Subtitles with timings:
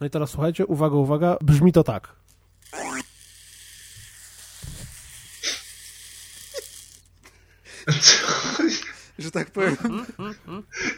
[0.00, 2.08] No i teraz słuchajcie, uwaga, uwaga, brzmi to tak.
[9.18, 9.76] Że tak powiem,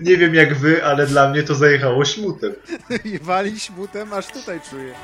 [0.01, 2.53] Nie wiem jak wy, ale dla mnie to zajechało śmutem.
[3.15, 4.95] i wali śmutem, aż tutaj czuję.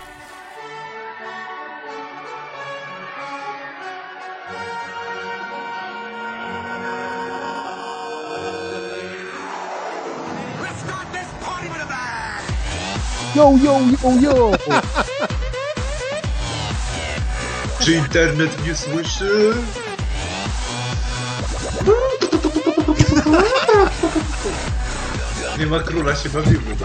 [13.34, 14.50] Yo, yo, yo, yo!
[17.80, 19.54] Czy internet mnie słyszy?
[25.58, 26.76] Nie ma króla, się bawimy.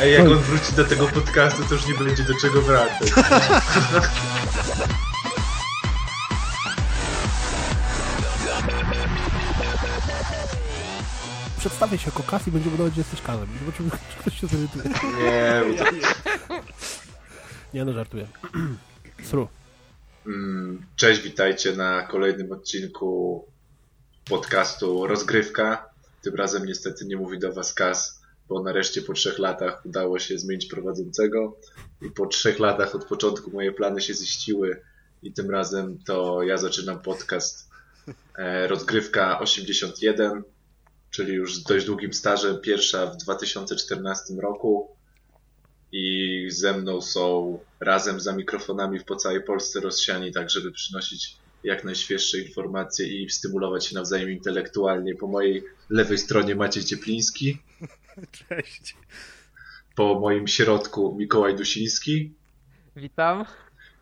[0.00, 3.12] Ej, jak on wróci do tego podcastu, to już nie będzie do czego wracać.
[11.62, 13.48] Przedstawię się jako Kas i będziemy udawać, że jesteś Kazem.
[13.60, 14.84] Zobaczymy, czy ktoś się zorientuje.
[14.84, 15.84] Nie, to...
[17.74, 18.28] Nie no, żartuję.
[19.28, 19.48] Sru.
[20.26, 23.44] Mm, Cześć, witajcie na kolejnym odcinku
[24.24, 25.90] podcastu Rozgrywka.
[26.22, 30.38] Tym razem niestety nie mówi do Was Kas, bo nareszcie po trzech latach udało się
[30.38, 31.56] zmienić prowadzącego
[32.00, 34.82] i po trzech latach od początku moje plany się ziściły
[35.22, 37.70] i tym razem to ja zaczynam podcast
[38.38, 40.42] e, Rozgrywka 81,
[41.12, 44.88] czyli już z dość długim stażem, pierwsza w 2014 roku
[45.92, 51.84] i ze mną są razem za mikrofonami po całej Polsce rozsiani, tak żeby przynosić jak
[51.84, 55.14] najświeższe informacje i stymulować się nawzajem intelektualnie.
[55.14, 57.58] Po mojej lewej stronie Maciej Ciepliński,
[58.48, 58.96] Cześć.
[59.96, 62.32] po moim środku Mikołaj Dusiński
[62.96, 63.44] Witam.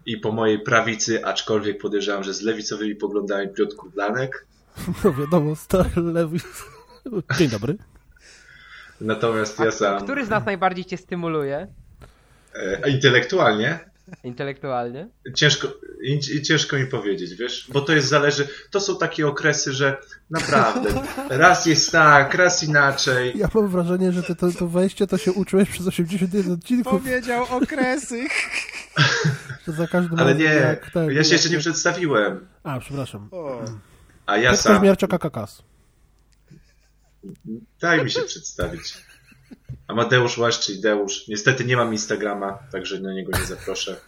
[0.07, 4.47] i po mojej prawicy, aczkolwiek podejrzewam, że z lewicowymi poglądami Piotr Kudlanek.
[5.05, 6.39] No wiadomo, stary lewy.
[7.39, 7.77] Dzień dobry.
[9.01, 11.67] Natomiast ja sam Który z nas najbardziej cię stymuluje
[12.55, 13.91] e, intelektualnie
[14.25, 15.09] intelektualnie?
[15.35, 15.69] Ciężko,
[16.43, 19.97] ciężko mi powiedzieć, wiesz, bo to jest zależy, to są takie okresy, że
[20.31, 20.91] naprawdę,
[21.29, 23.33] raz jest tak, raz inaczej.
[23.39, 27.45] Ja mam wrażenie, że ty to, to wejście to się uczyłeś przez 81 odcinków, Powiedział
[27.51, 28.25] okresy.
[29.67, 33.29] że za każdym Ale nie, jak ten- ja się jeszcze nie przedstawiłem, A, przepraszam.
[33.33, 33.65] O,
[34.27, 35.63] a ja Piotr sam, Koźmiarczak Kakas.
[37.81, 38.95] Daj mi się przedstawić.
[39.89, 44.01] Amadeusz Łaszczyjdeusz, niestety nie mam Instagrama, także na niego nie zaproszę,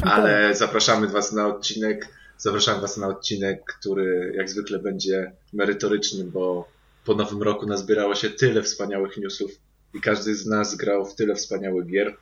[0.00, 2.08] Ale zapraszamy was na odcinek,
[2.38, 6.68] zapraszam was na odcinek, który jak zwykle będzie merytoryczny, bo
[7.04, 9.50] po nowym roku nazbierało się tyle wspaniałych newsów
[9.94, 12.16] i każdy z nas grał w tyle wspaniałych gier,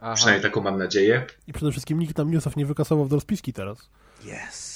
[0.00, 0.14] Aha.
[0.14, 1.26] przynajmniej taką mam nadzieję.
[1.46, 3.78] I przede wszystkim nikt tam newsów nie wykasował do rozpiski teraz.
[4.24, 4.74] yes.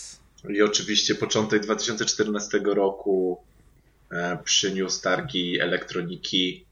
[0.48, 3.42] I oczywiście początek 2014 roku
[4.44, 6.64] przyniósł targi elektroniki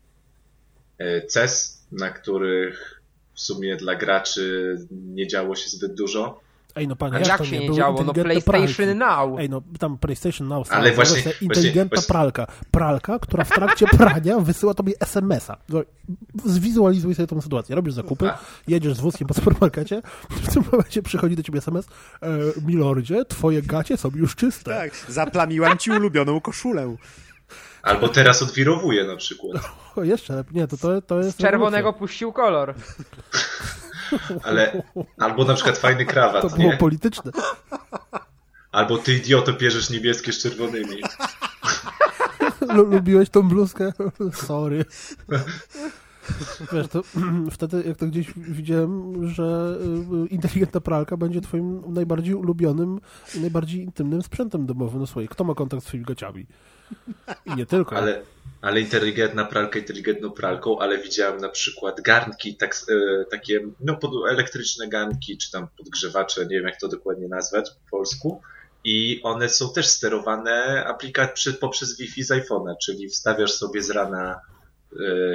[0.98, 3.02] e, CES, na których
[3.34, 6.40] w sumie dla graczy nie działo się zbyt dużo.
[6.76, 8.04] Ej, no panie, A jak, jak to się nie Były działo?
[8.04, 8.94] No PlayStation pralki.
[8.98, 9.40] Now.
[9.40, 12.46] Ej, no tam PlayStation Now Ale właśnie- zobacz, inteligentna właśnie- pralka.
[12.70, 15.56] Pralka, która w trakcie prania wysyła tobie SMS-a.
[16.44, 17.76] Zwizualizuj sobie tą sytuację.
[17.76, 18.30] Robisz zakupy,
[18.68, 20.02] jedziesz z wózkiem po supermarkecie,
[20.42, 21.88] w tym momencie przychodzi do ciebie SMS
[22.22, 22.28] e,
[22.66, 24.70] Milordzie, twoje gacie są już czyste.
[24.70, 26.96] Tak, zaplamiłam ci ulubioną koszulę.
[27.86, 29.62] Albo teraz odwirowuje na przykład.
[29.96, 30.54] O, jeszcze lepiej.
[30.56, 31.98] Nie, to, to, to jest Z czerwonego rewolucja.
[31.98, 32.74] puścił kolor.
[34.42, 34.82] Ale,
[35.18, 36.76] albo na przykład fajny To krawat, było nie?
[36.76, 37.32] polityczne.
[38.72, 41.02] Albo ty idioto bierzesz niebieskie z czerwonymi.
[42.74, 43.92] Lu- Lubiłeś tą bluzkę?
[44.32, 44.84] Sorry.
[46.72, 47.02] Wiesz, to
[47.50, 49.78] wtedy jak to gdzieś widziałem, że
[50.24, 53.00] y, inteligentna pralka będzie twoim najbardziej ulubionym
[53.34, 55.00] i najbardziej intymnym sprzętem domowym.
[55.00, 56.46] No słuchaj, kto ma kontakt z twoimi gaciami?
[57.46, 57.96] I nie tylko.
[57.96, 58.22] Ale,
[58.60, 64.10] ale inteligentna pralka inteligentną pralką, ale widziałem na przykład garnki, tak, e, takie no, pod,
[64.30, 68.42] elektryczne garnki, czy tam podgrzewacze, nie wiem jak to dokładnie nazwać po polsku.
[68.84, 73.90] I one są też sterowane aplikat przy, poprzez Wi-Fi z iPhone'a, czyli wstawiasz sobie z
[73.90, 74.40] rana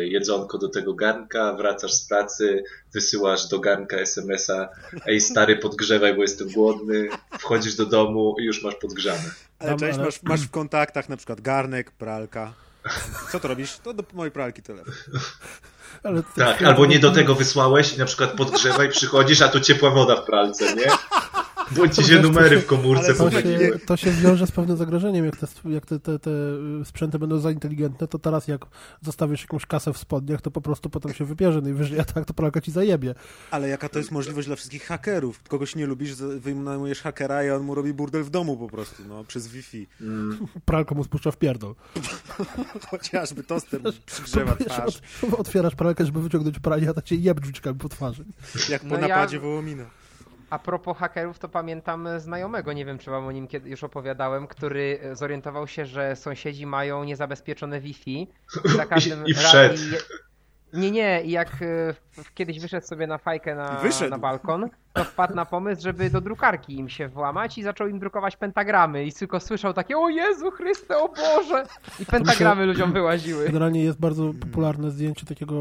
[0.01, 2.63] jedzonko do tego garnka, wracasz z pracy,
[2.93, 4.69] wysyłasz do garnka SMS-a,
[5.07, 7.09] ej stary podgrzewaj, bo jestem głodny,
[7.39, 9.31] wchodzisz do domu i już masz podgrzane.
[9.59, 12.53] Ale cześć, ale- masz, masz w kontaktach na przykład garnek, pralka.
[13.31, 13.77] Co to robisz?
[13.77, 14.93] To do mojej pralki telefon.
[16.03, 19.89] Ale Tak, albo nie do tego wysłałeś i na przykład podgrzewaj, przychodzisz, a tu ciepła
[19.89, 20.85] woda w pralce, nie?
[21.77, 25.47] Bądźcie się numery w komórce To się, to się wiąże z pewnym zagrożeniem, jak te,
[25.69, 26.31] jak te, te, te
[26.85, 28.65] sprzęty będą za inteligentne, to teraz jak
[29.01, 32.33] zostawisz jakąś kasę w spodniach, to po prostu potem się wybierze najwyżej, a tak to
[32.33, 33.15] pralka ci zajebie.
[33.51, 35.43] Ale jaka to jest możliwość dla wszystkich hakerów?
[35.43, 39.03] Kogoś nie lubisz, z- wynajmujesz hakera i on mu robi burdel w domu po prostu,
[39.09, 39.87] no, przez Wi-Fi.
[40.01, 41.75] Mm, Pralka mu spuszcza w pierdol.
[42.89, 45.01] Chociażby toster przygrzewa twarz,
[45.37, 48.25] otwierasz pralkę, żeby wyciągnąć pranie, a ta cię jeb drzwiczkami po twarzy.
[48.69, 49.85] jak po No ja- napadzie Wołomina.
[50.51, 54.47] A propos hakerów, to pamiętam znajomego, nie wiem czy wam o nim kiedy już opowiadałem,
[54.47, 58.27] który e, zorientował się, że sąsiedzi mają niezabezpieczone Wi-Fi.
[58.65, 59.75] I, za każdym I ra- wszedł.
[59.75, 59.97] i-
[60.73, 61.93] Nie, nie, i jak e,
[62.35, 64.11] kiedyś wyszedł sobie na fajkę na, Wyszedł.
[64.11, 67.99] na balkon, to wpadł na pomysł, żeby do drukarki im się włamać i zaczął im
[67.99, 69.05] drukować pentagramy.
[69.05, 71.65] I tylko słyszał takie, o Jezu Chryste, o Boże!
[71.99, 73.45] I pentagramy ludziom wyłaziły.
[73.45, 75.55] Generalnie jest bardzo popularne zdjęcie takiego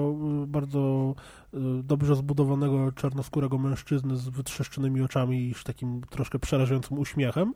[0.45, 1.15] y, bardzo
[1.55, 7.55] y, dobrze zbudowanego czarnoskórego mężczyzny z wytrzeszczonymi oczami i z takim troszkę przerażającym uśmiechem.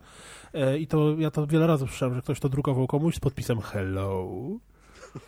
[0.55, 3.61] E, I to ja to wiele razy słyszałem, że ktoś to drukował komuś z podpisem
[3.61, 4.29] hello.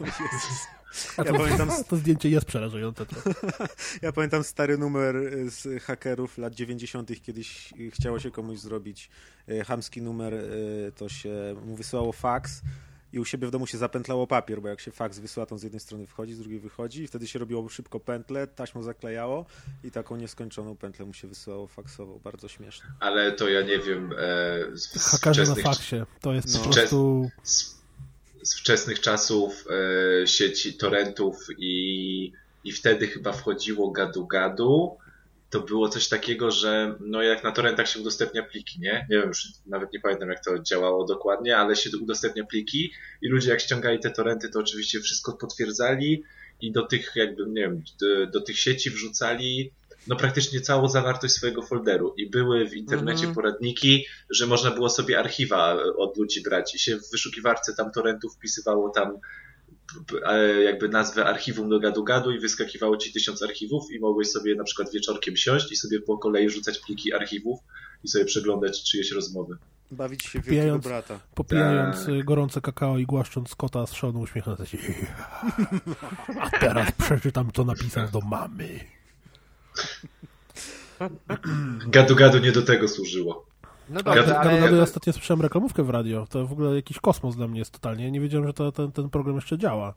[0.72, 0.75] A
[1.18, 3.06] Ja to, pamiętam, to zdjęcie jest przerażające.
[3.06, 3.30] trochę.
[4.02, 5.14] ja pamiętam stary numer
[5.50, 9.10] z hakerów lat 90., kiedyś chciało się komuś zrobić
[9.48, 11.30] y, chamski numer, y, to się
[11.66, 12.60] mu wysyłało fax
[13.12, 15.62] i u siebie w domu się zapętlało papier, bo jak się fax wysyła, to z
[15.62, 19.46] jednej strony wchodzi, z drugiej wychodzi i wtedy się robiło szybko pętlę, taśmą zaklejało
[19.84, 22.20] i taką nieskończoną pętlę mu się wysyłało faksową.
[22.24, 22.86] Bardzo śmieszne.
[23.00, 24.12] Ale to ja nie wiem.
[24.18, 25.96] E, z, z, Hakerzy na wczesnych, faksie.
[26.20, 26.60] To jest No.
[26.64, 27.30] po prostu...
[27.42, 27.75] z,
[28.46, 29.64] z wczesnych czasów
[30.22, 32.32] e, sieci torrentów i,
[32.64, 34.96] i wtedy chyba wchodziło gadu-gadu.
[35.50, 39.06] To było coś takiego, że no jak na torrentach się udostępnia pliki, nie?
[39.10, 43.28] Nie wiem, już nawet nie pamiętam jak to działało dokładnie, ale się udostępnia pliki i
[43.28, 46.22] ludzie jak ściągali te torrenty, to oczywiście wszystko potwierdzali
[46.60, 49.72] i do tych jakby, nie wiem, do, do tych sieci wrzucali
[50.08, 53.34] no praktycznie całą zawartość swojego folderu i były w internecie Mhm.
[53.34, 58.34] poradniki, że można było sobie archiwa od ludzi brać i się w wyszukiwarce tam torrentów
[58.34, 59.18] wpisywało tam
[60.26, 64.64] e, jakby nazwę archiwum do gadu-gadu i wyskakiwało ci tysiąc archiwów i mogłeś sobie na
[64.64, 67.60] przykład wieczorkiem siąść i sobie po kolei rzucać pliki archiwów
[68.04, 69.56] i sobie przeglądać czyjeś rozmowy.
[69.90, 71.20] Bawić się wielkiego Wbijając- brata.
[71.34, 72.08] Popijając Tak.
[72.14, 74.78] y, gorące kakao i głaszcząc kota z szaloną uśmiechnąc się.
[76.40, 78.80] A teraz przeczytam, co napisał do mamy.
[81.86, 83.46] Gadu-gadu nie do tego służyło.
[83.88, 84.62] No dobrze, to- ale...
[84.62, 84.76] Ale...
[84.76, 86.26] Ja ostatnio słyszałem reklamówkę w radio.
[86.30, 88.10] To w ogóle jakiś kosmos dla mnie jest totalnie.
[88.10, 89.94] Nie wiedziałem, że to, ten, ten program jeszcze działa.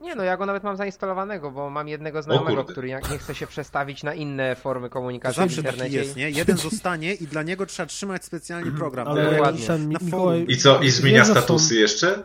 [0.00, 3.46] Nie no, ja go nawet mam zainstalowanego, bo mam jednego znajomego, który nie chce się
[3.46, 5.98] przestawić na inne formy To komunikacji w zawsze taki internecie.
[5.98, 6.30] jest, nie?
[6.30, 9.08] Jeden zostanie i dla niego trzeba trzymać specjalnie program.
[9.08, 10.10] Ale ten Mikołaj...
[10.10, 10.46] forum.
[10.48, 12.24] I co, i zmienia statusy jeszcze?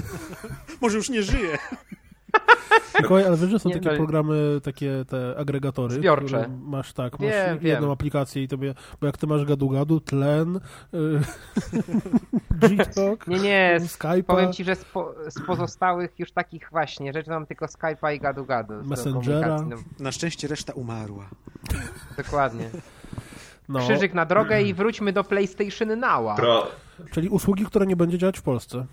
[0.80, 1.58] Może już nie żyje.
[3.00, 6.24] Mikołaj, ale wiesz, że są Nie, takie no- programy, takie te agregatory, Zbiorcze.
[6.26, 7.90] które masz tak, masz Wiem, jedną wiem.
[7.90, 10.60] aplikację i tobie, bo jak ty masz gadu-gadu, tlen, y,
[12.68, 17.30] G-Talk, Nie, nie, Skype'a, powiem ci, że z, po, z pozostałych już takich właśnie rzeczy
[17.30, 18.74] mam tylko Skype'a i gadu-gadu.
[18.84, 19.48] Messengera.
[19.56, 21.28] komunikacji, Na szczęście reszta umarła.
[21.72, 21.78] No,
[22.24, 22.70] dokładnie.
[23.68, 26.36] no, Krzyżyk na drogę i wróćmy do PlayStation Now'a.
[26.36, 26.66] Pro,
[27.10, 28.86] czyli usługi, które nie będzie działać w Polsce.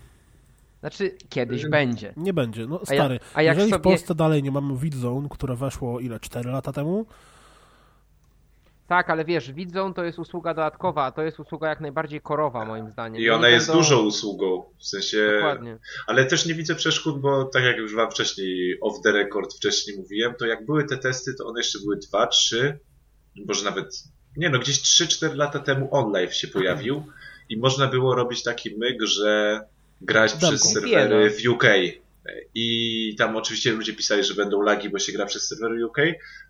[0.79, 2.13] Znaczy, kiedyś będzie.
[2.17, 3.19] Nie będzie, no A ja- stary.
[3.33, 6.73] a jak jeżeli w sobie- Polsce dalej nie mamy Widzone, które weszło ile, 4 lata
[6.73, 7.05] temu,
[8.87, 12.65] Tak, ale wiesz, widzą to jest usługa dodatkowa, a to jest usługa jak najbardziej korowa
[12.65, 13.21] moim zdaniem.
[13.21, 15.31] I ona jest będą- dużą usługą, w sensie...
[15.35, 15.77] Dokładnie.
[16.07, 19.97] Ale też nie widzę przeszkód, bo tak jak już wam wcześniej off the record wcześniej
[19.97, 22.79] mówiłem, to jak były te testy, to one jeszcze były 2, 3,
[23.47, 24.03] może nawet,
[24.37, 27.03] nie no, gdzieś 3-4 lata temu OnLive się pojawił
[27.49, 29.61] i można było robić taki myk, że
[30.01, 30.47] grać Demką.
[30.47, 31.63] przez serwery w UK.
[32.55, 35.97] I tam oczywiście ludzie pisali, że będą lagi, bo się gra przez serwery UK.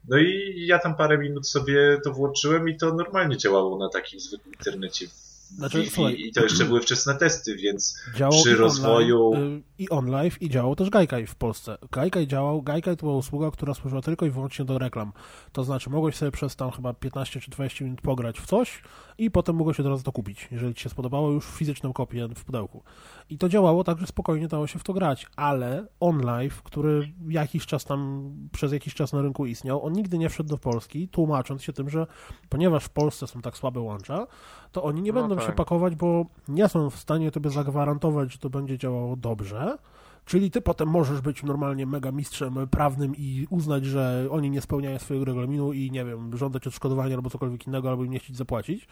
[0.09, 4.19] No i ja tam parę minut sobie to włączyłem i to normalnie działało na takim
[4.19, 5.11] zwykłym internecie w
[5.57, 6.15] Znaczy, Wi-Fi słuchaj.
[6.19, 10.41] i to jeszcze były wczesne testy, więc działał Przy i rozwoju- online, y, i OnLive
[10.41, 11.77] i działał też Gaikai w Polsce.
[11.91, 15.11] Gaikai działał, Gaikai to była usługa, która służyła tylko i wyłącznie do reklam.
[15.51, 18.81] To znaczy mogłeś sobie przez tam chyba 15 czy 20 minut pograć w coś
[19.17, 22.43] i potem mogłeś od razu to kupić, jeżeli ci się spodobało, już fizyczną kopię w
[22.43, 22.83] pudełku.
[23.29, 27.65] I to działało tak, że spokojnie dało się w to grać, ale OnLive, który jakiś
[27.65, 31.63] czas tam, przez jakiś czas na rynku istniał, on nigdy nie wszedł do Polski, tłumacząc
[31.63, 32.07] się tym, że
[32.49, 34.27] ponieważ w Polsce są tak słabe łącza,
[34.71, 35.45] to oni nie No będą tak.
[35.45, 39.77] się pakować, bo nie są w stanie tobie zagwarantować, że to będzie działało dobrze.
[40.25, 44.99] Czyli ty potem możesz być normalnie mega mistrzem prawnym i uznać, że oni nie spełniają
[44.99, 48.87] swojego regulaminu i nie wiem, żądać odszkodowania albo cokolwiek innego, albo im nie chcieć zapłacić.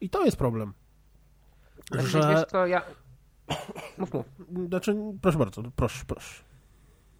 [0.00, 0.72] I to jest problem.
[1.90, 2.82] Znaczy, Że, wiesz co, ja...
[3.98, 4.26] Mów, mów.
[4.68, 6.50] znaczy, proszę bardzo, proszę, proszę.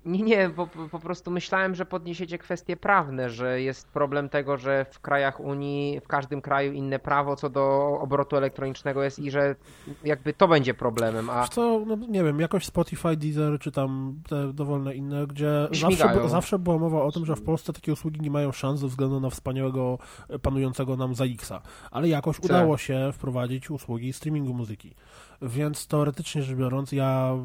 [0.04, 4.86] Nie, nie, bo po, prostu myślałem, że podniesiecie kwestie prawne, że jest problem tego, że
[4.90, 9.56] w krajach Unii, w każdym kraju inne prawo co do obrotu elektronicznego jest i że
[10.04, 14.20] jakby to będzie problemem, a Wiesz co, no, nie wiem, jakoś Spotify, Deezer, czy tam
[14.28, 16.28] te dowolne inne, gdzie zawsze, Śmigają.
[16.28, 19.20] zawsze była mowa o tym, że w Polsce takie usługi nie mają szans ze względu
[19.20, 21.62] na wspaniałego, e, panującego nam za X-a.
[21.90, 22.44] Ale jakoś Tak.
[22.44, 24.94] udało się wprowadzić usługi streamingu muzyki.
[25.42, 27.36] Więc teoretycznie rzecz biorąc, ja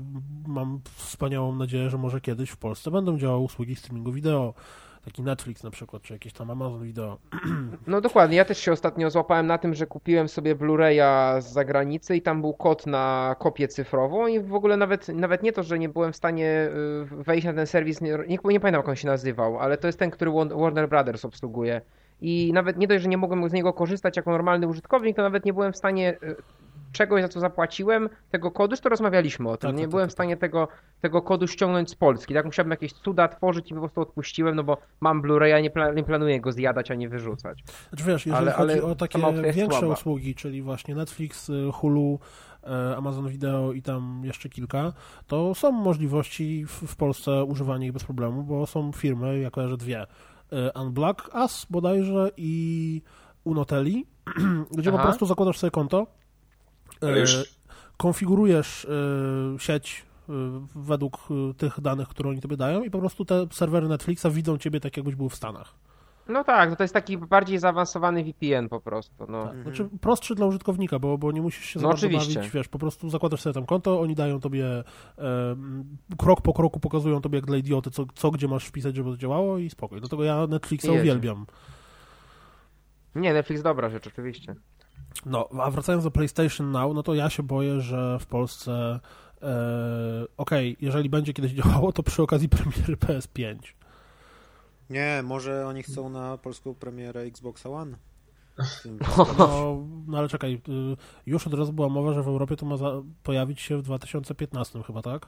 [0.48, 4.54] mam wspaniałą nadzieję, że może kiedyś w Polsce będą działały usługi streamingu wideo.
[5.06, 7.18] Taki Netflix na przykład, czy jakiś tam Amazon Video.
[7.88, 12.16] No dokładnie, ja też się ostatnio złapałem na tym, że kupiłem sobie Blu-raya z zagranicy
[12.16, 15.80] i tam był kod na kopię cyfrową i w ogóle nawet, nawet nie to, że
[15.80, 16.70] nie byłem w stanie
[17.12, 19.88] y, wejść na ten serwis, nie, nie, nie pamiętam jak on się nazywał, ale to
[19.88, 21.82] jest ten, który Warner Brothers obsługuje.
[22.22, 25.46] I nawet nie dość, że nie mogłem z niego korzystać jako normalny użytkownik, to nawet
[25.46, 26.36] nie byłem w stanie y,
[26.96, 30.04] czegoś, za co zapłaciłem, tego kodu, już to rozmawialiśmy o tym, Tak, nie tak, byłem
[30.06, 30.68] tak, w stanie tego,
[31.02, 32.34] tego kodu ściągnąć z Polski.
[32.34, 35.96] Tak musiałem jakieś cuda tworzyć i po prostu odpuściłem, no bo mam Blu-raya, nie, pla-
[35.96, 37.64] nie planuję go zjadać ani wyrzucać.
[37.90, 39.20] Znaczy wiesz, jeżeli Ale- chodzi ale o takie
[39.54, 39.94] większe słaba.
[39.94, 42.20] usługi, czyli właśnie Netflix, y, Hulu,
[42.64, 44.94] e, Amazon Video i tam jeszcze kilka,
[45.28, 50.06] to są możliwości w, Polsce używania ich bez problemu, bo są firmy, ja kojarzę dwie,
[50.52, 53.02] e, Unblock Us bodajże i
[53.44, 54.06] Unoteli,
[54.78, 55.06] gdzie po Aha.
[55.08, 56.08] prostu zakładasz sobie konto,
[57.02, 57.56] już-
[57.98, 60.32] konfigurujesz e, sieć e,
[60.75, 61.18] według
[61.50, 64.80] e, tych danych, które oni tobie dają i po prostu te serwery Netflixa widzą ciebie
[64.80, 65.74] tak, jakbyś był w Stanach.
[66.28, 69.25] No tak, no to jest taki bardziej zaawansowany VPN po prostu.
[69.30, 69.48] No.
[69.48, 69.64] Tak.
[69.64, 72.36] Znaczy prostszy dla użytkownika, bo, bo nie musisz się No oczywiście.
[72.40, 74.66] bawić, wiesz, po prostu zakładasz sobie tam konto, oni dają tobie
[75.18, 75.56] e,
[76.18, 79.18] krok po kroku pokazują tobie jak dla idioty, co, co gdzie masz wpisać, żeby to
[79.18, 80.00] działało i spokój.
[80.00, 81.00] Dlatego ja Netflixa jedzie.
[81.02, 81.46] uwielbiam.
[83.16, 84.56] Nie, Netflix dobra rzecz, oczywiście.
[85.25, 89.00] No, a wracając do PlayStation Now, no to ja się boję, że w Polsce
[89.41, 93.55] e, okej, jeżeli będzie kiedyś działało, to przy okazji premiery PS5.
[94.89, 97.98] Nie, może oni chcą na polską premierę Xboxa One.
[99.38, 102.77] No, no ale czekaj, y, już od razu była mowa, że w Europie to ma
[102.77, 105.27] za, pojawić się w 2015 chyba, tak?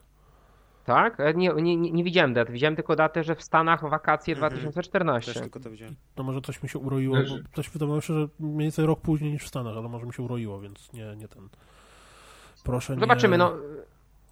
[0.88, 1.18] Tak?
[1.36, 4.52] Nie, nie, nie widziałem dat, widziałem tylko datę, że w Stanach wakacje Mhm.
[4.52, 5.34] 2014.
[5.34, 5.96] Też tylko to widziałem.
[6.16, 7.44] To może coś mi się uroiło, Leży.
[7.44, 10.14] bo coś wydawało się, że mniej więcej rok później niż w Stanach, ale może mi
[10.14, 11.50] się uroiło, więc nie, nie ten.
[12.64, 13.00] Proszę nie...
[13.00, 13.54] Zobaczymy, no.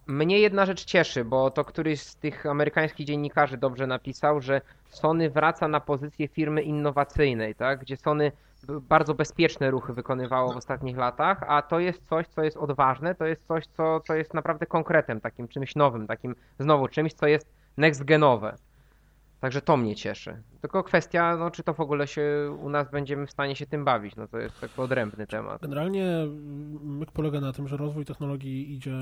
[0.06, 5.30] Mnie jedna rzecz cieszy, bo to któryś z tych amerykańskich dziennikarzy dobrze napisał, że Sony
[5.30, 7.80] wraca na pozycję firmy innowacyjnej, tak?
[7.80, 8.32] Gdzie Sony
[8.68, 13.26] bardzo bezpieczne ruchy wykonywało w ostatnich latach, a to jest coś, co jest odważne, to
[13.26, 17.52] jest coś, co, co jest naprawdę konkretem, takim czymś nowym, takim znowu czymś, co jest
[17.76, 18.56] next genowe.
[19.46, 20.42] Także to mnie cieszy.
[20.60, 23.84] Tylko kwestia, no, czy to w ogóle się u nas będziemy w stanie się tym
[23.84, 24.16] bawić.
[24.16, 25.62] No to jest taki odrębny temat.
[25.62, 26.26] Generalnie
[26.82, 28.96] myk polega na tym, że rozwój technologii idzie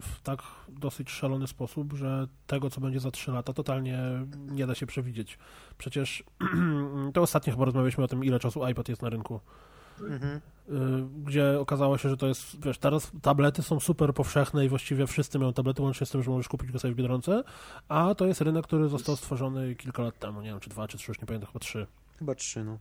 [0.00, 3.98] w tak dosyć szalony sposób, że tego, co będzie za 3 lata, totalnie
[4.46, 5.38] nie da się przewidzieć.
[5.78, 6.24] Przecież
[7.14, 9.40] to ostatnio chyba rozmawialiśmy o tym, ile czasu iPad jest na rynku.
[10.00, 10.40] Mhm.
[10.68, 15.06] y, gdzie okazało się, że to jest, wiesz, teraz tablety są super powszechne i właściwie
[15.06, 17.44] wszyscy mają tablety, łącznie z tym, że możesz kupić go sobie w Biedronce,
[17.88, 20.98] a to jest rynek, który został stworzony kilka lat temu, nie wiem, czy dwa, czy
[20.98, 21.86] trzy, już nie pamiętam, chyba trzy.
[22.18, 22.78] Chyba trzy, no.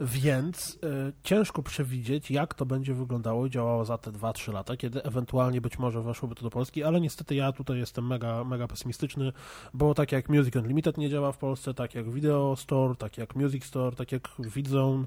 [0.00, 5.02] Więc y, ciężko przewidzieć, jak to będzie wyglądało i działało za te 2-3 lata, kiedy
[5.02, 9.32] ewentualnie być może weszłoby to do Polski, ale niestety ja tutaj jestem mega, mega pesymistyczny,
[9.74, 13.36] bo tak jak Music Unlimited nie działa w Polsce, tak jak Video Store, tak jak
[13.36, 15.04] Music Store, tak jak Vidzone,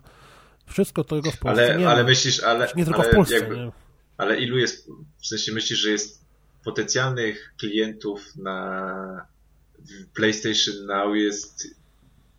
[0.72, 2.10] wszystko tego w Polsce Ale, nie ale ma.
[2.10, 3.72] myślisz, ale, nie tylko ale w Polsce, jakby, nie?
[4.18, 4.90] ale ilu jest,
[5.22, 6.22] w sensie myślisz, że jest
[6.63, 9.25] potencjalnych klientów na
[10.13, 11.68] PlayStation Now jest,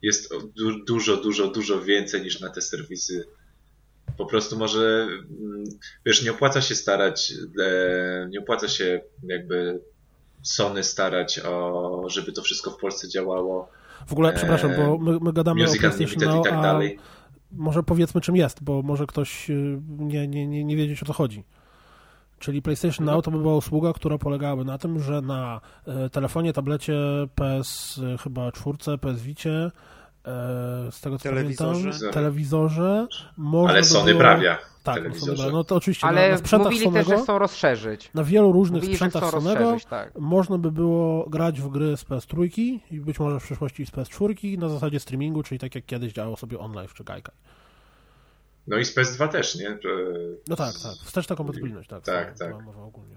[0.03, 3.25] jest du, dużo, dużo, dużo więcej niż na te serwisy.
[4.19, 5.09] Po prostu może,
[5.41, 5.65] mm,
[6.07, 9.81] wiesz, nie opłaca się starać, e, nie opłaca się jakby
[10.43, 13.69] Sony starać o, żeby to wszystko w Polsce działało.
[14.07, 16.99] W ogóle, przepraszam, bo my, my gadamy Music o PlayStation Now, i tak a dalej.
[17.53, 21.13] Może powiedzmy czym jest, bo może ktoś y, nie, nie, nie, nie wiedzieć o co
[21.13, 21.45] chodzi.
[22.39, 26.53] Czyli PlayStation Now to by była usługa, która polegałaby na tym, że na e, telefonie,
[26.53, 26.95] tablecie,
[27.35, 29.71] PS e, chyba czwórce, PS Vicie,
[30.91, 31.89] z tego co Telewizorze.
[31.91, 34.21] pamiętam, telewizorze, można Ale by Sony było...
[34.21, 35.37] prawia w Tak, no, telewizorze.
[35.43, 38.11] Sony, no to oczywiście na, Ale na sprzętach mówili też, Sonego, że chcą rozszerzyć.
[38.15, 40.19] na wielu różnych Mówili, sprzętach Sonego tak.
[40.19, 42.49] można by było grać w gry z PS3
[42.91, 46.37] i być może w przyszłości z PS4 na zasadzie streamingu, czyli tak jak kiedyś działało
[46.37, 47.35] sobie online czy Gaikai.
[48.67, 49.69] No i z PS2 też, nie?
[49.83, 49.89] Że...
[50.49, 50.93] No tak, tak.
[50.93, 52.05] Wsteczna kompatybilność, tak.
[52.05, 52.55] Tak, tak.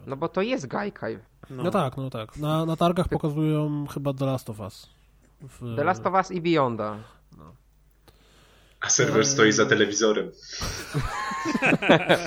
[0.08, 1.18] No bo to jest Gaikai.
[1.50, 1.72] No.
[1.72, 2.38] tak, no tak.
[2.38, 4.95] Na, na targach pokazują chyba The Last of Us.
[5.48, 5.76] W...
[5.76, 6.98] The Last of Us i Beyonda.
[8.82, 10.32] A serwer stoi za telewizorem.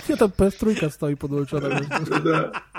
[0.09, 1.69] Nie, tam PS3 stoi podłączona.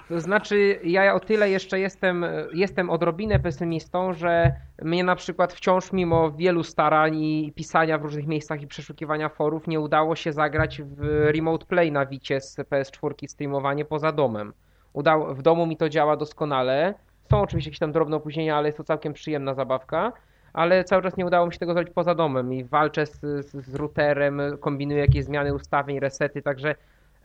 [0.10, 5.91] To znaczy, ja o tyle jeszcze jestem, jestem odrobinę pesymistą, że mnie na przykład wciąż
[5.93, 10.81] mimo wielu starań i pisania w różnych miejscach i przeszukiwania forów nie udało się zagrać
[10.81, 14.53] w Remote Play na Wicie z PS4 streamowanie poza domem.
[14.93, 16.93] Udało, w domu mi to działa doskonale.
[17.29, 20.13] Są oczywiście jakieś tam drobne opóźnienia, ale jest to całkiem przyjemna zabawka.
[20.53, 23.65] Ale cały czas nie udało mi się tego zrobić poza domem i walczę z, z,
[23.65, 26.75] z routerem, kombinuję jakieś zmiany ustawień, resety, także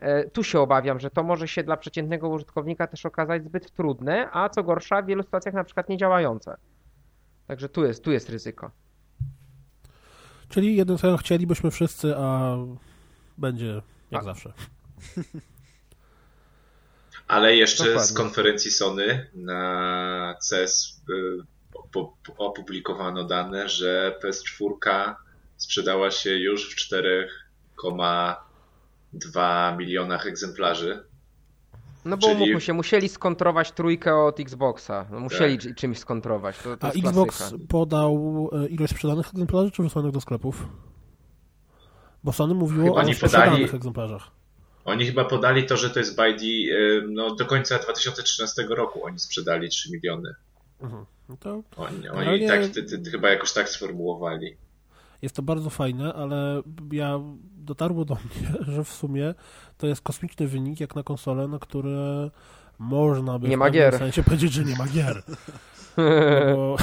[0.05, 4.29] E, tu się obawiam, że to może się dla przeciętnego użytkownika też okazać zbyt trudne,
[4.33, 6.57] a co gorsza w wielu sytuacjach na przykład niedziałające.
[7.47, 8.71] Także tu jest, tu jest ryzyko.
[10.49, 12.57] Czyli jednym słowem chcielibyśmy wszyscy, a
[13.39, 14.25] będzie jak a.
[14.25, 14.53] zawsze.
[17.29, 18.07] Ale jeszcze Dokładnie.
[18.07, 21.54] z konferencji Sony na CES y,
[22.39, 25.15] opublikowano dane, że PS4
[25.57, 28.35] sprzedała się już w 4,5
[29.13, 31.05] 2 milionach egzemplarzy.
[32.05, 32.61] No bo Czyli...
[32.61, 35.07] się, musieli skontrować trójkę od Xboxa.
[35.11, 35.75] No musieli tak.
[35.75, 36.59] czymś skontrować.
[36.59, 37.65] To, to A Xbox klasyka.
[37.69, 40.69] podał e, ilość sprzedanych egzemplarzy, czy wysłanych do sklepów?
[42.25, 43.77] Bo Sony mówiło chyba o sprzedanych podali...
[43.77, 44.31] egzemplarzach.
[44.85, 49.05] Oni chyba podali to, że to jest by the, e, no do końca 2013 roku
[49.05, 50.35] oni sprzedali 3 miliony.
[50.85, 51.05] Mhm.
[51.29, 54.57] No to oni, oni tak, ty, ty, chyba jakoś tak sformułowali.
[55.23, 56.63] Jest to bardzo fajne, ale
[56.93, 57.21] ja
[57.57, 59.35] dotarło do mnie, że w sumie
[59.79, 62.31] to jest kosmiczny wynik jak na konsolę, na które
[62.79, 63.99] można by nie w ma gier.
[63.99, 65.23] sensie powiedzieć, że nie ma gier.
[66.57, 66.77] Bo...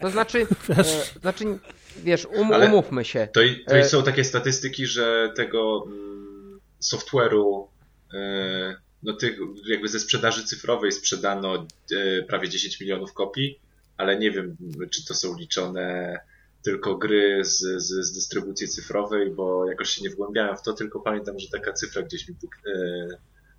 [0.00, 1.58] To znaczy, wiesz, e, znaczy,
[1.96, 3.28] wiesz um, umówmy się.
[3.32, 3.84] To, to e...
[3.84, 7.66] są takie statystyki, że tego mm, software'u
[8.14, 11.66] e, no tych, jakby ze sprzedaży cyfrowej sprzedano
[11.96, 13.60] e, prawie 10 milionów kopii,
[13.96, 14.56] ale nie wiem,
[14.90, 16.18] czy to są liczone
[16.62, 21.00] tylko gry z, z, z dystrybucji cyfrowej, bo jakoś się nie wgłębiałem w to, tylko
[21.00, 23.08] pamiętam, że taka cyfra gdzieś mi e,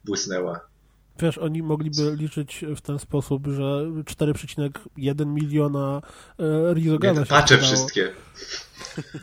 [0.06, 0.60] błysnęła.
[1.20, 6.02] Wiesz, oni mogliby liczyć w ten sposób, że 4,1 miliona
[6.40, 8.12] e, Rizogana się Patrzę wszystkie.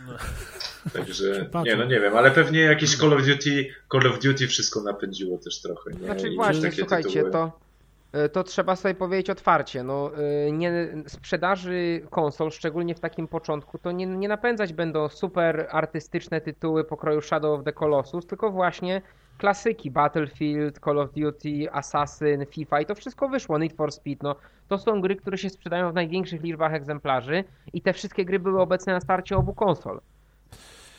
[0.07, 0.15] No.
[0.93, 4.83] Także, nie no nie wiem, ale pewnie jakieś Call of Duty, Call of Duty wszystko
[4.83, 5.91] napędziło też trochę.
[5.91, 5.99] Nie?
[5.99, 7.33] Znaczy I właśnie, słuchajcie, tytuły...
[7.33, 7.69] to
[8.13, 9.83] E, to trzeba sobie powiedzieć otwarcie.
[9.83, 10.11] No,
[10.47, 16.41] e, nie, sprzedaży konsol, szczególnie w takim początku, to nie, nie napędzać będą super artystyczne
[16.41, 19.03] tytuły pokroju Shadow of the Colossus, tylko właśnie
[19.39, 24.23] klasyki Battlefield, Call of Duty, Assassin, FIFA i to wszystko wyszło, Need for Speed.
[24.23, 24.37] No,
[24.69, 28.61] to są gry, które się sprzedają w największych liczbach egzemplarzy i te wszystkie gry były
[28.61, 30.01] obecne na starcie obu konsol.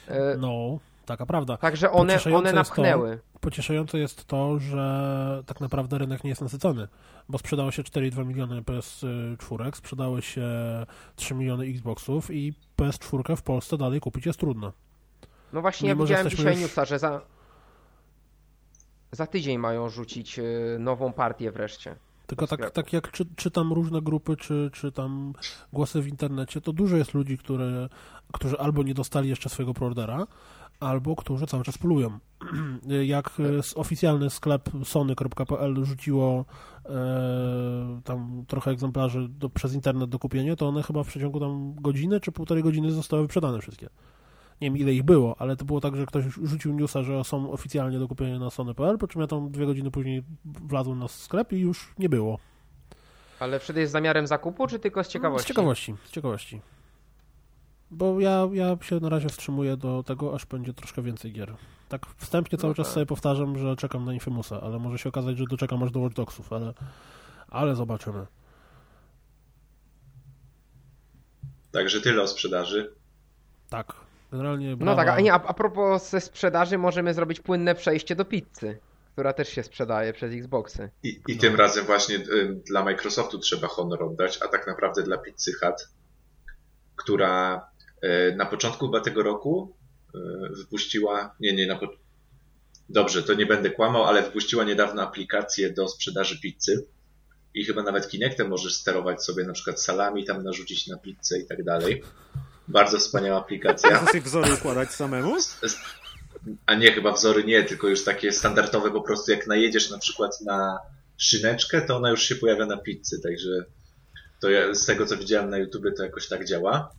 [0.10, 1.58] E, no, taka prawda.
[1.58, 3.20] Także one, one napchnęły.
[3.34, 6.88] To, pocieszające jest to, że tak naprawdę rynek nie jest nasycony,
[7.30, 10.48] bo sprzedało się 4,2 miliony PS4, sprzedały się
[11.16, 14.74] 3 miliony Xboxów i PS4 w Polsce dalej kupić jest trudno.
[15.54, 16.62] No właśnie, Mimo, ja widziałem dzisiaj już...
[16.62, 17.22] newsa, że za,
[19.12, 21.96] za tydzień mają rzucić y, nową partię wreszcie.
[22.30, 25.34] Tylko tak, tak jak czy, czytam różne grupy, czy, czy tam
[25.74, 27.90] głosy w internecie, to dużo jest ludzi, które,
[28.34, 30.28] którzy albo nie dostali jeszcze swojego preordera,
[30.80, 32.20] albo którzy cały czas polują.
[33.16, 33.38] Jak
[33.76, 36.46] oficjalny sklep sony.pl rzuciło
[36.86, 41.76] e, tam trochę egzemplarzy do, przez internet do kupienia, to one chyba w przeciągu tam
[41.76, 43.90] godziny czy półtorej godziny zostały wyprzedane wszystkie.
[44.62, 47.52] Nie wiem ile ich było, ale to było tak, że ktoś rzucił newsa, że są
[47.52, 51.54] oficjalnie do kupienia na sony.pl, po czym ja tam dwie godziny później wlazłem na sklep
[51.54, 52.40] i już nie było.
[53.40, 55.46] Ale wtedy jest zamiarem zakupu, czy tylko z ciekawości?
[55.46, 56.62] Z ciekawości, z ciekawości.
[57.92, 61.56] Bo ja, ja się na razie wstrzymuję do tego, aż będzie troszkę więcej gier.
[61.90, 62.94] Tak wstępnie cały no czas tak.
[62.94, 66.16] sobie powtarzam, że czekam na Infamousa, ale może się okazać, że doczekam aż do Watch
[66.16, 66.74] Dogsów, ale,
[67.48, 68.26] ale zobaczymy.
[71.72, 72.96] Także tyle o sprzedaży.
[73.70, 73.96] Tak,
[74.32, 74.92] generalnie brawa.
[74.92, 78.80] No tak, a, nie, a, a propos ze sprzedaży możemy zrobić płynne przejście do pizzy,
[79.14, 80.90] która też się sprzedaje przez Xboxy.
[81.04, 81.42] I, i no.
[81.42, 85.88] tym razem właśnie y, dla Microsoftu trzeba honor oddać, a tak naprawdę dla Pizzy Hut,
[86.96, 87.70] która
[88.02, 89.76] E, na początku chyba tego roku
[90.16, 90.20] e,
[90.56, 91.88] wypuściła, nie, nie, na po...
[92.90, 96.86] dobrze, to nie będę kłamał, ale wypuściła niedawno aplikację do sprzedaży pizzy
[97.54, 101.48] i chyba nawet Kinectem możesz sterować sobie na przykład salami, tam narzucić na pizzę i
[101.48, 102.04] tak dalej.
[102.70, 104.02] Bardzo wspaniała aplikacja.
[104.02, 105.36] Możesz wzory układać samemu?
[106.66, 110.42] A nie, chyba wzory nie, tylko już takie standardowe po prostu jak najedziesz na przykład
[110.46, 110.80] na
[111.18, 113.50] szyneczkę, to ona już się pojawia na pizzy, także
[114.42, 116.92] to ja, z tego co widziałem na YouTube to jakoś tak działa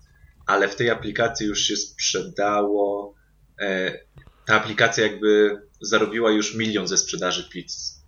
[0.50, 3.14] ale w tej aplikacji już się sprzedało.
[3.60, 3.98] E,
[4.46, 8.00] ta aplikacja jakby zarobiła już milion ze sprzedaży pizz.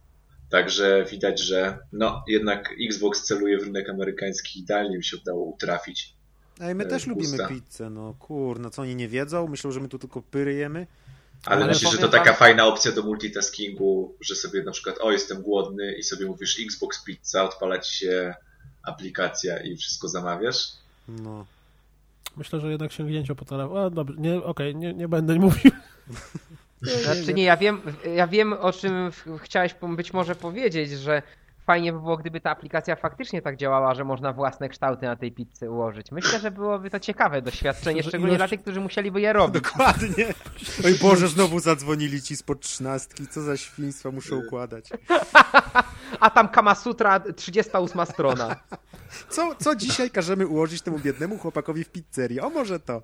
[0.50, 6.14] Także widać, że no jednak Xbox celuje w rynek amerykański idealnie mi się udało utrafić.
[6.62, 9.48] Ej, my e, też lubimy pizzę, no kur, no co oni nie wiedzą?
[9.48, 10.86] Myślą, że my tu tylko pyry jemy?
[11.44, 14.96] Ale, Ale myślisz, że to taka wam- fajna opcja do multitaskingu, że sobie na przykład,
[15.00, 18.34] o jestem głodny i sobie mówisz Xbox Pizza, odpala ci się
[18.82, 20.72] aplikacja i wszystko zamawiasz?
[21.08, 21.46] No.
[22.36, 23.78] Myślę, że jednak sięgnięcie po telefon...
[23.78, 25.72] A, dobrze, nie, okej, nie, nie będę mówił.
[27.04, 27.80] Znaczy nie, ja wiem,
[28.14, 29.10] ja wiem o czym
[29.42, 31.22] chciałeś być może powiedzieć, że
[31.66, 35.32] fajnie by było, gdyby ta aplikacja faktycznie tak działała, że można własne kształty na tej
[35.32, 36.12] pizzy ułożyć.
[36.12, 39.62] Myślę, że byłoby to ciekawe doświadczenie, szczególnie ilość- dla tych, którzy musieliby je robić.
[39.62, 40.26] Dokładnie.
[40.86, 43.26] Oj Boże, znowu zadzwonili ci spod trzynastki.
[43.28, 44.90] Co za świństwa muszę układać.
[46.20, 48.56] A tam Kama Sutra, 38 strona.
[49.28, 52.40] Co, co dzisiaj każemy ułożyć temu biednemu chłopakowi w pizzerii?
[52.40, 53.02] O może to.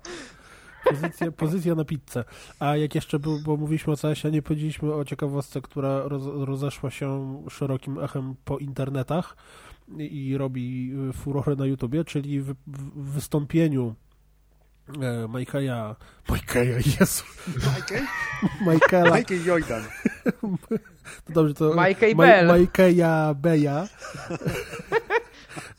[0.83, 2.23] Pozycja, pozycja na pizzę.
[2.59, 6.91] A jak jeszcze był, bo mówiliśmy o CS-ie, nie powiedzieliśmy o ciekawostce, która roz, rozeszła
[6.91, 9.35] się szerokim echem po internetach
[9.97, 13.95] i, i robi y, furorę na YouTubie, czyli w, w wystąpieniu
[15.01, 15.95] e, Michaela,
[16.29, 18.03] Michaela, Jezu, Michael?
[18.73, 19.83] Michaela, Michael Jordan.
[21.25, 22.59] to dobrze, to Michael Bell.
[22.59, 23.87] Michaela Beya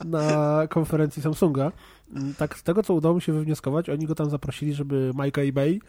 [0.05, 1.71] na konferencji Samsunga.
[2.37, 5.79] Tak, z tego co udało mi się wywnioskować, oni go tam zaprosili, żeby Michael Bay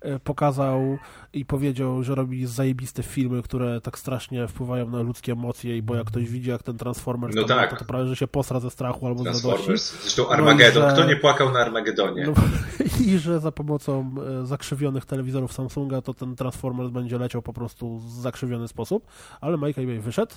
[0.00, 0.98] e, pokazał
[1.32, 5.94] i powiedział, że robi zajebiste filmy, które tak strasznie wpływają na ludzkie emocje i bo
[5.94, 7.70] jak ktoś widzi, jak ten Transformers No tak.
[7.70, 9.66] to, to prawie, że się posra ze strachu albo z radości.
[10.02, 10.90] Zresztą No i Armageddon.
[10.90, 12.26] że- Kto nie płakał na Armagedonie?
[12.26, 12.32] No,
[13.06, 17.98] I że za pomocą e, zakrzywionych telewizorów Samsunga to ten Transformers będzie leciał po prostu
[17.98, 19.06] w zakrzywiony sposób,
[19.40, 20.34] ale Michael Bay wyszedł,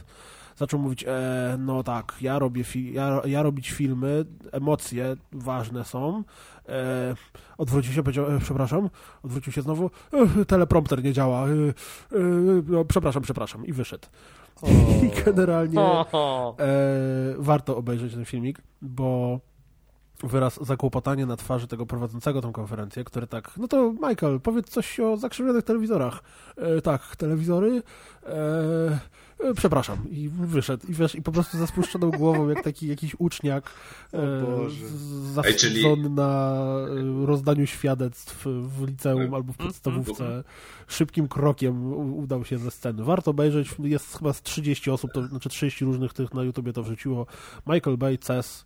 [0.56, 6.24] zaczął mówić, e, no tak, ja robię fi- ja, ja robić filmy, emocje ważne są,
[6.70, 7.16] e,
[7.58, 8.90] odwrócił się, powiedział, e, przepraszam,
[9.24, 9.92] odwrócił się znowu,
[10.42, 12.20] e, teleprompter nie działa, e, e,
[12.68, 14.08] no, przepraszam, przepraszam i wyszedł.
[15.04, 15.80] I generalnie
[16.60, 16.66] e,
[17.38, 19.40] warto obejrzeć ten filmik, bo
[20.24, 25.00] wyraz zakłopotania na twarzy tego prowadzącego tą konferencję, który tak, no to Michael, powiedz coś
[25.00, 26.24] o zakrzywionych telewizorach.
[26.58, 27.84] E, tak, telewizory,
[28.26, 29.00] e,
[29.58, 29.98] przepraszam.
[30.12, 30.88] I wyszedł.
[30.88, 33.72] I wiesz, i po prostu ze spuszczoną głową, jak taki jakiś uczniak
[34.14, 34.20] e,
[35.46, 36.62] Ej, czyli- na
[37.24, 39.34] e, rozdaniu świadectw w liceum Tak.
[39.34, 40.44] albo w podstawówce.
[40.88, 43.04] Szybkim krokiem udał się ze sceny.
[43.04, 46.84] Warto obejrzeć, jest chyba z 30 osób, to znaczy 30 różnych tych na YouTubie to
[46.84, 47.26] wrzuciło.
[47.68, 48.66] Michael Bay, CES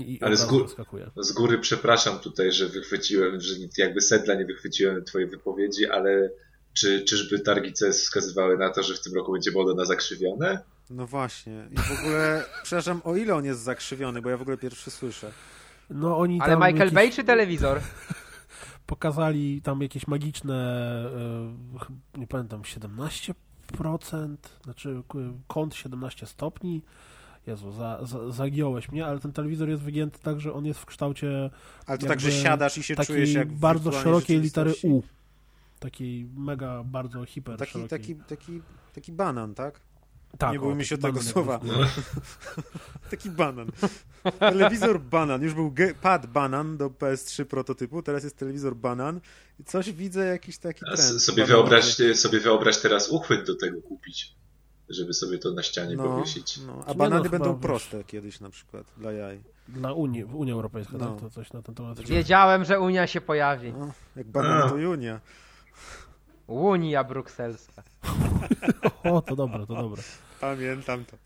[0.00, 1.10] i Ale z wyskakuje.
[1.16, 6.30] Z góry przepraszam tutaj, że wychwyciłem, że nic- jakby sedla nie wychwyciłem twojej wypowiedzi, ale
[6.74, 10.60] czy, czyżby targi CS wskazywały na to, że w tym roku będzie moda na zakrzywione?
[10.90, 11.68] No właśnie.
[11.70, 15.32] I w ogóle, przepraszam, o ile on jest zakrzywiony, bo ja w ogóle pierwszy słyszę.
[15.90, 17.80] No oni Ale tam Michael jakieś- Bay czy telewizor?
[18.86, 20.54] pokazali tam jakieś magiczne,
[22.14, 25.02] e, nie pamiętam, 17%, znaczy
[25.48, 26.82] kąt 17 stopni.
[27.46, 30.86] Jezu, za, za, zagiąłeś mnie, ale ten telewizor jest wygięty tak, że on jest w
[30.86, 31.50] kształcie
[31.86, 34.74] Ale to tak, że siadasz i się czujesz jak w bardzo szerokiej litery.
[34.82, 35.02] U.
[35.80, 37.98] Takiej mega, bardzo hiper Taki, szerokiej.
[37.98, 38.62] taki, taki,
[38.94, 39.80] taki banan, tak?
[40.38, 41.52] tak, nie bójmy się tego słowa.
[41.52, 41.86] jakby.
[43.10, 43.70] Taki banan.
[44.38, 45.42] Telewizor banan.
[45.42, 49.20] Już był ge- pad banan do PS3 prototypu, teraz jest telewizor banan.
[49.60, 51.00] I coś widzę, jakiś taki trend.
[51.22, 51.68] sobie, bananowy.
[51.70, 54.34] wyobraź, sobie wyobraź teraz uchwyt do tego kupić,
[54.88, 56.58] żeby sobie to na ścianie no, powiesić.
[56.66, 56.84] no.
[56.86, 57.62] A banany no, będą wiesz.
[57.62, 59.40] proste kiedyś na przykład, dla jaj.
[59.68, 61.06] Dla Unii, w Unii Europejskiej, No.
[61.10, 61.20] tak?
[61.20, 62.00] To coś na ten temat.
[62.00, 63.72] Wiedziałem, że Unia się pojawi.
[63.72, 65.20] No, jak banan to Junia.
[66.50, 67.82] Unia brukselska.
[69.04, 70.02] O, to dobre, to dobre.
[70.40, 71.16] Pamiętam to.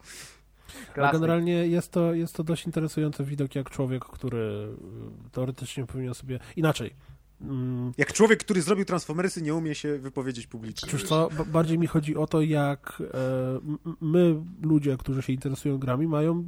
[1.12, 4.38] Generalnie jest to, jest to dość interesujący widok, jak człowiek, który
[5.26, 6.38] y, teoretycznie powinien sobie...
[6.56, 6.94] Inaczej.
[7.40, 10.88] Mm, Jak człowiek, który zrobił Transformersy, nie umie się wypowiedzieć publicznie.
[10.90, 13.14] Cóż co, ba- bardziej mi chodzi o to, jak e,
[14.00, 16.44] my, ludzie, którzy się interesują grami, mają,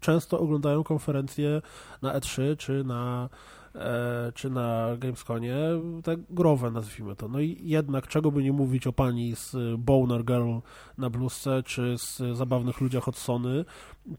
[0.00, 1.62] często oglądają konferencje
[2.02, 3.28] na E3 czy na,
[4.34, 5.56] czy na Gamesconie,
[6.04, 7.28] te growe nazwijmy to.
[7.28, 10.56] No i jednak, czego by nie mówić o pani z Boner Girl
[10.98, 13.64] na bluzce, czy z zabawnych ludziach od Sony,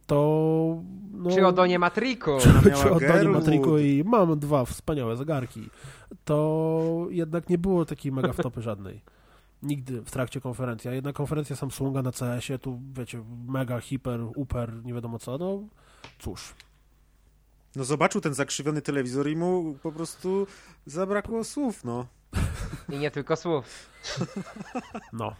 [0.07, 0.77] to...
[1.13, 2.31] No, Czy o Donie Matriku?
[2.65, 3.35] Miała czy oddanie Gerwood.
[3.35, 5.69] Matriku i mam dwa wspaniałe zegarki,
[6.25, 9.01] to jednak nie było takiej mega wtopy żadnej.
[9.63, 10.89] Nigdy w trakcie konferencji.
[10.89, 15.59] A jedna konferencja Samsunga na CS-ie, tu wiecie, mega, hiper, uper, nie wiadomo co, no
[16.19, 16.53] cóż.
[17.75, 20.47] No zobaczył ten zakrzywiony telewizor i mu po prostu
[20.85, 22.07] zabrakło słów, no.
[22.89, 23.89] I nie tylko słów.
[25.13, 25.35] No.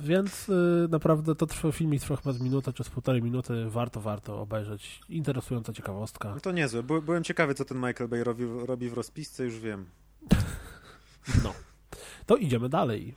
[0.00, 3.64] Więc y, naprawdę to trwa, filmik trwa chyba z minutę czy z półtorej minuty.
[3.68, 5.00] Warto, warto obejrzeć.
[5.08, 6.34] Interesująca ciekawostka.
[6.34, 6.82] No to niezłe.
[6.82, 9.86] By, byłem ciekawy, co ten Michael Bay robi, robi w rozpisce, już wiem.
[11.44, 11.54] No.
[12.26, 13.14] To idziemy dalej.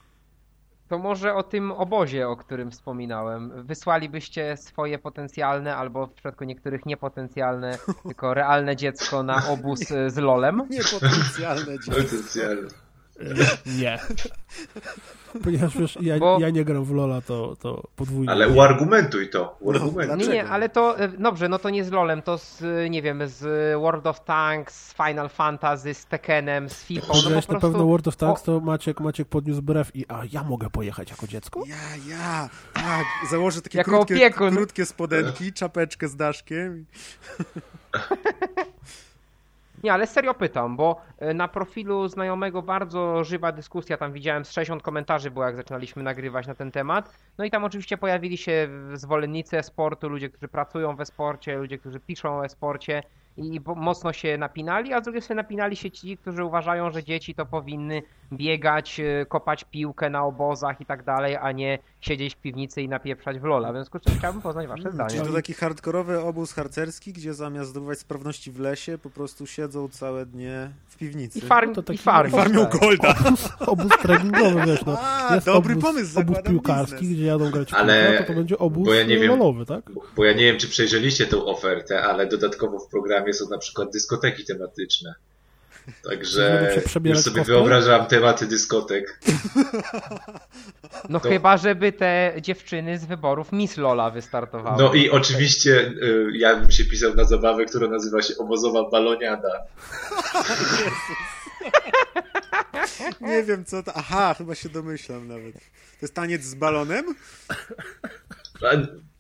[0.88, 3.66] To może o tym obozie, o którym wspominałem.
[3.66, 10.18] Wysłalibyście swoje potencjalne, albo w przypadku niektórych niepotencjalne, tylko realne dziecko na obóz y, z
[10.18, 10.62] lolem?
[10.70, 11.92] Niepotencjalne dzieci.
[11.92, 12.83] Potencjalnie.
[13.66, 14.00] Nie.
[15.44, 18.32] Ponieważ wiesz, ja, Bo- ja nie gram w Lola, to, to podwójnie.
[18.32, 20.18] Ale uargumentuj to, No, uargumentuj.
[20.18, 23.02] Nie, nie, ale to, e, dobrze, no to nie z LoLem, to z, e, nie
[23.02, 23.42] wiem, z
[23.80, 27.08] World of Tanks, z Final Fantasy, z Tekkenem, z FIFA.
[27.08, 27.74] No Powiedziałeś po na prostu...
[27.74, 31.10] pewno World of Tanks, O, to Maciek, Maciek podniósł brew i a ja mogę pojechać
[31.10, 31.64] jako dziecko?
[31.68, 33.06] Ja, ja, tak.
[33.32, 34.56] Założę takie Jako krótkie, opiekun.
[34.56, 36.86] krótkie spodenki, czapeczkę z daszkiem.
[39.84, 44.52] Nie, ale serio pytam, bo e, na profilu znajomego bardzo żywa dyskusja, tam widziałem z
[44.52, 47.18] 60 komentarzy było, jak zaczynaliśmy nagrywać na ten temat.
[47.38, 52.00] No i tam oczywiście pojawili się zwolennicy e-sportu, ludzie, którzy pracują w e-sporcie, ludzie, którzy
[52.00, 53.04] piszą o e-sporcie
[53.38, 57.36] i mocno się napinali, a z drugiej strony napinali się ci, którzy uważają, że dzieci
[57.36, 58.02] to powinny
[58.34, 62.90] biegać, e, kopać piłkę na obozach i tak dalej, a nie siedzieć w piwnicy i
[62.90, 63.72] napieprzać w lola.
[63.72, 65.10] W związku z czym chciałbym poznać wasze zdanie.
[65.10, 69.90] Czyli to taki hardkorowy obóz harcerski, gdzie zamiast zdobywać sprawności w lesie, po prostu siedzą
[69.90, 71.40] całe dnie w piwnicy.
[71.40, 72.38] I, farm, To i taki- farmią.
[72.38, 72.80] Farmią tak.
[72.82, 73.16] golda.
[73.60, 74.98] Obóz treningowy, wiesz, no.
[75.02, 77.18] A, Jest dobry obóz, pomysł, obóz piłkarski, biznes.
[77.18, 79.66] gdzie jadą grać w Ale- piłkę, to to będzie obóz bo ja nie wiem- lolowy,
[79.66, 79.92] tak?
[79.92, 83.58] Bo, bo ja nie wiem, czy przejrzeliście tą ofertę, ale dodatkowo w programie są na
[83.58, 85.16] przykład dyskoteki tematyczne.
[86.10, 89.20] Także już sobie wyobrażam tematy dyskotek.
[91.10, 94.84] No To- chyba, żeby te dziewczyny z wyborów Miss Lola wystartowały.
[94.84, 99.50] No i oczywiście y, ja bym się pisał na zabawę, która nazywa się obozowa baloniada.
[103.22, 103.92] Nie wiem co to.
[103.96, 105.54] Aha, chyba się domyślam nawet.
[105.54, 105.60] To
[106.02, 107.16] jest taniec z balonem?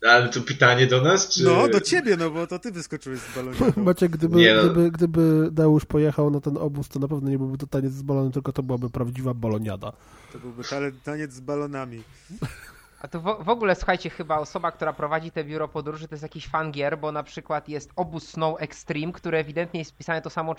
[0.10, 1.44] Ale to pytanie do nas, czy...
[1.44, 3.74] No, do ciebie, no bo to ty wyskoczyłeś z balonem.
[3.86, 4.62] Macie, gdyby, Nie no.
[4.64, 8.02] gdyby, gdyby Deusz pojechał na ten obóz, to na pewno nie byłby to taniec z
[8.02, 9.94] balonem, tylko to byłaby prawdziwa baloniada.
[10.34, 10.64] To byłby
[11.04, 12.04] taniec z balonami.
[13.02, 16.24] A to w, w ogóle, słuchajcie, chyba osoba, która prowadzi te biuro podróży, to jest
[16.24, 20.30] jakiś fan gier, bo na przykład jest obóz Snow Extreme, które ewidentnie jest pisane to
[20.30, 20.56] samo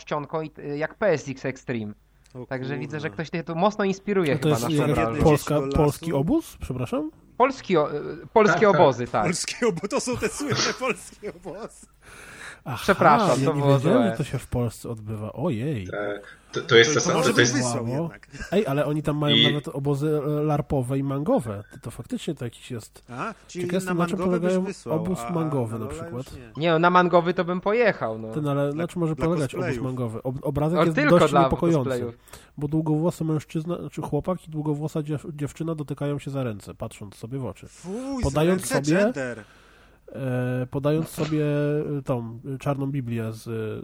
[0.58, 1.92] y, jak PSX Extreme.
[2.34, 2.80] O Także kurwa.
[2.80, 5.22] widzę, że ktoś tutaj tu mocno inspiruje To chyba jest branżę.
[5.22, 6.56] Polska- polski obóz?
[6.60, 7.10] Przepraszam?
[7.36, 8.80] Polski, o- y, polskie Tak, tak.
[8.80, 9.22] obozy, tak.
[9.24, 11.86] Polskie obo, to są te słynne polskie obozy.
[12.64, 14.10] Aha, Przepraszam, ja to nie było wiedziałem, złe.
[14.10, 15.32] że to się w Polsce odbywa.
[15.32, 15.88] Ojej.
[15.92, 16.20] E,
[16.52, 17.64] To, to jest To może to byś jest.
[18.52, 21.64] Ej, ale oni tam mają I- nawet obozy e, larpowe i mangowe.
[21.72, 23.04] To, to faktycznie to jakiś jest...
[23.10, 26.26] A, czyli Ciekaw jestem, na na czym polegają wysłał, obóz a mangowy na na przykład.
[26.36, 26.62] nie.
[26.62, 28.28] Nie, no, na mangowy to bym pojechał, no.
[28.32, 29.84] Ten, ale na czym może dla polegać obóz cosplayów.
[29.84, 30.22] mangowy?
[30.22, 31.90] Ob, obrazek O, jest tylko dość dla niepokojący.
[31.90, 32.18] cosplayów.
[32.58, 37.38] Bo długowłosy mężczyzna, czy chłopak i długowłosa dziew, dziewczyna dotykają się za ręce, patrząc sobie
[37.38, 37.66] w oczy.
[37.68, 39.44] Fuj, Podając sobie- gender.
[40.12, 41.44] E, podając sobie
[41.98, 43.42] e, tą czarną Biblię z,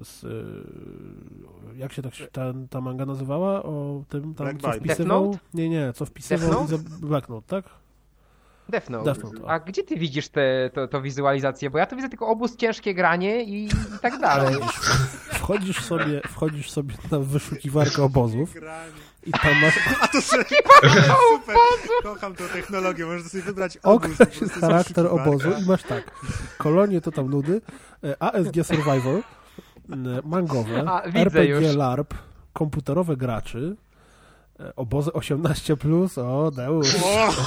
[0.08, 3.62] z e, jak się tak się ta, ta manga nazywała?
[3.62, 5.38] O tym tam, Black co wpisywał?
[5.54, 6.66] Nie, nie, co wpisywał
[7.00, 7.64] Black Note, tak?
[8.68, 9.04] Death Note.
[9.04, 9.50] Death Note, o.
[9.50, 11.70] A gdzie ty widzisz te, to, to wizualizację?
[11.70, 14.54] Bo ja tu widzę tylko obóz, ciężkie granie i, i tak dalej.
[15.32, 18.92] Wchodzisz sobie, wchodzisz sobie na wyszukiwarkę obozów Granie.
[19.26, 20.44] I tam masz A to sobie...
[21.30, 21.56] Super,
[22.02, 24.10] kocham tą technologię, możesz sobie wybrać obóz.
[24.40, 26.10] z charakter obozu i masz tak,
[26.58, 27.60] kolonie to tam nudy,
[28.04, 29.22] e, ASG Survivor,
[29.90, 31.74] m, mangowe, A, RPG już.
[31.76, 32.14] LARP,
[32.52, 33.76] komputerowe graczy,
[34.60, 36.96] e, obozy 18+, o Deusz,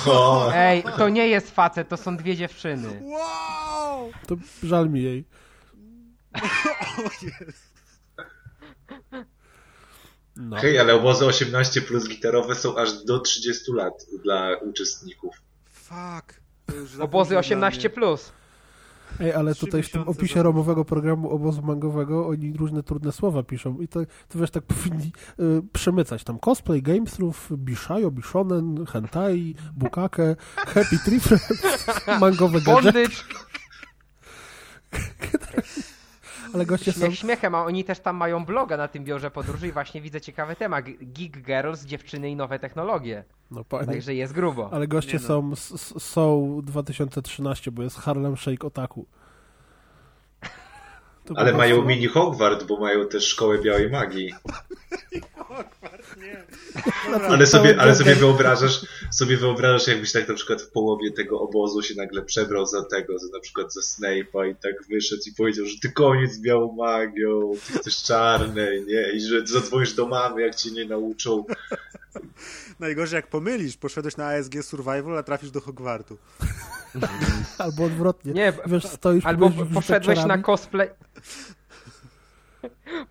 [0.07, 3.01] o, Ej, to nie jest facet, to są dwie dziewczyny.
[3.03, 4.12] Wow!
[4.27, 5.25] to żal mi jej.
[6.97, 7.72] O jest.
[10.36, 10.56] No.
[10.58, 13.93] hej, ale obozy 18 plus gitarowe są aż do 30 lat
[14.24, 15.36] dla uczestników.
[15.72, 16.41] Fuck.
[17.00, 17.80] Obozy późno 18+.
[17.80, 18.32] dla Plus.
[19.19, 23.43] Ej, ale tutaj w tym opisie za- romowego programu obozu mangowego oni różne trudne słowa
[23.43, 25.43] piszą i to, to wiesz, tak powinni y,
[25.74, 31.24] przemycać tam cosplay, gamesrów, bishayo, bishonen, hentai, bukake, happy trip,
[32.19, 33.15] mangowe gadżety, Bondage.
[36.54, 37.00] Ale goście są...
[37.00, 40.22] Śmiech śmiechem, a oni też tam mają bloga na tym biurze podróży i właśnie widzę
[40.22, 40.86] ciekawy temat.
[41.02, 43.24] Geek Girls, dziewczyny i nowe technologie.
[43.52, 44.70] No, panie, Także jest grubo.
[44.74, 45.56] ale goście Nie no.
[45.56, 45.56] są,
[46.00, 49.06] są 2013, bo jest Harlem Shake Otaku.
[51.36, 54.33] Ale mają mini Hogwart, bo mają też szkołę białej magii.
[56.17, 56.43] Nie.
[57.29, 61.81] Ale sobie, ale sobie wyobrażasz, sobie wyobrażasz, jakbyś tak na przykład w połowie tego obozu
[61.81, 65.65] się nagle przebrał za tego, za na przykład za Snape'a i tak wyszedł i powiedział,
[65.65, 69.12] że ty koniec z białą magią, ty chcesz czarnej, nie?
[69.12, 71.45] I że zadzwonisz do mamy, jak cię nie nauczą.
[72.79, 76.17] Najgorzej jak pomylisz, poszedłeś na ASG Survival, a trafisz do Hogwartu.
[77.58, 78.34] Albo odwrotnie.
[78.34, 80.89] Nie, Wiesz, stoisz Albo poszedłeś na cosplay...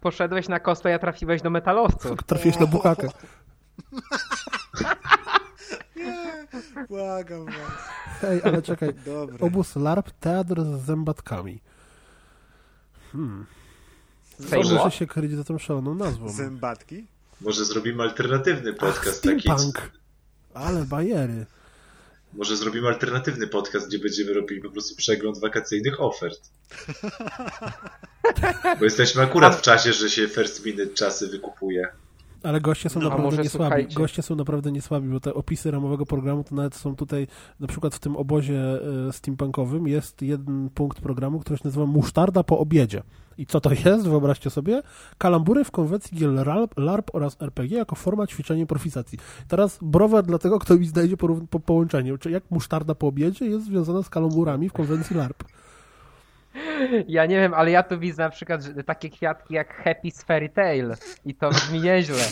[0.00, 2.22] Poszedłeś na cosplay, a trafiłeś do metalowców.
[2.26, 3.08] trafiłeś na bukakę.
[6.88, 7.54] Błagam was.
[8.20, 9.36] Hej, ale czekaj, Dobra.
[9.40, 11.60] obóz LARP, teatr z zębatkami.
[13.12, 13.46] Hmm.
[14.52, 16.28] Może się kryć za tą szaloną nazwą.
[16.28, 17.06] Zębatki?
[17.40, 19.40] Może zrobimy alternatywny podcast Ach, taki.
[19.40, 19.90] steampunk.
[20.54, 21.46] Ale bajery.
[22.32, 26.40] Może zrobimy alternatywny podcast, gdzie będziemy robili po prostu przegląd wakacyjnych ofert.
[28.78, 31.88] Bo jesteśmy akurat w czasie, że się first minute czasy wykupuje.
[32.44, 33.48] Ale goście są No, naprawdę niesłabi.
[33.48, 33.94] słuchajcie.
[33.94, 37.26] Goście są naprawdę niesłabi, bo te opisy ramowego programu to nawet są tutaj,
[37.60, 38.78] na przykład w tym obozie
[39.08, 43.02] e, steampunkowym jest jeden punkt programu, który się nazywa Musztarda po obiedzie.
[43.38, 44.08] I co to jest?
[44.08, 44.82] Wyobraźcie sobie.
[45.18, 49.18] Kalambury w konwencji gier LARP, LARP oraz RPG jako forma ćwiczenia improwizacji.
[49.48, 52.18] Teraz browar dla tego, kto mi znajdzie porów- po połączenie.
[52.18, 55.44] Czy jak musztarda po obiedzie jest związana z kalamburami w konwencji LARP.
[57.08, 60.96] Ja nie wiem, ale ja tu widzę na przykład takie kwiatki jak Happy Fairy Tale
[61.24, 62.24] i to brzmi nieźle.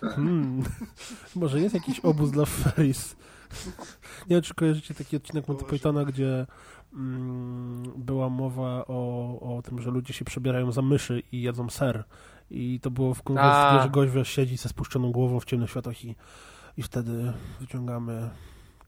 [0.00, 0.62] Hmm.
[1.36, 3.16] Może jest jakiś obóz dla Ferris.
[4.20, 5.64] Nie wiem, czy kojarzycie taki odcinek Monty
[6.06, 6.46] gdzie
[6.94, 12.04] mm, była mowa o, o tym, że ludzie się przebierają za myszy i jedzą ser.
[12.50, 16.04] I to było w konwencji, że gość wiesz, siedzi ze spuszczoną głową w ciemnych światłach
[16.04, 16.16] i,
[16.76, 18.30] i wtedy wyciągamy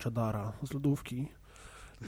[0.03, 1.29] cheddara z lodówki.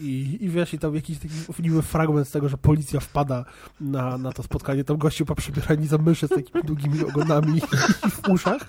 [0.00, 3.44] I, I wiesz, i tam jakiś taki niby fragment z tego, że policja wpada
[3.80, 7.58] na, na to spotkanie, tam gościu przebierani za myszy z takimi długimi ogonami
[8.06, 8.62] i w uszach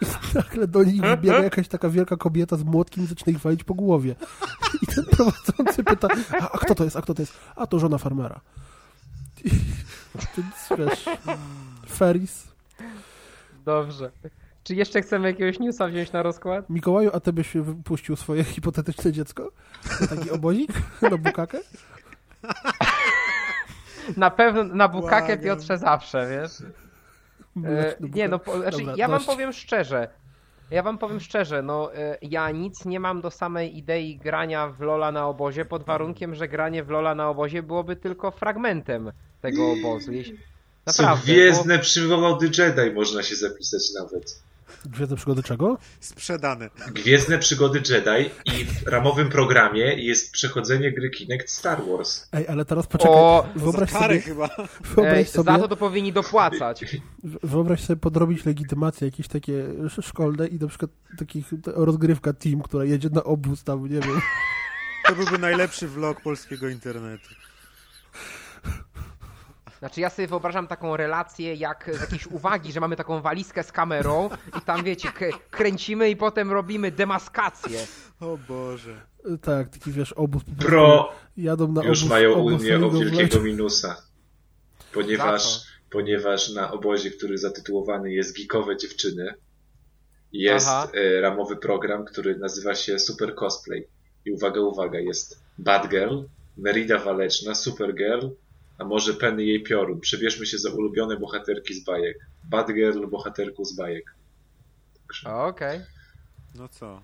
[0.00, 3.64] i nagle do nich wybiega jakaś taka wielka kobieta z młotkiem i zaczyna ich walić
[3.64, 4.14] po głowie.
[4.82, 6.08] I ten prowadzący pyta,
[6.40, 7.32] a, a kto to jest, a kto to jest?
[7.56, 8.40] A to żona farmera.
[9.44, 9.50] I,
[10.36, 11.04] więc wiesz,
[11.88, 12.48] Ferris.
[13.64, 14.10] Dobrze.
[14.64, 16.70] Czy jeszcze chcemy jakiegoś newsa wziąć na rozkład?
[16.70, 19.52] Mikołaju, a ty byś wypuścił swoje hipotetyczne dziecko?
[20.00, 20.70] Na taki obozik?
[21.02, 21.58] Na bukakę?
[24.16, 25.44] Na pewno na bukakę Błagam.
[25.44, 26.70] Piotrze zawsze, wiesz?
[27.64, 29.26] E, nie, no, po, znaczy, Dobra, ja wam dość.
[29.26, 30.08] powiem szczerze.
[30.70, 34.80] Ja wam powiem szczerze, no e, ja nic nie mam do samej idei grania w
[34.80, 39.72] Lola na obozie pod warunkiem, że granie w Lola na obozie byłoby tylko fragmentem tego
[39.72, 40.12] obozu.
[40.12, 40.38] Jeśli...
[40.88, 41.32] Są Naprawdę.
[41.32, 44.42] gwiezdne przygody Jedi, można się zapisać nawet.
[44.84, 45.78] Gwiezdne przygody czego?
[46.00, 46.70] Sprzedane.
[46.94, 52.28] Gwiezdne przygody Jedi i w ramowym programie jest przechodzenie gry Kinect Star Wars.
[52.32, 53.14] Ej, ale teraz poczekaj.
[53.16, 54.48] O, wyobraź sobie, chyba.
[54.94, 56.84] wyobraź Ej, sobie, za to to powinni dopłacać.
[57.24, 59.52] wyobraź sobie podrobić legitymację jakieś takie
[59.86, 64.20] sz- szkolne i na przykład takich rozgrywka team, która jedzie na obóz tam, nie wiem.
[65.06, 67.28] To byłby najlepszy vlog polskiego internetu.
[69.80, 73.72] Znaczy ja sobie wyobrażam taką relację jak z jakiejś uwagi, że mamy taką walizkę z
[73.72, 75.08] kamerą i tam wiecie,
[75.50, 77.86] kręcimy i potem robimy demaskację.
[78.20, 79.00] O Boże.
[79.42, 80.42] Tak, taki wiesz, obóz.
[80.44, 83.44] po Pro Jadą na już obóz, mają obóz Unię o wielkiego Legends.
[83.44, 84.02] minusa.
[84.92, 89.34] Ponieważ, ponieważ na obozie, który zatytułowany jest Geekowe Dziewczyny,
[90.32, 90.88] jest Aha.
[90.94, 93.88] e, ramowy program, który nazywa się Super Cosplay.
[94.24, 96.22] I uwaga, uwaga, jest Batgirl,
[96.56, 98.26] Merida Waleczna, Supergirl,
[98.80, 100.00] a może Penny jej piorun.
[100.00, 102.16] Przebierzmy się za ulubione bohaterki z bajek.
[102.44, 104.14] Batgirl, bohaterką z bajek.
[105.06, 105.80] Także, Okej.
[106.54, 107.00] No co?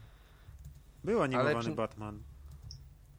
[1.05, 2.19] Był animowany czy- Batman.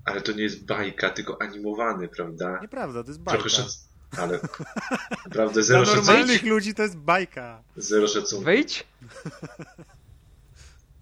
[0.05, 2.59] ale to nie jest bajka, tylko animowany, prawda?
[2.61, 3.41] Nieprawda, to jest bajka.
[3.41, 3.87] Trochę szac...
[4.17, 4.39] Ale
[5.25, 6.05] naprawdę Dla zero szacunku.
[6.05, 7.63] normalnych ludzi to jest bajka.
[7.77, 8.45] Zero szacunku.
[8.45, 8.83] Wyjdź.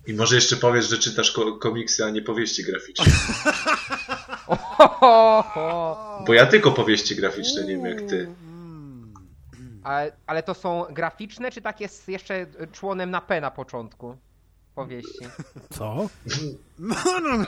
[0.08, 3.06] I może jeszcze powiesz, że czytasz ko- komiksy, a nie powieści graficzne.
[6.28, 8.36] Bo ja tylko powieści graficzne, nie wiem jak ty.
[9.84, 14.18] Ale, ale to są graficzne, czy takie z jeszcze członem na P na początku?
[14.76, 15.26] Powieści.
[15.70, 16.10] Co?
[16.80, 17.46] No, no,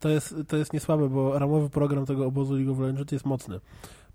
[0.00, 3.60] to jest, to jest niesłabe, bo ramowy program tego obozu League of Legends jest mocny.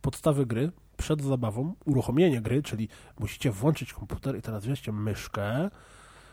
[0.01, 5.69] Podstawy gry, przed zabawą, uruchomienie gry, czyli musicie włączyć komputer i teraz weźcie myszkę,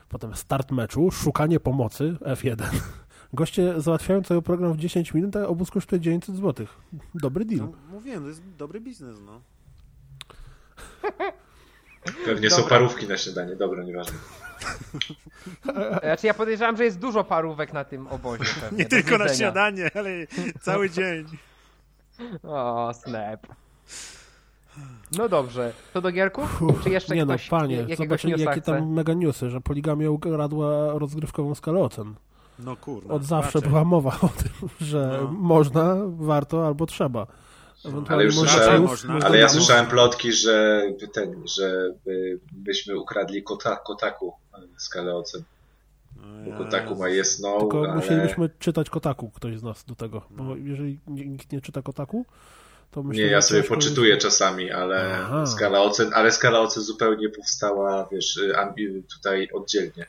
[0.09, 2.57] potem start meczu, szukanie pomocy, F1.
[3.33, 6.67] Goście załatwiają cały program w 10 minut, a obóz kosztuje 900 zł.
[7.15, 7.61] Dobry deal.
[7.61, 9.41] No, mówiłem, to jest dobry biznes, no.
[12.25, 12.79] Pewnie są Dobra.
[12.79, 13.57] parówki na śniadanie.
[13.57, 14.19] Dobra, nieważne.
[16.03, 18.45] Znaczy ja podejrzewam, że jest dużo parówek na tym obozie.
[18.61, 19.37] Pewnie, Nie tylko na zjedzenia.
[19.37, 20.11] śniadanie, ale
[20.61, 21.27] cały dzień.
[22.43, 23.47] O, snap.
[25.19, 26.63] No dobrze, to do gierków?
[26.83, 28.73] Czy jeszcze nie ktoś no, panie, newsa jakie chce?
[28.73, 32.15] tam mega newsy, że poligamia ukradła rozgrywkową skalę ocen.
[32.59, 33.15] No kurwa.
[33.15, 33.71] Od zawsze raczej.
[33.71, 35.33] była mowa o tym, że No.
[35.33, 37.27] można, warto albo trzeba.
[37.85, 39.15] Ewentualnie Ale już można słyszałem, można.
[39.15, 44.33] ale ja słyszałem plotki, że ten, że by, byśmy ukradli kota, Kotaku
[44.77, 45.43] skalę ocen.
[46.17, 47.95] No, Bo Kotaku ma jest no, Tylko ale...
[47.95, 50.23] musielibyśmy czytać Kotaku, ktoś z nas do tego.
[50.31, 52.27] Bo jeżeli nikt nie czyta Kotaku,
[52.97, 55.47] to myślę, Nie, ja sobie poczytuję czasami, ale Aha.
[55.47, 60.07] skala ocen, ale skala ocen zupełnie powstała, wiesz, ambi- tutaj oddzielnie.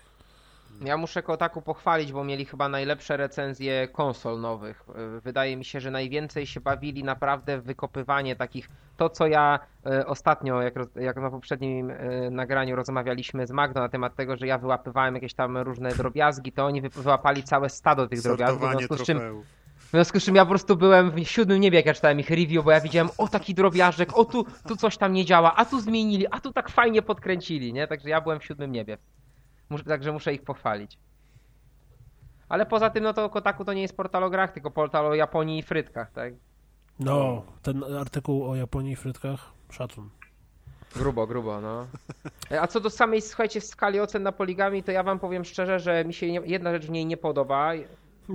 [0.82, 4.84] Ja muszę Kotaku pochwalić, bo mieli chyba najlepsze recenzje konsol nowych.
[5.18, 8.70] E, Wydaje mi się, że najwięcej się bawili naprawdę w wykopywanie takich.
[8.98, 9.60] To, co ja
[10.06, 11.92] ostatnio, jak, jak na poprzednim
[12.32, 16.66] nagraniu rozmawialiśmy z Magdą na temat tego, że ja wyłapywałem jakieś tam różne drobiazgi, to
[16.66, 18.58] oni wy- wyłapali całe stado tych drobiazgów.
[18.60, 19.44] W Sortowanie związku z czym.
[19.88, 22.30] W związku z czym ja po prostu byłem w siódmym niebie, jak ja czytałem ich
[22.30, 25.66] review, bo ja widziałem, o taki drobiażdżek, o tu, tu coś tam nie działa, a
[25.66, 27.88] tu zmienili, a tu tak fajnie podkręcili, nie?
[27.88, 28.98] Także ja byłem w siódmym niebie.
[29.70, 30.98] Muszę, także muszę ich pochwalić.
[32.50, 35.16] Ale poza tym, no to Kotaku to nie jest portal o grach, tylko portal o
[35.16, 36.34] Japonii i frytkach, tak?
[37.00, 40.10] No, ten artykuł o Japonii i frytkach, szacun.
[40.96, 41.88] Grubo, grubo, no.
[42.62, 46.06] A co do samej, słuchajcie, skali ocen na poligami, to ja wam powiem szczerze, że
[46.06, 47.72] mi się nie, jedna rzecz w niej nie podoba.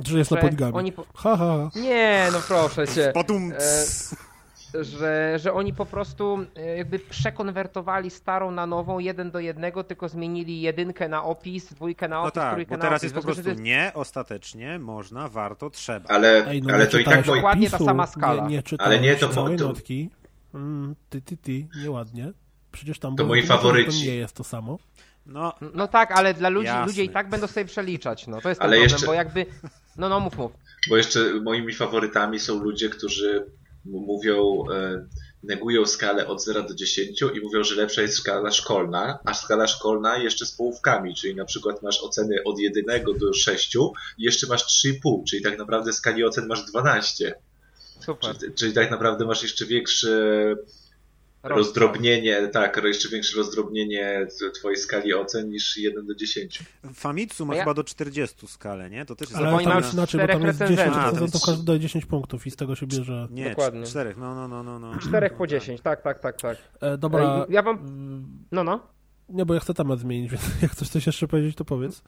[0.07, 0.73] Że jest na Że poligami.
[0.75, 1.81] oni po- Ha, ha, ha.
[1.81, 3.13] Nie, no proszę cię.
[3.15, 9.85] E, że, że oni po prostu e, jakby przekonwertowali starą na nową jeden do jednego,
[9.85, 13.03] tylko zmienili jedynkę na opis, dwójkę na No opis, tak, trójkę bo na teraz opis.
[13.03, 16.09] jest po prostu tym, nie, ostatecznie, można, warto, trzeba.
[16.09, 18.49] Ale, Ej, no ale to i tak moi, Dokładnie ta sama skala.
[18.49, 20.11] Nie, nie Ale nie, to całej to- notki.
[20.55, 22.33] Mm, ty, ty, ty, nieładnie.
[22.73, 24.01] Przecież tam To moi faworyci.
[24.01, 24.79] To nie jest to samo.
[25.27, 26.87] No, No tak, ale dla ludzi, Jasne.
[26.87, 29.47] ludzie i tak będą sobie przeliczać, no to jest ten Ale problem, jeszcze- bo jakby,
[29.97, 30.53] no no mów, mów.
[30.89, 33.47] bo jeszcze moimi faworytami są ludzie, którzy
[33.85, 35.07] mówią, e,
[35.43, 39.67] negują skalę od 0 do 10 i mówią, że lepsza jest skala szkolna, a skala
[39.67, 43.77] szkolna jeszcze z połówkami, czyli na przykład masz oceny od 1 do 6
[44.19, 47.35] i jeszcze masz 3,5, czyli tak naprawdę w skali ocen masz 12.
[48.01, 48.37] Super.
[48.39, 50.09] Czyli, czyli tak naprawdę masz jeszcze większe
[50.55, 50.92] Rozstrzał.
[51.43, 56.63] Rozdrobnienie, tak, jeszcze większe rozdrobnienie twojej skali ocen niż 1 do 10.
[56.95, 59.05] Famitsu ma ja- chyba do 40 skalę, nie?
[59.07, 61.23] To też jest Ale tam jest inaczej, bo tam jest 10, recenzentów.
[61.23, 63.29] A, to, to każdy daje 10 punktów i z tego się bierze.
[63.31, 63.87] Nie, Dokładnie.
[63.87, 64.99] czterech, no, no, no, no, no.
[64.99, 66.57] Czterech po 10, tak, tak, tak, tak.
[66.81, 68.87] E, dobra, Ej, Ja wam, mm, no no.
[69.29, 72.03] nie, bo ja chcę temat zmienić, więc jak chcesz coś jeszcze powiedzieć, to powiedz.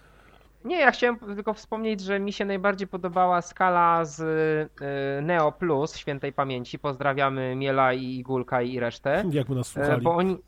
[0.64, 5.96] Nie, ja chciałem tylko wspomnieć, że mi się najbardziej podobała skala z y, Neo Plus
[5.96, 6.78] świętej pamięci.
[6.78, 9.24] Pozdrawiamy Miela i Gulka i resztę.
[9.30, 10.02] Jakby nas E, słuchali.
[10.02, 10.38] Bo oni.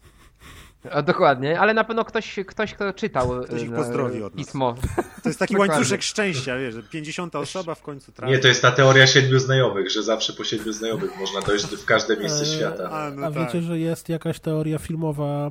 [0.93, 4.45] A, dokładnie, ale na pewno ktoś, ktoś kto czytał Ktoś ich e, pozdrowi od nas.
[4.47, 4.75] pismo.
[5.23, 5.75] To jest taki Dokładnie.
[5.75, 8.33] łańcuszek szczęścia, wiesz, że 50 osoba w końcu trafi.
[8.33, 11.85] Nie, to jest ta teoria siedmiu znajomych, że zawsze po siedmiu znajomych można dojść w
[11.85, 12.91] każde miejsce E, świata.
[12.91, 13.47] A, no A tak.
[13.47, 15.51] wiecie, że jest jakaś teoria filmowa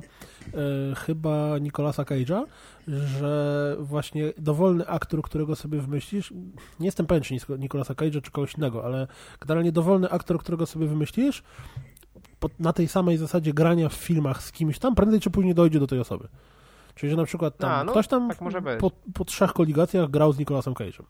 [1.06, 2.42] chyba Nicolasa Cage'a,
[2.88, 6.32] że właśnie dowolny aktor, którego sobie wymyślisz,
[6.80, 9.06] nie jestem pewien, czy Nic- Nicolasa Cage'a, czy kogoś innego, ale
[9.40, 11.42] generalnie dowolny aktor, którego sobie wymyślisz,
[12.58, 15.86] na tej samej zasadzie grania w filmach z kimś tam, prędzej czy później dojdzie do
[15.86, 16.28] tej osoby.
[16.94, 18.38] Czyli, że na przykład tam A, no, ktoś tam tak
[18.78, 21.02] po, po trzech koligacjach grał z Nicolasem Cage'em.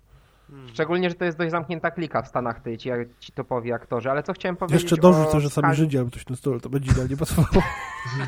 [0.66, 4.10] Szczególnie, że to jest dość zamknięta klika w Stanach, tej ci, ci topowi aktorzy.
[4.10, 4.82] Ale co chciałem powiedzieć.
[4.82, 7.64] Jeszcze dorzuć to, że sami skali- Żydzi albo w tym stylu, to będzie idealnie pasowało.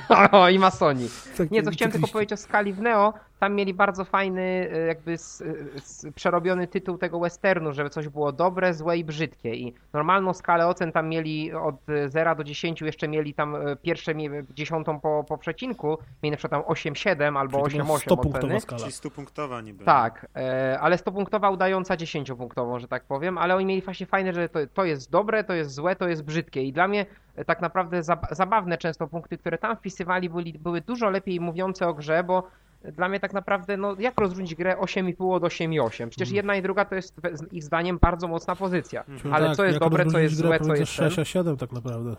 [0.33, 1.09] o, i masoni.
[1.39, 3.15] Tak, Nie, co chciałem tylko powiedzieć o skali w Neo.
[3.41, 5.45] Tam mieli bardzo fajny, e, jakby s,
[5.77, 9.55] s, przerobiony tytuł tego westernu, żeby coś było dobre, złe i brzydkie.
[9.55, 11.77] I normalną skalę ocen tam mieli od
[12.07, 14.13] 0 do 10, jeszcze mieli tam e, pierwsze
[14.55, 18.61] dziesiątą po, po przecinku, mieli na przykład tam 8-7 albo Czyli to 8-8 100-punktowa oceny.
[18.61, 18.81] skala.
[18.81, 19.85] Czyli 100 punktowa niby.
[19.85, 24.07] Tak, e, ale 100 punktowa udająca 10 punktową, że tak powiem, ale oni mieli właśnie
[24.07, 27.07] fajne, że to, to jest dobre, to jest złe, to jest brzydkie i dla mnie
[27.37, 31.89] e, tak naprawdę zab- zabawne często punkty, które tam wpisywali byli, były dużo lepiej mówiące
[31.89, 32.43] o grze, bo
[32.85, 36.09] dla mnie tak naprawdę, no jak rozróżnić grę 8,5 od 8,8?
[36.09, 37.15] Przecież jedna i druga to jest
[37.53, 39.05] ich zdaniem bardzo mocna pozycja.
[39.19, 41.23] Czyli Ale tak, co jest dobre, co jest grę złe, co jest 6 ten?
[41.23, 42.17] a 7 tak naprawdę.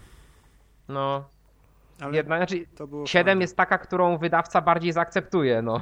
[0.88, 1.24] No,
[2.02, 3.42] Ale jedna, znaczy to było 7 fajne.
[3.42, 5.82] jest taka, którą wydawca bardziej zaakceptuje, no.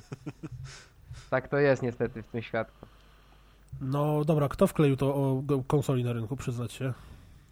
[1.30, 2.86] tak to jest niestety w tym świadku.
[3.80, 6.92] No dobra, kto wkleił to o konsoli na rynku, przyznać się?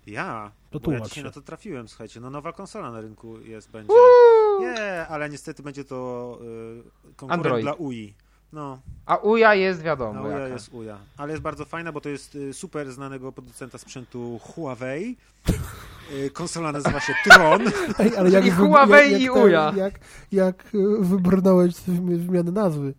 [0.06, 0.50] Ja.
[0.70, 1.22] To ja tłumacz się.
[1.22, 2.20] na to trafiłem, słuchajcie.
[2.20, 3.92] No nowa konsola na rynku jest, będzie.
[4.60, 6.38] Nie, ale niestety będzie to
[7.08, 7.64] y, konkurent Android.
[7.64, 8.14] dla UI.
[8.52, 10.44] No, A Uja jest wiadomo no jaka.
[10.44, 10.98] UJA jest UJA.
[11.16, 15.16] Ale jest bardzo fajna, bo to jest y, super znanego producenta sprzętu Huawei.
[16.12, 17.62] Y, Konsola nazywa się Tron.
[17.98, 19.72] Ej, ale jak, wy- Huawei jak, i jak, Uja.
[19.76, 19.94] jak,
[20.32, 22.94] jak y, wybrnąłeś z wymi- zmiany nazwy.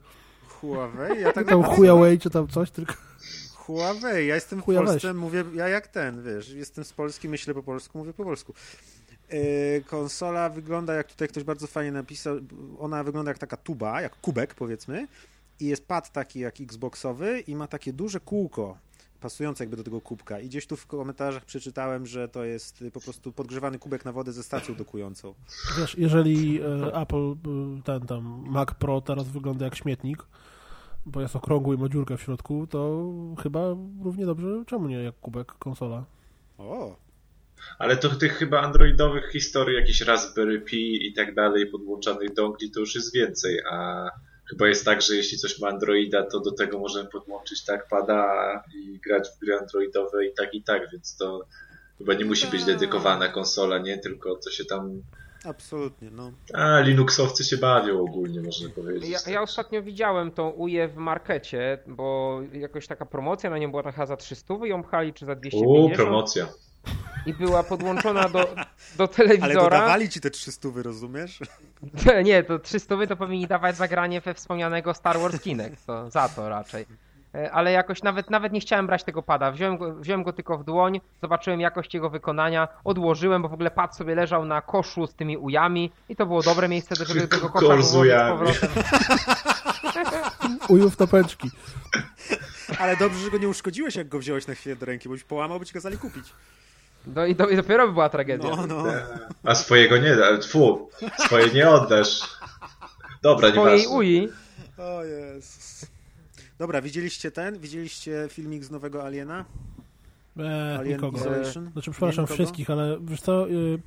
[0.47, 1.21] Huawei?
[1.21, 2.93] Ja tak Tam Huawei czy tam coś, tylko
[3.55, 4.65] Huawei, ja jestem w.
[4.65, 8.53] Polsce, mówię, ja jak ten, wiesz, jestem z Polski, myślę po polsku, mówię po polsku.
[9.31, 12.37] Yy, konsola wygląda, jak tutaj ktoś bardzo fajnie napisał,
[12.79, 15.07] ona wygląda jak taka tuba, jak kubek powiedzmy
[15.59, 18.77] i jest pad taki jak Xboxowy i ma takie duże kółko
[19.19, 22.91] pasujące jakby do tego kubka i gdzieś tu w komentarzach przeczytałem, że to jest y,
[22.91, 25.33] po prostu podgrzewany kubek na wodę ze stacją dokującą.
[25.77, 27.31] wiesz, jeżeli e, Apple,
[27.79, 30.25] y, ten tam Mac Pro teraz wygląda jak śmietnik,
[31.05, 33.05] bo jest okrągły i ma dziurkę w środku, to
[33.43, 33.59] chyba
[34.03, 36.05] równie dobrze, czemu nie jak kubek konsola?
[36.57, 36.95] O,
[37.79, 42.79] Ale to tych chyba androidowych historii, jakiś Raspberry Pi i tak dalej, podłączanych dongli, to
[42.79, 44.09] już jest więcej, a
[44.49, 48.63] chyba jest tak, że jeśli coś ma Androida, to do tego możemy podłączyć tak pada
[48.75, 51.45] i grać w gry androidowe i tak i tak, więc to
[51.97, 52.73] chyba nie musi być Tak.
[52.73, 53.97] dedykowana konsola, nie?
[53.97, 55.01] Tylko to się tam...
[55.45, 56.31] Absolutnie, no.
[56.53, 59.09] A, Linuxowcy się bawią ogólnie, można powiedzieć.
[59.09, 63.83] Ja, ja ostatnio widziałem tą UE w markecie, bo jakoś taka promocja na nią była
[63.83, 66.47] taka za 300 i ją pchali czy za Uuu, 250 promocja.
[67.25, 68.39] I była podłączona do,
[68.97, 69.53] do Ale telewizora.
[69.63, 71.39] dodawali ci te 300, rozumiesz?
[72.23, 76.49] Nie, to 300 to powinni dawać zagranie we wspomnianego Star Wars Kinect, to za to
[76.49, 76.85] raczej.
[77.35, 79.51] E, Ale jakoś nawet, nawet nie chciałem brać tego pada.
[79.51, 83.71] Wziąłem go, wziąłem go tylko w dłoń, zobaczyłem jakość jego wykonania, odłożyłem, bo w ogóle
[83.71, 87.49] pad sobie leżał na koszu z tymi ujami i to było dobre miejsce, żeby tego
[87.49, 87.93] kosza Kosz z
[88.29, 88.69] powrotem.
[90.69, 91.51] Ujów topeczki.
[92.79, 95.23] Ale dobrze, że go nie uszkodziłeś, jak go wziąłeś na chwilę do ręki, bo byś
[95.23, 96.25] połamał, by ci kazali kupić.
[97.15, 98.49] No i, do, i dopiero by była tragedia.
[98.55, 98.83] No, no.
[99.43, 100.89] A swojego nie da, tfu,
[101.25, 102.19] swoje nie oddasz.
[103.21, 103.95] Dobra, Twojej nieważne.
[103.97, 104.29] UI
[104.77, 105.85] O Jezus.
[106.59, 107.59] Dobra, widzieliście ten?
[107.59, 109.45] Widzieliście filmik z nowego Aliena?
[110.39, 111.17] Eee, Alien nikogo.
[111.17, 111.71] Isolation?
[111.71, 112.33] Znaczy, przepraszam Nie, nikogo?
[112.33, 113.79] wszystkich, ale wiesz co, y,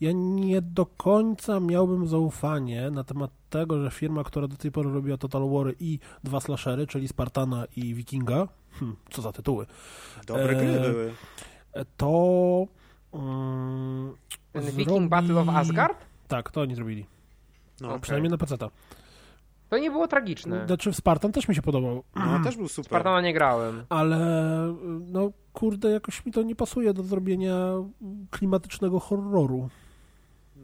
[0.00, 4.92] ja nie do końca miałbym zaufanie na temat tego, że firma, która do tej pory
[4.92, 8.48] robiła Total War i dwa slashery, czyli Spartana i Wikinga,
[8.80, 9.66] hmm, co za tytuły,
[10.26, 11.12] Dobre Eee, gry były.
[11.76, 12.66] E, to...
[13.12, 14.14] Mm,
[14.52, 15.98] ten zrobi- Viking Battle of Asgard?
[16.28, 17.06] Tak, to oni zrobili.
[17.80, 18.00] No, okej.
[18.00, 18.56] Przynajmniej na PC.
[19.68, 20.66] To nie było tragiczne.
[20.66, 22.84] Znaczy, w Spartan też mi się podobał, no też był super.
[22.84, 23.84] Spartana nie grałem.
[23.88, 24.18] ale
[25.00, 27.56] no kurde, jakoś mi to nie pasuje do zrobienia
[28.30, 29.68] klimatycznego horroru.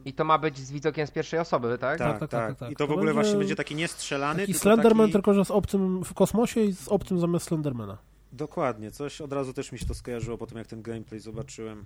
[0.05, 1.97] I to ma być z widokiem z pierwszej osoby, tak?
[1.97, 2.71] Tak, tak, tak, tak, tak.
[2.71, 5.13] I to w To ogóle będzie właśnie będzie taki niestrzelany, tylko Slenderman, taki...
[5.13, 7.97] tylko że z obcym w kosmosie i z obcym zamiast Slendermana.
[8.33, 11.85] Dokładnie, coś od razu też mi się to skojarzyło po tym, jak ten gameplay zobaczyłem.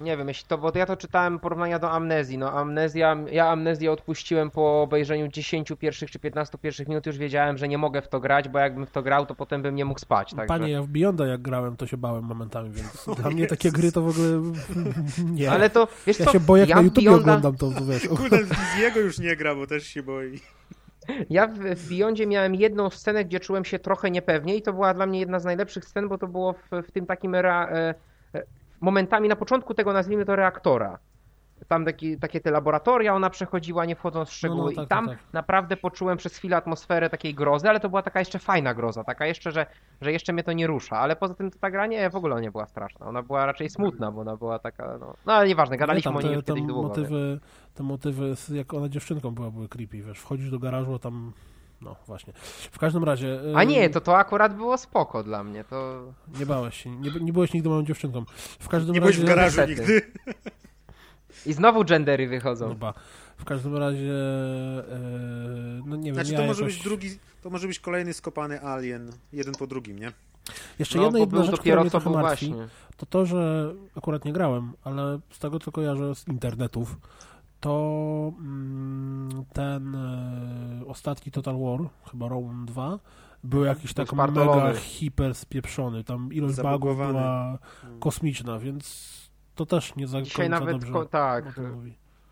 [0.00, 2.38] Nie wiem, jeśli to, bo ja to czytałem porównania do amnezji.
[2.38, 7.58] No amnezja, ja amnezję odpuściłem po obejrzeniu 10 pierwszych czy 15 pierwszych minut, już wiedziałem,
[7.58, 9.84] że nie mogę w to grać, bo jakbym w to grał, to potem bym nie
[9.84, 10.30] mógł spać.
[10.30, 10.46] Także...
[10.46, 13.92] Panie, ja w Beyonda jak grałem, to się bałem momentami, więc dla mnie takie gry
[13.92, 14.42] to w ogóle
[15.38, 15.50] nie.
[15.50, 17.70] Ale to, wiesz ja co, się boję, jak ja na w YouTubie Beyonda- oglądam to,
[17.70, 18.08] to wiesz.
[18.08, 20.40] Kurde, z jego już nie gra, bo też się boi.
[21.30, 25.06] Ja w, Beyondzie miałem jedną scenę, gdzie czułem się trochę niepewnie i to była dla
[25.06, 27.94] mnie jedna z najlepszych scen, bo to było w, w tym takim rea, e,
[28.34, 28.42] e,
[28.80, 30.98] momentami na początku tego nazwijmy to reaktora.
[31.70, 34.60] Tam taki, takie te laboratoria ona przechodziła, nie wchodząc w szczegóły.
[34.64, 35.32] No, no, tak, I tam tak, tak.
[35.32, 39.26] naprawdę poczułem przez chwilę atmosferę takiej grozy, ale to była taka jeszcze fajna groza, taka
[39.26, 39.66] jeszcze, że,
[40.00, 40.98] że jeszcze mnie to nie rusza.
[40.98, 43.06] Ale poza tym to ta gra nie, w ogóle nie była straszna.
[43.06, 46.22] Ona była raczej smutna, bo ona była taka, no, no ale nieważne, gadaliśmy tam o
[46.22, 46.88] niej te, kiedyś długo.
[46.88, 47.40] motywy,
[47.74, 51.32] te motywy, z- jak ona dziewczynką była, były creepy, wiesz, wchodzisz do garażu, a tam,
[51.80, 52.32] no właśnie.
[52.72, 53.40] W każdym razie...
[53.56, 56.02] A nie, to to akurat było spoko dla mnie, to...
[56.38, 58.24] Nie bałeś się, nie, nie byłeś nigdy małą dziewczynką.
[58.60, 59.26] W każdym Nie byłeś razie...
[59.26, 59.92] w garażu niestety.
[59.92, 60.02] nigdy.
[61.46, 62.68] I znowu gendery wychodzą.
[62.68, 62.94] No ba.
[63.36, 64.12] W każdym razie,
[64.92, 66.74] e, no nie wiem, Znaczy ja to może jakoś...
[66.74, 70.12] być drugi, to może być kolejny skopany Alien, jeden po drugim, nie?
[70.78, 72.68] Jeszcze No, jedna, jedna rzecz, która mnie trochę martwi, właśnie.
[72.96, 76.96] to to, że akurat nie grałem, ale z tego, co kojarzę z internetów,
[77.60, 82.98] to mm, ten e, ostatni Total War, chyba Rome 2,
[83.44, 86.04] był jakiś tak mega hiper spieprzony.
[86.04, 87.58] Tam ilość bugów była
[88.00, 89.10] kosmiczna, więc
[89.60, 91.44] to też nie za Dzisiaj nawet, dobrze ko- tak,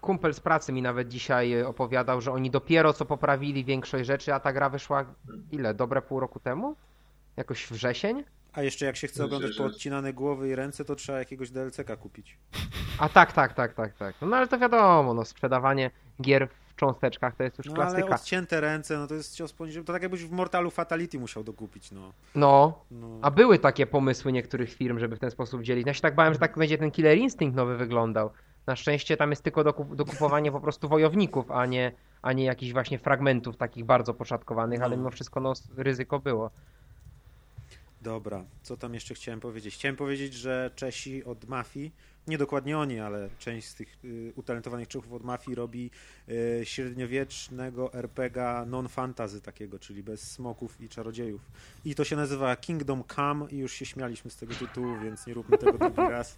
[0.00, 4.34] kumpel z pracy mi nawet dzisiaj e, opowiadał, że oni dopiero co poprawili większość rzeczy,
[4.34, 5.04] a ta gra wyszła
[5.52, 5.74] ile?
[5.74, 6.76] Dobre pół roku temu?
[7.36, 8.24] Jakoś wrzesień?
[8.52, 11.96] A jeszcze jak się chce oglądać że- poodcinane głowy i ręce, to trzeba jakiegoś DLC-ka
[11.96, 12.38] kupić.
[12.98, 14.14] A tak, tak, tak, tak, tak.
[14.22, 15.90] No ale to wiadomo, no sprzedawanie
[16.22, 18.14] gier w cząsteczkach to jest już No ale klasyka.
[18.14, 19.84] odcięte ręce, no to jest cios poniżej.
[19.84, 22.12] To tak jakbyś w Mortalu Fatality musiał dokupić, no.
[22.34, 23.08] No, no.
[23.22, 25.86] a były takie pomysły niektórych firm, żeby w ten sposób dzielić.
[25.86, 28.30] Ja się tak bałem, że tak będzie ten Killer Instinct nowy wyglądał.
[28.66, 32.72] Na szczęście tam jest tylko dokup- dokupowanie po prostu wojowników, a nie, a nie jakichś
[32.72, 35.02] właśnie fragmentów takich bardzo poszatkowanych, ale No.
[35.02, 36.50] mimo wszystko no, ryzyko było.
[38.02, 39.74] Dobra, co tam jeszcze chciałem powiedzieć?
[39.74, 41.92] Chciałem powiedzieć, że Czesi od Mafii,
[42.28, 45.90] nie dokładnie oni, ale część z tych y, utalentowanych Czechów od Mafii robi
[46.28, 51.40] y, średniowiecznego RPGa non-fantasy takiego, czyli bez smoków i czarodziejów.
[51.84, 55.34] I to się nazywa Kingdom Come i już się śmialiśmy z tego tytułu, więc nie
[55.34, 56.36] róbmy tego drugi raz.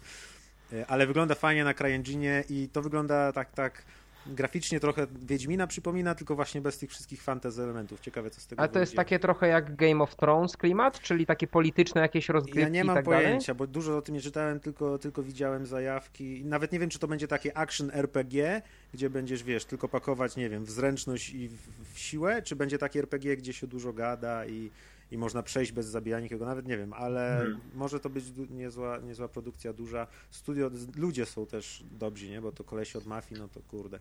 [0.73, 3.85] Y, ale wygląda fajnie na CryEngine i to wygląda tak, tak
[4.27, 8.01] graficznie trochę Wiedźmina przypomina, tylko właśnie bez tych wszystkich fantasy elementów.
[8.01, 8.97] Ciekawe, co z tego Ale to jest wyjdzie.
[8.97, 12.97] takie trochę jak Game of Thrones klimat, czyli takie polityczne jakieś rozgrywki Ja nie mam
[12.97, 13.25] tak dalej?
[13.25, 16.45] pojęcia, bo dużo o tym nie czytałem, tylko, tylko widziałem zajawki.
[16.45, 18.63] Nawet nie wiem, czy to będzie takie action RPG,
[18.95, 21.59] gdzie będziesz, wiesz, tylko pakować, nie wiem, w zręczność i w,
[21.95, 24.71] w siłę, czy będzie takie RPG, gdzie się dużo gada i,
[25.11, 27.61] i można przejść bez zabijania nikogo, nawet nie wiem, ale Hmm.
[27.75, 30.07] może to być niezła, niezła produkcja, duża.
[30.31, 32.41] Studio, ludzie są też dobrzy, nie?
[32.41, 33.99] Bo to kolesi od mafii, no to kurde.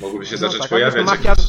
[0.00, 1.44] Mogłyby się No zacząć tak, pojawiać to mafia- jakieś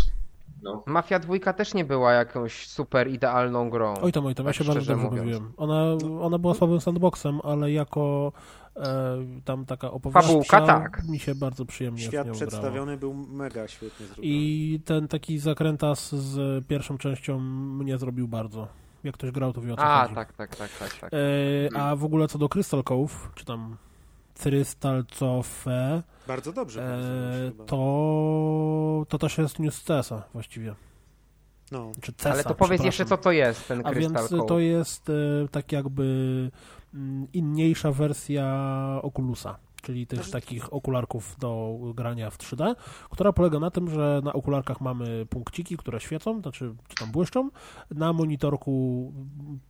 [0.64, 0.84] No.
[0.86, 3.93] Mafia dwójka też nie była jakąś super idealną grą.
[4.01, 5.54] Oj tam, oj tam, ja Tak się bardzo dobrze bawiłem.
[5.58, 5.84] Ona,
[6.22, 8.32] ona była słabym sandboxem, ale jako
[8.76, 11.04] e, tam taka opowieść Fabułka, tak.
[11.10, 12.36] mi się bardzo przyjemnie Świat nią grało.
[12.36, 14.28] przedstawiony był mega świetnie zrobiony.
[14.28, 18.68] I ten taki zakrętas z pierwszą częścią mnie zrobił bardzo.
[19.04, 20.16] Jak ktoś grał, to wie o co A, chodzi.
[20.16, 20.93] tak, tak, tak, tak.
[20.99, 21.12] tak.
[21.14, 23.78] E, a w ogóle co do Crystal Cove, czy tam
[24.43, 26.84] Crystal Cofe, Bardzo dobrze.
[26.84, 30.76] e, to, to też jest news CESa właściwie.
[31.72, 31.91] No.
[32.01, 34.45] Czy CESa, Ale to powiedz jeszcze, co to jest ten A Crystal więc Cove.
[34.47, 35.14] to jest e,
[35.51, 36.04] tak jakby
[36.93, 42.76] mm, inniejsza wersja Oculusa, czyli tych takich okularków do grania w 3D,
[43.10, 47.50] która polega na tym, że na okularkach mamy punkciki, które świecą, znaczy czy tam błyszczą.
[47.92, 49.14] Na monitorku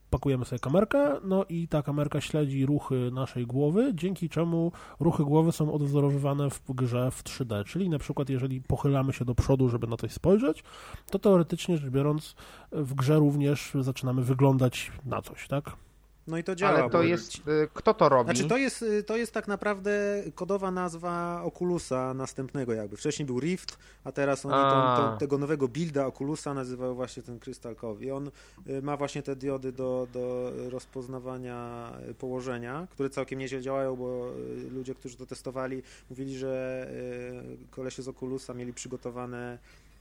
[0.09, 5.51] pakujemy sobie kamerkę, no i ta kamerka śledzi ruchy naszej głowy, dzięki czemu ruchy głowy
[5.51, 7.65] są odwzorowywane w grze w 3D.
[7.65, 10.63] Czyli na przykład jeżeli pochylamy się do przodu, żeby na coś spojrzeć,
[11.11, 12.35] to teoretycznie rzecz biorąc
[12.71, 15.75] w grze również zaczynamy wyglądać na coś, tak?
[16.27, 16.79] No i to działa.
[16.79, 17.35] Ale to jest...
[17.35, 18.31] y, Kto to robi?
[18.31, 22.97] Znaczy to jest, y, to jest tak naprawdę kodowa nazwa Oculusa następnego jakby.
[22.97, 25.11] Wcześniej był Rift, a teraz oni tą, A.
[25.11, 28.01] tą, tego nowego builda Oculusa nazywają właśnie ten Crystal Cove.
[28.03, 28.31] I on
[28.67, 34.31] y, ma właśnie te diody do, do rozpoznawania położenia, które całkiem nieźle działają, bo
[34.71, 36.87] ludzie, którzy to testowali, mówili, że
[37.71, 39.57] kolesie z Oculusa mieli przygotowane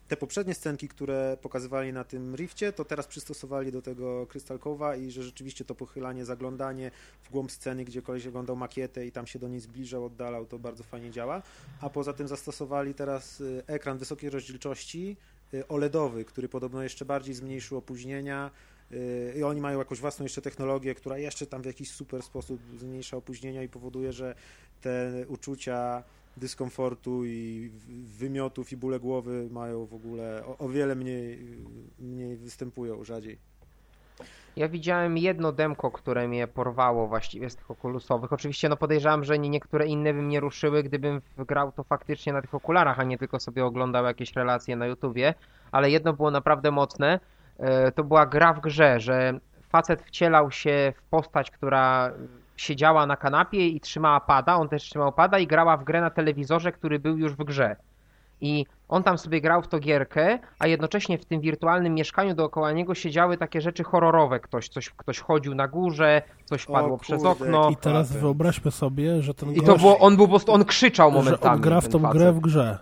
[0.09, 5.01] te poprzednie scenki, które pokazywali na tym Rifcie, to teraz przystosowali do tego Crystal Cove'a
[5.01, 6.91] i że rzeczywiście to pochylanie, zaglądanie
[7.23, 10.59] w głąb sceny, gdzie koleś oglądał makietę i tam się do niej zbliżał, oddalał, to
[10.59, 11.43] bardzo fajnie działa.
[11.81, 15.17] A poza tym zastosowali teraz y, ekran wysokiej rozdzielczości
[15.55, 18.51] y, OLEDowy, który podobno jeszcze bardziej zmniejszył opóźnienia
[18.93, 22.61] y, i oni mają jakąś własną jeszcze technologię, która jeszcze tam w jakiś super sposób
[22.79, 24.35] zmniejsza opóźnienia i powoduje, że
[24.81, 26.03] te uczucia
[26.37, 27.71] dyskomfortu i
[28.19, 31.39] wymiotów i bóle głowy mają w ogóle o, o wiele mniej,
[31.99, 33.39] mniej występują rzadziej.
[34.57, 38.33] Ja widziałem jedno demko, które mnie porwało właściwie z tych okulusowych.
[38.33, 42.43] Oczywiście no podejrzewam, że nie niektóre inne by mnie ruszyły, gdybym grał to faktycznie na
[42.43, 45.35] tych okularach, a nie tylko sobie oglądał jakieś relacje na YouTubie,
[45.73, 47.21] ale jedno było naprawdę mocne.
[47.59, 52.13] E, To była gra w grze, że facet wcielał się w postać, która
[52.63, 56.11] siedziała na kanapie i trzymała pada, on też trzymał pada i grała w grę na
[56.11, 57.77] telewizorze, który był już w grze.
[58.41, 62.73] I on tam sobie grał w to gierkę, a jednocześnie w tym wirtualnym mieszkaniu dookoła
[62.73, 64.41] niego siedziały takie rzeczy horrorowe.
[64.41, 67.71] Ktoś, coś, ktoś chodził na górze, coś padło przez okno.
[67.71, 71.11] I teraz wyobraźmy sobie, że ten I to było, on był po prostu, on krzyczał
[71.11, 71.55] że momentami.
[71.55, 72.19] on gra w tą facet.
[72.19, 72.79] grę w grze.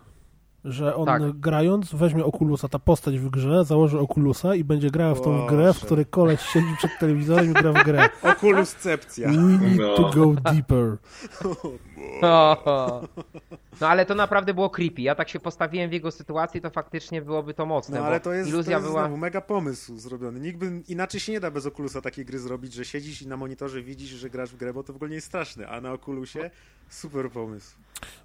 [0.65, 1.33] Że on Tak.
[1.33, 5.65] grając weźmie Oculusa, ta postać w grze, założy Oculusa i będzie grała w tą grę,
[5.73, 5.87] w Boże.
[5.87, 8.09] której koleś siedzi przed telewizorem i gra w grę.
[8.37, 9.29] Okuluscepcja.
[9.29, 9.95] We need No.
[9.97, 10.97] to go deeper.
[13.81, 15.03] No ale to naprawdę było creepy.
[15.03, 17.99] Ja tak się postawiłem w jego sytuacji, to faktycznie byłoby to mocne.
[18.01, 19.03] No ale to jest, iluzja to jest była.
[19.03, 20.41] znowu mega pomysł zrobiony.
[20.41, 23.37] Nikt by, inaczej się nie da bez Oculusa takiej gry zrobić, że siedzisz i na
[23.37, 25.93] monitorze widzisz, że grasz w grę, bo to w ogóle nie jest straszne, a na
[25.93, 26.51] Oculusie
[26.89, 27.77] super pomysł.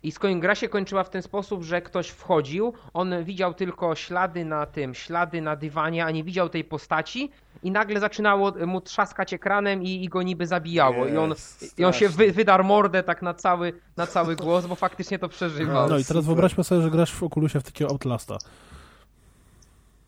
[0.04, 4.46] I skoń, gra się kończyła w ten sposób, że ktoś wchodził, on widział tylko ślady
[4.46, 7.32] na tym, ślady na dywanie, a nie widział tej postaci
[7.64, 11.06] i nagle zaczynało mu trzaskać ekranem i, i go niby zabijało.
[11.08, 11.34] I on,
[11.78, 15.30] i on się wy, wydarł mordę tak na cały, na cały głos, bo faktycznie to
[15.30, 15.90] przeżywał.
[15.90, 16.24] No i teraz super.
[16.24, 18.38] wyobraźmy sobie, że grasz w Oculusie w takiego Outlasta.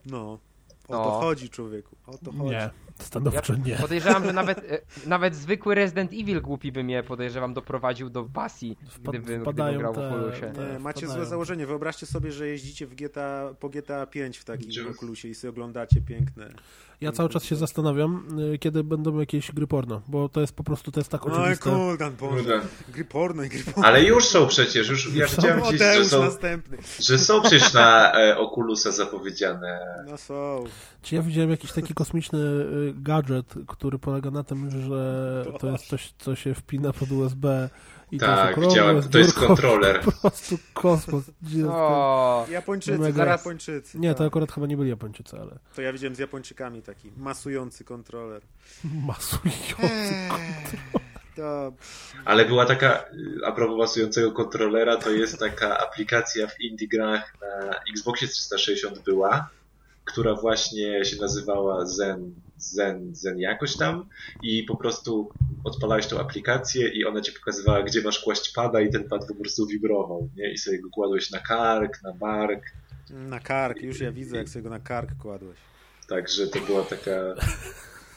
[0.06, 0.40] No.
[0.88, 1.04] O No.
[1.04, 1.96] to chodzi, człowieku.
[2.08, 2.44] O to chodzi.
[2.50, 2.70] Nie,
[3.00, 3.76] stanowczo nie.
[3.76, 8.78] Podejrzewam, że nawet, e, nawet zwykły Resident Evil głupi by mnie, podejrzewam, doprowadził do pasji,
[8.90, 10.52] Wpad- gdyby, wpadają gdybym grał w te- Oculusie.
[10.56, 11.20] te- Nie, macie wpadają.
[11.20, 11.66] złe założenie.
[11.66, 16.02] Wyobraźcie sobie, że jeździcie w GTA, po GTA 5 w takim Oculusie i sobie oglądacie
[16.02, 16.50] piękne.
[17.02, 20.64] Ja cały czas się zastanawiam, y, kiedy będą jakieś gry porno, bo to jest po
[20.64, 21.70] prostu, to jest tak Oj, oczywiste.
[21.70, 22.36] Kuldan, Boże.
[22.44, 22.62] Kurde.
[22.94, 23.88] Gry porno i gry porno.
[23.88, 26.78] Ale już są przecież, już ja widziałem gdzieś, że są, następny.
[27.00, 30.04] że są przecież na e, Oculusa zapowiedziane.
[30.08, 30.64] No są.
[31.02, 35.86] Czy ja widziałem jakiś taki kosmiczny y, gadżet, który polega na tym, że to jest
[35.86, 37.70] coś, co się wpina pod USB
[38.12, 40.02] i to jest Tak, okrągłe, widziałem, to jest kontroler.
[40.06, 41.24] Po prostu kosmos.
[41.70, 43.18] O, Japończycy, Mega.
[43.18, 44.00] zaraz Japończycy.
[44.00, 44.28] Nie, to tak.
[44.28, 48.42] akurat chyba nie byli Japończycy, ale To ja widziałem z Japończykami taki masujący kontroler.
[49.08, 50.14] masujący.
[51.36, 51.72] To
[52.26, 53.06] Ale była taka,
[53.46, 59.50] a propos pasującego kontrolera, to jest taka aplikacja w indie grach na Xboxie 360 była,
[60.06, 64.06] która właśnie się nazywała Zen, Zen, Zen jakoś tam
[64.44, 65.30] i po prostu
[65.64, 69.36] odpalałeś tą aplikację i ona ci pokazywała, gdzie masz kłaść pada i ten pad po
[69.36, 70.52] prostu wibrował, nie?
[70.52, 72.64] I sobie go kładłeś na kark, na bark,
[73.10, 75.58] na kark, już ja widzę, jak sobie go na kark kładłeś.
[76.08, 77.12] także to była taka...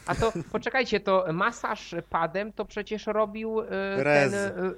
[0.07, 4.33] a to poczekajcie, to masaż padem to przecież robił e, Rez.
[4.33, 4.75] ten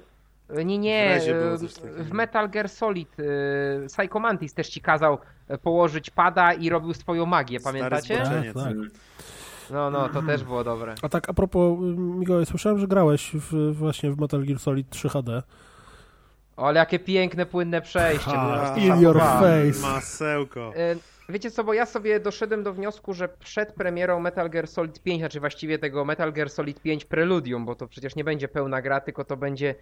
[0.67, 1.19] Nie, nie,
[1.57, 5.17] W e, w Metal Gear Solid e, Psycho Mantis też ci kazał
[5.63, 8.17] położyć pada i robił swoją magię, pamiętacie?
[8.17, 8.73] Tak, tak.
[9.71, 10.95] No, no, to też było dobre.
[11.01, 14.89] A tak a propos, y, Mikołaj, słyszałem, że grałeś w, właśnie w Metal Gear Solid
[14.89, 15.43] 3 HD.
[16.57, 18.31] O, ale jakie piękne, płynne przejście.
[18.31, 19.81] Ha, in your face.
[19.81, 20.71] Masełko.
[20.75, 20.95] E,
[21.29, 25.19] Wiecie co, bo ja sobie doszedłem do wniosku, że przed premierą Metal Gear Solid 5,
[25.21, 28.99] znaczy właściwie tego Metal Gear Solid 5 Preludium, bo to przecież nie będzie pełna gra,
[28.99, 29.75] tylko to będzie,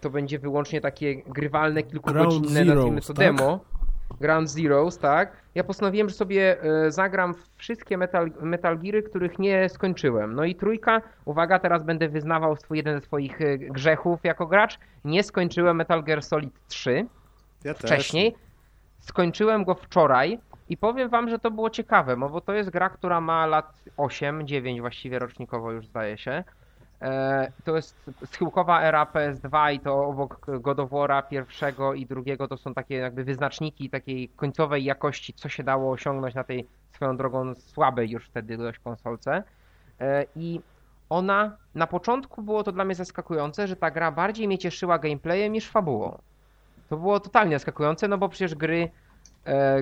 [0.00, 3.16] to będzie wyłącznie takie grywalne, kilkugodzinne, Ground nazwijmy to tak?
[3.16, 3.60] demo.
[4.20, 5.36] Ground Zeroes, tak.
[5.54, 10.34] Ja postanowiłem, że sobie e, zagram wszystkie Metal, Metal Geary, których nie skończyłem.
[10.34, 14.78] No i trójka, uwaga, teraz będę wyznawał swój, jeden ze swoich e, grzechów jako gracz.
[15.04, 17.06] Nie skończyłem Metal Gear Solid 3
[17.64, 17.82] Ja też.
[17.82, 18.34] wcześniej.
[19.00, 20.38] Skończyłem go wczoraj
[20.68, 23.84] i powiem wam, że to było ciekawe, no bo to jest gra, która ma lat
[23.96, 26.44] 8, 9 właściwie rocznikowo już zdaje się.
[27.04, 32.48] E, To jest schyłkowa era PS2 i to obok God of War'a pierwszego i drugiego
[32.48, 37.16] to są takie jakby wyznaczniki takiej końcowej jakości, co się dało osiągnąć na tej swoją
[37.16, 39.42] drogą słabej już wtedy dość konsolce.
[40.00, 40.60] E, I
[41.10, 45.52] ona, na początku było to dla mnie zaskakujące, że ta gra bardziej mnie cieszyła gameplayem
[45.52, 46.18] niż fabułą.
[46.88, 48.90] To było totalnie zaskakujące, no bo przecież gry,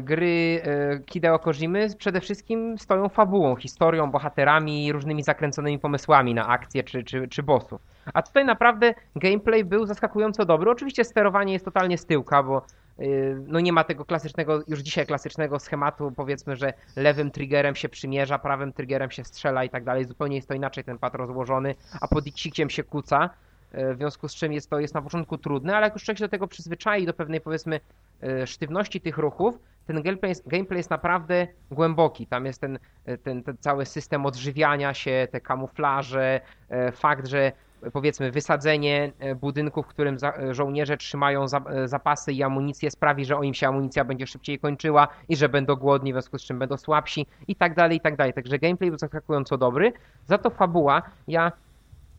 [0.01, 6.85] gry e, Hideo Kojimy przede wszystkim stoją fabułą, historią, bohaterami różnymi zakręconymi pomysłami na akcje
[6.85, 7.81] czy, czy, czy bossów.
[8.15, 10.71] A tutaj naprawdę gameplay był zaskakująco dobry.
[10.71, 12.63] Oczywiście sterowanie jest totalnie z tyłka, bo
[13.01, 17.89] y, no nie ma tego klasycznego, już dzisiaj klasycznego schematu, powiedzmy, że lewym triggerem się
[17.89, 20.05] przymierza, prawym triggerem się strzela i tak dalej.
[20.05, 23.31] Zupełnie jest to inaczej ten pad rozłożony, a pod X-iem się kuca.
[23.73, 26.25] W związku z czym jest to jest na początku trudne, ale jak już człowiek się
[26.25, 27.81] do tego przyzwyczai, do pewnej powiedzmy
[28.23, 32.27] e, sztywności tych ruchów, ten gameplay jest, gameplay jest naprawdę głęboki.
[32.27, 37.53] Tam jest ten, e, ten, ten cały system odżywiania się, te kamuflaże, e, fakt, że
[37.93, 40.17] powiedzmy wysadzenie budynku, w którym
[40.51, 45.09] żołnierze trzymają za, zapasy i amunicję sprawi, że o im się amunicja będzie szybciej kończyła
[45.29, 48.17] i że będą głodni, w związku z czym będą słabsi i tak dalej, i tak
[48.17, 48.33] dalej.
[48.33, 49.93] Także gameplay był zaskakująco dobry.
[50.27, 51.53] Za to fabuła, ja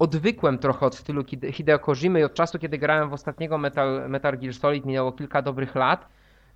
[0.03, 4.09] odwykłem trochę od stylu Hide- Hideo Kojimy i od czasu, kiedy grałem w ostatniego Metal,
[4.09, 6.07] Metal Gear Solid, minęło kilka dobrych lat.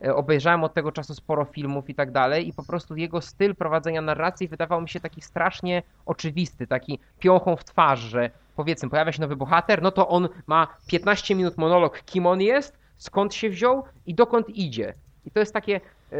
[0.05, 3.55] E, Obejrzałem od tego czasu sporo filmów i tak dalej i po prostu jego styl
[3.55, 9.11] prowadzenia narracji wydawał mi się taki strasznie oczywisty, taki piochą w twarz, że powiedzmy pojawia
[9.11, 13.49] się nowy bohater, no to on ma 15 minut monolog, kim on jest, skąd się
[13.49, 14.93] wziął i dokąd idzie.
[15.25, 15.75] I to jest takie,
[16.11, 16.17] e,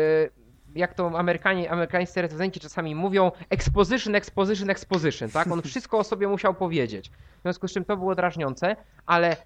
[0.77, 5.51] jak to Amerykanie, amerykańscy recenzenci czasami mówią, exposition, exposition, exposition, tak?
[5.51, 7.09] On wszystko o sobie musiał powiedzieć.
[7.09, 8.75] W związku z czym to było drażniące,
[9.05, 9.37] ale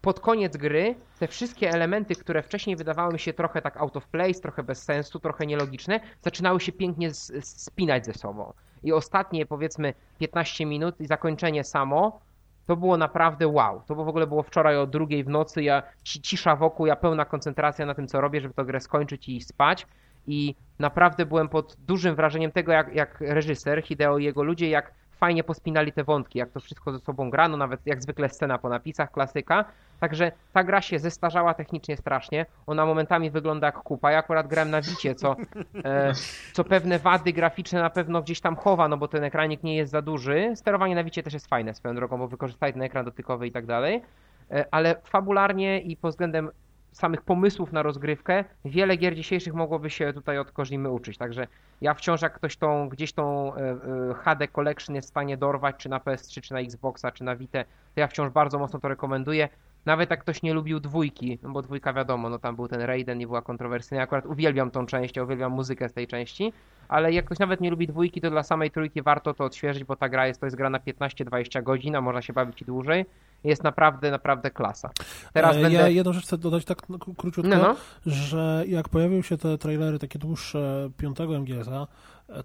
[0.00, 4.06] pod koniec gry te wszystkie elementy, które wcześniej wydawały mi się trochę tak out of
[4.06, 8.52] place, trochę bez sensu, trochę nielogiczne, zaczynały się pięknie spinać ze sobą.
[8.82, 12.20] I ostatnie powiedzmy 15 minut i zakończenie samo
[12.66, 13.82] to było naprawdę wow.
[13.86, 17.24] To w ogóle było wczoraj o drugiej w nocy, ja ci- cisza wokół, ja pełna
[17.24, 19.86] koncentracja na tym, co robię, żeby tę grę skończyć i spać.
[20.26, 24.92] I naprawdę byłem pod dużym wrażeniem tego, jak, jak reżyser Hideo i jego ludzie, jak
[25.22, 28.68] fajnie pospinali te wątki, jak to wszystko ze sobą grano, nawet jak zwykle scena po
[28.68, 29.64] napisach, klasyka.
[30.00, 32.46] Także ta gra się zestarzała technicznie strasznie.
[32.66, 34.12] Ona momentami wygląda jak kupa.
[34.12, 35.36] Ja akurat grałem na Wicie, co,
[35.84, 36.12] e,
[36.52, 39.92] co pewne wady graficzne na pewno gdzieś tam chowa, no bo ten ekranik nie jest
[39.92, 40.52] za duży.
[40.54, 43.66] Sterowanie na Wicie też jest fajne swoją drogą, bo wykorzystali ten ekran dotykowy i tak
[43.66, 44.02] dalej.
[44.50, 46.50] E, ale fabularnie i pod względem
[46.92, 51.18] samych pomysłów na rozgrywkę, wiele gier dzisiejszych mogłoby się tutaj od Kojimy uczyć.
[51.18, 51.46] Także
[51.80, 55.76] ja wciąż jak ktoś tą, gdzieś tą e, e, HD Collection jest w stanie dorwać,
[55.76, 58.88] czy na PS3, czy na Xboxa, czy na Vita, to ja wciąż bardzo mocno to
[58.88, 59.48] rekomenduję.
[59.84, 63.20] Nawet jak ktoś nie lubił dwójki, no bo dwójka wiadomo, no tam był ten Raiden
[63.20, 64.00] i była kontrowersyjna.
[64.00, 66.52] Ja akurat uwielbiam tą część, ja uwielbiam muzykę z tej części,
[66.88, 69.96] ale jak ktoś nawet nie lubi dwójki, to dla samej trójki warto to odświeżyć, bo
[69.96, 73.06] ta gra jest, to jest gra na 15-20 godzin, a można się bawić i dłużej.
[73.44, 74.90] Jest naprawdę, naprawdę klasa.
[75.32, 75.78] Teraz E, będę...
[75.78, 77.76] Ja jedną rzecz chcę dodać tak no, króciutko, No, no.
[78.06, 81.86] że jak pojawiły się te trailery takie dłuższe piątego MGS-a,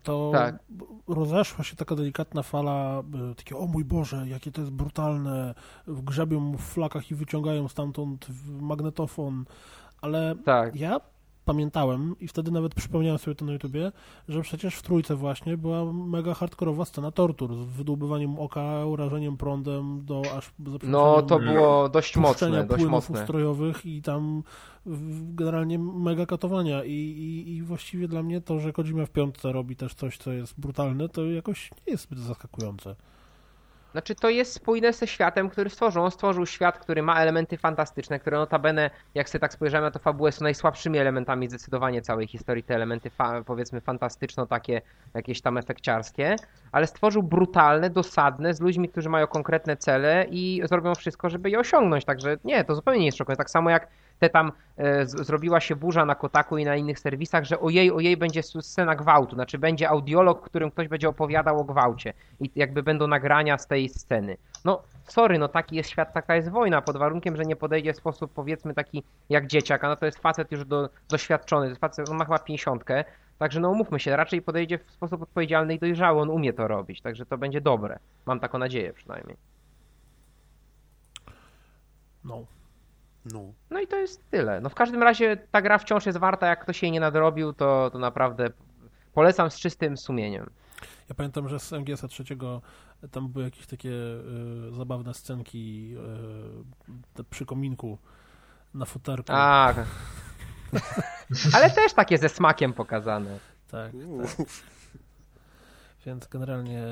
[0.04, 0.56] to Tak.
[1.08, 3.00] rozeszła się taka delikatna fala
[3.32, 5.56] e, takie, o mój Boże, jakie to jest brutalne,
[5.88, 8.28] grzebią w flakach i wyciągają stamtąd
[8.62, 9.46] magnetofon,
[10.02, 10.76] ale Tak.
[10.76, 11.00] ja
[11.48, 13.92] pamiętałem i wtedy nawet przypomniałem sobie to na YouTubie,
[14.30, 20.06] że przecież w trójce właśnie była mega hardkorowa scena tortur z wydłubywaniem oka, urażeniem prądem
[20.06, 20.52] do aż
[20.84, 23.20] No to było dość mocne, dość płynów mocne.
[23.22, 24.44] ustrojowych i tam
[25.36, 29.76] generalnie mega katowania I, i, i właściwie dla mnie to, że Kojima w piątce robi
[29.76, 32.96] też coś, co jest brutalne, to jakoś nie jest zbyt zaskakujące.
[33.98, 36.04] Znaczy to jest spójne ze światem, który stworzył.
[36.04, 40.00] On stworzył świat, który ma elementy fantastyczne, które notabene, jak sobie tak spojrzymy na to
[40.00, 42.64] fabułę, są najsłabszymi elementami zdecydowanie całej historii.
[42.64, 44.82] Te elementy fa powiedzmy fantastyczno takie,
[45.14, 46.36] jakieś tam efekciarskie,
[46.72, 51.60] ale stworzył brutalne, dosadne, z ludźmi, którzy mają konkretne cele i zrobią wszystko, żeby je
[51.60, 52.06] osiągnąć.
[52.06, 53.38] Także nie, to zupełnie nie jest szokujące.
[53.38, 53.88] Tak samo jak
[54.20, 57.92] te tam e, z, zrobiła się burza na Kotaku i na innych serwisach, że ojej,
[57.92, 62.84] ojej, będzie scena gwałtu, znaczy będzie audiolog, którym ktoś będzie opowiadał o gwałcie i jakby
[62.84, 64.38] będą nagrania z tej sceny.
[64.66, 67.98] No, sorry, no taki jest świat, taka jest wojna, pod warunkiem, że nie podejdzie w
[67.98, 71.82] sposób powiedzmy taki jak dzieciak, a no to jest facet już do, doświadczony, to jest
[71.82, 73.04] facet, on ma chyba pięćdziesiątkę,
[73.40, 77.02] także no umówmy się, raczej podejdzie w sposób odpowiedzialny i dojrzały, on umie to robić,
[77.02, 78.00] także to będzie dobre.
[78.26, 79.38] Mam taką nadzieję przynajmniej.
[82.24, 82.57] No.
[83.34, 83.54] No.
[83.70, 84.62] No i to jest tyle.
[84.62, 87.90] No w każdym razie ta gra wciąż jest warta, jak ktoś jej nie nadrobił, to,
[87.94, 88.50] to naprawdę
[89.14, 90.50] polecam z czystym sumieniem.
[91.10, 92.62] Ja pamiętam, że z MGS-a trzeciego
[93.12, 95.96] tam były jakieś takie y, zabawne scenki
[97.20, 97.98] y, przy kominku
[98.74, 99.28] na futerku.
[99.28, 99.78] Tak.
[101.56, 103.40] Ale też takie ze smakiem pokazane.
[103.72, 104.48] Tak, tak.
[106.06, 106.84] Więc generalnie.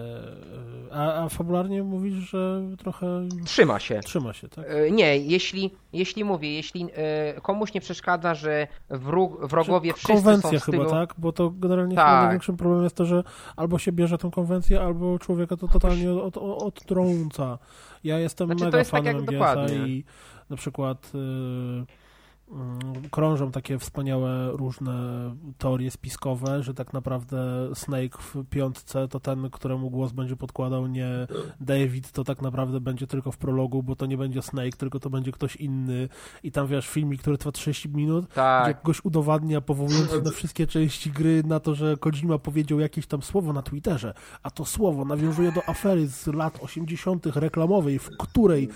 [0.92, 3.28] A, a fabularnie mówisz, że trochę.
[3.46, 4.00] Trzyma się.
[4.00, 4.66] Trzyma się, tak?
[4.92, 6.88] Nie, jeśli, jeśli mówię, jeśli
[7.42, 10.84] komuś nie przeszkadza, że wróg, wrogowie wszyscy konwencja są w stylu...
[10.84, 11.14] chyba, tak?
[11.18, 12.24] Bo to generalnie Tak.
[12.24, 13.24] największym problemem jest to, że
[13.56, 17.58] albo się bierze tą konwencję, albo człowieka to totalnie od, od, odtrąca.
[18.04, 19.88] Ja jestem Znaczy, mega tak fanem MGS-a dokładnie.
[19.88, 20.04] i
[20.50, 22.05] na przykład y, y,
[23.12, 24.94] krążą takie wspaniałe różne
[25.58, 31.10] teorie spiskowe, że tak naprawdę Snake w piątce to ten, któremu głos będzie podkładał nie
[31.62, 35.10] David, to tak naprawdę będzie tylko w prologu, bo to nie będzie Snake, tylko to
[35.10, 36.10] będzie ktoś inny
[36.44, 38.84] i tam wiesz, filmik, który trwa 30 minut, gdzie Tak.
[38.84, 43.22] goś udowadnia, powołując się na wszystkie części gry, na to, że Kojima powiedział jakieś tam
[43.22, 47.26] słowo na Twitterze, a to słowo nawiązuje do afery z lat 80.
[47.26, 48.70] reklamowej, w której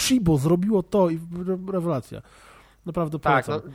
[0.00, 1.18] Chibo zrobiło to i
[1.48, 2.22] re- rewelacja.
[2.86, 3.70] Naprawdę Tak, polecam.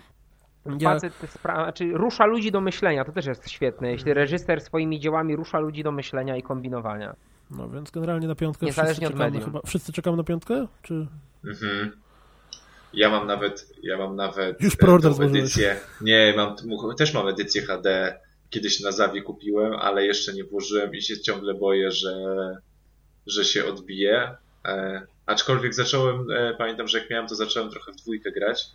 [0.66, 3.92] no, Ja- facet spra- znaczy, rusza ludzi do myślenia, to też jest świetne.
[3.92, 7.16] Jeśli reżyser swoimi dziełami rusza ludzi do myślenia i kombinowania.
[7.52, 9.62] No więc generalnie na piątkę Niezależnie wszyscy od czekamy chyba.
[9.66, 10.68] Wszyscy czekamy na piątkę?
[10.82, 11.08] Czy...
[11.46, 11.92] Mhm.
[12.94, 15.80] Ja mam nawet, ja mam nawet Już e, preorder edycję.
[16.02, 16.56] Nie, mam,
[16.98, 18.18] też mam edycję HD.
[18.50, 22.16] Kiedyś na Zawi kupiłem, ale jeszcze nie włożyłem i się ciągle boję, że,
[23.28, 24.36] że się odbije.
[24.66, 28.66] E, aczkolwiek zacząłem, e, pamiętam, że jak miałem, to zacząłem trochę w dwójkę grać.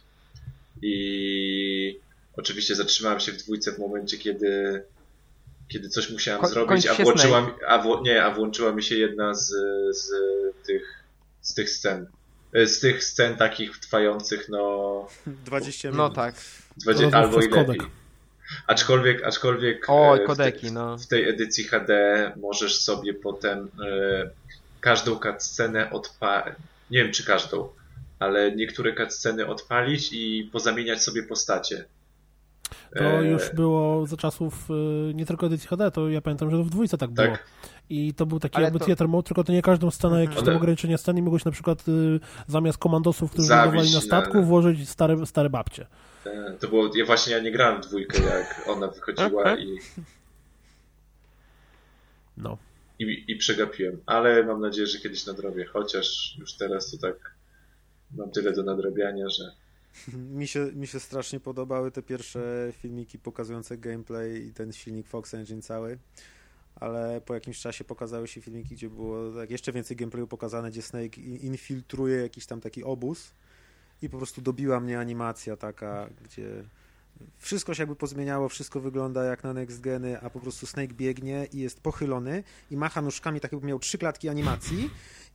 [0.82, 2.00] I
[2.36, 4.82] oczywiście zatrzymałem się w dwójce w momencie, kiedy,
[5.68, 8.94] kiedy coś musiałem Ko- zrobić, a włączyła, mi- a wło, nie, a włączyła mi się
[8.96, 9.48] jedna z,
[9.96, 10.10] z
[10.66, 11.04] tych,
[11.40, 12.06] z tych scen.
[12.52, 15.98] E, Z tych scen takich trwających, no, 20 minut.
[15.98, 16.34] No tak.
[16.76, 17.80] 20, Rozmów albo i lepiej.
[18.66, 20.98] Aczkolwiek, aczkolwiek Oj, e, w kodeki, te- no.
[20.98, 24.30] w tej edycji HD możesz sobie potem e,
[24.80, 26.54] każdą cutscenę odpalić.
[26.90, 27.68] Nie wiem, czy każdą,
[28.18, 31.84] ale niektóre cutsceny odpalić i pozamieniać sobie postacie.
[32.96, 34.68] To E, już było za czasów
[35.10, 37.26] y, nie tylko edycji HD, to ja pamiętam, że w dwójce tak było.
[37.28, 37.46] Tak.
[37.90, 40.36] I to był taki Ale jakby to- theater mode, tylko to nie każdą scenę, jakieś
[40.36, 44.04] tam One- ograniczenia sceny, mogłeś na przykład y, zamiast komandosów, którzy Zabić lądowali na na-
[44.04, 45.86] statku, włożyć stare, stare babcie.
[46.24, 49.78] E, To było, ja właśnie ja nie grałem w dwójkę, jak ona wychodziła i,
[52.36, 52.58] No.
[52.98, 53.96] i, i przegapiłem.
[54.06, 57.35] Ale mam nadzieję, że kiedyś nadrobię, chociaż już teraz to tak
[58.10, 59.52] mam tyle do nadrabiania, że
[60.18, 65.34] Mi się, mi się strasznie podobały te pierwsze filmiki pokazujące gameplay i ten silnik Fox
[65.34, 65.98] Engine cały,
[66.74, 70.82] ale po jakimś czasie pokazały się filmiki, gdzie było tak jeszcze więcej gameplayu pokazane, gdzie
[70.82, 73.32] Snake infiltruje jakiś tam taki obóz
[74.02, 76.64] i po prostu dobiła mnie animacja taka, gdzie
[77.38, 81.46] wszystko się jakby pozmieniało, wszystko wygląda jak na next geny, a po prostu Snake biegnie
[81.52, 84.90] i jest pochylony i macha nóżkami, tak jakby miał trzy klatki animacji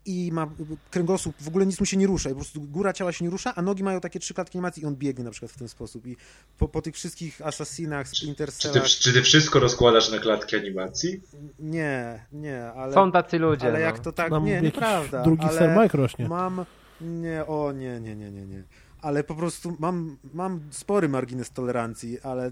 [0.05, 0.47] i ma
[0.91, 3.31] kręgosłup, w ogóle nic mu się nie rusza, i po prostu góra ciała się nie
[3.31, 5.67] rusza, a nogi mają takie trzy klatki animacji i on biegnie na przykład w ten
[5.67, 6.17] sposób i
[6.57, 10.55] po, po tych wszystkich Assassinach, Splinter czy ty, Cellach, czy ty wszystko rozkładasz na klatki
[10.55, 11.21] animacji?
[11.59, 13.67] nie, nie, ale, Są tacy ludzie.
[13.67, 13.85] ale no.
[13.85, 16.27] jak to tak, Mam nie, nieprawda, drugi ale ser Mike rośnie.
[16.27, 16.65] mam,
[17.01, 18.63] nie, o nie, nie, nie, nie, nie,
[19.01, 22.51] ale po prostu mam, mam spory margines tolerancji, ale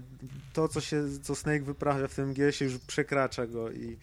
[0.52, 3.96] to, co się, co Snake wyprawia w tym się już przekracza go i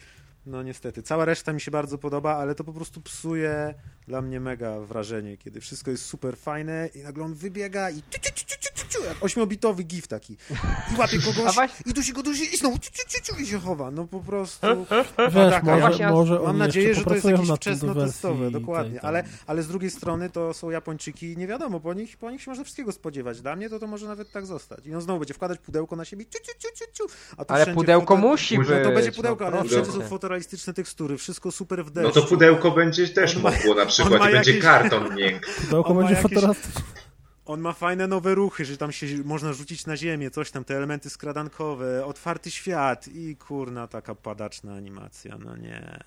[0.47, 1.03] no niestety.
[1.03, 3.73] Cała reszta mi się bardzo podoba, ale to po prostu psuje
[4.07, 8.01] dla mnie mega wrażenie, kiedy wszystko jest super fajne i nagle on wybiega i
[8.89, 10.37] ciu, jak ośmiobitowy gif taki.
[10.95, 13.59] I łapie kogoś, i dusi go, dusi, i znowu ciu, ciu, ciu, ciu, i się
[13.59, 13.91] chowa.
[13.91, 14.67] No po prostu...
[15.17, 18.99] Wiesz, tak, może, może Mam nadzieję, że to jest jakieś wczesnotestowe, dokładnie.
[18.99, 19.09] tej.
[19.09, 22.41] Ale, ale z drugiej strony to są Japończyki i nie wiadomo, po nich, po nich
[22.41, 23.41] się można wszystkiego spodziewać.
[23.41, 24.85] Dla mnie to to może nawet tak zostać.
[24.85, 27.03] I on znowu będzie wkładać pudełko na siebie, ciu, ciu, ciu, ciu, ciu.
[27.37, 28.83] A tu Ale pudełko foto- musi No być.
[28.83, 32.21] to będzie pudełko, no ale wszędzie są fotorealistyczne tekstury, wszystko super w No deszczu.
[32.21, 35.51] to pudełko będzie też On ma- mogło na przykład i będzie jakieś- karton miękki.
[35.61, 36.81] Pudełko on będzie jakieś- fotorastyczne.
[37.47, 40.77] On ma fajne nowe ruchy, że tam się można rzucić na ziemię, coś tam, te
[40.77, 45.99] elementy skradankowe, otwarty świat i kurna taka padaczna animacja, no nie.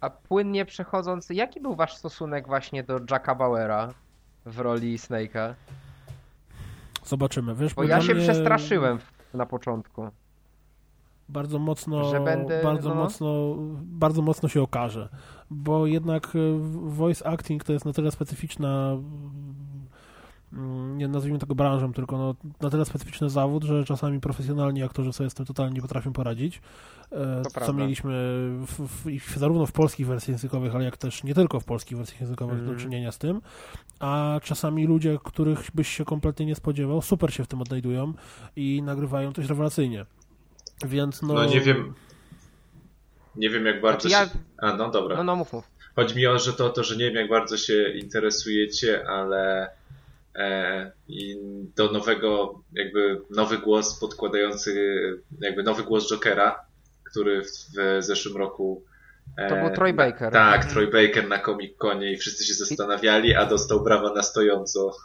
[0.00, 3.94] A płynnie przechodząc, jaki był wasz stosunek właśnie do Jacka Bauera
[4.46, 5.54] w roli Snake'a?
[7.04, 7.54] Zobaczymy.
[7.54, 8.98] Wiesz, Bo bo ja się mnie przestraszyłem
[9.34, 10.10] na początku.
[11.28, 12.94] Bardzo mocno, że będę, bardzo no.
[12.94, 15.08] mocno, bardzo mocno się okaże,
[15.50, 16.38] bo jednak e,
[16.72, 18.96] voice acting to jest na tyle specyficzna,
[20.96, 25.30] nie nazwijmy tego branżą, tylko no, na tyle specyficzny zawód, że czasami profesjonalni aktorzy sobie
[25.30, 26.60] z tym totalnie nie potrafią poradzić.
[27.12, 27.72] E, To co prawda.
[27.72, 28.10] mieliśmy
[28.66, 32.20] w, w, zarówno w polskich wersjach językowych, ale jak też nie tylko w polskich wersjach
[32.20, 32.76] językowych Mhm.
[32.76, 33.40] do czynienia z tym,
[34.00, 38.12] a czasami ludzie, których byś się kompletnie nie spodziewał, super się w tym odnajdują
[38.56, 40.06] i nagrywają coś rewelacyjnie.
[40.86, 41.34] Więc no...
[41.34, 41.94] No nie wiem.
[43.36, 44.30] Nie wiem jak bardzo ja- się...
[44.58, 45.16] A no dobra.
[45.16, 45.70] No, no mów, mów.
[45.96, 49.70] Chodzi mi o że to, to, że nie wiem jak bardzo się interesujecie, ale
[51.08, 51.36] i
[51.76, 54.74] do nowego, jakby nowy głos podkładający,
[55.40, 56.60] jakby nowy głos Jokera,
[57.04, 58.84] który w, w zeszłym roku.
[59.36, 60.32] e, To był Troy Baker.
[60.32, 60.72] Tak, Mhm.
[60.74, 64.96] Troy Baker na Comic Conie i wszyscy się zastanawiali, a dostał brawa na stojąco.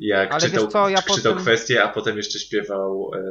[0.00, 3.10] Jak Ale czytał, co, ja czytał potem- kwestię, a potem jeszcze śpiewał.
[3.14, 3.22] E,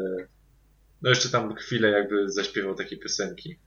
[1.01, 3.57] no jeszcze tam chwilę jakby zaśpiewał takie piosenki.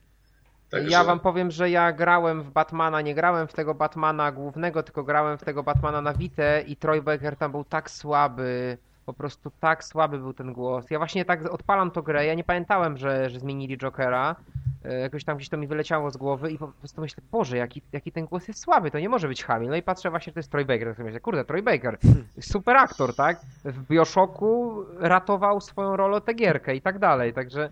[0.75, 4.83] Także- Ja wam powiem, że ja grałem w Batmana, nie grałem w tego Batmana głównego,
[4.83, 9.13] tylko grałem w tego Batmana na Vita i Troy Baker tam był tak słaby, po
[9.13, 10.91] prostu tak słaby był ten głos.
[10.91, 14.37] Ja właśnie tak odpalam to grę, ja nie pamiętałem, że, że zmienili Jokera,
[14.85, 17.83] E, jakoś tam gdzieś to mi wyleciało z głowy i po prostu myślę, Boże, jaki,
[17.93, 19.71] jaki ten głos jest słaby, to nie może być Hamill.
[19.71, 21.99] No i patrzę właśnie, że to jest Troy Baker, myślę, kurde, Troy Baker,
[22.41, 23.41] super aktor, tak?
[23.65, 27.71] W Bioshocku ratował swoją rolę tę gierkę i tak dalej, także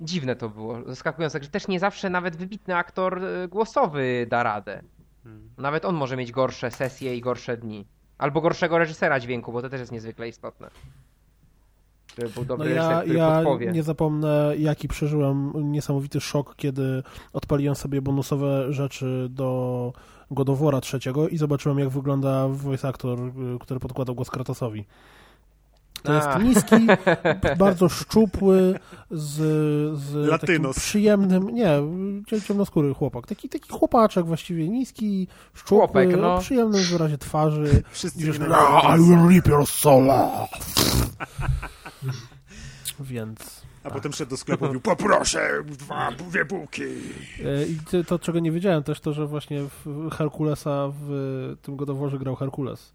[0.00, 4.82] dziwne to było, zaskakujące, że też nie zawsze nawet wybitny aktor y, głosowy da radę.
[5.58, 7.86] Nawet on może mieć gorsze sesje i gorsze dni.
[8.18, 10.70] Albo gorszego reżysera dźwięku, bo to też jest niezwykle istotne.
[12.18, 13.72] Żeby był No dobry ja, reżyser, który ja podpowie.
[13.72, 19.92] nie zapomnę, jaki przeżyłem niesamowity szok, kiedy odpaliłem sobie bonusowe rzeczy do
[20.30, 24.84] Godowora trzeciego i zobaczyłem, jak wygląda voice actor, y, który podkładał głos Kratosowi.
[26.04, 26.38] To jest A.
[26.38, 26.76] niski,
[27.58, 28.78] bardzo szczupły,
[29.10, 29.32] z,
[29.98, 30.76] z Latynos.
[30.76, 31.68] przyjemnym, nie,
[32.26, 33.26] cie- ciemnoskóry chłopak.
[33.26, 36.34] Taki, taki chłopaczek właściwie, niski, szczupły, Chłopek, no.
[36.34, 37.82] o przyjemnym wyrazie twarzy.
[37.92, 40.04] Wszyscy wiesz, mi "Ah, I will rip your soul.
[43.00, 43.64] Więc...
[43.84, 46.82] A potem szedł do sklepu i mówił, poproszę dwa, dwie bułki.
[47.44, 51.76] E, I to- to, czego nie wiedziałem też, to, że właśnie w Herkulesa w tym
[51.76, 52.92] godoworze grał Herkules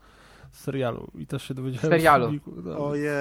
[0.51, 1.11] z serialu.
[1.15, 1.89] I też się dowiedziałem.
[1.89, 2.25] Serialu.
[2.25, 2.51] filmiku.
[2.55, 3.11] No, Ojej.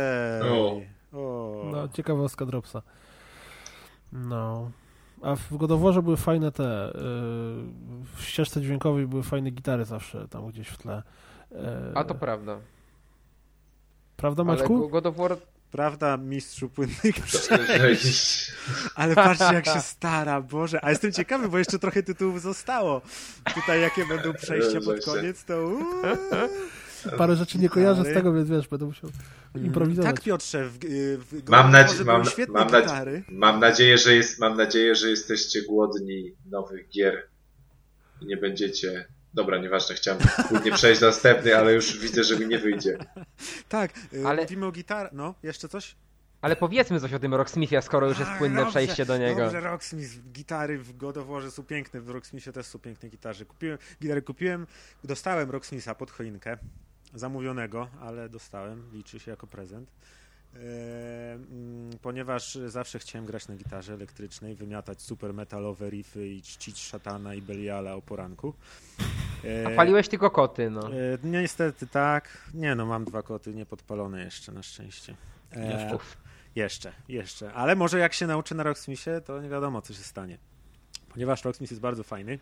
[0.43, 0.81] O.
[1.13, 1.63] O.
[1.73, 2.83] no, ciekawostka Dropsa.
[4.13, 4.71] No.
[5.23, 6.89] A w godoworze były fajne te.
[6.89, 6.93] y,
[8.17, 11.03] w ścieżce dźwiękowej były fajne gitary zawsze tam gdzieś w tle.
[11.53, 12.59] E, A to prawda.
[14.17, 14.89] Prawda, Ale Maćku?
[14.89, 15.37] God of War
[15.71, 18.53] Prawda, mistrzu płynnych przejść.
[18.95, 20.85] Ale patrzcie, jak się stara, Boże.
[20.85, 23.01] A jestem ciekawy, bo jeszcze trochę tytułów zostało.
[23.55, 25.61] Tutaj jakie będą przejścia pod koniec, to...
[25.61, 26.03] uuu.
[27.19, 29.11] Parę rzeczy nie kojarzę z tego, więc wiesz, będę musiał
[29.55, 30.15] improwizować.
[30.15, 30.79] Tak, Piotrze, w,
[31.31, 33.25] w Mam, nadzie- mam, świetne mam, nadzie- gitary.
[33.29, 37.29] mam, nadzieję, że jest, mam nadzieję, że jesteście głodni nowych gier
[38.21, 39.09] i nie będziecie.
[39.35, 42.99] Dobra, nieważne, chciałem kłótnie przejść do następnej, ale już widzę, że mi nie wyjdzie.
[43.69, 44.27] Tak, ale...
[44.29, 45.11] Ale- mówimy o gitar...
[45.13, 45.97] No, jeszcze coś?
[46.41, 49.41] Ale powiedzmy coś o tym Rocksmithie, skoro już jest płynne dobrze, przejście do niego.
[49.41, 51.17] Dobrze, Rocksmith, gitary w God
[51.51, 53.45] są piękne, w Rocksmithie też są piękne gitarze.
[53.45, 54.67] Kupiłem, gitary kupiłem,
[55.05, 56.59] dostałem Rocksmitha pod choinkę,
[57.19, 59.91] zamówionego, ale dostałem, liczy się jako prezent.
[60.55, 60.59] E,
[61.35, 67.35] mm, ponieważ zawsze chciałem grać na gitarze elektrycznej, wymiatać super metalowe riffy i czcić szatana
[67.35, 68.55] i Beliala o poranku.
[69.45, 70.91] E, A paliłeś tylko koty, no.
[70.93, 72.51] e, niestety tak.
[72.55, 75.15] Nie no, mam dwa koty niepodpalone jeszcze, na szczęście.
[75.53, 76.17] E, Uff.
[76.57, 77.53] jeszcze, jeszcze.
[77.53, 80.39] Ale może jak się nauczę na Rocksmithie, to nie wiadomo, co się stanie.
[81.09, 82.39] Ponieważ Rocksmith jest bardzo fajny.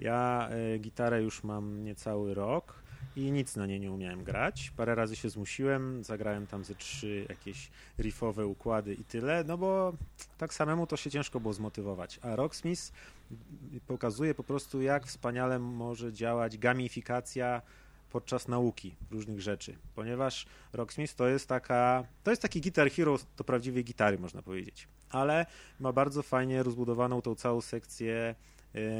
[0.00, 0.48] Ja
[0.78, 2.74] gitarę już mam niecały rok
[3.16, 4.72] i nic na niej nie umiałem grać.
[4.76, 9.92] Parę razy się zmusiłem, zagrałem tam ze trzy jakieś riffowe układy i tyle, no bo
[10.38, 12.18] tak samemu to się ciężko było zmotywować.
[12.22, 12.92] A Rocksmith
[13.86, 17.62] pokazuje po prostu, jak wspaniale może działać gamifikacja
[18.10, 23.44] podczas nauki różnych rzeczy, ponieważ Rocksmith to jest taka, to jest taki Guitar Hero do
[23.44, 25.46] prawdziwej gitary, można powiedzieć, ale
[25.80, 28.34] ma bardzo fajnie rozbudowaną tą całą sekcję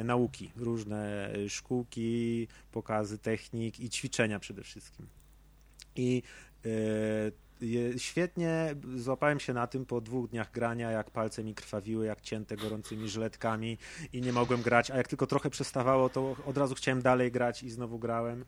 [0.03, 5.07] nauki, różne e, szkółki, pokazy technik i ćwiczenia przede wszystkim.
[5.95, 6.23] I
[6.65, 6.69] e,
[7.97, 12.57] świetnie złapałem się na tym po dwóch dniach grania, jak palce mi krwawiły, jak cięte
[12.57, 13.77] gorącymi żyletkami
[14.13, 17.63] i nie mogłem grać, a jak tylko trochę przestawało, to od razu chciałem dalej grać
[17.63, 18.45] i znowu grałem.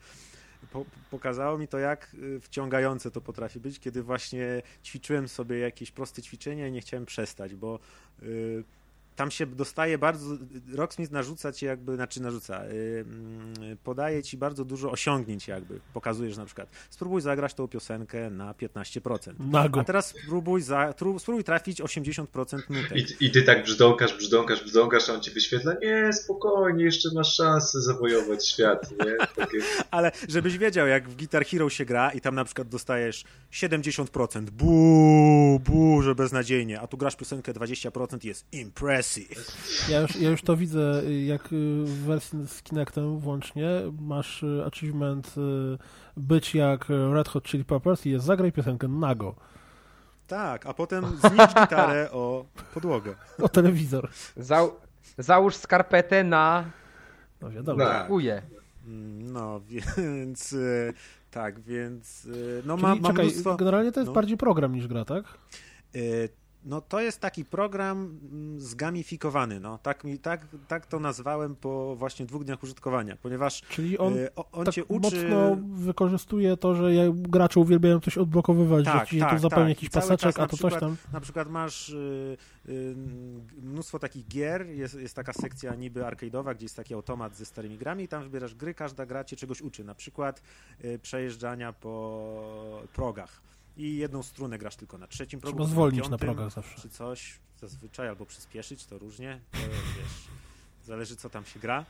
[0.71, 6.21] Po, pokazało mi to, jak wciągające to potrafi być, kiedy właśnie ćwiczyłem sobie jakieś proste
[6.21, 7.79] ćwiczenia i nie chciałem przestać, bo
[8.23, 8.63] y,
[9.21, 10.25] tam się dostaje bardzo.
[10.75, 15.79] Rocksmith narzuca ci jakby, znaczy narzuca, y, mm, podaje ci bardzo dużo osiągnięć, jakby.
[15.93, 19.35] Pokazujesz na przykład, spróbuj zagrać tą piosenkę na 15%.
[19.39, 19.79] Nago.
[19.79, 22.25] A teraz spróbuj, za, tru, spróbuj trafić 80%
[22.69, 23.21] nutek.
[23.21, 27.35] I, I ty tak brzdąkasz, brzdąkasz, brzdąkasz, a on ci wyświetla, nie, spokojnie, jeszcze masz
[27.35, 29.27] szansę zawojować świat, nie?
[29.35, 29.57] Takie,
[29.91, 34.49] Ale żebyś wiedział, jak w Guitar Hero się gra i tam na przykład dostajesz 70%,
[34.49, 38.45] bu, bu, że beznadziejnie, a tu grasz piosenkę 20% jest
[39.89, 43.69] Ja już, ja już to widzę, jak y, w wersji z Kinectem włącznie
[44.01, 45.41] masz y, achievement y,
[46.17, 49.35] być jak Red Hot Chili Peppers i jest zagraj piosenkę nago
[50.27, 53.15] Tak, a potem znicz gitarę o podłogę.
[53.41, 54.09] o telewizor.
[54.37, 54.71] Zał...
[55.17, 56.65] Załóż skarpetę na
[57.41, 57.83] No wiadomo.
[57.83, 58.41] na, kuje.
[58.87, 60.55] Mm, No, więc
[61.31, 62.27] tak, więc
[62.65, 63.55] no Czyli, ma, ma czekaj, mnóstwo...
[63.55, 64.13] generalnie to jest no.
[64.13, 65.23] bardziej program niż gra, tak?
[66.65, 71.95] No to jest taki program mm, zgamifikowany, no tak, mi, tak, tak to nazwałem po
[71.95, 75.01] właśnie dwóch dniach użytkowania, ponieważ Czyli on e, on tak cię uczy...
[75.01, 79.75] mocno wykorzystuje to, że gracze uwielbiają coś odblokowywać, Tak, że ci się tak, tu zapełni
[79.75, 79.77] tak.
[79.77, 80.95] jakiś paseczek, a to coś tam.
[81.13, 82.37] Na przykład masz y,
[82.69, 82.95] y,
[83.61, 87.77] mnóstwo takich gier, jest, jest taka sekcja niby arcade'owa, gdzie jest taki automat ze starymi
[87.77, 90.41] grami i tam wybierasz gry, każda gra cię czegoś uczy, na przykład
[90.85, 93.41] y, przejeżdżania po progach
[93.77, 96.81] i jedną strunę grasz tylko na trzecim progu, Trzeba zwolnić na piątym, progach zawsze.
[96.81, 99.57] czy coś, zazwyczaj, albo przyspieszyć, to różnie, to
[99.97, 100.27] wiesz,
[100.85, 101.85] zależy co tam się gra.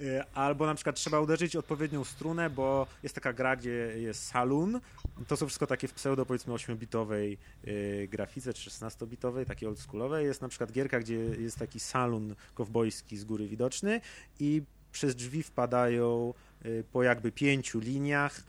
[0.00, 4.80] Y, Albo na przykład trzeba uderzyć odpowiednią strunę, bo jest taka gra, gdzie jest saloon.
[5.28, 7.36] To są wszystko takie w pseudo, powiedzmy, 8-bitowej
[7.68, 10.26] y, grafice, czy 16-bitowej, takiej oldschoolowej.
[10.26, 14.00] Jest na przykład gierka, gdzie jest taki saloon kowbojski z góry widoczny
[14.40, 14.62] i
[14.92, 16.34] przez drzwi wpadają
[16.66, 18.42] y, po jakby pięciu liniach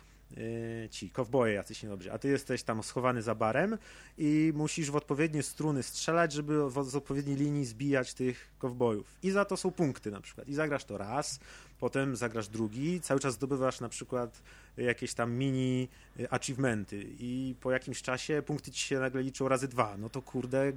[0.91, 3.77] ci kowboje jacyś niedobrzy, a ty jesteś tam schowany za barem
[4.17, 6.53] i musisz w odpowiednie struny strzelać, żeby
[6.83, 9.17] z odpowiedniej linii zbijać tych kowbojów.
[9.23, 10.47] I za to są punkty na przykład.
[10.47, 11.39] I zagrasz to raz,
[11.79, 14.41] potem zagrasz drugi, cały czas zdobywasz na przykład
[14.77, 15.87] jakieś tam mini
[16.19, 19.97] y, achievementy i po jakimś czasie punkty ci się nagle liczą razy dwa.
[19.97, 20.71] No to kurde,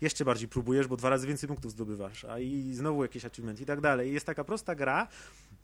[0.00, 3.66] jeszcze bardziej próbujesz, bo dwa razy więcej punktów zdobywasz, a i znowu jakieś achievementy i
[3.66, 4.12] tak dalej.
[4.12, 5.08] Jest taka prosta gra,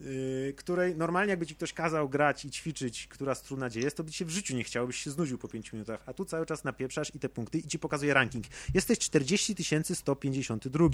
[0.01, 4.05] yy, której normalnie jakby ci ktoś kazał grać i ćwiczyć, która struna gdzie jest, to
[4.05, 6.25] by ci się w życiu nie chciało, byś się znudził po 5 minutach, a tu
[6.25, 8.45] cały czas napieprzasz i te punkty i ci pokazuje ranking.
[8.75, 9.57] Jesteś 40
[9.95, 10.89] 152,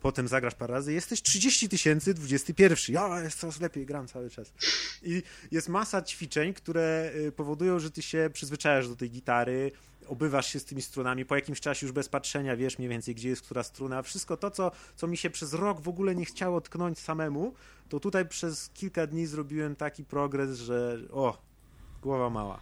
[0.00, 2.76] potem zagrasz parę razy, jesteś 30 21.
[2.88, 4.52] Ja jest coraz lepiej, gram cały czas.
[5.02, 9.72] I jest masa ćwiczeń, które y, powodują, że ty się przyzwyczajasz do tej gitary,
[10.06, 13.28] obywasz się z tymi strunami, po jakimś czasie już bez patrzenia wiesz mniej więcej, gdzie
[13.28, 14.02] jest która struna.
[14.02, 17.54] Wszystko to, co, co mi się przez rok w ogóle nie chciało tknąć samemu,
[17.88, 21.38] to tutaj przez kilka dni zrobiłem taki progres, że o,
[22.02, 22.60] głowa mała.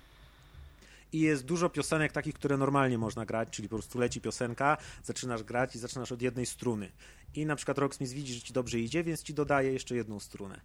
[1.13, 5.43] I jest dużo piosenek takich, które normalnie można grać, czyli po prostu leci piosenka, zaczynasz
[5.43, 6.93] grać i zaczynasz od jednej struny.
[7.35, 10.61] I na przykład Rocksmith widzi, że ci dobrze idzie, więc ci dodaje jeszcze jedną strunę.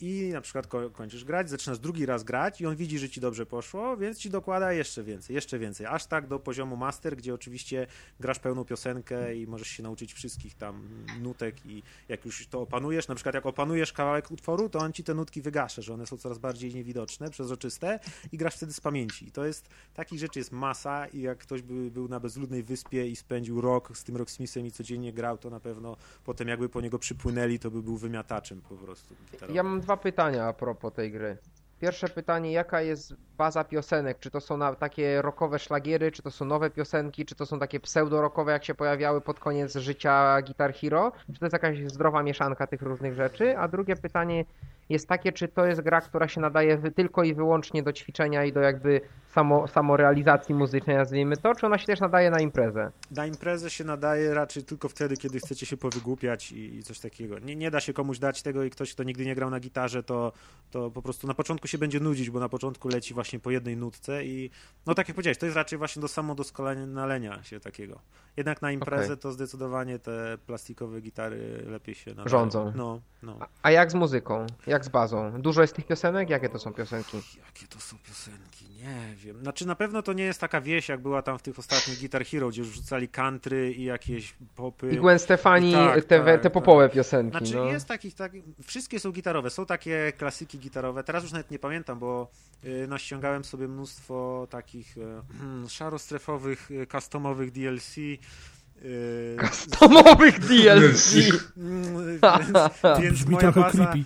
[0.00, 3.20] I na przykład ko- kończysz grać, zaczynasz drugi raz grać i on widzi, że ci
[3.20, 5.86] dobrze poszło, więc ci dokłada jeszcze więcej, jeszcze więcej.
[5.86, 7.86] Aż tak do poziomu master, gdzie oczywiście
[8.20, 13.08] grasz pełną piosenkę i możesz się nauczyć wszystkich tam nutek i jak już to opanujesz,
[13.08, 16.16] na przykład jak opanujesz kawałek utworu, to on ci te nutki wygasze, że one są
[16.16, 18.00] coraz bardziej niewidoczne, przezroczyste
[18.32, 19.28] i grasz wtedy z pamięci.
[19.28, 23.08] I to jest, takich rzeczy jest masa i jak ktoś by był na bezludnej wyspie
[23.08, 26.80] i spędził rok z tym Rocksmithem i codziennie grał, to na pewno potem jakby po
[26.80, 29.14] niego przypłynęli, to by był wymiataczem po prostu.
[29.32, 29.56] gitarowym.
[29.56, 31.36] Ja mam dwa pytania a propos tej gry.
[31.80, 34.18] Pierwsze pytanie, jaka jest baza piosenek?
[34.18, 37.58] Czy to są na, takie rockowe szlagiery, czy to są nowe piosenki, czy to są
[37.58, 41.12] takie pseudo-rockowe, jak się pojawiały pod koniec życia Guitar Hero?
[41.32, 43.58] Czy to jest jakaś zdrowa mieszanka tych różnych rzeczy?
[43.58, 44.44] A drugie pytanie
[44.88, 48.52] jest takie, czy to jest gra, która się nadaje tylko i wyłącznie do ćwiczenia i
[48.52, 52.90] do jakby samo, samorealizacji muzycznej, nazwijmy to, czy ona się też nadaje na imprezę?
[53.10, 57.38] Na imprezę się nadaje raczej tylko wtedy, kiedy chcecie się powygłupiać i, i coś takiego.
[57.38, 60.02] Nie, nie da się komuś dać tego i ktoś, kto nigdy nie grał na gitarze,
[60.02, 60.32] to,
[60.70, 63.76] to po prostu na początku się będzie nudzić, bo na początku leci właśnie po jednej
[63.76, 64.50] nutce i
[64.86, 68.00] no tak jak powiedziałeś, to jest raczej właśnie do samodoskonalenia się takiego.
[68.36, 69.18] Jednak na imprezę Okej.
[69.18, 72.28] to zdecydowanie te plastikowe gitary lepiej się nadają.
[72.28, 72.72] Rządzą.
[72.76, 73.36] No, no.
[73.40, 74.46] A- A jak z muzyką?
[74.74, 75.42] Jak z bazą?
[75.42, 76.30] Dużo jest tych piosenek?
[76.30, 77.16] Jakie to są piosenki?
[77.16, 78.64] Jakie to są piosenki?
[78.70, 79.40] Nie wiem.
[79.40, 82.24] Znaczy na pewno to nie jest taka wieś, jak była tam w tych ostatnich Guitar
[82.24, 84.90] Hero, gdzie już rzucali country i jakieś popy.
[84.92, 86.92] I Gwen Stefani, Tak, te, tak, te popowe tak.
[86.92, 87.64] piosenki, Znaczy no.
[87.64, 88.32] jest takich, tak,
[88.66, 92.30] wszystkie są gitarowe, są takie klasyki gitarowe, teraz już nawet nie pamiętam, bo
[92.64, 97.98] y, naściągałem sobie mnóstwo takich y, szarostrefowych, y, customowych DLC.
[97.98, 99.36] Y,
[99.78, 101.14] Tomowych DLC!
[101.56, 104.04] Więc, więc Brzmi moja trochę baza, creepy.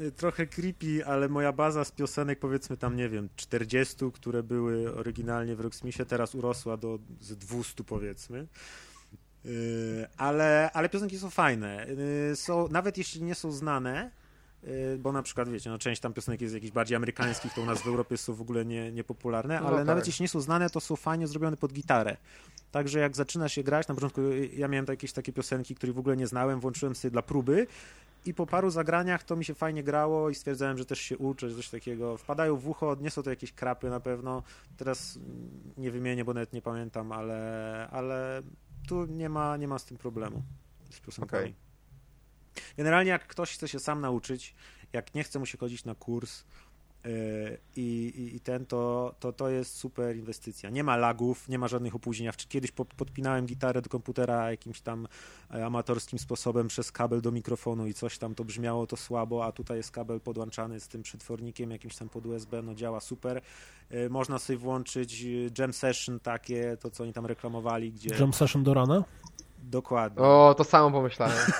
[0.00, 4.94] Y, trochę creepy, ale moja baza z piosenek powiedzmy tam, nie wiem, 40, które były
[4.94, 8.46] oryginalnie w Rocksmithie, teraz urosła do z 200 powiedzmy.
[9.44, 9.52] Yy,
[10.16, 11.86] ale, ale piosenki są fajne.
[12.28, 14.10] Yy, są, nawet jeśli nie są znane,
[14.98, 17.82] bo na przykład, wiecie, no, część tam piosenek jest jakichś bardziej amerykańskich, to u nas
[17.82, 19.86] w Europie są w ogóle nie, niepopularne, No ale tak.
[19.86, 22.16] nawet jeśli nie są znane, to są fajnie zrobione pod gitarę.
[22.70, 25.98] Także jak zaczyna się grać, na początku y, ja miałem jakieś takie piosenki, których w
[25.98, 27.66] ogóle nie znałem, włączyłem sobie dla próby
[28.26, 31.50] i po paru zagraniach to mi się fajnie grało i stwierdzałem, że też się uczę,
[31.50, 32.16] że coś takiego.
[32.16, 34.42] Wpadają w ucho, nie są to jakieś krapy na pewno.
[34.76, 35.18] Teraz
[35.76, 38.42] nie wymienię, bo nawet nie pamiętam, ale, ale
[38.88, 40.42] tu nie ma, nie ma z tym problemu
[40.90, 41.42] z piosenkami.
[41.42, 41.69] Okej.
[42.76, 44.54] Generalnie jak ktoś chce się sam nauczyć,
[44.92, 46.44] jak nie chce mu się chodzić na kurs
[47.04, 50.70] yy, i, i, i ten, to, to to jest super inwestycja.
[50.70, 52.26] Nie ma lagów, nie ma żadnych opóźnień.
[52.26, 55.08] Ja kiedyś po, podpinałem gitarę do komputera jakimś tam
[55.54, 59.52] e, amatorskim sposobem przez kabel do mikrofonu i coś tam to brzmiało to słabo, a
[59.52, 63.40] tutaj jest kabel podłączany z tym przetwornikiem jakimś tam pod USB, no działa super.
[63.90, 65.26] E, Można sobie włączyć e,
[65.58, 69.04] jam session takie, to co oni tam reklamowali, gdzie Jam session do rana.
[69.62, 71.36] Dokładnie O, to samo pomyślałem.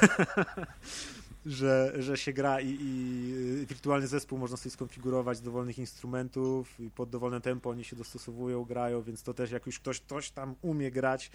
[1.47, 3.33] że, że się gra i, i
[3.63, 7.97] y, wirtualny zespół można sobie skonfigurować z dowolnych instrumentów i pod dowolne tempo oni się
[7.97, 11.31] dostosowują, grają, więc to też jak już ktoś, ktoś tam umie grać,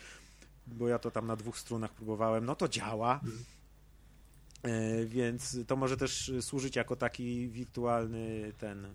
[0.68, 3.20] bo ja to tam na dwóch strunach próbowałem, no to działa.
[4.66, 8.90] E, Więc to może też służyć jako taki wirtualny ten y,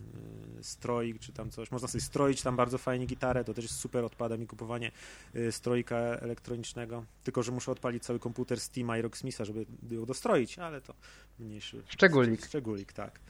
[0.62, 1.70] stroik, czy tam coś.
[1.70, 4.92] Można sobie stroić tam bardzo fajnie gitarę, to też jest super, odpada mi kupowanie
[5.36, 7.04] y, stroika elektronicznego.
[7.24, 10.94] Tylko, że muszę odpalić cały komputer Steam'a i Rocksmitha, żeby ją dostroić, ale to
[11.38, 12.46] mniejszy Szczególik.
[12.46, 13.20] Szczególik, tak.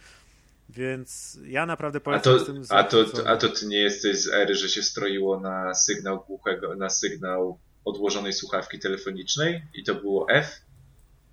[0.69, 4.19] Więc ja naprawdę A polecam to, z tym a, to, a to ty nie jesteś
[4.19, 9.95] z ery, że się stroiło na sygnał głuchego, na sygnał odłożonej słuchawki telefonicznej i to
[9.95, 10.61] było F?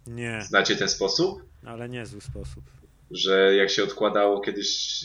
[0.08, 1.44] Nie, Znacie ten sposób?
[1.66, 2.64] ale niezły sposób.
[3.12, 5.02] Że jak się odkładało kiedyś,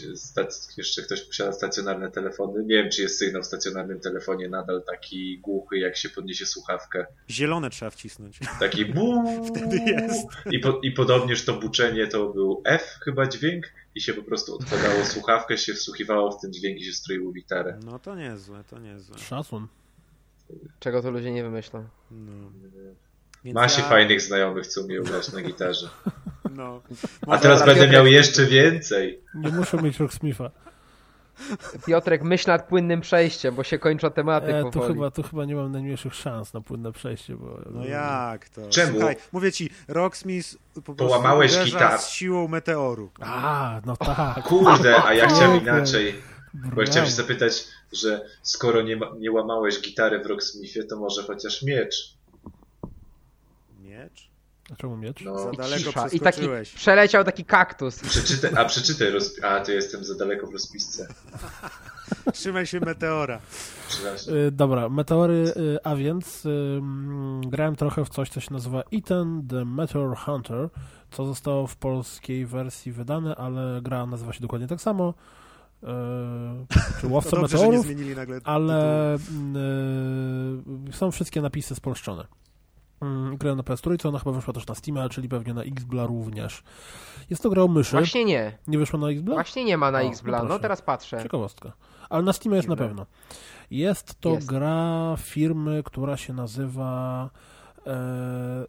[0.76, 5.38] jeszcze ktoś posiada stacjonarne telefony, nie wiem czy jest sygnał w stacjonarnym telefonie nadal taki
[5.38, 7.06] głuchy, jak się podniesie słuchawkę.
[7.30, 8.38] Zielone trzeba wcisnąć.
[8.60, 9.24] Taki bu.
[9.48, 10.28] Wtedy jest.
[10.50, 14.54] I, po, I podobnież to buczenie to był F chyba dźwięk i się po prostu
[14.54, 17.78] odkładało słuchawkę, się wsłuchiwało w ten dźwięk i się stroiło gitarę.
[17.84, 19.18] No to niezłe, to niezłe.
[19.18, 19.66] Szacun.
[20.80, 21.84] Czego to ludzie nie wymyślą.
[22.10, 22.32] No.
[23.44, 25.88] Więc Ma się ja- fajnych znajomych, co umieją grać na gitarze.
[26.56, 26.80] No.
[27.26, 29.20] A teraz będę Piotrek- miał jeszcze więcej.
[29.34, 30.50] Nie muszę mieć Rocksmitha.
[31.86, 34.94] Piotrek, myśl nad płynnym przejściem, bo się kończą tematy E, tu, powoli.
[34.94, 37.58] chyba, tu chyba nie mam najmniejszych szans na płynne przejście, bo...
[37.70, 38.60] No jak to?
[38.70, 38.92] Czemu?
[38.92, 43.10] Słuchaj, mówię ci, Rocksmith po Połamałeś gitar- z siłą meteoru.
[43.20, 44.42] A, no tak.
[44.48, 46.14] Kurde, a ja chciałem inaczej.
[46.54, 50.96] Bo ja chciałem się zapytać, że skoro nie, ma, nie łamałeś gitary w Rocksmithie, to
[50.96, 52.14] może chociaż miecz.
[54.04, 54.32] Miecz?
[54.72, 55.24] A czemu miecz?
[55.24, 56.08] Za No, I daleko cisza.
[56.08, 56.40] I taki
[56.74, 57.98] przeleciał taki kaktus.
[57.98, 61.06] przeczytaj, a przeczytaj, roz, a to jestem za daleko w rozpisce.
[62.32, 63.40] Trzymaj się meteora.
[64.28, 66.48] Y, Dobra, meteory, y, a więc
[67.40, 70.68] grałem trochę w coś, co się nazywa Ethan the Meteor Hunter,
[71.10, 75.14] co zostało w polskiej wersji wydane, ale gra nazywa się dokładnie tak samo.
[75.82, 75.86] Y,
[77.00, 79.18] czy Łowca dobrze, że nie Meteorów, zmienili nagle ale
[80.92, 82.26] są wszystkie napisy spolszczone.
[83.02, 86.62] Mm, Grałem na PS3, ona chyba wyszła też na Steam'a, czyli pewnie na Xbla również.
[87.30, 87.96] Jest to gra o myszy.
[87.96, 88.58] Właśnie nie.
[88.66, 89.34] Nie wyszła na Xbla?
[89.34, 90.42] Właśnie nie ma na O, Xbla.
[90.42, 91.22] no No teraz patrzę.
[91.22, 91.72] Ciekawostka.
[92.10, 93.06] Ale na Steamie jest na pewno.
[93.70, 94.46] Jest to Jest.
[94.46, 97.30] gra firmy, która się nazywa.
[97.86, 98.66] E,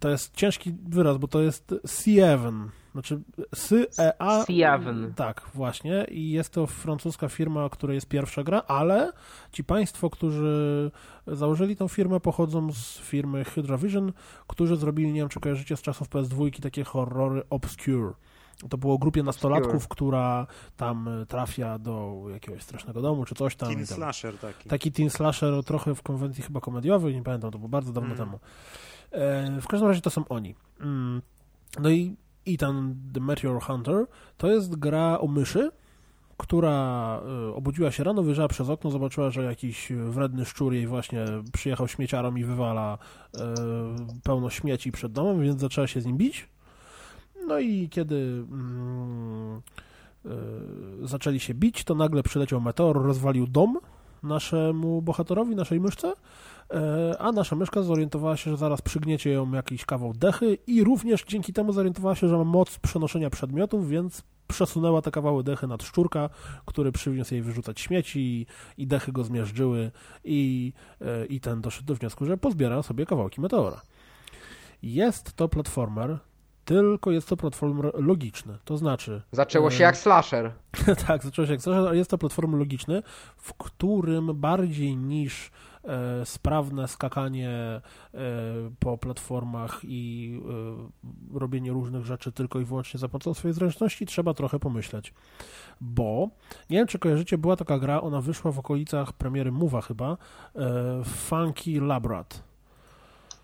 [0.00, 2.70] to jest ciężki wyraz, bo to jest Sieven.
[2.96, 3.20] Znaczy
[3.52, 4.44] S-E-A.
[4.46, 5.12] Sieven.
[5.16, 6.04] Tak, właśnie.
[6.10, 9.12] I jest to francuska firma, której jest pierwsza gra, ale
[9.52, 10.90] ci państwo, którzy
[11.26, 14.12] założyli tą firmę, pochodzą z firmy Hydra Vision,
[14.46, 18.12] którzy zrobili, nie wiem czy kojarzycie z czasów PS2 takie horrory Obscure.
[18.70, 20.46] To było grupie nastolatków, która
[20.76, 23.68] tam e, trafia do jakiegoś strasznego domu, czy coś tam.
[23.68, 23.96] Teen tam.
[23.96, 24.68] slasher taki.
[24.68, 28.18] Taki teen slasher trochę w konwencji chyba komediowej, nie pamiętam, to było bardzo dawno Mm.
[28.18, 28.38] temu.
[29.10, 30.54] E, w każdym razie to są oni.
[30.80, 31.22] Mm.
[31.80, 32.16] No i,
[32.58, 34.06] ten The Meteor Hunter
[34.36, 35.70] to jest gra o myszy,
[36.36, 41.24] która e, obudziła się rano, wyjrzała przez okno, zobaczyła, że jakiś wredny szczur jej właśnie
[41.52, 42.98] przyjechał śmieciarą i wywala
[43.34, 43.54] e,
[44.22, 46.48] pełno śmieci przed domem, więc zaczęła się z nim bić.
[47.46, 49.62] No i kiedy mm,
[51.02, 53.78] zaczęli się bić, to nagle przyleciał meteor, rozwalił dom
[54.22, 56.12] naszemu bohaterowi, naszej myszce,
[57.18, 61.52] a nasza myszka zorientowała się, że zaraz przygniecie ją jakiś kawał dechy i również dzięki
[61.52, 66.30] temu zorientowała się, że ma moc przenoszenia przedmiotów, więc przesunęła te kawały dechy nad szczurka,
[66.64, 69.90] który przywiózł jej wyrzucać śmieci i, dechy go zmiażdżyły
[70.24, 73.80] i, e, i ten doszedł do wniosku, że pozbiera sobie kawałki meteora.
[74.82, 76.18] Jest to platformer,
[76.64, 80.52] tylko jest to platformer logiczny, to znaczy Zaczęło się E, jak slasher.
[81.06, 83.02] tak, zaczęło się jak slasher, ale jest to platformer logiczny,
[83.36, 85.50] w którym bardziej niż e,
[86.24, 87.80] sprawne skakanie e,
[88.78, 90.34] po platformach i
[91.34, 95.14] e, robienie różnych rzeczy tylko i wyłącznie za pomocą swojej zręczności, trzeba trochę pomyśleć.
[95.80, 96.28] Bo,
[96.70, 100.16] nie wiem czy kojarzycie, była taka gra, ona wyszła w okolicach premiery Mowa chyba,
[100.56, 102.42] e, Funky Labrat.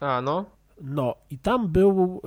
[0.00, 0.44] A, no.
[0.80, 2.20] No i tam był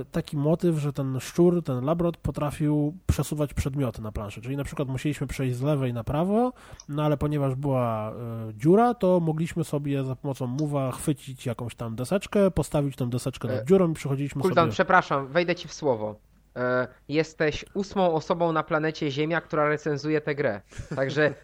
[0.00, 4.40] e, taki motyw, że ten szczur, ten labrot potrafił przesuwać przedmioty na planszy.
[4.40, 6.52] Czyli na przykład musieliśmy przejść z lewej na prawo,
[6.88, 8.14] no ale ponieważ była e,
[8.54, 13.56] dziura, to mogliśmy sobie za pomocą mowa chwycić jakąś tam deseczkę, postawić tę deseczkę E,
[13.56, 14.72] nad dziurą i przechodziliśmy Kuldan, sobie...
[14.72, 16.27] przepraszam, wejdę ci w słowo.
[16.56, 20.60] E, jesteś ósmą osobą na planecie Ziemia, która recenzuje tę grę.
[20.96, 21.34] Także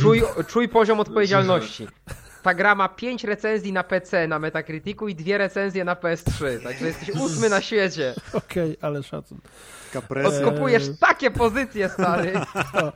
[0.00, 1.88] czuj, czuj poziom odpowiedzialności.
[2.42, 6.62] Ta gra ma pięć recenzji na PC na Metacriticu i dwie recenzje na PS3.
[6.62, 8.14] Także jesteś ósmy na świecie.
[8.32, 9.38] Okej, ale szacun.
[10.24, 12.32] Odkopujesz takie pozycje, stary.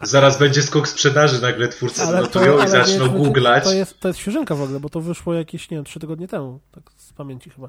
[0.02, 3.64] Zaraz będzie skok sprzedaży, nagle twórcy notują i zaczną wiesz, wiecie, googlać.
[3.64, 6.28] To jest, to jest świeżynka w ogóle, bo to wyszło jakieś, nie wiem, trzy tygodnie
[6.28, 7.68] temu, tak z pamięci chyba.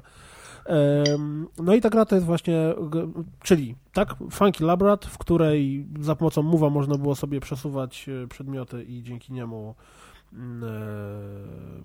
[1.58, 2.74] No i ta gra to jest właśnie,
[3.42, 8.84] czyli tak, Funky Labrat, w której za pomocą mowa można było sobie przesuwać e, przedmioty
[8.84, 9.74] i dzięki niemu
[10.32, 10.68] mm, e,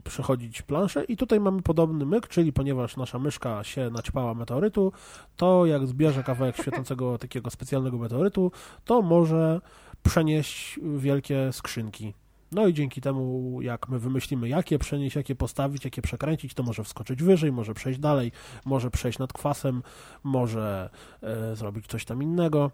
[0.03, 4.91] przechodzić planszę i tutaj mamy podobny myk, czyli ponieważ nasza myszka się naćpała meteorytu,
[5.35, 8.51] to jak zbierze kawałek świecącego takiego specjalnego meteorytu,
[8.85, 9.61] to może
[10.03, 12.13] przenieść wielkie skrzynki.
[12.53, 16.83] No i dzięki temu, jak my wymyślimy, jakie przenieść, jakie postawić, jakie przekręcić, to może
[16.83, 18.31] wskoczyć wyżej, może przejść dalej,
[18.65, 19.83] może przejść nad kwasem,
[20.23, 20.89] może
[21.21, 22.71] e, zrobić coś tam innego.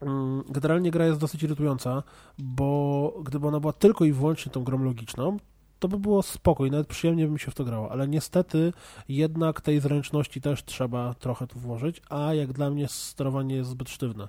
[0.00, 2.02] Mm, Generalnie gra jest dosyć irytująca,
[2.38, 5.36] bo gdyby ona była tylko i wyłącznie tą grą logiczną,
[5.78, 8.72] to by było spokój, nawet przyjemnie by mi się w to grało, ale niestety
[9.08, 13.90] jednak tej zręczności też trzeba trochę tu włożyć, a jak dla mnie sterowanie jest zbyt
[13.90, 14.28] sztywne.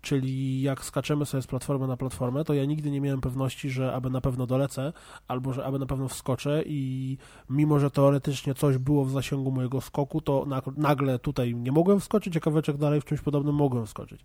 [0.00, 3.92] Czyli jak skaczemy sobie z platformy na platformę, to ja nigdy nie miałem pewności, że
[3.92, 4.92] aby na pewno dolecę,
[5.28, 7.18] albo że aby na pewno wskoczę i
[7.50, 12.00] mimo, że teoretycznie coś było w zasięgu mojego skoku, to nag- nagle tutaj nie mogłem
[12.00, 14.20] wskoczyć, a kawałeczek dalej w czymś podobnym mogłem wskoczyć.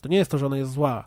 [0.00, 1.04] To nie jest to, że ona jest zła,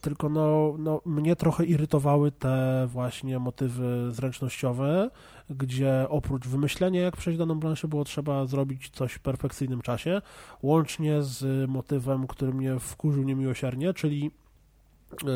[0.00, 5.10] tylko no, no, mnie trochę irytowały te właśnie motywy zręcznościowe,
[5.50, 10.22] gdzie oprócz wymyślenia, jak przejść daną planszę, było trzeba zrobić coś w perfekcyjnym czasie,
[10.62, 14.30] łącznie z motywem, który mnie wkurzył niemiłosiernie, czyli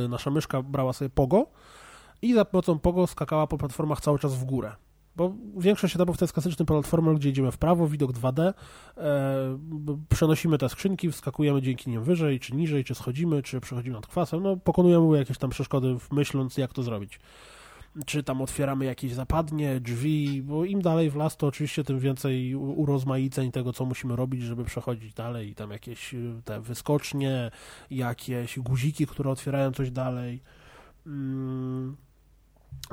[0.05, 1.47] y, nasza myszka brała sobie pogo
[2.23, 4.73] i za pomocą pogo skakała po platformach cały czas w górę.
[5.17, 8.55] Bo większość etapów to jest klasyczny platformer, gdzie idziemy w prawo, widok 2D,
[8.97, 9.59] e,
[10.09, 14.43] przenosimy te skrzynki, wskakujemy dzięki nim wyżej, czy niżej, czy schodzimy, czy przechodzimy nad kwasem,
[14.43, 17.21] no pokonujemy jakieś tam przeszkody, myśląc jak to zrobić.
[18.07, 22.55] Czy tam otwieramy jakieś zapadnie, drzwi, bo im dalej w las, to oczywiście tym więcej
[22.55, 27.51] urozmaiceń tego, co musimy robić, żeby przechodzić dalej, tam jakieś y, te wyskocznie,
[27.91, 30.43] jakieś guziki, które otwierają coś dalej.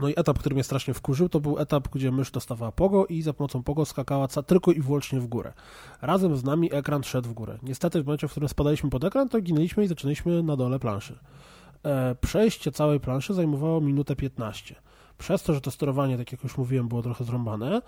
[0.02, 3.22] No i etap, który mnie strasznie wkurzył, to był etap, gdzie mysz dostawała pogo i
[3.22, 5.54] za pomocą pogo skakała tylko i wyłącznie w górę.
[6.02, 7.58] Razem z nami ekran szedł w górę.
[7.64, 11.20] Niestety w momencie, w którym spadaliśmy pod ekran, to ginęliśmy i zaczęliśmy na dole planszy.
[11.84, 14.76] E, przejście całej planszy zajmowało minutę 15.
[15.22, 17.82] Przez to, że to sterowanie, tak jak już mówiłem, było trochę zrąbane,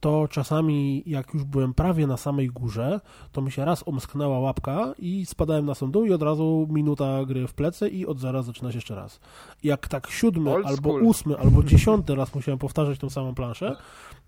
[0.00, 3.00] to czasami jak już byłem prawie na samej górze,
[3.32, 7.24] to mi się raz omsknęła łapka i spadałem na sam dół i od razu minuta
[7.24, 9.20] gry w plecy i od zera zaczynać jeszcze raz.
[9.62, 11.04] Jak tak siódmy, Old albo school.
[11.04, 13.76] ósmy, albo dziesiąty raz musiałem powtarzać tą samą planszę,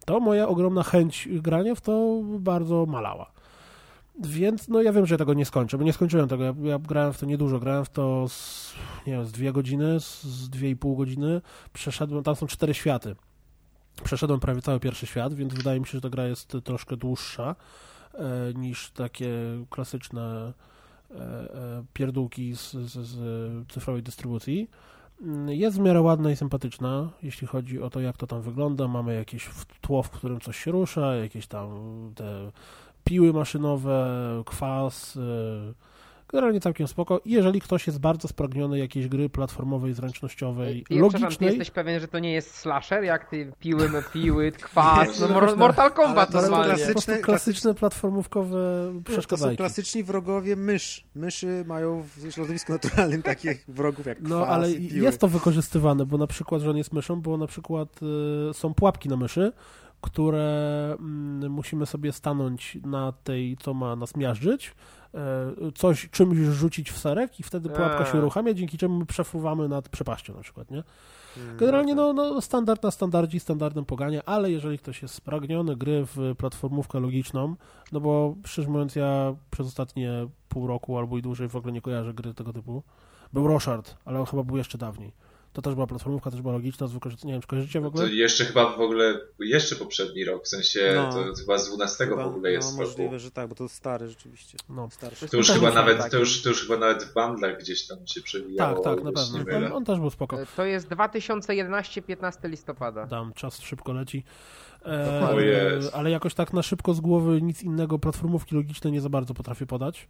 [0.04, 3.32] to moja ogromna chęć grania w to bardzo malała.
[4.20, 6.44] Więc no ja wiem, że ja tego nie skończę, bo nie skończyłem tego.
[6.44, 8.74] Ja, ja grałem w to niedużo, grałem w to z,
[9.06, 11.40] nie wiem, z dwie godziny, z, z dwie i pół godziny.
[11.72, 13.16] Przeszedłem, tam są cztery światy.
[14.04, 17.56] Przeszedłem prawie cały pierwszy świat, więc wydaje mi się, że ta gra jest troszkę dłuższa
[18.14, 19.30] e, niż takie
[19.70, 20.52] klasyczne
[21.10, 24.70] e, pierdółki z, z, z cyfrowej dystrybucji.
[25.46, 28.88] Jest w miarę ładna i sympatyczna, jeśli chodzi o to, jak to tam wygląda.
[28.88, 31.68] Mamy jakieś tło, w którym coś się rusza, jakieś tam
[32.14, 32.52] te
[33.04, 34.06] piły maszynowe,
[34.46, 35.16] kwas.
[35.16, 35.72] e,
[36.32, 37.20] Generalnie całkiem spoko.
[37.24, 41.70] I jeżeli ktoś jest bardzo spragniony jakiejś gry platformowej, zręcznościowej, Ty, przepraszam, ty logicznej, jesteś
[41.70, 43.04] pewien, że to nie jest slasher?
[43.04, 46.84] Jak ty piły, piły, kwas, no Mortal Kombat ale to normalnie.
[46.84, 48.58] klasyczne- klasyczne platformówkowe
[48.92, 49.56] To są przeszkadzajki.
[49.56, 51.04] klasyczni wrogowie mysz.
[51.14, 55.02] Myszy mają w środowisku naturalnym takich wrogów jak No, kwas ale i piły.
[55.04, 58.00] jest to wykorzystywane, bo na przykład, że on jest myszą, bo na przykład
[58.50, 59.52] y, są pułapki na myszy,
[60.02, 64.74] które mm, musimy sobie stanąć na tej, co ma nas miażdżyć,
[65.68, 69.68] y, coś, czymś rzucić w serek i wtedy pułapka się uruchamia, dzięki czemu my przefruwamy
[69.68, 70.82] nad przepaścią na przykład, nie?
[71.36, 76.06] Mm, Generalnie no, no standard na standardzi, standardem pogania, ale jeżeli ktoś jest spragniony gry
[76.06, 77.56] w platformówkę logiczną,
[77.92, 81.80] no bo szczerze mówiąc ja przez ostatnie pół roku albo i dłużej w ogóle nie
[81.80, 82.82] kojarzę gry tego typu.
[83.32, 85.12] Był Roshard, ale on chyba był jeszcze dawniej.
[85.52, 87.88] To też była platformówka, też była logiczna, z wykorzystaniem, nie wiem, czy kojarzycie w To
[87.88, 88.08] ogóle?
[88.08, 91.12] jeszcze chyba w ogóle, jeszcze poprzedni rok, w sensie No.
[91.12, 92.90] to chyba z 12 w Chyba- ogóle jest no, roku.
[92.90, 94.58] możliwe, że tak, bo to stary rzeczywiście.
[94.68, 94.88] No.
[94.90, 95.28] Starszy.
[95.28, 98.20] To już chyba nawet, to już, to już chyba nawet w bundlach gdzieś tam się
[98.20, 98.80] przewijało.
[98.80, 99.12] Tak, tak, na
[99.44, 99.66] pewno.
[99.66, 100.38] On, on też był spoko.
[100.56, 103.06] To jest 2011-15 listopada.
[103.06, 104.24] Dam, czas szybko leci.
[105.38, 105.94] Jest.
[105.94, 109.66] ale jakoś tak na szybko z głowy nic innego platformówki logiczne nie za bardzo potrafię
[109.66, 110.08] podać.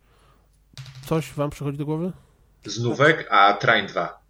[1.06, 2.12] Coś wam przychodzi do głowy?
[2.64, 4.21] Z nówek, a Train 2.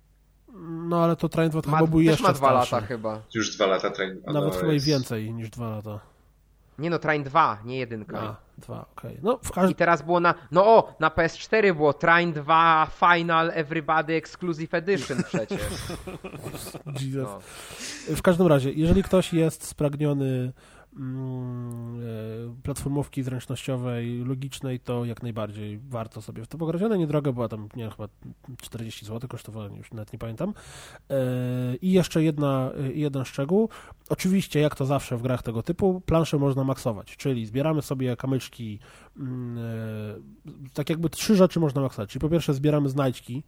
[0.61, 2.74] No ale to Train 2 to Ma, chyba był jeszcze ma dwa starszy.
[2.74, 3.20] lata chyba.
[3.35, 4.33] Już dwa lata Train 2.
[4.33, 6.01] Nawet no, chyba i jest- więcej niż dwa lata.
[6.79, 8.19] Nie no, Train 2, nie jedynka.
[8.20, 9.19] A, dwa, okej.
[9.23, 10.35] No w I teraz było na.
[10.51, 15.61] No o, na PS4 było Train 2 Final Everybody Exclusive Edition przecież.
[17.01, 17.15] Jesus.
[17.15, 17.41] No.
[18.16, 20.53] W każdym razie, jeżeli ktoś jest spragniony
[22.62, 26.82] platformówki zręcznościowej, logicznej, to jak najbardziej warto sobie w to pograć.
[26.82, 28.09] Ona niedroga była tam, nie chyba
[28.62, 30.55] 40 zł kosztowała, już nawet nie pamiętam.
[31.10, 33.69] E, I jeszcze jedna, e, jeden szczegół.
[34.09, 38.78] Oczywiście, jak to zawsze w grach tego typu, planszę można maksować, czyli zbieramy sobie kamyczki,
[39.16, 42.10] mm, e, tak jakby trzy rzeczy można maksować.
[42.10, 43.43] Czyli po pierwsze zbieramy znajdźki,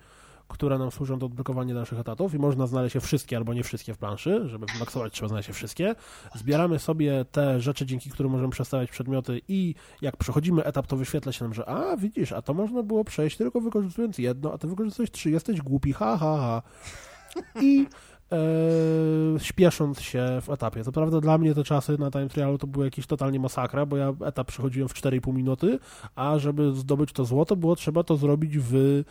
[0.49, 3.95] które nam służą do odblokowania naszych etatów i można znaleźć je wszystkie albo nie wszystkie
[3.95, 5.95] w planszy, żeby maksować trzeba znaleźć je wszystkie.
[6.35, 11.33] Zbieramy sobie te rzeczy, dzięki którym możemy przestawiać przedmioty i jak przechodzimy etap, to wyświetla
[11.33, 14.67] się nam, że a widzisz, a to można było przejść tylko wykorzystując jedno, a ty
[14.67, 16.63] wykorzystujesz trzy, jesteś głupi, ha, ha, ha.
[17.61, 17.87] I
[18.33, 18.37] e,
[19.41, 20.85] śpiesząc się w etapie.
[20.85, 23.97] Co prawda dla mnie te czasy na time trialu to były jakieś totalnie masakra, bo
[23.97, 25.79] ja etap przechodziłem w 4,5 minuty,
[26.15, 29.03] a żeby zdobyć to złoto, było trzeba to zrobić w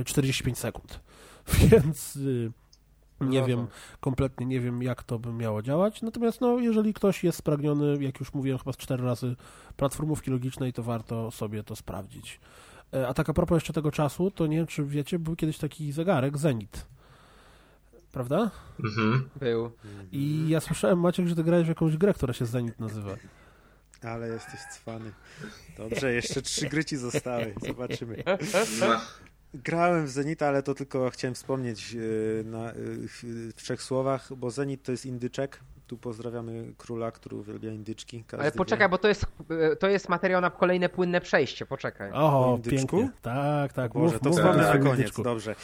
[0.00, 1.00] e, 45 sekund.
[1.70, 2.52] Więc y,
[3.20, 3.72] nie No wiem, to.
[4.00, 6.02] kompletnie nie wiem, jak to by miało działać.
[6.02, 9.36] Natomiast no, jeżeli ktoś jest spragniony, jak już mówiłem chyba z cztery razy,
[9.76, 12.40] platformówki logicznej, to warto sobie to sprawdzić.
[12.94, 15.58] E, A tak a propos jeszcze tego czasu, to nie wiem, czy wiecie, był kiedyś
[15.58, 16.86] taki zegarek Zenit.
[18.12, 18.50] Prawda?
[18.84, 19.28] Mhm.
[19.40, 19.72] Był.
[20.12, 23.16] I ja słyszałem, Maciek, że ty grałeś w jakąś grę, która się Zenit nazywa.
[24.02, 25.12] Ale jesteś cwany.
[25.76, 27.54] Dobrze, jeszcze trzy gry ci zostały.
[27.66, 28.24] Zobaczymy.
[29.54, 34.50] Grałem w Zenita, ale to tylko chciałem wspomnieć yy, na, w w trzech słowach, bo
[34.50, 35.60] Zenit to jest indyczek.
[35.90, 38.24] Tu pozdrawiamy króla, który uwielbia indyczki.
[38.26, 39.26] Każdy Ale poczekaj, bo to jest,
[39.80, 42.10] to jest materiał na kolejne płynne przejście, poczekaj.
[42.12, 43.10] O, pięknie.
[43.22, 43.92] Tak, tak.
[43.92, 45.22] Boże, mów, to mów na koniec, indyczku.
[45.22, 45.50] dobrze.
[45.50, 45.54] E,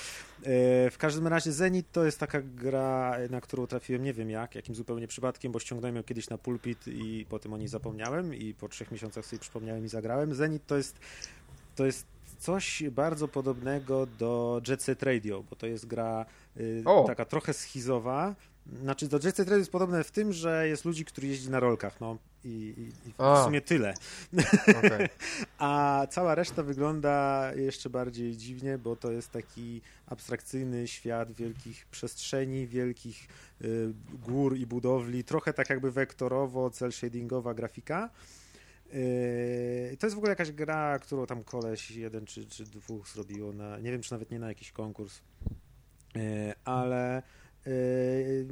[0.90, 4.74] W każdym razie Zenit to jest taka gra, na którą trafiłem nie wiem jak, jakim
[4.74, 8.69] zupełnie przypadkiem, bo ściągnąłem ją kiedyś na pulpit i potem o niej zapomniałem i po
[8.69, 10.35] trzech miesiącach sobie przypomniałem i zagrałem.
[10.35, 10.98] Zenit to jest,
[11.77, 12.07] to jest
[12.39, 16.27] coś bardzo podobnego do Jet Set Radio, bo to jest gra
[16.57, 17.05] y, O!
[17.07, 18.35] taka trochę schizowa.
[18.72, 21.60] Znaczy do Jet Set Radio jest podobne w tym, że jest ludzi, którzy jeździ na
[21.60, 23.44] rolkach, no i, i, i w A.
[23.44, 23.94] sumie tyle.
[24.78, 25.09] Okej.
[25.59, 32.66] A cała reszta wygląda jeszcze bardziej dziwnie, bo to jest taki abstrakcyjny świat wielkich przestrzeni,
[32.66, 33.28] wielkich
[33.62, 33.93] y,
[34.26, 38.10] gór i budowli, trochę tak jakby wektorowo, cel shadingowa grafika.
[38.93, 43.52] Yy, To jest w ogóle jakaś gra, którą tam koleś jeden czy, czy dwóch zrobiło
[43.52, 45.20] na, nie wiem czy nawet nie na jakiś konkurs,
[46.14, 47.22] Yy, ale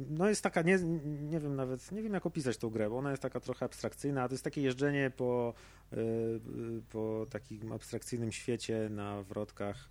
[0.09, 0.79] no jest taka, nie,
[1.21, 4.23] nie wiem nawet, nie wiem jak opisać tą grę, bo ona jest taka trochę abstrakcyjna,
[4.23, 5.53] a to jest takie jeżdżenie po,
[5.91, 6.41] yy,
[6.89, 9.89] po takim abstrakcyjnym świecie na wrotkach,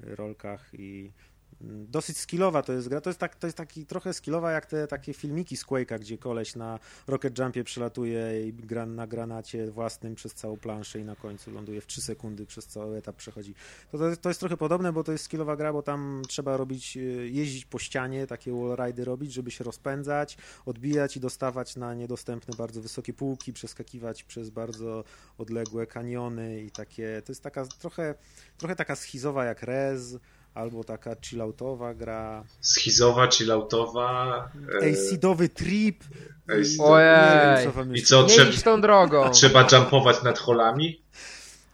[0.00, 1.12] rolkach i
[1.60, 3.00] Dosyć skillowa to jest gra.
[3.00, 6.18] To jest, tak, to jest taki trochę skillowa jak te takie filmiki z Quake'a, gdzie
[6.18, 11.16] koleś na Rocket Jumpie przelatuje i gra na granacie własnym przez całą planszę i na
[11.16, 13.54] końcu ląduje w 3 sekundy, przez cały etap przechodzi.
[13.92, 16.96] To, to, to jest trochę podobne, bo to jest skillowa gra, bo tam trzeba robić,
[16.96, 17.00] y,
[17.32, 22.80] jeździć po ścianie, takie wallridy robić, żeby się rozpędzać, odbijać i dostawać na niedostępne bardzo
[22.80, 25.04] wysokie półki, przeskakiwać przez bardzo
[25.38, 28.14] odległe kaniony i takie, to jest taka trochę,
[28.58, 30.16] trochę taka schizowa jak Rez,
[30.56, 34.50] albo taka chilloutowa gra, Schizowa, chilloutowa.
[34.82, 36.04] e, acidowy trip.
[36.48, 37.16] Acid- i- Ojej.
[37.30, 39.30] nie wiem, co wam I co, Nie trzeba, tą drogą.
[39.30, 41.02] trzeba jumpować nad holami?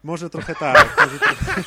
[0.04, 0.96] Może trochę tak.
[1.00, 1.62] Może trochę...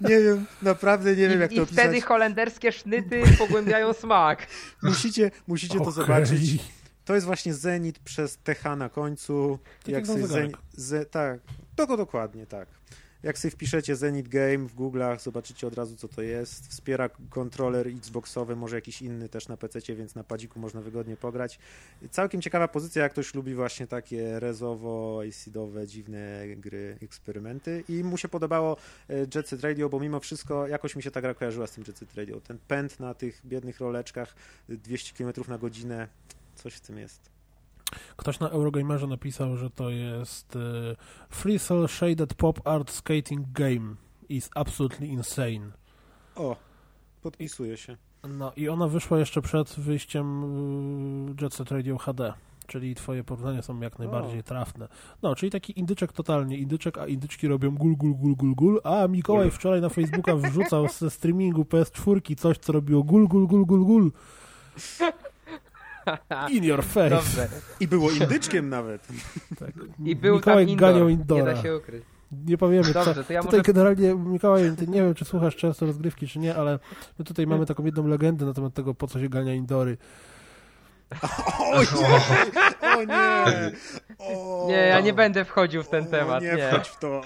[0.10, 2.04] nie wiem, naprawdę nie wiem, jak I, to I wtedy opisać.
[2.08, 4.46] holenderskie sznyty pogłębiają smak.
[4.82, 5.92] Musicie, musicie to Okej.
[5.94, 6.58] zobaczyć.
[7.04, 9.58] To jest właśnie Zenit przez TH na końcu.
[9.84, 10.26] Tak jak sobie.
[10.72, 11.06] Ze...
[11.06, 11.40] Tak,
[11.76, 12.68] to dokładnie tak.
[13.22, 16.68] Jak sobie wpiszecie Zenit Game w Google'ach, zobaczycie od razu, co to jest.
[16.68, 21.58] Wspiera kontroler Xboxowy, może jakiś inny też na PC, więc na padziku można wygodnie pograć.
[22.10, 27.84] Całkiem ciekawa pozycja, jak ktoś lubi właśnie takie rezowo, acidowe, dziwne gry, eksperymenty.
[27.88, 28.76] I mu się podobało
[29.10, 31.84] e, Jet Set Radio, bo mimo wszystko jakoś mi się ta gra kojarzyła z tym
[31.86, 32.40] Jet Set Radio.
[32.40, 34.34] Ten pęd na tych biednych roleczkach,
[34.70, 36.08] y, 200 km na godzinę,
[36.54, 37.31] coś w tym jest.
[38.16, 40.58] Ktoś na Eurogamerze napisał, że to jest e,
[41.30, 43.94] Free Cell Shaded Pop Art Skating Game.
[44.28, 45.72] Is absolutely insane.
[46.36, 46.56] O,
[47.22, 47.96] podpisuję się.
[48.28, 50.44] No i ona wyszła jeszcze przed wyjściem
[51.28, 52.32] y, Jet Set Radio HD,
[52.66, 54.42] czyli twoje porównania są jak najbardziej O.
[54.42, 54.88] trafne.
[55.22, 59.08] No, czyli taki indyczek totalnie indyczek, a indyczki robią gul, gul, gul, gul, gul, a
[59.08, 63.84] Mikołaj wczoraj na Facebooka wrzucał ze streamingu PS4 coś, co robiło gul, gul, gul, gul,
[63.84, 64.12] gul.
[66.56, 67.10] In your face.
[67.10, 67.48] Dobrze.
[67.80, 69.06] I było indyczkiem nawet.
[69.58, 69.70] Tak.
[70.04, 70.90] I był Mikołaj tam indoor.
[70.92, 71.54] ganiał Nie Indora.
[71.54, 72.04] da się ukryć.
[72.46, 73.04] Nie powiemy, co.
[73.04, 73.72] Dobrze, to ja Tutaj może...
[73.72, 76.78] generalnie, Mikołaj, ty nie wiem, czy słuchasz często rozgrywki, czy nie, ale
[77.18, 79.96] my tutaj mamy taką jedną legendę na temat tego, po co się gania Indory.
[81.72, 82.96] O nie!
[82.96, 83.72] O nie!
[84.18, 86.68] O, Nie, ja nie będę wchodził w ten o, temat, Nie nie.
[86.68, 87.20] wchodź w to.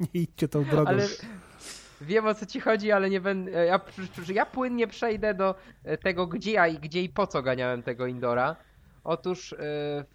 [0.00, 0.90] Nie idźcie tą drogą.
[0.90, 1.06] Ale
[2.02, 3.50] wiem o co ci chodzi, ale nie będę.
[3.50, 5.54] Ja, przy- przy- ja płynnie przejdę do
[5.84, 8.56] e, tego, gdzie ja i gdzie i po co ganiałem tego Indora.
[9.04, 9.56] Otóż e,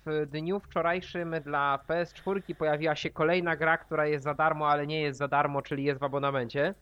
[0.05, 5.01] w dniu wczorajszym dla PS4 pojawiła się kolejna gra, która jest za darmo, ale nie
[5.01, 6.73] jest za darmo, czyli jest w abonamencie.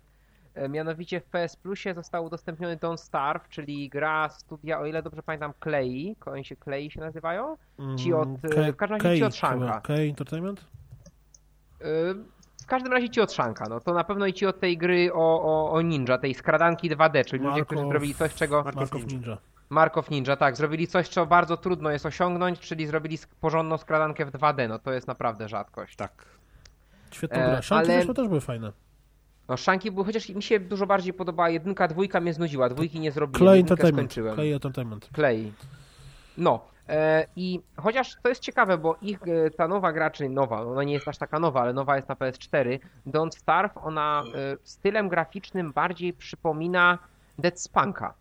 [0.56, 5.24] E, Mianowicie w PS Plusie został udostępniony Don't Starve, czyli gra studia, o ile dobrze
[5.24, 6.16] pamiętam, Clay.
[6.26, 7.58] Oni się Clay się nazywają?
[7.98, 9.82] ci od, Mm, e, w każdym razie ci od Shanka.
[9.82, 10.66] K Entertainment?
[12.66, 15.14] W każdym razie ci od Shanka, no to na pewno i ci od tej gry
[15.14, 18.64] o, o, o ninja, tej skradanki 2D, czyli ludzie, którzy Markow- zrobili coś, czego...
[18.64, 19.38] Markow Markow Ninja.
[19.70, 24.32] Markow Ninja, tak, zrobili coś, co bardzo trudno jest osiągnąć, czyli zrobili porządną skradankę w
[24.32, 25.96] 2D, no to jest naprawdę rzadkość.
[25.96, 26.26] Tak.
[27.12, 27.62] Świetna E, gra.
[27.62, 28.72] Szanki ale- też były fajne.
[29.50, 33.12] No Shanki były, chociaż mi się dużo bardziej podobała jedynka, dwójka mnie znudziła, dwójki nie
[33.12, 34.12] zrobiłem, Clay jedynkę Entertainment.
[34.12, 34.36] skończyłem.
[34.36, 35.10] Clay Entertainment.
[35.16, 35.52] Clay.
[36.38, 36.60] No.
[36.90, 40.84] E, I chociaż to jest ciekawe, bo ich e, ta nowa gra, czyli nowa, ona
[40.84, 45.10] nie jest aż taka nowa, ale nowa jest na PS4, Don't Starve, ona e, stylem
[45.10, 46.98] graficznym bardziej przypomina
[47.40, 48.14] Dead Spunka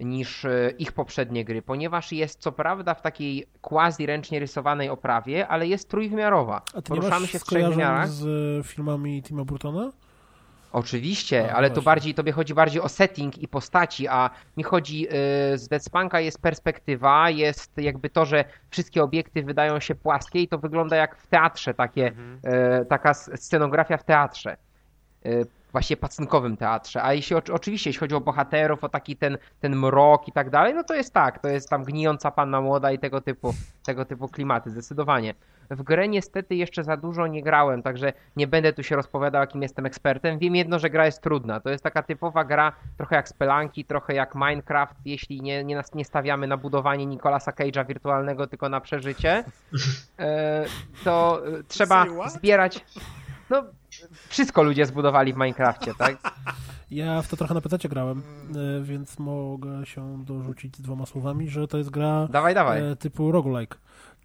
[0.00, 0.46] niż
[0.78, 5.88] ich poprzednie gry, ponieważ jest co prawda w takiej quasi ręcznie rysowanej oprawie, ale jest
[5.90, 6.62] trójwymiarowa.
[6.74, 8.08] A ty nie Poruszamy masz się w trzech wymiarach.
[8.08, 9.92] z filmami Tima Burtona?
[10.76, 11.82] Oczywiście, A, ale właśnie.
[11.84, 16.20] bardziej, tobie chodzi bardziej o setting i postaci, a mi chodzi y, z Dead Spunka
[16.20, 21.16] jest perspektywa, jest jakby to, że wszystkie obiekty wydają się płaskie i to wygląda jak
[21.16, 22.12] w teatrze, takie,
[22.82, 24.56] y, taka scenografia w teatrze.
[25.26, 27.02] Y, Właśnie pacynkowym teatrze.
[27.02, 30.50] A jeśli oczy- oczywiście, jeśli chodzi o bohaterów, o taki ten, ten mrok i tak
[30.50, 33.54] dalej, no to jest tak, to jest tam gnijąca panna młoda i tego typu,
[33.84, 35.34] tego typu klimaty, zdecydowanie.
[35.70, 39.62] W grę niestety jeszcze za dużo nie grałem, także nie będę tu się rozpowiadał, jakim
[39.62, 40.38] jestem ekspertem.
[40.38, 41.60] Wiem jedno, że gra jest trudna.
[41.60, 45.94] To jest taka typowa gra, trochę jak Spelanki, trochę jak Minecraft, jeśli nie, nie, nas-
[45.94, 49.44] nie stawiamy na budowanie Nicolasa Cage'a wirtualnego, tylko na przeżycie,
[50.18, 50.64] e,
[51.04, 52.84] to e, trzeba zbierać...
[53.50, 53.62] No,
[54.28, 56.16] wszystko ludzie zbudowali w Minecrafcie, tak?
[56.90, 58.22] Ja w to trochę na PC grałem,
[58.80, 62.82] e, więc mogę się dorzucić z dwoma słowami, że to jest gra Dawaj, dawaj.
[62.98, 63.76] typu roguelike.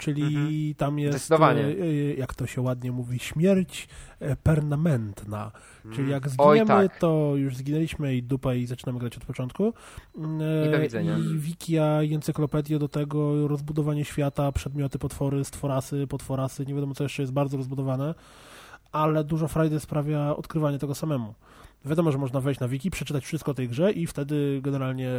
[0.02, 3.88] Czyli tam jest, e, e, jak to się ładnie mówi, śmierć
[4.20, 5.52] e, permanentna.
[5.94, 7.00] Czyli jak Oj, zginiemy, tak.
[7.00, 9.74] to już zginęliśmy i dupa i zaczynamy grać od początku.
[10.68, 11.18] I do widzenia.
[11.18, 17.04] I wikia, i encyklopedię do tego, rozbudowanie świata, przedmioty, potwory, stworasy, potworasy, nie wiadomo co
[17.04, 18.16] jeszcze jest bardzo rozbudowane,
[18.92, 21.34] ale dużo frajdy sprawia odkrywanie tego samemu.
[21.86, 25.12] Wiadomo, że można wejść na wiki, przeczytać wszystko o tej grze i wtedy generalnie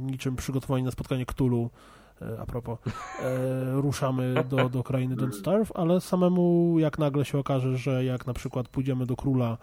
[0.00, 2.05] niczym przygotowani na spotkanie Cthulhu e,
[2.38, 2.78] a propos,
[3.22, 8.26] e, ruszamy do, do krainy Don't Starve, ale samemu jak nagle się okaże, że jak
[8.26, 9.58] na przykład pójdziemy do króla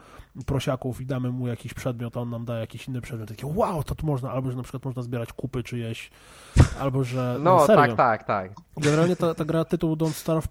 [0.46, 3.84] prosiaków i damy mu jakiś przedmiot, a on nam da jakiś inny przedmiot, takie wow,
[3.84, 6.12] to tu można, albo że na przykład można zbierać kupy czyjeś,
[6.80, 7.38] albo że...
[7.40, 7.82] No, serio.
[7.82, 8.52] tak, tak, tak.
[8.78, 10.48] Generalnie ta, ta gra tytuł Don't Starve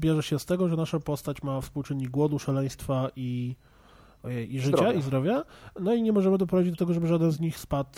[0.00, 3.56] bierze się z tego, że nasza postać ma współczynnik głodu, szaleństwa i,
[4.48, 4.92] i życia, Zdrowia.
[4.92, 5.44] i zdrowia.
[5.80, 7.90] No i nie możemy doprowadzić do tego, żeby żaden z nich spadł,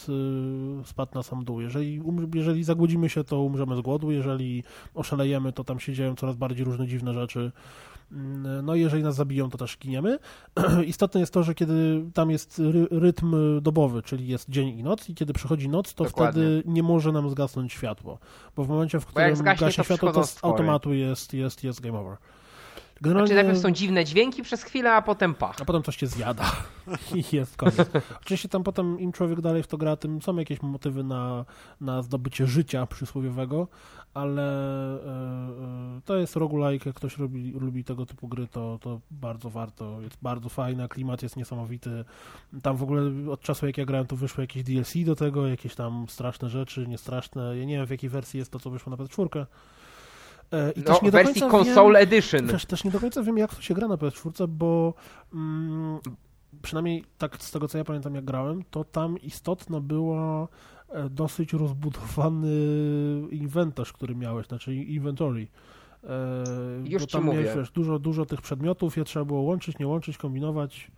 [0.81, 1.61] y, spadł na sam dół.
[1.61, 4.11] Jeżeli, um, jeżeli zagłodzimy się, to umrzemy z głodu.
[4.11, 7.53] Jeżeli oszalejemy, to tam się dzieją coraz bardziej różne dziwne rzeczy.
[8.13, 10.19] Mm, No i jeżeli nas zabiją, to też giniemy.
[10.87, 15.09] Istotne jest to, że kiedy tam jest ry, rytm dobowy, czyli jest dzień i noc,
[15.09, 16.43] i kiedy przychodzi noc, to Dokładnie.
[16.43, 18.19] wtedy nie może nam zgasnąć światło.
[18.57, 21.99] Bo w momencie, w którym zgaśnie, to światło, to z automatu jest, jest, jest game
[21.99, 22.17] over.
[22.97, 23.35] Znaczy Generalnie...
[23.35, 25.57] najpierw są dziwne dźwięki przez chwilę, a potem pach.
[25.61, 26.53] A potem coś cię zjada
[27.15, 27.91] i jest koniec.
[28.23, 31.45] Oczywiście tam potem im człowiek dalej w to gra, tym są jakieś motywy na,
[31.81, 33.69] na zdobycie życia przysłowiowego,
[34.15, 34.43] ale
[35.05, 40.01] e, to jest roguelike, jak ktoś lubi, lubi tego typu gry, to, to bardzo warto,
[40.01, 42.05] jest bardzo fajna, klimat jest niesamowity.
[42.63, 45.75] Tam w ogóle od czasu jak ja grałem, to wyszło jakieś DLC do tego, jakieś
[45.75, 47.59] tam straszne rzeczy, niestraszne.
[47.59, 49.47] Ja nie wiem w jakiej wersji jest to, co wyszło na PS4.
[50.53, 52.47] E, I No, też nie do wersji końca wiem- Console Edition.
[52.49, 54.95] też, też nie do końca wiem, jak to się gra na PS4, bo
[55.35, 55.99] mm,
[56.63, 60.49] przynajmniej tak z tego, co ja pamiętam, jak grałem, to tam istotna była
[60.89, 62.49] e, dosyć rozbudowany
[63.31, 65.47] inwentarz, który miałeś, znaczy inventory.
[66.05, 66.09] E,
[66.85, 67.39] Już bo ci tam mówię.
[67.39, 70.91] miałeś wiesz, dużo, dużo tych przedmiotów, je trzeba było łączyć, nie łączyć, kombinować.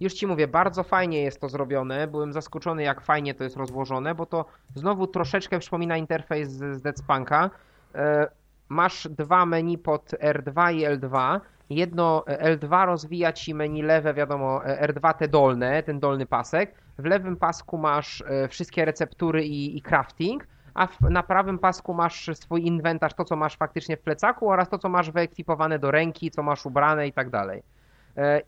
[0.00, 2.06] Już ci mówię, bardzo fajnie jest to zrobione.
[2.06, 4.44] Byłem zaskoczony, jak fajnie to jest rozłożone, bo to
[4.74, 7.50] znowu troszeczkę przypomina interfejs z z Dead Spunka.
[7.94, 8.28] E,
[8.70, 11.40] Masz dwa menu pod R2 i L2.
[11.70, 16.74] Jedno e, L2 rozwija ci menu lewe, wiadomo, e, R2 te dolne, ten dolny pasek.
[16.98, 22.30] W lewym pasku masz wszystkie receptury i, i crafting, a w, na prawym pasku masz
[22.34, 26.30] swój inwentarz, to co masz faktycznie w plecaku oraz to co masz wyekwipowane do ręki,
[26.30, 27.62] co masz ubrane i tak dalej.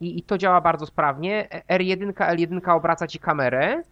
[0.00, 1.48] I, I to działa bardzo sprawnie.
[1.68, 3.82] R1, L1 obraca ci kamerę,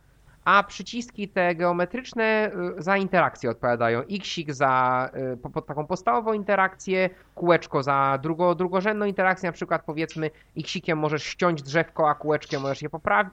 [0.48, 4.00] a przyciski te geometryczne y, za interakcję odpowiadają.
[4.00, 10.30] Xik za y, po, taką podstawową interakcję, kółeczko za drugo, drugorzędną interakcję, na przykład powiedzmy
[10.58, 12.88] Xikiem możesz ściąć drzewko, a kółeczkiem możesz je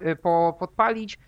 [0.06, 1.20] y, po, podpalić.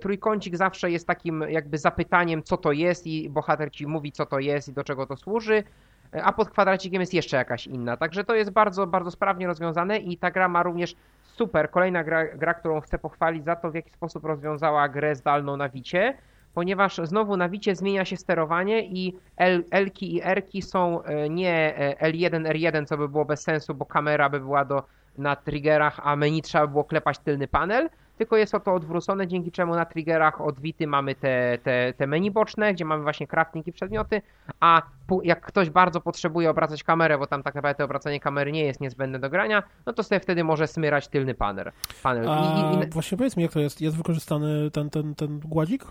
[0.00, 4.38] Trójkącik zawsze jest takim jakby zapytaniem, co to jest i bohater ci mówi, co to
[4.38, 5.64] jest i do czego to służy
[6.22, 7.96] a pod kwadracikiem jest jeszcze jakaś inna.
[7.96, 10.96] Także to jest bardzo, bardzo sprawnie rozwiązane i ta gra ma również
[11.36, 15.56] super, kolejna gra, gra którą chcę pochwalić za to, w jaki sposób rozwiązała grę zdalną
[15.56, 16.14] na Wicie,
[16.54, 19.18] ponieważ znowu na Wicie zmienia się sterowanie i
[19.70, 23.86] L-ki i R-ki są e, nie e, L1, R1, co by było bez sensu, bo
[23.86, 24.82] kamera by była do,
[25.18, 27.88] na triggerach, a menu trzeba by było klepać tylny panel,
[28.18, 32.30] tylko jest to odwrócone, dzięki czemu na triggerach od Wity mamy te, te, te menu
[32.30, 34.22] boczne, gdzie mamy właśnie crafting i przedmioty,
[34.60, 34.82] a
[35.22, 38.80] jak ktoś bardzo potrzebuje obracać kamerę, bo tam tak naprawdę to obracanie kamery nie jest
[38.80, 41.72] niezbędne do grania, no to sobie wtedy może smyrać tylny panel.
[42.02, 42.28] panel.
[42.30, 43.80] A I, i, i, właśnie powiedz mi, jak to jest?
[43.80, 45.84] Jest wykorzystany ten, ten, ten gładzik?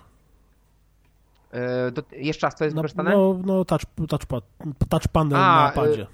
[1.51, 3.11] e, do, jeszcze raz, co jest No, wykorzystane?
[3.11, 4.43] no, no touch, touchpad,
[4.89, 6.01] touch panel A, na padzie.
[6.01, 6.07] y,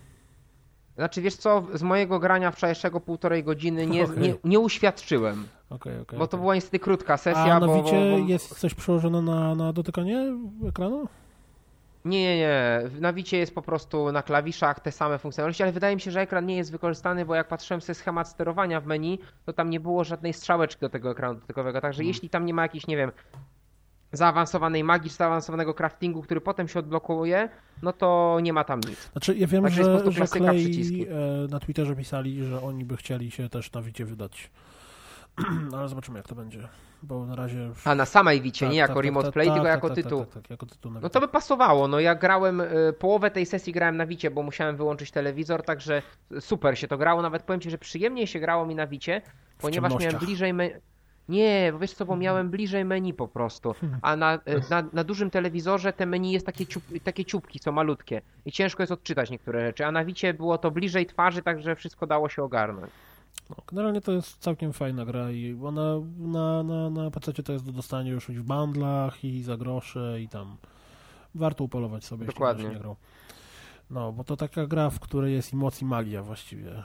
[0.95, 4.17] Znaczy, wiesz co, z mojego grania wczorajszego półtorej godziny nie, Okej.
[4.19, 6.19] nie, nie uświadczyłem, Okej, okej.
[6.19, 8.17] bo to była niestety krótka sesja, A na bo, bo, bo...
[8.27, 10.33] jest coś przełożone na, na dotykanie
[10.67, 11.07] ekranu?
[12.05, 12.81] Nie, nie, nie.
[12.99, 16.21] Na Wicie jest po prostu na klawiszach te same funkcjonalności, ale wydaje mi się, że
[16.21, 19.79] ekran nie jest wykorzystany, bo jak patrzyłem sobie schemat sterowania w menu, to tam nie
[19.79, 21.81] było żadnej strzałeczki do tego ekranu dotykowego.
[21.81, 23.11] Także jeśli tam nie ma jakiejś, nie wiem,
[24.11, 27.49] zaawansowanej magii, czy zaawansowanego craftingu, który potem się odblokuje,
[27.81, 29.11] no to nie ma tam nic.
[29.11, 31.07] Znaczy, ja wiem, Także jest po że, że przyciski.
[31.07, 31.13] e,
[31.49, 34.49] na Twitterze pisali, że oni by chcieli się też na Wicie wydać.
[35.77, 36.67] Ale zobaczymy, jak to będzie.
[37.03, 37.57] Bo na razie...
[37.59, 39.75] już- A na samej Wicie, Tak, nie jako tak, remote tak, play, tak, tylko tak,
[39.75, 40.19] jako tak, tytuł.
[40.19, 41.87] Tak, tak, tak, jako tytuł No to by pasowało.
[41.87, 46.01] No ja grałem, y, połowę tej sesji grałem na Wicie, bo musiałem wyłączyć telewizor, także
[46.39, 47.21] super się to grało.
[47.21, 49.21] Nawet powiem Ci, że przyjemniej się grało mi na Wicie,
[49.57, 50.53] ponieważ miałem bliżej...
[50.53, 50.69] Me...
[51.29, 53.75] Nie, bo wiesz co, bo miałem bliżej menu po prostu.
[54.01, 54.39] A na, y,
[54.69, 58.21] na, na dużym telewizorze te menu jest takie, ciup, takie ciupki, co malutkie.
[58.45, 59.85] I ciężko jest odczytać niektóre rzeczy.
[59.85, 62.91] A na Wicie było to bliżej twarzy, także wszystko dało się ogarnąć.
[63.49, 67.65] No, generalnie to jest całkiem fajna gra i ona na, na, na PC to jest
[67.65, 70.57] do dostania już w bundlach i za grosze i tam
[71.35, 72.63] warto upolować sobie, Dokładnie.
[72.63, 72.95] jeśli nie grał.
[73.89, 76.83] No, bo to taka gra, w której jest i moc i magia właściwie.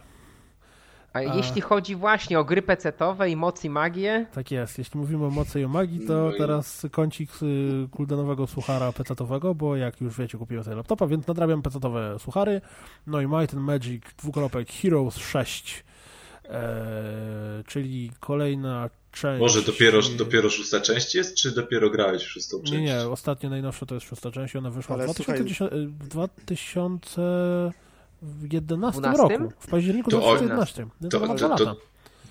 [1.13, 4.79] A, A- jeśli chodzi właśnie o gry pecetowe i moc i magię, Tak jest.
[4.79, 9.55] Jeśli mówimy o mocy i o magii, to No teraz kącik y, kuldenowego słuchara pecetowego,
[9.55, 12.61] bo jak już wiecie, kupiłem sobie laptopa, więc nadrabiam pecetowe słuchary.
[13.07, 15.85] No i Might and Magic dwukropek Heroes 6
[16.49, 19.41] E, czyli kolejna część.
[19.41, 22.73] Może dopiero, dopiero szósta część jest, czy dopiero grałeś w szóstą część?
[22.73, 29.01] Nie, nie, ostatnio najnowsza to jest szósta część, ona wyszła w Ale 2010, w 2011
[29.01, 29.39] 12?
[29.39, 30.87] roku, w październiku To o- 2011.
[31.03, 31.77] To, To, to, to, to,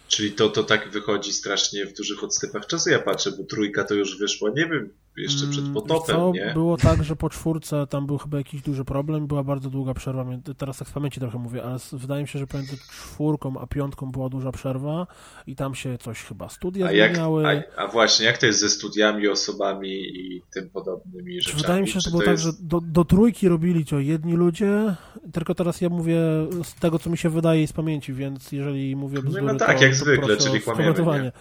[0.08, 2.90] czyli to, to tak wychodzi strasznie w dużych odstępach czasu.
[2.90, 6.52] Ja patrzę, bo trójka to już wyszła, nie wiem, jeszcze przed Mm, potopem, co, nie?
[6.54, 10.26] Było tak, że po czwórce tam był chyba jakiś duży problem, była bardzo długa przerwa,
[10.58, 14.12] teraz tak z pamięci trochę mówię, ale wydaje mi się, że pomiędzy czwórką a piątką
[14.12, 15.08] była duża przerwa
[15.48, 17.64] i tam się coś chyba studia A, jak, zmieniały.
[17.78, 21.62] a, a właśnie, jak to jest ze studiami, osobami i tym podobnymi rzeczami?
[21.62, 24.34] Wydaje mi się, że to było tak, jest- że do, do trójki robili to jedni
[24.34, 24.96] ludzie,
[25.34, 26.18] tylko teraz ja mówię
[26.64, 29.56] z tego, co mi się wydaje i z pamięci, więc jeżeli mówię No, bzdury, no
[29.56, 30.94] tak, to, jak to zwykle, czyli kłamiemy.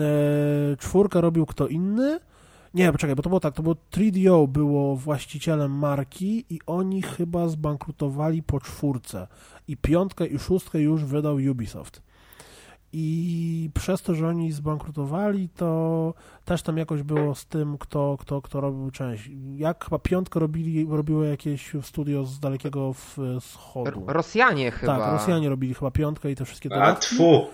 [0.00, 2.20] E, czwórkę robił kto inny.
[2.74, 7.48] Nie, poczekaj, bo to było tak, to było 3DO było właścicielem marki i oni chyba
[7.48, 9.26] zbankrutowali po czwórce
[9.68, 12.02] i piątkę i szóstkę już wydał Ubisoft.
[12.96, 16.14] I przez to, że oni zbankrutowali, to
[16.44, 19.30] też tam jakoś było z tym, kto, kto, kto robił część.
[19.56, 22.92] Jak chyba piątkę robili, robiło jakieś studio z dalekiego
[23.40, 24.04] wschodu.
[24.06, 24.98] Rosjanie chyba.
[24.98, 27.14] Tak, Rosjanie robili chyba piątkę i te wszystkie A dodatki.
[27.14, 27.46] tfu,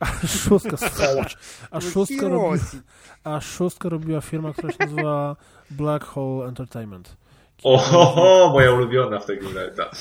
[0.00, 1.36] a szóstka, słodź.
[1.70, 2.60] A szóstka, robi,
[3.24, 5.36] a szóstka robiła firma, która się nazywa
[5.70, 7.16] Black Hole Entertainment.
[7.62, 9.72] Oho, moja ulubiona w tej grze.
[9.76, 9.94] Tak.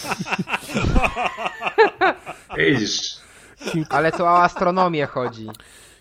[2.58, 3.18] Widzisz.
[3.90, 5.48] Ale to o astronomię chodzi.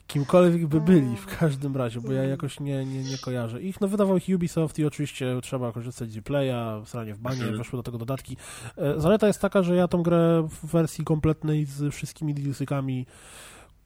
[0.07, 3.81] Kimkolwiek by byli, w każdym razie, bo ja jakoś nie, nie, nie kojarzę ich.
[3.81, 7.59] No wydawał ich Ubisoft i oczywiście trzeba korzystać z Playa, sranie w banie, mhm.
[7.59, 8.37] weszły do tego dodatki.
[8.77, 13.07] E, zaleta jest taka, że ja tą grę w wersji kompletnej z wszystkimi DLC-kami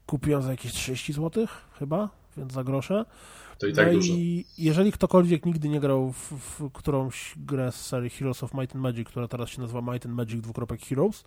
[0.07, 1.47] kupiłem za jakieś 30 zł
[1.79, 3.05] chyba, więc za grosze.
[3.59, 4.13] to i tak no dużo.
[4.13, 8.75] i jeżeli ktokolwiek nigdy nie grał w, w którąś grę z serii Heroes of Might
[8.77, 11.25] and Magic, która teraz się nazywa Might and Magic dwukropek Heroes,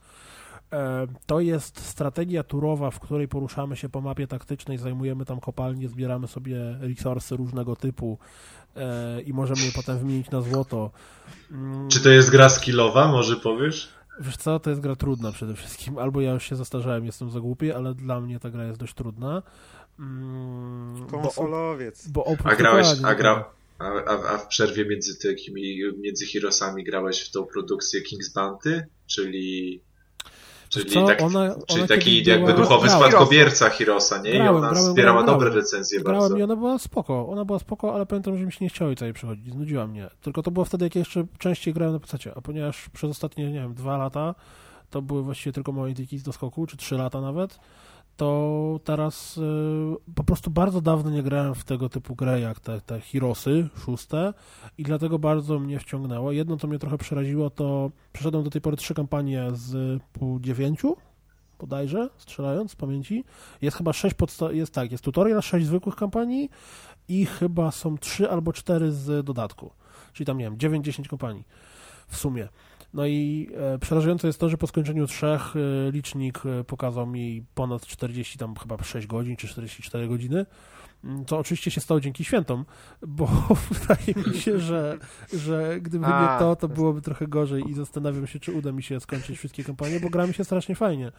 [0.74, 5.90] e, to jest strategia turowa, w której poruszamy się po mapie taktycznej, zajmujemy tam kopalnie,
[5.90, 8.18] zbieramy sobie resursy różnego typu
[8.76, 10.92] e, i możemy je potem wymienić na złoto.
[11.52, 13.99] Mm, Czy to jest gra skillowa, może powiesz?
[14.20, 15.98] Wiesz co, to jest gra trudna przede wszystkim.
[15.98, 18.94] Albo ja już się zastarzałem, jestem za głupi, ale dla mnie ta gra jest dość
[18.94, 19.44] trudna.
[20.00, 22.08] Mm, bo, Konsolowiec.
[22.08, 27.22] bo oprócz A grałeś, a, gra, a, a w przerwie między takimi, między Heroesami grałeś
[27.22, 28.88] w tą produkcję King's Bounty?
[29.08, 29.82] Czyli,
[30.70, 33.10] czyli, co, tak, ona- czyli ona taki jakby duchowy Grałem.
[33.12, 34.30] spadkobierca Heroesa, nie?
[34.30, 35.64] I Grałem, ona grałem, zbierała grałem, dobre grałem.
[35.66, 36.38] recenzje Grałem bardzo.
[36.38, 38.98] i ona była spoko, ona była spoko, ale pamiętam, że mi się nie chciało jej
[38.98, 40.10] całej przechodzić, znudziła mnie.
[40.22, 43.60] Tylko to było wtedy, jak jeszcze częściej grałem na PC, a ponieważ przez ostatnie, nie
[43.60, 44.36] wiem, dwa lata
[44.90, 47.60] to były właściwie tylko małe indyki do skoku, czy trzy lata nawet,
[48.20, 49.42] to teraz y,
[50.16, 54.34] po prostu bardzo dawno nie grałem w tego typu grę jak te, te Heroesy szóste
[54.78, 56.32] i dlatego bardzo mnie wciągnęło.
[56.32, 60.96] Jedno, co mnie trochę przeraziło, to przeszedłem do tej pory trzy kampanie z pół dziewięciu,
[61.60, 63.24] bodajże, strzelając z pamięci.
[63.62, 66.50] Jest chyba sześć podsta- jest tak, jest tutorial, sześć zwykłych kampanii
[67.08, 69.72] i chyba są trzy albo cztery z dodatku.
[70.14, 71.44] Czyli tam, nie wiem, 9-10 kampanii
[72.08, 72.48] w sumie.
[72.94, 77.44] No i e, przerażające jest to, że po skończeniu trzech e, licznik e, pokazał mi
[77.56, 80.46] ponad 40, tam chyba 6 godzin czy 44 godziny.
[81.04, 82.66] Mm, Co oczywiście się stało dzięki świętom,
[83.08, 83.28] bo
[83.72, 84.98] wydaje mi się, że,
[85.34, 88.72] że gdyby A, nie to, to to- byłoby trochę gorzej i zastanawiam się, czy uda
[88.72, 91.12] mi się skończyć wszystkie kampanie, bo gra mi się strasznie fajnie.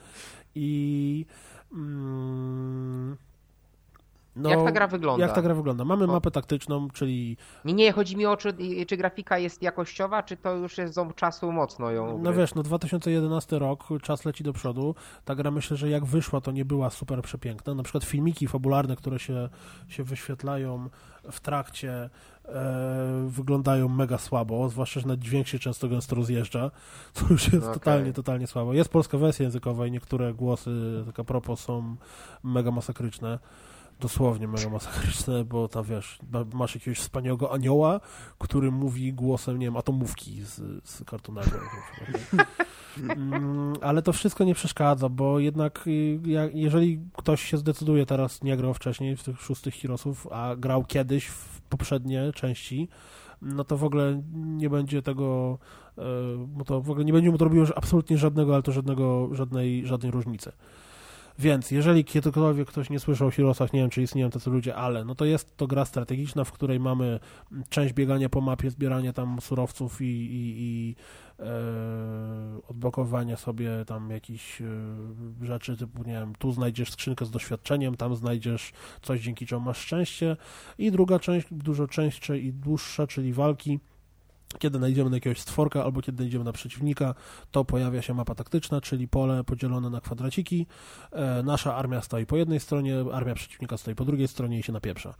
[0.54, 1.26] I
[1.72, 3.16] mm,
[4.36, 5.26] no, Jak ta gra wygląda?
[5.26, 5.84] Jak ta gra wygląda?
[5.84, 8.54] Mamy mapę taktyczną, czyli Nie, nie, chodzi mi o czy,
[8.88, 12.62] czy grafika jest jakościowa, czy to już jest ząb czasu mocno ją No wiesz, no
[12.62, 14.94] 2011 rok, czas leci do przodu.
[15.24, 17.74] Ta gra myślę, że jak wyszła, to nie była super przepiękna.
[17.74, 19.48] Na przykład filmiki fabularne, które się,
[19.88, 20.88] się wyświetlają
[21.30, 22.10] w trakcie,
[22.44, 26.70] e, wyglądają mega słabo, zwłaszcza, że na dźwięk się często gęsto rozjeżdża.
[27.14, 27.74] To już jest Okej.
[27.74, 28.74] totalnie, totalnie słabo.
[28.74, 30.70] Jest polska wersja językowa i niektóre głosy,
[31.06, 31.96] tak a propos, są
[32.44, 33.38] mega masakryczne.
[34.00, 38.00] Dosłownie mega masakryczne, bo tam wiesz, ma- masz jakiegoś wspaniałego anioła,
[38.38, 41.58] który mówi głosem, nie wiem, atomówki z, z kartonowego.
[42.98, 46.20] Mm, Ale to wszystko nie przeszkadza, bo jednak y,
[46.54, 51.26] jeżeli ktoś się zdecyduje teraz, nie grał wcześniej w tych szóstych Heroesów, a grał kiedyś
[51.26, 52.88] w poprzednie części,
[53.42, 55.58] no to w ogóle nie będzie tego,
[55.98, 56.02] e,
[56.46, 59.86] bo to w ogóle nie będzie mu to robiło absolutnie żadnego, ale to żadnego, żadnej,
[59.86, 60.52] żadnej różnicy.
[61.40, 65.04] Więc jeżeli kiedykolwiek ktoś nie słyszał o Heroesach, nie wiem czy istnieją tacy ludzie, ale
[65.04, 67.20] no to jest to gra strategiczna, w której mamy
[67.68, 70.94] część biegania po mapie, zbieranie tam surowców i, i, i
[71.38, 71.44] e,
[72.68, 74.66] odblokowanie sobie tam jakichś e,
[75.42, 78.72] rzeczy typu, nie wiem, tu znajdziesz skrzynkę z doświadczeniem, tam znajdziesz
[79.02, 80.36] coś, dzięki czemu masz szczęście.
[80.78, 83.80] I druga część, dużo częstsza i dłuższa, czyli walki,
[84.58, 87.14] kiedy najdziemy na jakiegoś stworka albo kiedy idziemy na przeciwnika,
[87.50, 90.66] to pojawia się mapa taktyczna, czyli pole podzielone na kwadraciki.
[91.12, 94.72] E, nasza armia stoi po jednej stronie, armia przeciwnika stoi po drugiej stronie i się
[94.72, 95.14] napieprza.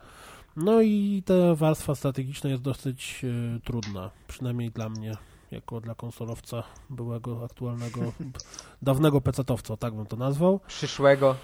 [0.57, 5.17] No i ta warstwa strategiczna jest dosyć e, trudna, przynajmniej dla mnie,
[5.51, 8.13] jako dla konsolowca byłego, aktualnego,
[8.83, 10.61] dawnego pecetowca, tak bym to nazwał.
[10.67, 11.37] Przyszłego.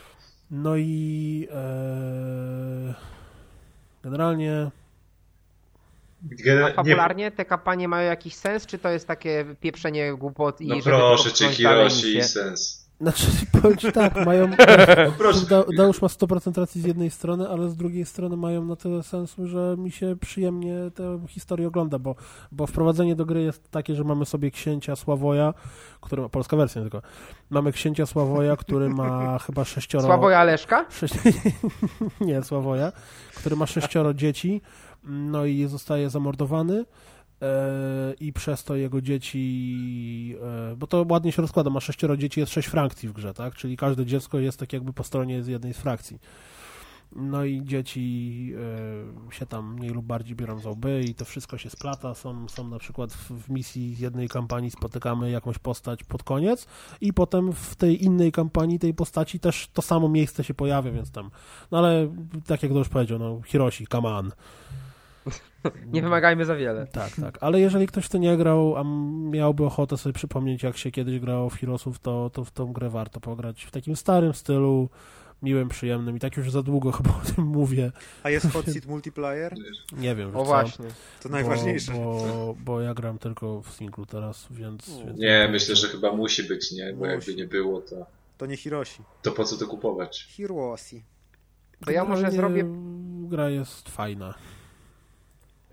[0.51, 2.95] No i e,
[4.03, 4.71] generalnie
[6.67, 10.75] A fabularnie te kampanie mają jakiś sens, czy to jest takie pieprzenie głupot i No
[10.75, 12.25] żeby proszę Hiroshi, misję?
[12.25, 12.87] sens.
[13.01, 13.27] Znaczy,
[13.63, 14.51] powiem ci tak, mają.
[15.19, 15.47] proszę.
[15.47, 19.03] Da, Deusz ma 100% racji z jednej strony, ale z drugiej strony mają na tyle
[19.03, 22.15] sensu, że mi się przyjemnie tę historię ogląda, bo,
[22.53, 25.55] bo wprowadzenie do gry jest takie, że mamy sobie księcia Sławoja,
[26.01, 27.03] który ma polska wersja tylko.
[27.51, 30.05] Mamy księcia Sławoja, który ma chyba sześcioro.
[30.05, 30.87] Sławoja Leszka?
[30.91, 31.15] Sześć...
[32.21, 32.93] Nie, Sławoja,
[33.35, 34.61] który ma sześcioro dzieci,
[35.07, 36.85] no i zostaje zamordowany.
[37.43, 40.37] e, I przez to jego dzieci,
[40.73, 43.55] e, bo to ładnie się rozkłada, ma sześcioro dzieci, jest sześć frakcji w grze, tak?
[43.55, 46.19] Czyli każde dziecko jest tak jakby po stronie z jednej z frakcji.
[47.12, 48.53] No i dzieci
[49.28, 52.15] e, się tam mniej lub bardziej biorą za łby i to wszystko się splata.
[52.15, 56.66] Są, są na przykład w, w misji z jednej kampanii spotykamy jakąś postać pod koniec
[57.01, 61.11] i potem w tej innej kampanii tej postaci też to samo miejsce się pojawia, więc
[61.11, 61.31] tam,
[61.70, 62.15] no ale
[62.47, 64.33] tak jak to już powiedział, no Hiroshi, come on.
[65.93, 66.86] Nie wymagajmy za wiele.
[66.86, 67.39] Tak, tak.
[67.40, 68.85] Ale jeżeli ktoś w to nie grał, a
[69.31, 72.90] miałby ochotę sobie przypomnieć, jak się kiedyś grało w Heroesów, to, to w tą grę
[72.90, 74.89] warto pograć w takim starym stylu,
[75.43, 77.93] miłym, przyjemnym i tak już za długo chyba o tym mówię.
[78.23, 79.55] A jest hot seat multiplayer?
[79.93, 80.44] Nie wiem, O co?
[80.44, 80.86] właśnie.
[81.23, 81.93] To najważniejsze.
[81.93, 84.98] Bo, bo, bo ja gram tylko w singlu teraz, więc...
[85.07, 86.93] więc Nie, myślę, że chyba musi być, nie?
[86.93, 87.11] Bo Musi.
[87.12, 88.07] jakby nie było, to,
[88.39, 89.03] To nie Hiroshi.
[89.23, 90.27] to po co to kupować?
[90.31, 91.03] Hiroshi.
[91.85, 92.65] To ja może zrobię
[93.28, 94.35] Gra jest fajna.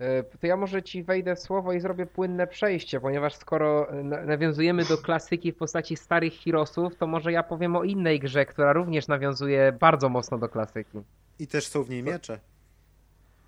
[0.00, 4.02] E, To ja może ci wejdę w słowo i zrobię płynne przejście, ponieważ skoro e,
[4.02, 8.46] na- nawiązujemy do klasyki w postaci starych Heroesów, to może ja powiem o innej grze,
[8.46, 10.98] która również nawiązuje bardzo mocno do klasyki.
[11.38, 12.38] I też są w niej miecze.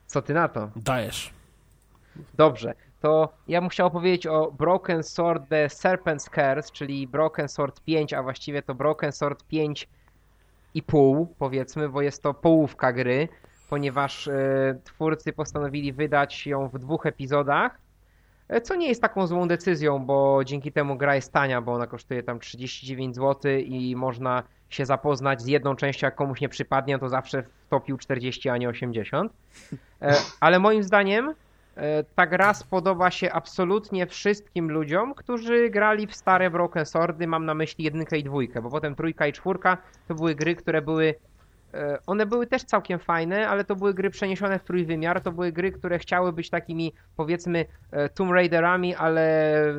[0.06, 0.70] Co ty na to?
[0.76, 1.32] Dajesz.
[2.34, 7.80] Dobrze, to ja bym chciał powiedzieć o Broken Sword The Serpent's Curse, czyli Broken Sword
[7.80, 9.88] 5, a właściwie to Broken Sword 5
[10.74, 13.28] i pół, powiedzmy, bo jest to połówka gry,
[13.70, 17.78] ponieważ e, twórcy postanowili wydać ją w dwóch epizodach,
[18.48, 21.86] e, co nie jest taką złą decyzją, bo dzięki temu gra jest tania, bo ona
[21.86, 26.98] kosztuje tam 39 zł i można się zapoznać z jedną częścią, jak komuś nie przypadnie,
[26.98, 29.32] to zawsze wtopił 40, a nie 80.
[30.02, 31.34] E, Ale moim zdaniem
[32.14, 37.54] Ta gra spodoba się absolutnie wszystkim ludziom, którzy grali w stare Broken Swordy, mam na
[37.54, 39.78] myśli jedynkę i dwójkę, bo potem trójka i czwórka
[40.08, 41.14] to były gry, które były
[42.06, 45.72] one były też całkiem fajne, ale to były gry przeniesione w trójwymiar, to były gry,
[45.72, 49.26] które chciały być takimi powiedzmy e, Tomb Raiderami, ale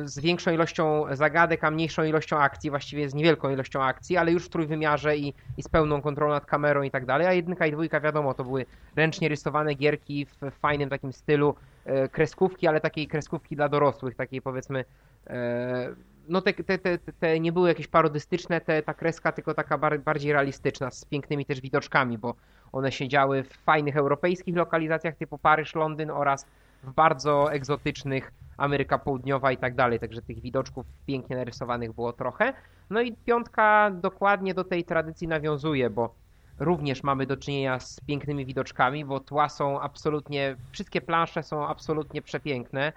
[0.04, 4.46] z większą ilością zagadek, a mniejszą ilością akcji, właściwie z niewielką ilością akcji, ale już
[4.46, 7.72] w trójwymiarze i, i z pełną kontrolą nad kamerą i tak dalej, a jedynka i
[7.72, 8.66] dwójka wiadomo, to były
[8.96, 11.54] ręcznie rysowane gierki w fajnym takim stylu,
[11.84, 14.84] e, kreskówki, ale takiej kreskówki dla dorosłych, takiej powiedzmy
[15.26, 15.94] e,
[16.28, 20.00] no te, te, te, te nie były jakieś parodystyczne, te, ta kreska tylko taka bar,
[20.00, 22.34] bardziej realistyczna, z pięknymi też widoczkami, bo
[22.72, 26.46] one się działy w fajnych europejskich lokalizacjach typu Paryż, Londyn oraz
[26.82, 32.52] w bardzo egzotycznych Ameryka Południowa i tak dalej, także tych widoczków pięknie narysowanych było trochę.
[32.90, 36.14] No i piątka dokładnie do tej tradycji nawiązuje, bo
[36.58, 42.22] również mamy do czynienia z pięknymi widoczkami, bo tła są absolutnie, wszystkie plansze są absolutnie
[42.22, 42.92] przepiękne,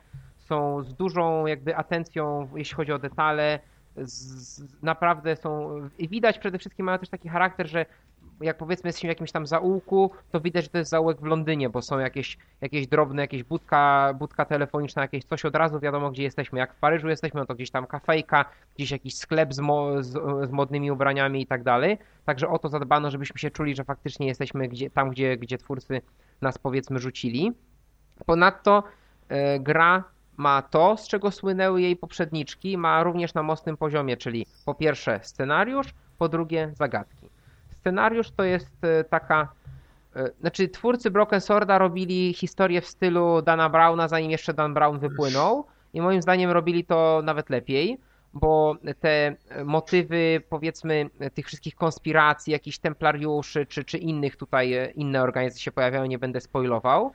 [0.51, 3.59] są z dużą jakby atencją, jeśli chodzi o detale,
[3.97, 7.85] z, naprawdę są, i widać przede wszystkim mają też taki charakter, że
[8.41, 11.69] jak powiedzmy jesteśmy w jakimś tam zaułku, to widać, że to jest zaułek w Londynie,
[11.69, 16.23] bo są jakieś, jakieś drobne, jakieś budka, budka telefoniczna, jakieś coś od razu wiadomo, gdzie
[16.23, 16.59] jesteśmy.
[16.59, 18.45] Jak w Paryżu jesteśmy, no to gdzieś tam kafejka,
[18.75, 20.11] gdzieś jakiś sklep z, mo, z,
[20.49, 21.97] z modnymi ubraniami i tak dalej.
[22.25, 26.01] Także o to zadbano, żebyśmy się czuli, że faktycznie jesteśmy gdzie, tam, gdzie, gdzie twórcy
[26.41, 27.51] nas powiedzmy rzucili.
[28.25, 28.83] Ponadto
[29.29, 30.03] e, gra
[30.41, 35.19] ma to, z czego słynęły jej poprzedniczki, ma również na mocnym poziomie, czyli po pierwsze
[35.23, 35.87] scenariusz,
[36.17, 37.29] po drugie zagadki.
[37.71, 39.47] Scenariusz to jest e, taka.
[40.15, 44.99] e, Znaczy, twórcy Broken Sworda robili historię w stylu Dana Browna, zanim jeszcze Dan Brown
[44.99, 47.97] wypłynął, i moim zdaniem robili to nawet lepiej,
[48.33, 49.35] bo te
[49.65, 55.71] motywy, powiedzmy, tych wszystkich konspiracji, jakichś templariuszy czy, czy innych tutaj, e, inne organizacje się
[55.71, 57.11] pojawiają, nie będę spoilował.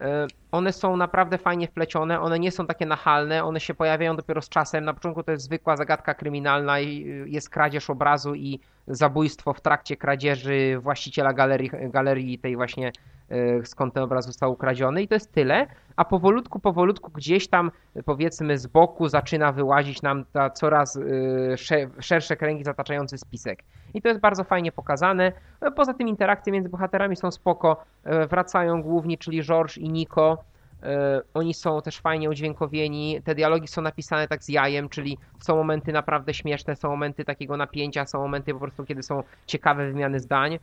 [0.00, 4.42] E, one są naprawdę fajnie wplecione, one nie są takie nachalne, one się pojawiają dopiero
[4.42, 4.84] z czasem.
[4.84, 9.60] Na początku to jest zwykła zagadka kryminalna i y, jest kradzież obrazu i zabójstwo w
[9.60, 12.92] trakcie kradzieży właściciela galerii, galerii tej właśnie
[13.28, 15.66] e, skąd ten obraz został ukradziony i to jest tyle,
[15.96, 17.70] a powolutku, powolutku gdzieś tam
[18.04, 21.54] powiedzmy z boku zaczyna wyłazić nam ta coraz y,
[22.00, 23.64] szersze kręgi zataczający spisek.
[23.96, 25.32] I to jest bardzo fajnie pokazane.
[25.60, 27.84] E, poza tym interakcje między bohaterami są spoko.
[28.04, 30.44] E, wracają główni, czyli George i Nico.
[30.82, 33.22] E, oni są też fajnie udźwiękowieni.
[33.24, 37.56] Te dialogi są napisane tak z jajem, czyli są momenty naprawdę śmieszne, są momenty takiego
[37.56, 40.58] napięcia, są momenty po prostu, kiedy są ciekawe wymiany zdań.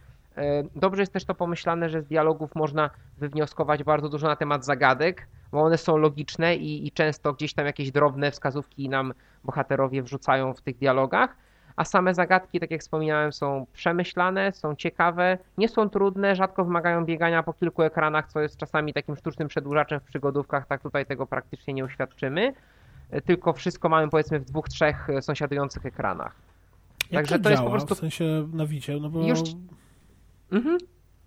[0.75, 5.27] Dobrze jest też to pomyślane, że z dialogów można wywnioskować bardzo dużo na temat zagadek,
[5.51, 10.53] bo one są logiczne i, i często gdzieś tam jakieś drobne wskazówki nam bohaterowie wrzucają
[10.53, 11.35] w tych dialogach
[11.75, 17.05] a same zagadki, tak jak wspominałem, są przemyślane, są ciekawe, nie są trudne, rzadko wymagają
[17.05, 21.27] biegania po kilku ekranach, co jest czasami takim sztucznym przedłużaczem w przygodówkach, tak tutaj tego
[21.27, 22.53] praktycznie nie uświadczymy,
[23.25, 26.35] tylko wszystko mamy powiedzmy w dwóch, trzech sąsiadujących ekranach.
[27.11, 27.95] Jak Także to, to jest po prostu...
[27.95, 29.27] w sensie na wicie, no bo...
[29.27, 29.39] Już...
[30.51, 30.77] Mhm.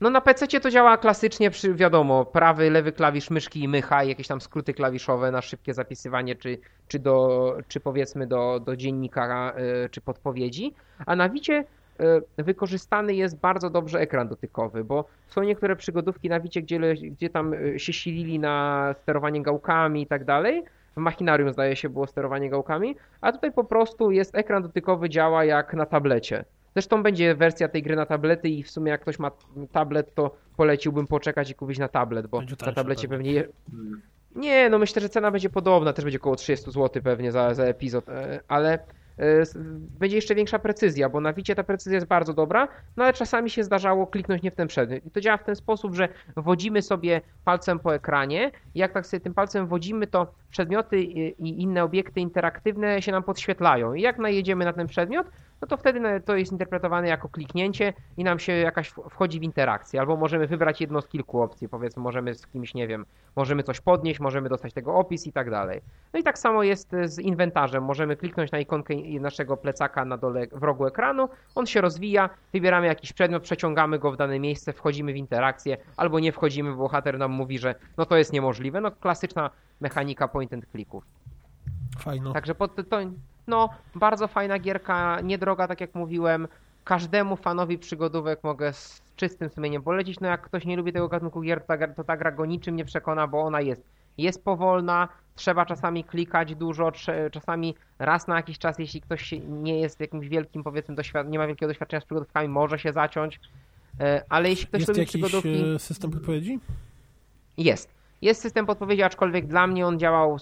[0.00, 4.08] No na PC to działa klasycznie przy, wiadomo, prawy, lewy klawisz myszki i mycha i
[4.08, 6.58] jakieś tam skróty klawiszowe na szybkie zapisywanie, czy,
[6.88, 10.74] czy, do, czy powiedzmy do, do dziennika, e, czy podpowiedzi.
[11.06, 11.64] A na Wicie
[12.38, 17.30] e, wykorzystany jest bardzo dobrze ekran dotykowy, bo są niektóre przygodówki na Wicie, gdzie, gdzie
[17.30, 20.64] tam e, się silili na sterowanie gałkami i tak dalej.
[20.96, 25.44] W Machinarium zdaje się było sterowanie gałkami, a tutaj po prostu jest ekran dotykowy, działa
[25.44, 26.44] jak na tablecie.
[26.76, 29.30] Zresztą będzie wersja tej gry na tablety i w sumie jak ktoś ma
[29.72, 33.32] tablet, to poleciłbym poczekać i kupić na tablet, bo na tablecie pewnie...
[33.32, 33.48] Je...
[34.34, 37.64] Nie, no myślę, że cena będzie podobna, też będzie około 30 zł pewnie za, za
[37.64, 38.72] epizod, e, ale
[39.18, 39.42] e,
[39.98, 43.50] będzie jeszcze większa precyzja, bo na Wicie ta precyzja jest bardzo dobra, no ale czasami
[43.50, 45.06] się zdarzało kliknąć nie w ten przedmiot.
[45.06, 49.06] I to działa w ten sposób, że wodzimy sobie palcem po ekranie i jak tak
[49.06, 53.94] sobie tym palcem wodzimy, to przedmioty i inne obiekty interaktywne się nam podświetlają.
[53.94, 55.26] I jak najedziemy na ten przedmiot,
[55.60, 60.00] no to wtedy to jest interpretowane jako kliknięcie i nam się jakaś wchodzi w interakcję.
[60.00, 63.06] Albo możemy wybrać jedno z kilku opcji, powiedzmy, możemy z kimś, nie wiem,
[63.36, 65.80] możemy coś podnieść, możemy dostać tego opis i tak dalej.
[66.12, 67.84] No i tak samo jest z inwentarzem.
[67.84, 72.86] Możemy kliknąć na ikonkę naszego plecaka na dole w rogu ekranu, on się rozwija, wybieramy
[72.86, 77.18] jakiś przedmiot, przeciągamy go w dane miejsce, wchodzimy w interakcję, albo nie wchodzimy, bo bohater
[77.18, 78.80] nam mówi, że no to jest niemożliwe.
[78.80, 79.50] No klasyczna
[79.80, 81.04] mechanika point and clicków.
[81.98, 82.32] Fajno.
[82.32, 82.98] Także pod to,
[83.46, 86.48] no, bardzo fajna gierka, niedroga, tak jak mówiłem.
[86.84, 90.20] Każdemu fanowi przygodówek mogę z czystym sumieniem polecić.
[90.20, 92.76] No jak ktoś nie lubi tego gatunku gier, to ta, to ta gra go niczym
[92.76, 93.82] nie przekona, bo ona jest,
[94.18, 96.92] jest powolna, trzeba czasami klikać dużo,
[97.32, 100.94] czasami raz na jakiś czas, jeśli ktoś nie jest jakimś wielkim, powiedzmy,
[101.26, 103.40] nie ma wielkiego doświadczenia z przygodówkami, może się zaciąć.
[104.00, 105.74] E, ale jeśli ktoś jest lubi jakiś przygodówki...
[105.74, 106.60] E, system podpowiedzi?
[107.56, 107.95] Jest.
[108.22, 110.36] Jest system podpowiedzi, aczkolwiek dla mnie on działał,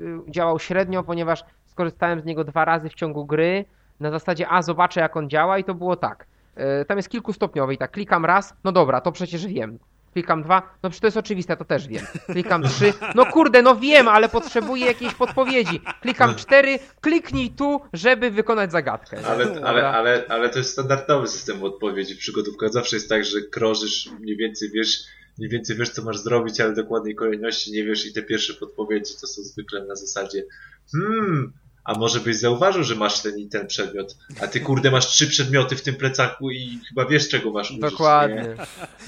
[0.00, 3.64] y, działał średnio, ponieważ skorzystałem z niego dwa razy w ciągu gry,
[4.00, 6.26] na zasadzie, a zobaczę jak on działa i to było tak.
[6.54, 9.78] E, tam jest kilkustopniowy i tak, klikam raz, no dobra, to przecież wiem.
[10.12, 12.04] Klikam dwa, no przecież to jest oczywiste, to też wiem.
[12.32, 15.80] Klikam trzy, no kurde, no wiem, ale potrzebuję jakiejś podpowiedzi.
[16.00, 19.16] Klikam cztery, kliknij tu, żeby wykonać zagadkę.
[19.26, 22.72] Ale, ale, ale, ale to jest standardowy system odpowiedzi w przygodówkach.
[22.72, 25.04] Zawsze jest tak, że krążysz, mniej więcej wiesz,
[25.40, 29.14] mniej więcej wiesz, co masz zrobić, ale dokładnej kolejności nie wiesz i te pierwsze podpowiedzi
[29.20, 30.44] to są zwykle na zasadzie
[30.92, 31.52] hmm,
[31.84, 35.26] a może byś zauważył, że masz ten i ten przedmiot, a ty kurde masz trzy
[35.26, 37.80] przedmioty w tym plecaku i chyba wiesz czego masz użyć.
[37.80, 38.56] Dokładnie.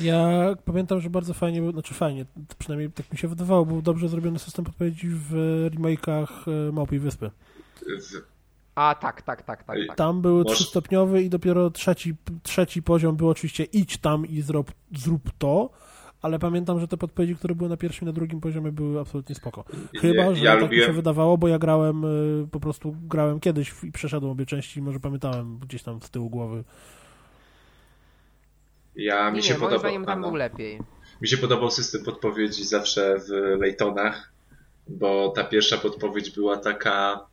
[0.00, 0.06] Nie?
[0.06, 2.26] Ja pamiętam, że bardzo fajnie, znaczy fajnie,
[2.58, 5.32] przynajmniej tak mi się wydawało, był dobrze zrobiony system podpowiedzi w
[5.74, 6.28] remake'ach
[6.68, 7.30] e, Małpiej Wyspy.
[7.80, 8.32] W...
[8.74, 9.76] A, tak, tak, tak, tak.
[9.88, 9.96] tak.
[9.96, 10.54] Tam były Może...
[10.54, 15.70] trzystopniowy i dopiero trzeci, trzeci poziom był oczywiście idź tam i zrób, zrób to,
[16.22, 19.34] ale pamiętam, że te podpowiedzi, które były na pierwszym i na drugim poziomie były absolutnie
[19.34, 19.64] spoko.
[20.00, 20.80] Chyba, że ja tak lubiłem...
[20.80, 24.80] mi się wydawało, bo ja grałem, y, po prostu grałem kiedyś i przeszedłem obie części
[24.80, 26.64] i może pamiętałem gdzieś tam z tyłu głowy.
[28.96, 30.04] Ja mi nie, się nie, podobał.
[30.04, 30.80] tam był lepiej.
[31.22, 34.32] Mi się podobał system podpowiedzi zawsze w Laytonach,
[34.88, 37.26] bo ta pierwsza podpowiedź była taka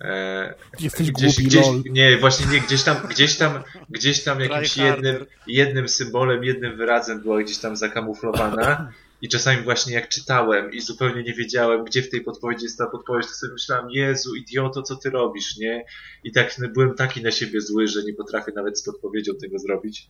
[0.00, 1.82] E, Jesteś gdzieś, głupi, gdzieś, lol.
[1.90, 7.20] Nie, właśnie nie, gdzieś tam, gdzieś tam, gdzieś tam jakimś jednym, jednym symbolem, jednym wyrazem
[7.20, 8.92] była gdzieś tam zakamuflowana.
[9.22, 12.86] I czasami właśnie jak czytałem i zupełnie nie wiedziałem, gdzie w tej podpowiedzi jest ta
[12.86, 15.84] podpowiedź, to sobie myślałem, Jezu, idioto, co ty robisz, nie?
[16.24, 20.06] I tak byłem taki na siebie zły, że nie potrafię nawet z podpowiedzią tego zrobić.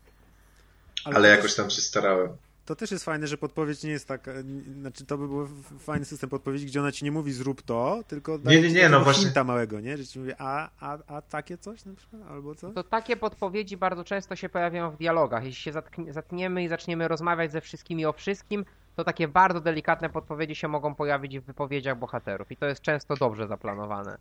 [1.05, 2.37] Ale, Ale jakoś tam się starałem.
[2.71, 4.33] To też jest fajne, że podpowiedź nie jest taka,
[4.81, 5.49] znaczy to by był
[5.79, 8.89] fajny system podpowiedzi, gdzie ona ci nie mówi zrób to, tylko daje nie, nie, nie,
[8.89, 9.45] no właśnie.
[9.45, 9.97] małego, nie?
[9.97, 12.71] Że ci mówi a, a, a takie coś na przykład, albo co?
[12.71, 15.45] To takie podpowiedzi bardzo często się pojawiają w dialogach.
[15.45, 15.73] Jeśli się
[16.11, 18.65] zatniemy i zaczniemy rozmawiać ze wszystkimi o wszystkim,
[18.97, 23.17] to takie bardzo delikatne podpowiedzi się mogą pojawić w wypowiedziach bohaterów i to jest często
[23.17, 24.19] dobrze zaplanowane.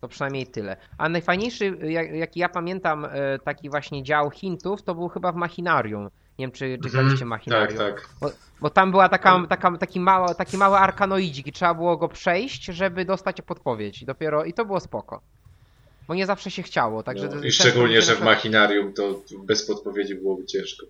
[0.00, 0.76] To przynajmniej tyle.
[0.98, 5.36] A najfajniejszy, jak- jaki ja pamiętam, e, taki właśnie dział hintów, to był chyba w
[5.36, 6.10] Machinarium.
[6.38, 7.78] Nie wiem, czy, czy Mhm, graliście tak, Machinarium.
[7.78, 8.08] tak.
[8.20, 12.08] Bo, bo tam była taka, taka, taki, mało, taki mały arkanoidzik i trzeba było go
[12.08, 14.02] przejść, żeby dostać podpowiedź.
[14.02, 15.20] I dopiero, i to było spoko.
[16.08, 17.28] Bo nie zawsze się chciało, także...
[17.28, 20.86] No, I szczególnie, że w machinarium to bez podpowiedzi byłoby ciężko.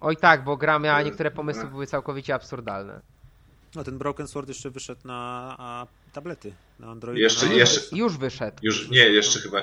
[0.00, 3.00] Oj tak, bo gra miała E, niektóre pomysły były całkowicie absurdalne.
[3.74, 7.20] No ten Broken Sword jeszcze wyszedł na a, tablety, na Androida.
[7.20, 7.96] Jeszcze- na jeszcze-.
[7.96, 8.56] Już wyszedł.
[8.62, 9.62] Już nie, jeszcze chyba.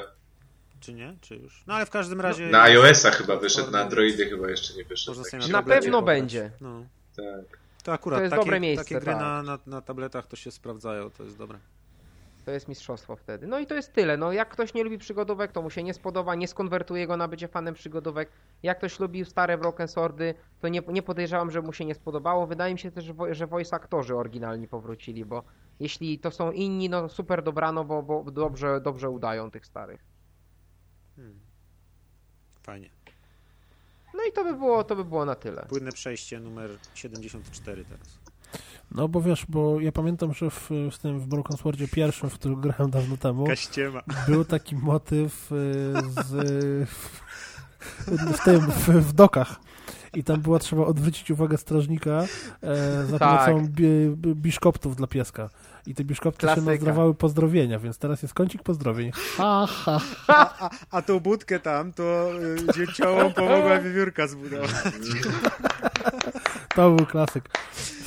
[0.81, 1.15] Czy nie?
[1.21, 1.63] Czy już?
[1.67, 2.49] No ale w każdym razie...
[2.49, 5.23] Na iOS-a chyba wyszedł, na Androidy chyba jeszcze nie wyszedł.
[5.31, 6.51] Tak Na pewno będzie.
[6.61, 6.85] No.
[7.15, 7.61] Tak.
[7.83, 9.21] To akurat To jest takie, dobre miejsce, takie gry tak.
[9.21, 11.59] na, na, na tabletach to się sprawdzają, to jest dobre.
[12.45, 13.47] To jest mistrzostwo wtedy.
[13.47, 14.17] No i to jest tyle.
[14.17, 17.27] No jak ktoś nie lubi przygodówek, to mu się nie spodoba, nie skonwertuje go na
[17.27, 18.29] bycie fanem przygodówek.
[18.63, 22.47] Jak ktoś lubi stare Broken Swordy, to nie, nie podejrzewam, że mu się nie spodobało.
[22.47, 25.43] Wydaje mi się też, że voice aktorzy oryginalni powrócili, bo
[25.79, 30.10] jeśli to są inni, no super dobrano, bo, bo dobrze, dobrze udają tych starych.
[32.63, 32.89] Fajnie.
[34.13, 35.65] No i to by było, to by było na tyle.
[35.69, 38.07] Płynne przejście numer 74 teraz.
[38.91, 42.33] No bo wiesz, bo ja pamiętam, że w, w tym w Broken Swordzie pierwszym, w
[42.33, 44.01] którym grałem dawno temu, Kaściema.
[44.27, 45.55] był taki motyw y,
[46.23, 46.27] z,
[46.89, 47.21] w,
[48.37, 49.55] w tym, w, w dokach.
[50.13, 52.25] I tam było trzeba odwrócić uwagę strażnika
[52.63, 53.45] e, za Tak.
[53.45, 55.49] pomocą bi, bi, biszkoptów dla pieska.
[55.87, 56.71] I te biszkopty się Klasyka.
[56.71, 59.11] nazdrawały pozdrowienia, więc teraz jest kącik pozdrowień.
[59.37, 59.99] Ha, ha.
[60.91, 64.71] A tą budkę tam to y, dzięciołom pomogła wiewiórka zbudować.
[66.75, 67.49] To był klasyk.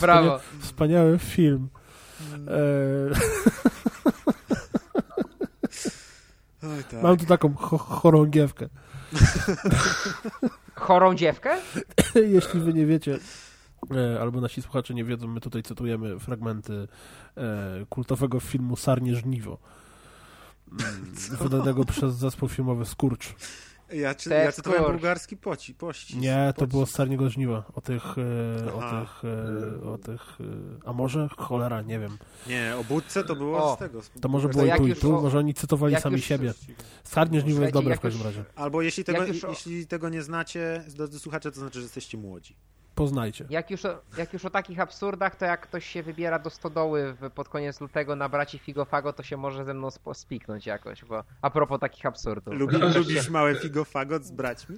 [0.01, 0.41] Brawo.
[0.61, 1.69] Wspaniały film.
[2.49, 2.55] E,
[6.63, 7.03] Oj, tak.
[7.03, 8.69] mam tu taką cho chorągiewkę.
[10.75, 11.57] Chorą dziewkę?
[12.15, 13.19] Jeśli wy nie wiecie,
[14.21, 16.89] albo nasi słuchacze nie wiedzą, my tutaj cytujemy fragmenty
[17.37, 19.59] e, kultowego filmu Sarnie Żniwo.
[20.73, 23.35] Mm, Wydanego przez zespół filmowy Skurcz.
[23.93, 24.79] Ja, czy, ja skurcz.
[24.79, 26.17] bułgarski poci, pościg.
[26.21, 27.65] Nie, to było z Sarniego Żniwa.
[27.75, 31.29] O tych, e, o tych, e, o tych, e, a może?
[31.39, 32.19] Cholera, nie wiem.
[32.47, 33.77] Nie, o budce to było O.
[33.77, 34.03] z tego.
[34.03, 36.17] z To może było i jak tu i tu, o- może oni cytowali jak sami
[36.17, 36.55] już- siebie.
[37.05, 38.45] Sarnie Żniwo jest dobre w każdym już- razie.
[38.55, 42.57] Albo jeśli tego, już jeśli tego nie znacie, drodzy słuchacze, to znaczy, że jesteście młodzi.
[42.95, 43.45] Poznajcie.
[43.51, 47.15] Jak już, o, jak już o takich absurdach, to jak ktoś się wybiera do stodoły
[47.21, 51.25] w, pod koniec lutego na braci Figofago, to się może ze mną spiknąć jakoś, bo
[51.43, 52.55] a propos takich absurdów.
[52.55, 54.77] Lubi, lubisz małe figofagot z braćmi?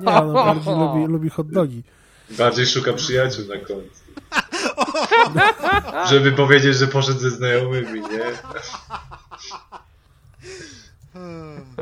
[0.00, 1.82] Nie, on bardziej lubi, lubi hot dogi.
[2.30, 4.00] Bardziej szuka przyjaciół na końcu.
[6.10, 8.24] Żeby powiedzieć, że poszedł ze znajomymi, nie?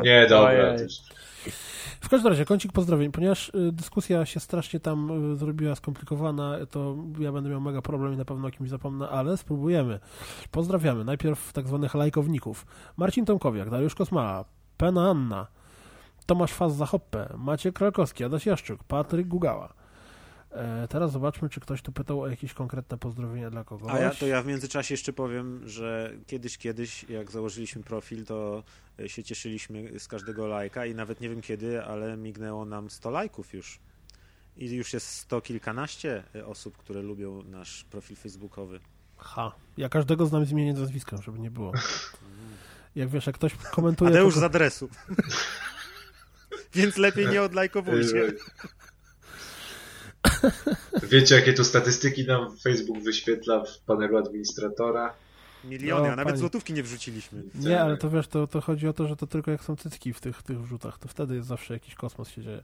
[0.02, 0.50] Nie, dobra.
[0.50, 0.88] Ojej.
[2.00, 6.96] W każdym razie, kącik pozdrowień, ponieważ y, dyskusja się strasznie tam y, zrobiła skomplikowana, to
[7.18, 10.00] ja będę miał mega problem i na pewno o kimś zapomnę, ale spróbujemy.
[10.50, 12.66] Pozdrawiamy najpierw tak zwanych lajkowników.
[12.96, 14.44] Marcin Tomkowiak, Dariusz Kosmała,
[14.76, 15.46] Pena Anna,
[16.26, 19.74] Tomasz Faz Zachoppe, Maciek Krakowski, Adaś Jaszczuk, Patryk Gugała.
[20.50, 23.92] E, teraz zobaczmy, czy ktoś tu pytał o jakieś konkretne pozdrowienia dla kogoś.
[23.92, 28.62] A ja, to ja w międzyczasie jeszcze powiem, że kiedyś, kiedyś, jak założyliśmy profil, to
[29.00, 33.10] e, się cieszyliśmy z każdego lajka i nawet nie wiem kiedy, ale mignęło nam 100
[33.10, 33.78] lajków już.
[34.56, 38.80] I już jest sto kilkanaście e, osób, które lubią nasz profil facebookowy.
[39.16, 41.72] Ha, ja każdego znam z imienia i nazwiskiem, żeby nie było.
[42.96, 44.10] Jak wiesz, jak ktoś komentuje...
[44.10, 44.88] Adeusz to- z adresu.
[46.74, 48.32] Więc lepiej nie odlajkowujcie.
[51.10, 55.14] Wiecie, jakie tu statystyki nam Facebook wyświetla w panelu administratora?
[55.64, 56.38] Miliony, No, a nawet panie.
[56.38, 57.42] złotówki nie wrzuciliśmy.
[57.54, 60.12] Nie, ale to wiesz, to, to chodzi o to, że to tylko jak są cycki
[60.12, 62.62] w tych, tych wrzutach, to wtedy jest zawsze jakiś kosmos się dzieje.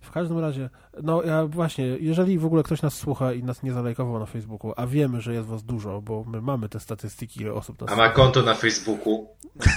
[0.00, 0.70] W każdym razie,
[1.02, 4.72] no ja właśnie, jeżeli w ogóle ktoś nas słucha i nas nie zalajkował na Facebooku,
[4.76, 7.96] a wiemy, że jest was dużo, bo my mamy te statystyki, ile osób nas A
[7.96, 9.28] ma konto na Facebooku?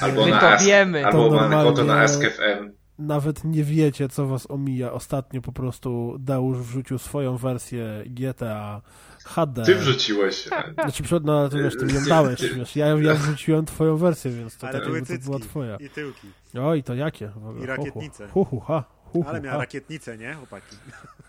[0.01, 1.05] Albo My na to Ask, wiemy.
[1.05, 2.71] Albo To ma normalnie- konto na AskFM.
[2.99, 4.91] Nawet nie wiecie, co was omija.
[4.91, 8.81] Ostatnio po prostu Deusz wrzucił swoją wersję GTA
[9.25, 9.63] HD.
[9.63, 10.49] Ty wrzuciłeś.
[10.73, 14.31] Znaczy, przed- no, ale to wiesz, ty ją dałeś, wiesz, ja, ja wrzuciłem twoją wersję,
[14.31, 15.75] więc to Ale tak to była twoja.
[15.77, 16.27] i tyłki.
[16.61, 17.31] Oj, to jakie?
[17.63, 18.27] I rakietnice.
[18.27, 18.83] Hu, hu, ha.
[19.27, 19.61] Ale miała ha.
[19.61, 20.75] rakietnicę, nie, chłopaki?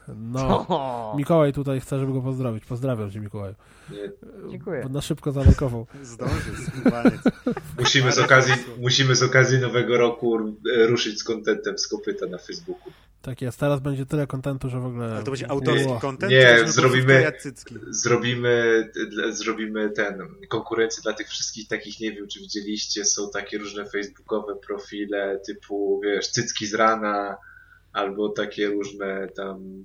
[0.08, 2.64] No, Mikołaj tutaj chce, żeby go pozdrowić.
[2.64, 3.54] Pozdrawiam cię, Mikołaj.
[3.90, 4.10] Nie.
[4.50, 4.82] dziękuję.
[4.82, 5.86] Bo na szybko zalajkował.
[6.02, 7.20] Zdążył, skubaniec.
[7.78, 10.38] Musimy z, okazji, musimy z okazji nowego roku
[10.88, 12.92] ruszyć z kontentem z kopyta na Facebooku.
[13.22, 15.06] Tak jest, teraz będzie tyle kontentu, że w ogóle...
[15.06, 16.00] Ale to będzie autorski Było.
[16.00, 16.32] content?
[16.32, 17.32] Nie, będziemy zrobimy-?
[17.90, 18.90] Zrobimy,
[19.30, 20.18] zrobimy ten,
[20.48, 26.00] konkurencję dla tych wszystkich takich, nie wiem czy widzieliście, są takie różne facebookowe profile typu,
[26.04, 27.36] wiesz, cycki z rana,
[27.96, 29.84] albo takie różne tam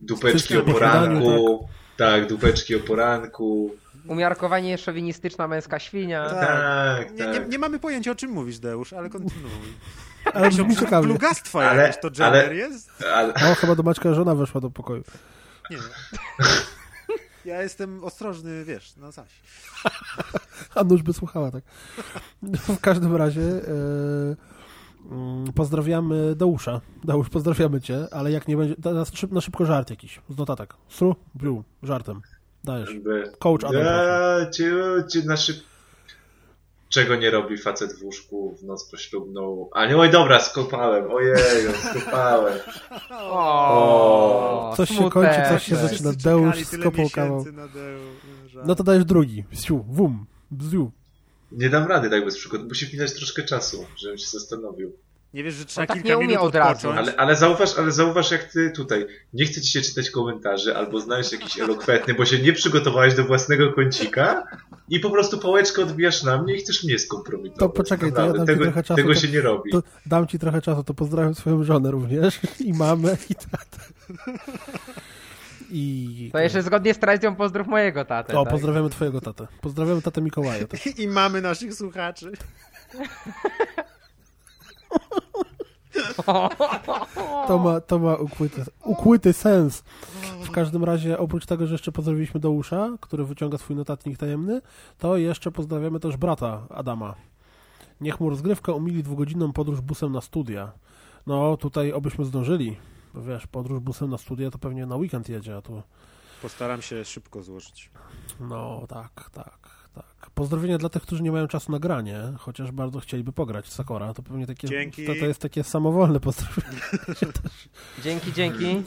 [0.00, 1.68] dupeczki o poranku.
[1.96, 3.74] Tak, dupeczki o poranku.
[4.06, 6.30] Umiarkowanie szowinistyczna męska świnia.
[6.30, 6.40] Tak.
[6.40, 7.48] Tak, Nie, nie, tak.
[7.50, 9.50] nie mamy pojęcia o czym mówisz, Deusz, ale kontynuuj.
[10.34, 11.06] Ale brzmi ciekawie.
[11.08, 13.02] Plugastwo Ale- jakieś to gender ale- jest?
[13.14, 15.02] Ale, O, chyba do Maćka żona weszła do pokoju.
[15.70, 15.76] Nie.
[17.44, 19.28] Ja jestem ostrożny, wiesz, na zaś.
[20.74, 21.62] A nóż by słuchała, tak.
[22.42, 24.36] W każdym razie mm,
[25.54, 26.80] pozdrawiamy Deusza.
[27.04, 28.74] Deusz, pozdrawiamy cię, ale jak nie będzie...
[28.82, 30.74] Teraz szyb, na szybko żart jakiś, z notatek.
[30.88, 32.20] Stru, blue, żartem.
[32.64, 32.90] Dajesz.
[33.38, 34.72] Coach Adam, Ja, cię,
[35.12, 35.56] cię na szyb...
[36.88, 39.68] Czego nie robi facet w łóżku w noc poślubną?
[39.72, 42.58] A nie, oj dobra, skopałem, ojeju, skopałem.
[43.30, 46.10] O, Coś się kończy, coś się zaczyna.
[46.24, 47.44] Deusz skopał kawał.
[48.46, 48.66] żart.
[48.66, 49.44] No to dajesz drugi.
[49.52, 50.90] Siu, wum, bziu.
[51.52, 54.92] Nie dam rady tak bez przygód, musi minąć troszkę czasu, żebym się zastanowił.
[55.34, 56.90] Nie wiesz, że trzeba tak kilka nie umie minut od razu.
[56.90, 61.00] Ale, ale, zauważ, ale zauważ jak ty tutaj, nie chce ci się czytać komentarzy, albo
[61.00, 64.44] znaleźć jakiś elokwentny, bo się nie przygotowałeś do własnego kącika
[64.88, 67.58] i po prostu pałeczkę odbijasz na mnie i chcesz mnie skompromitować.
[67.60, 69.70] To poczekaj, to ja dam ci tego, trochę czasu, Tego to- się nie robi.
[69.70, 73.78] To dam ci trochę czasu, to pozdrawiam swoją żonę również i mamę i tatę.
[75.70, 76.30] I...
[76.32, 78.38] To jeszcze zgodnie z tradycją pozdrów mojego tatę.
[78.38, 78.52] O, tak?
[78.52, 79.46] pozdrawiamy twojego tatę.
[79.60, 80.66] Pozdrawiamy tatę Mikołaja.
[80.66, 80.86] Tak.
[80.98, 82.32] I mamy naszych słuchaczy.
[87.46, 89.82] To ma, to ma ukłyty, ukłyty sens.
[90.42, 94.60] W każdym razie, oprócz tego, że jeszcze pozdrowiliśmy Deusza, który wyciąga swój notatnik tajemny,
[94.98, 97.14] to jeszcze pozdrawiamy też brata Adama.
[98.00, 100.72] Niech mu rozgrywka umili dwugodzinną podróż busem na studia.
[101.26, 102.76] No, tutaj obyśmy zdążyli.
[103.22, 105.82] Wiesz, podróż busem na studia to pewnie na weekend jedzie, a tu...
[106.42, 107.90] Postaram się szybko złożyć.
[108.40, 110.30] No, tak, tak, tak.
[110.34, 114.14] Pozdrowienia dla tych, którzy nie mają czasu na granie, chociaż bardzo chcieliby pograć w Sakora.
[114.14, 114.68] To pewnie takie...
[114.68, 115.06] Dzięki.
[115.06, 116.80] To, to jest takie samowolne pozdrowienie.
[118.04, 118.66] Dzięki, dzięki.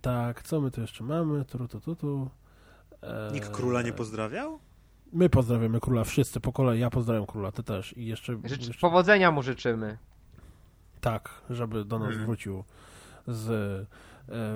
[0.00, 1.44] Tak, co my tu jeszcze mamy?
[1.44, 2.30] Tu, tu, tu, tu.
[3.02, 4.58] Eee, Nikt króla nie pozdrawiał?
[5.12, 6.80] My pozdrawiamy króla, wszyscy po kolei.
[6.80, 7.96] Ja pozdrawiam króla, ty też.
[7.96, 9.98] I jeszcze, Życz, jeszcze powodzenia mu życzymy.
[11.06, 12.26] Tak, żeby do nas Mhm.
[12.26, 12.64] wrócił
[13.28, 13.86] z e,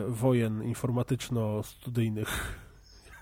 [0.09, 2.28] wojen informatyczno-studyjnych.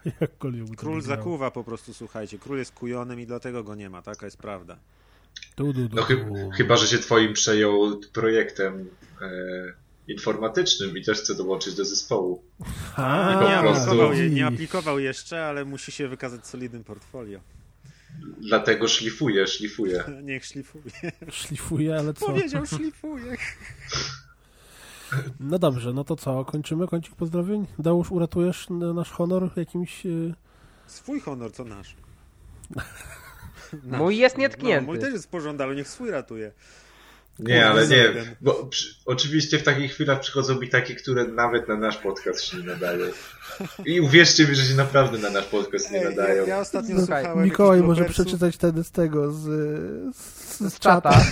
[0.76, 2.38] Król zakuwa po prostu, słuchajcie.
[2.38, 4.76] Król jest kujonym i dlatego go nie ma, taka jest prawda.
[5.54, 6.50] Tu, du, du, No chy, du.
[6.50, 8.88] chyba, że się twoim przejął projektem
[9.22, 9.30] e,
[10.12, 12.42] informatycznym i też chce dołączyć do zespołu.
[12.96, 17.40] A, Nie prostu- aplikował, je, nie aplikował jeszcze, ale musi się wykazać solidnym portfolio.
[18.40, 20.04] Dlatego szlifuje, szlifuje.
[20.22, 20.84] Niech szlifuje.
[21.30, 22.26] Szlifuje, ale co?
[22.26, 23.36] Powiedział szlifuje.
[25.40, 26.44] No dobrze, no to co?
[26.44, 27.66] Kończymy kącik pozdrowień?
[27.78, 30.06] Dałusz, uratujesz nasz honor jakimś...
[30.06, 30.08] e,
[30.86, 31.96] Swój honor, co nasz.
[33.84, 34.86] Mój jest No, nietknięty.
[34.86, 36.52] mój też jest w porządku, niech swój ratuje.
[37.38, 38.12] Nie, ale nie.
[38.40, 42.56] Bo przy, oczywiście w takich chwilach przychodzą mi takie, które nawet na nasz podcast się
[42.56, 43.04] nie nadają.
[43.86, 46.46] I uwierzcie mi, że się naprawdę na nasz podcast nie Ej, ja, nadają.
[46.46, 49.38] ja ostatnio No, słuchałem Mikołaj może przeczytać ten z tego, z,
[50.16, 51.10] z, z Z czata.
[51.10, 51.24] czata.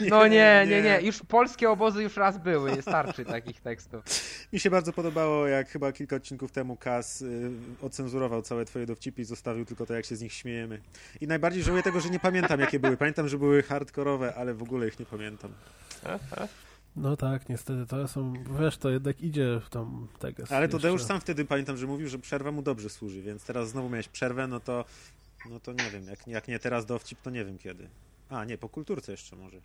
[0.10, 1.00] No nie, nie, nie.
[1.02, 2.82] Już polskie obozy już raz były.
[2.82, 4.04] Starczy takich tekstów.
[4.52, 7.50] Mi się bardzo podobało, jak chyba kilka odcinków temu Kas y,
[7.82, 10.80] ocenzurował całe twoje dowcipy i zostawił tylko to, jak się z nich śmiejemy.
[11.20, 12.96] I najbardziej żałuję tego, że nie pamiętam, jakie były.
[12.96, 15.23] Pamiętam, że były hardkorowe, ale w ogóle ich nie pamiętam.
[16.96, 20.42] No tak, niestety, to są, wiesz, to jednak idzie w tą tego.
[20.50, 20.78] Ale to.
[20.78, 24.08] Deusz sam wtedy pamiętam, że mówił, że przerwa mu dobrze służy, więc teraz znowu miałeś
[24.08, 24.84] przerwę, no to
[25.50, 27.88] no to nie wiem, jak, jak nie teraz dowcip, to nie wiem kiedy.
[28.30, 29.60] A, nie, po kulturce jeszcze może.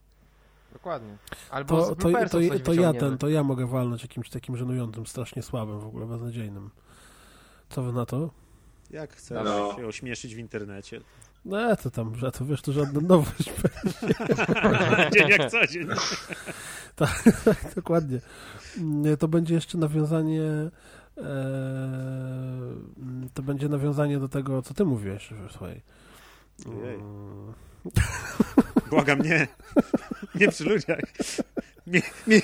[0.73, 1.17] Dokładnie.
[1.51, 5.41] Albo To, to, to, to ja ten, to ja mogę walnąć jakimś takim żenującym, strasznie
[5.43, 6.69] słabym w ogóle, beznadziejnym.
[7.69, 8.29] Co wy na to?
[8.89, 9.75] Jak chcesz No.
[9.75, 11.01] się ośmieszyć w internecie.
[11.45, 13.53] No to tam, że to wiesz, to żadna nowość.
[15.13, 15.87] Dzień jak co dzień.
[16.95, 17.23] tak,
[17.75, 18.19] dokładnie.
[18.77, 20.43] Nie, To będzie jeszcze nawiązanie
[21.17, 21.21] e,
[23.33, 25.81] to będzie nawiązanie do tego, co ty mówiłeś, słuchaj.
[26.65, 26.95] Ojej.
[26.95, 27.53] Mm,
[28.89, 29.47] Błagam, nie.
[30.35, 30.99] Nie przy ludziach.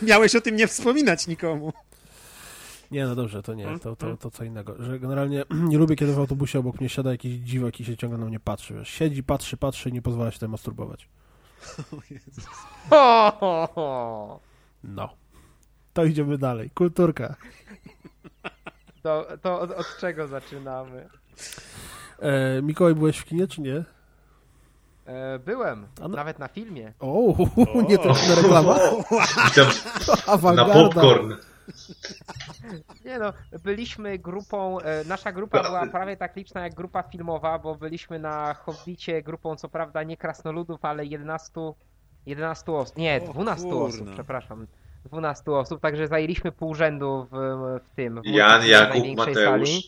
[0.02, 1.74] Miałeś o tym nie wspominać nikomu.
[2.92, 4.76] Nie, no dobrze, to nie, to, to, to co innego.
[4.84, 8.20] Że generalnie nie lubię, kiedy w autobusie obok mnie siada jakiś dziwak i się ciągle
[8.20, 8.74] na mnie patrzy.
[8.74, 8.90] Wiesz.
[8.90, 11.10] Siedzi, patrzy, patrzy i nie pozwala się tam masturbować.
[14.84, 15.10] No.
[15.94, 16.70] To idziemy dalej.
[16.70, 17.36] Kulturka.
[19.04, 21.10] To, to od, od czego zaczynamy?
[22.20, 23.84] E, Mikołaj, byłeś w kinie, czy nie?
[25.06, 25.88] E, byłem.
[26.00, 26.94] No- Nawet na filmie.
[27.00, 27.34] O,
[27.90, 28.80] nie trafna reklama.
[29.46, 31.34] Witam na popcorn.
[33.06, 33.34] Nie no,
[33.64, 38.54] byliśmy grupą, e, nasza grupa była prawie tak liczna jak grupa filmowa, bo byliśmy na
[38.54, 41.52] Hobbicie grupą co prawda nie krasnoludów, ale 11,
[42.26, 44.68] 11 osób, nie, O 12 osób, przepraszam.
[45.06, 47.36] 12 osób, także zajęliśmy pół rzędu w,
[47.86, 48.22] w tym.
[48.22, 49.70] W Jan, multiplayer Jakub, Mateusz.
[49.70, 49.84] sali.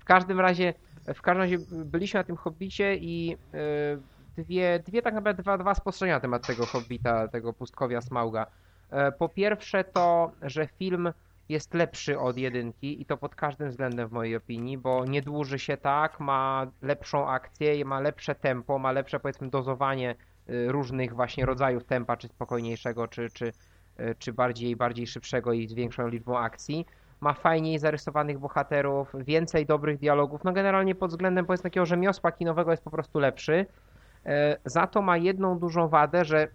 [0.00, 0.74] W każdym razie,
[1.14, 5.74] w każdym razie byliśmy na tym hobbicie i e, dwie, dwie tak naprawdę dwa, dwa
[5.74, 8.46] spostrzeżenia na temat tego hobbita, tego pustkowia Smauga.
[8.90, 11.12] E, Po pierwsze to, że film
[11.48, 15.58] jest lepszy od jedynki i to pod każdym względem w mojej opinii, bo nie dłuży
[15.58, 20.14] się tak, ma lepszą akcję, ma lepsze tempo, ma lepsze powiedzmy dozowanie
[20.50, 23.46] y, różnych właśnie rodzajów tempa, czy spokojniejszego, czy, czy,
[24.00, 26.86] y, czy bardziej, bardziej szybszego i z większą liczbą akcji.
[27.20, 30.44] Ma fajniej zarysowanych bohaterów, więcej dobrych dialogów.
[30.44, 33.66] No generalnie pod względem powiedzmy takiego rzemiosła kinowego jest po prostu lepszy.
[34.26, 36.48] E, Za to ma jedną dużą wadę, że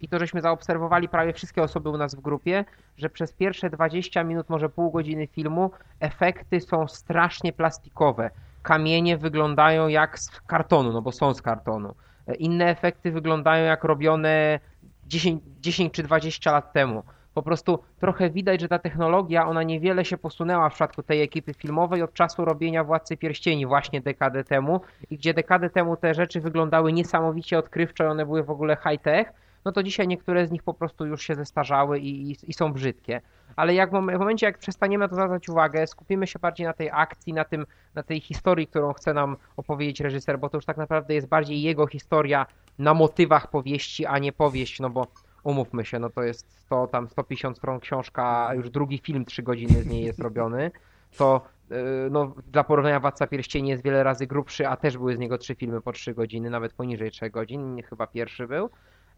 [0.00, 2.64] i to żeśmy zaobserwowali prawie wszystkie osoby u nas w grupie,
[2.96, 5.70] że przez pierwsze 20 minut, może pół godziny filmu
[6.00, 8.30] efekty są strasznie plastikowe.
[8.62, 11.94] Kamienie wyglądają jak z kartonu, no bo są z kartonu.
[12.38, 14.60] Inne efekty wyglądają jak robione
[15.06, 17.02] 10, 10 czy 20 lat temu.
[17.34, 21.54] Po prostu trochę widać, że ta technologia, ona niewiele się posunęła w przypadku tej ekipy
[21.54, 24.80] filmowej od czasu robienia Władcy Pierścieni właśnie dekadę temu
[25.10, 29.32] i gdzie dekadę temu te rzeczy wyglądały niesamowicie odkrywczo one były w ogóle high-tech,
[29.64, 32.72] no to dzisiaj niektóre z nich po prostu już się zestarzały i, i, i są
[32.72, 33.20] brzydkie.
[33.56, 36.72] Ale jak w mom- w momencie, jak przestaniemy to zwracać uwagę, skupimy się bardziej na
[36.72, 40.64] tej akcji, na, tym, na tej historii, którą chce nam opowiedzieć reżyser, bo to już
[40.64, 42.46] tak naprawdę jest bardziej jego historia
[42.78, 45.06] na motywach powieści, a nie powieść, no bo
[45.44, 49.42] umówmy się, no to jest 100, tam 150 stron książka, a już drugi film 3
[49.42, 50.70] godziny z niej jest robiony,
[51.16, 51.76] to yy,
[52.10, 55.54] no, dla porównania Władca Pierścieni jest wiele razy grubszy, a też były z niego trzy
[55.54, 58.70] filmy po 3 godziny, nawet poniżej 3 godzin, chyba pierwszy był.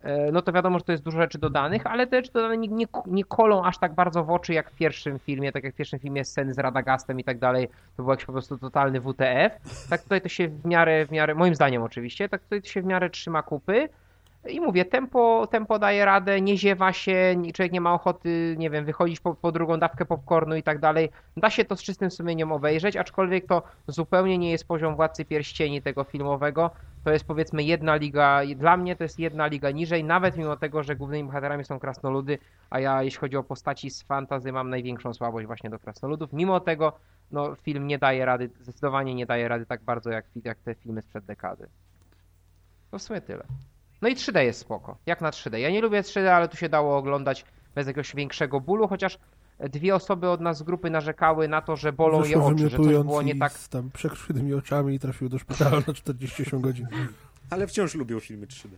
[0.02, 2.68] E, no to wiadomo, że to jest dużo rzeczy dodanych, ale te rzeczy dodane nie,
[2.68, 5.76] nie, nie kolą aż tak bardzo w oczy jak w pierwszym filmie, tak jak w
[5.76, 9.52] pierwszym filmie sceny z Radagastem i tak dalej, to był jakiś po prostu totalny WTF.
[9.90, 12.82] Tak tutaj to się w miarę, w miarę, moim zdaniem oczywiście, tak tutaj to się
[12.82, 13.88] w miarę trzyma kupy.
[14.48, 18.84] I mówię, tempo, tempo daje radę, nie ziewa się, człowiek nie ma ochoty, nie wiem,
[18.84, 21.10] wychodzić po, po drugą dawkę popcornu i tak dalej.
[21.36, 25.82] Da się to z czystym sumieniem obejrzeć, aczkolwiek to zupełnie nie jest poziom Władcy Pierścieni
[25.82, 26.70] tego filmowego.
[27.06, 30.82] To jest powiedzmy jedna liga, dla mnie to jest jedna liga niżej, nawet mimo tego,
[30.82, 32.38] że głównymi bohaterami są krasnoludy,
[32.70, 36.32] a ja jeśli chodzi o postaci z fantazy mam największą słabość właśnie do krasnoludów.
[36.32, 36.92] Mimo tego
[37.30, 41.02] no, film nie daje rady, zdecydowanie nie daje rady tak bardzo jak, jak te filmy
[41.02, 41.68] sprzed dekady.
[42.90, 43.44] To w sumie tyle.
[44.02, 45.56] No i 3D jest spoko, jak na 3D.
[45.56, 49.18] Ja nie lubię 3D, ale tu się dało oglądać bez jakiegoś większego bólu, chociaż
[49.58, 52.76] dwie osoby od nas z grupy narzekały na to, że bolą je Wyszło oczy, że
[52.76, 56.86] coś było nie tak z tam przekrzywymi oczami i trafił do szpitala na 48 godzin.
[57.50, 58.68] Ale wciąż lubią filmy 3D.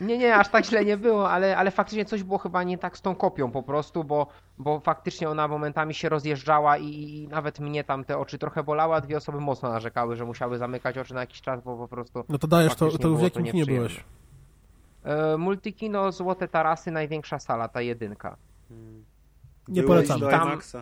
[0.00, 2.98] Nie, nie, aż tak źle nie było, ale, ale faktycznie coś było chyba nie tak
[2.98, 4.26] z tą kopią po prostu, bo,
[4.58, 8.94] bo faktycznie ona momentami się rozjeżdżała i, i nawet mnie tam te oczy trochę bolały,
[8.94, 12.24] a dwie osoby mocno narzekały, że musiały zamykać oczy na jakiś czas, bo po prostu
[12.28, 14.04] No to dajesz, to, to w jakim to kinie byłeś?
[15.04, 18.36] e, Multikino Złote Tarasy, największa sala, ta jedynka.
[19.68, 20.20] Nie polecam.
[20.20, 20.76] do Tam- IMAXa.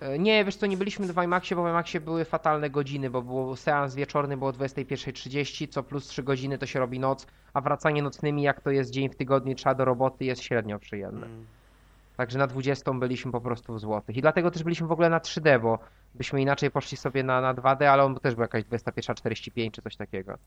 [0.00, 3.22] E, Nie, wiesz co, nie byliśmy w IMAXie, bo w IMAXie były fatalne godziny, bo
[3.22, 7.60] był seans wieczorny było o 21.30, co plus 3 godziny to się robi noc, a
[7.60, 11.26] wracanie nocnymi, jak to jest dzień w tygodniu, trzeba do roboty, jest średnio przyjemne.
[11.26, 11.46] Mm.
[12.16, 14.16] Także na 20 byliśmy po prostu w złotych.
[14.16, 15.78] I dlatego też byliśmy w ogóle na 3D, bo
[16.14, 19.96] byśmy inaczej poszli sobie na, na 2D, ale on też był jakaś 21.45 czy coś
[19.96, 20.38] takiego.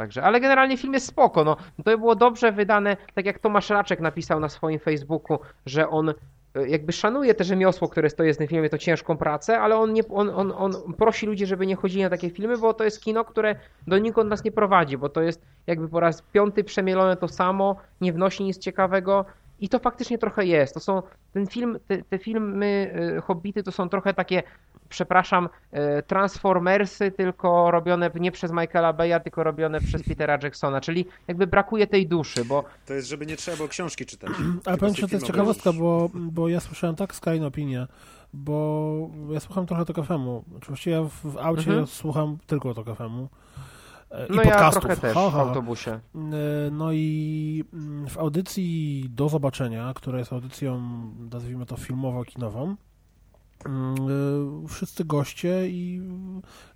[0.00, 1.56] Także, ale generalnie film jest spoko, no.
[1.84, 6.68] To było dobrze wydane, tak jak Tomasz Raczek napisał na swoim Facebooku, że on e,
[6.68, 10.08] jakby szanuje te rzemiosło, które stoi w tym filmie, to ciężką pracę, ale on, nie,
[10.08, 13.24] on, on, on prosi ludzi, żeby nie chodzili na takie filmy, bo to jest kino,
[13.24, 13.56] które
[13.86, 18.12] donikąd nas nie prowadzi, bo to jest jakby po raz piąty przemielone to samo, nie
[18.12, 19.24] wnosi nic ciekawego
[19.60, 20.74] i to faktycznie trochę jest.
[20.74, 24.42] To są, ten film, te, te filmy y, Hobbity to są trochę takie,
[24.88, 25.48] przepraszam,
[25.98, 31.46] y, Transformersy, tylko robione nie przez Michaela Beya, tylko robione przez Petera Jacksona, czyli jakby
[31.46, 34.30] brakuje tej duszy, bo To jest, żeby nie trzeba było książki czytać.
[34.66, 37.86] Ale powiem ci, że to jest ciekawostka, bo, bo ja słyszałem tak skrajną opinię,
[38.32, 40.44] bo ja słucham trochę to kafemu.
[40.56, 41.80] Oczywiście ja w, w aucie Mhm.
[41.80, 43.28] ja słucham tylko to kafemu.
[44.30, 44.82] I no ja podcastów.
[44.84, 45.90] trochę też Ha, w autobusie.
[45.90, 46.00] E,
[46.70, 50.80] No i mm, w audycji Do Zobaczenia, która jest audycją,
[51.32, 52.76] nazwijmy to filmowo-kinową,
[53.66, 53.94] mm,
[54.64, 56.02] e, wszyscy goście i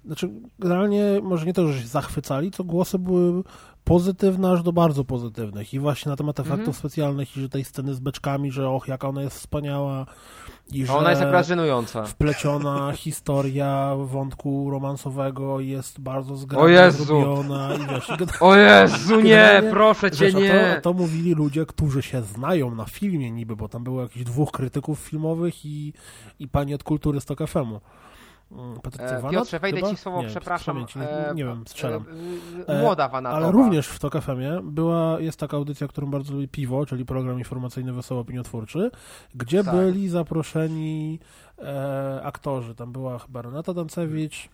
[0.05, 3.43] znaczy generalnie może nie to, że się zachwycali, to głosy były
[3.85, 6.75] pozytywne aż do bardzo pozytywnych i właśnie na temat efektów Mhm.
[6.77, 10.07] specjalnych i że tej sceny z beczkami, że och, jaka ona jest wspaniała
[10.73, 12.05] i że A ona jest akurat żenująca.
[12.05, 17.05] wpleciona historia wątku romansowego jest bardzo O zgrabnie Jezu!
[17.05, 18.11] zrobiona i wiesz,
[18.41, 20.75] O Jezu, nie, proszę cię, Wiesz, a nie!
[20.77, 24.51] to, to mówili ludzie, którzy się znają na filmie niby, bo tam było jakichś dwóch
[24.53, 25.93] krytyków filmowych i,
[26.39, 27.81] i pani od kultury z Tok FM-u.
[28.55, 29.91] Mm, Patrycja E, Wanat, Piotrze, wejdę chyba?
[29.91, 30.75] ci słowo, nie, przepraszam.
[30.75, 32.05] Pamięci, nie, E, nie wiem, strzelam.
[32.69, 33.43] e, e, Młoda Wanatowa.
[33.43, 37.39] Ale również w Tok FM-ie była, jest taka audycja, którą bardzo lubi Piwo, czyli program
[37.39, 38.91] informacyjny Wesoło Opiniotwórczy,
[39.35, 39.75] gdzie Tak.
[39.75, 41.19] byli zaproszeni
[41.59, 42.75] e, aktorzy.
[42.75, 44.49] Tam była chyba Renata Dancewicz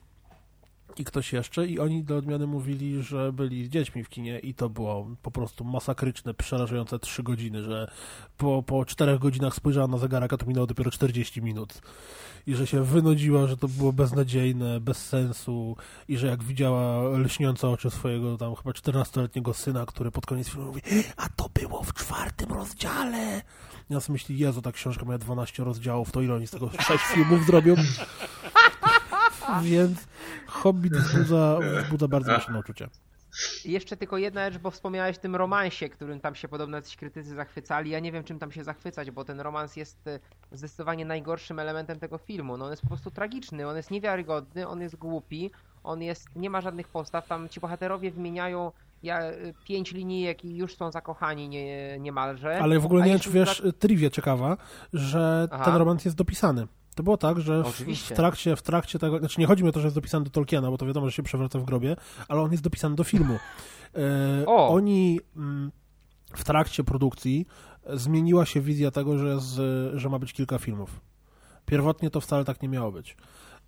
[1.00, 4.54] i ktoś jeszcze i oni do odmiany mówili, że byli z dziećmi w kinie i
[4.54, 7.90] to było po prostu masakryczne, przerażające trzy godziny, że
[8.36, 11.80] po, po czterech godzinach spojrzała na zegarek, a to minęło dopiero 40 minut
[12.46, 15.76] i że się wynudziła, że to było beznadziejne, bez sensu
[16.08, 20.66] i że jak widziała lśniące oczy swojego tam chyba 14-letniego syna, który pod koniec filmu
[20.66, 20.80] mówi
[21.16, 23.42] a to było w czwartym rozdziale.
[23.90, 27.04] Ja sobie myśli, Jezu, ta książka miała 12 rozdziałów, to ile oni z tego 6
[27.04, 27.74] filmów zrobią?
[29.62, 30.06] Więc
[30.46, 32.88] Hobbit wzbudza, wzbudza bardzo mocne uczucia.
[33.64, 36.96] I jeszcze tylko jedna rzecz, bo wspomniałeś o tym romansie, którym tam się podobno jacyś
[36.96, 37.90] krytycy zachwycali.
[37.90, 40.18] Ja nie wiem, czym tam się zachwycać, bo ten romans jest e,
[40.52, 42.56] zdecydowanie najgorszym elementem tego filmu.
[42.56, 45.50] No on jest po prostu tragiczny, on jest niewiarygodny, on jest głupi,
[45.84, 48.72] on jest, nie ma żadnych postaw, tam ci bohaterowie wymieniają
[49.02, 52.58] ja, e, pięć linijek i już są zakochani nie, niemalże.
[52.58, 54.56] Ale w ogóle nie wiem, czy wiesz, trivia ciekawa,
[54.92, 55.64] że Aha.
[55.64, 56.66] ten romans jest dopisany.
[57.00, 59.72] To było tak, że w, w, trakcie, w trakcie tego, znaczy nie chodzi mi o
[59.72, 61.96] to, że jest dopisany do Tolkiena, bo to wiadomo, że się przewraca w grobie,
[62.28, 63.38] ale on jest dopisany do filmu.
[63.94, 64.68] E, O!
[64.68, 65.72] Oni mm,
[66.34, 67.46] w trakcie produkcji
[67.84, 69.54] e, zmieniła się wizja tego, że, z,
[69.98, 71.00] że ma być kilka filmów.
[71.66, 73.16] Pierwotnie to wcale tak nie miało być.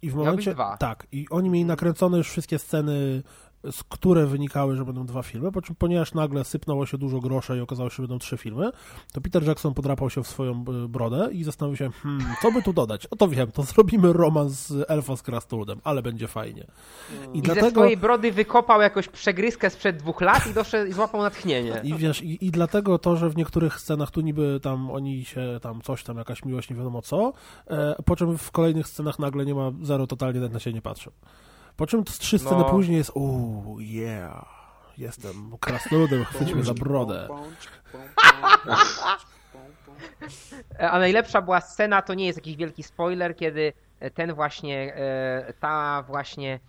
[0.02, 0.54] I w momencie.
[0.78, 3.22] Tak, i oni mieli nakręcone już wszystkie sceny,
[3.70, 7.56] z które wynikały, że będą dwa filmy, po czym ponieważ nagle sypnęło się dużo groszy
[7.56, 8.70] i okazało się, że będą trzy filmy,
[9.12, 12.62] to Peter Jackson podrapał się w swoją y, brodę i zastanowił się, hmm, co by
[12.62, 13.06] tu dodać?
[13.06, 16.66] O to wiem, to zrobimy romans z Elfa z Krasnoludem, ale będzie fajnie.
[17.32, 17.70] I, I ze dlatego...
[17.70, 21.80] swojej brody wykopał jakąś przegryskę sprzed dwóch lat i doszedł i złapał natchnienie.
[21.84, 25.58] I wiesz, i, i dlatego to, że w niektórych scenach tu niby tam oni się
[25.62, 27.32] tam coś tam, jakaś miłość, nie wiadomo co,
[27.66, 31.10] e, po czym w kolejnych scenach nagle nie ma zero, totalnie na siebie nie patrzą.
[31.76, 32.70] Po czym z trzy sceny No.
[32.70, 34.44] później jest uuu, yeah,
[34.98, 37.28] jestem krasnoludem, chwyć mnie za brodę.
[40.80, 44.94] E, A najlepsza była scena, to nie jest jakiś wielki spoiler, kiedy e, ten właśnie,
[44.94, 46.60] e, ta właśnie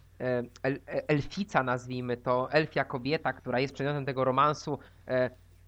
[0.64, 4.80] el, elfica nazwijmy to, elfia kobieta, która jest przedmiotem tego romansu,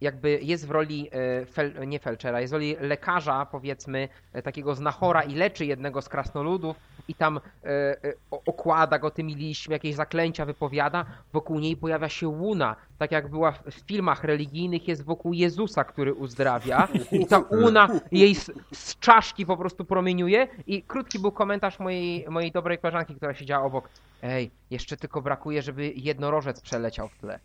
[0.01, 1.09] jakby jest w roli,
[1.51, 4.09] fel, nie felczera, jest w roli lekarza powiedzmy,
[4.43, 9.73] takiego znachora i leczy jednego z krasnoludów i tam e, e, okłada go tymi liśćmi,
[9.73, 14.87] jakieś zaklęcia wypowiada, wokół niej pojawia się łuna, tak jak była w, w filmach religijnych
[14.87, 20.47] jest wokół Jezusa, który uzdrawia i ta łuna jej z, z czaszki po prostu promieniuje
[20.67, 23.89] i krótki był komentarz mojej, mojej dobrej koleżanki, która siedziała obok.
[24.23, 27.39] Ej, jeszcze tylko brakuje, żeby jednorożec przeleciał w tle.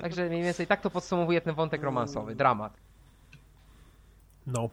[0.00, 2.72] Także mniej więcej tak to podsumowuje ten wątek romansowy, dramat.
[4.46, 4.68] No.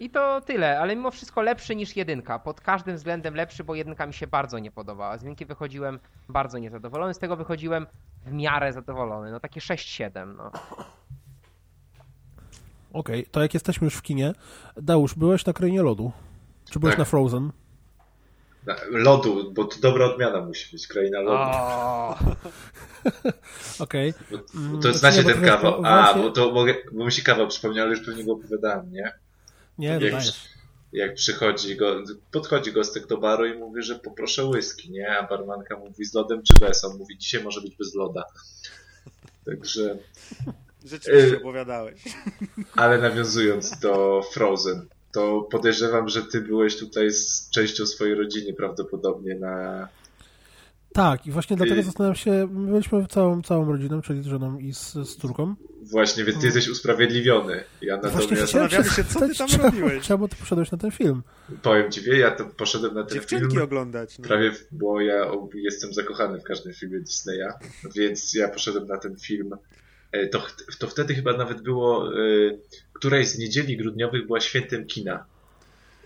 [0.00, 2.38] I to tyle, ale mimo wszystko lepszy niż jedynka.
[2.38, 5.18] Pod każdym względem lepszy, bo jedynka mi się bardzo nie podobała.
[5.18, 5.98] Z jedynki wychodziłem
[6.28, 7.86] bardzo niezadowolony, z tego wychodziłem
[8.26, 9.30] w miarę zadowolony.
[9.30, 10.50] No takie 6-7, no.
[12.92, 14.32] Okej, to jak jesteśmy już w kinie,
[14.76, 16.12] Deusz, byłeś na Krainie Lodu?
[16.70, 16.98] Czy byłeś Tak.
[16.98, 17.50] na Frozen?
[18.66, 21.44] Na- Lodu, bo to dobra odmiana musi być, kraina lodu.
[23.84, 24.14] Okej.
[24.54, 25.74] Bo to to znacie ten kawał.
[25.84, 28.92] A, właśnie- bo to mogę, bo mi się kawał przypomniał, ale już pewnie go opowiadałem,
[28.92, 29.12] nie?
[29.78, 30.48] Nie, jak, dodajesz.
[30.92, 35.18] jak przychodzi go, podchodzi gostek do baru i mówi, że poproszę whisky, nie?
[35.18, 36.84] A barmanka mówi z lodem czy bez?
[36.84, 38.24] On mówi, dzisiaj może być bez loda.
[39.46, 39.96] Także,
[40.84, 42.02] Rzeczywiście Y- opowiadałeś.
[42.76, 49.34] ale nawiązując do Frozen, to podejrzewam, że ty byłeś tutaj z częścią swojej rodziny prawdopodobnie
[49.34, 49.88] na...
[50.96, 54.58] Tak, i właśnie dlatego I- zastanawiam się, my byliśmy całą, całą rodziną, czyli z żoną
[54.58, 55.54] i z, z córką.
[55.82, 57.64] Właśnie, więc ty jesteś usprawiedliwiony.
[57.82, 60.06] Ja Właśnie Zastanawiamy się, co ty tam czemu- robiłeś?
[60.06, 61.22] Czemu ty poszedłeś na ten film?
[61.62, 63.62] powiem ci, wie, ja to poszedłem na ten Dziewczynki film...
[63.62, 64.18] oglądać.
[64.18, 64.24] No.
[64.28, 67.48] Prawie, bo ja jestem zakochany w każdym filmie Disneya,
[67.94, 69.50] więc ja poszedłem na ten film.
[70.12, 70.46] E, To,
[70.78, 72.16] to wtedy chyba nawet było, e,
[72.92, 75.24] któraś z niedzieli grudniowych była świętem kina,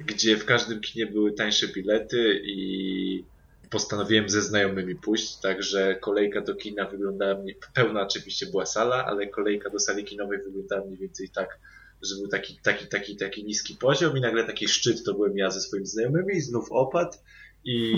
[0.06, 3.24] gdzie w każdym kinie były tańsze bilety i
[3.70, 9.26] postanowiłem ze znajomymi pójść, także kolejka do kina wyglądała mniej, pełna oczywiście była sala, ale
[9.26, 11.58] kolejka do sali kinowej wyglądała mniej więcej tak,
[12.02, 15.50] że był taki, taki, taki, taki niski poziom i nagle taki szczyt to byłem ja
[15.50, 17.22] ze swoimi znajomymi i znów opad
[17.64, 17.94] i,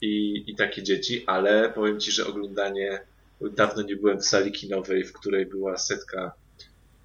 [0.00, 3.00] i, i takie dzieci, ale powiem Ci, że oglądanie,
[3.40, 6.32] dawno nie byłem w sali kinowej, w której była setka,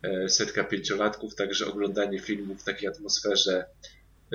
[0.03, 3.65] e, setka pięciolatków, także oglądanie filmu w takiej atmosferze,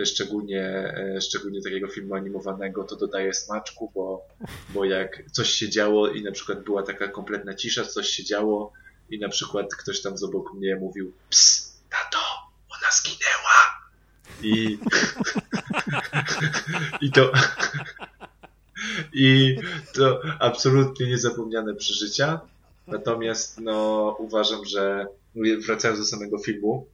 [0.04, 4.26] szczególnie, e, szczególnie takiego filmu animowanego, to dodaje smaczku, bo,
[4.68, 8.72] bo jak coś się działo i na przykład była taka kompletna cisza, coś się działo
[9.10, 12.18] i na przykład ktoś tam z obok mnie mówił ps, tato,
[12.68, 13.82] ona zginęła
[14.42, 14.78] i
[17.00, 17.32] I to...
[19.12, 19.56] I
[19.94, 22.40] to absolutnie niezapomniane przeżycia.
[22.86, 25.06] Natomiast no, uważam, że
[25.66, 26.86] wracając do samego filmu,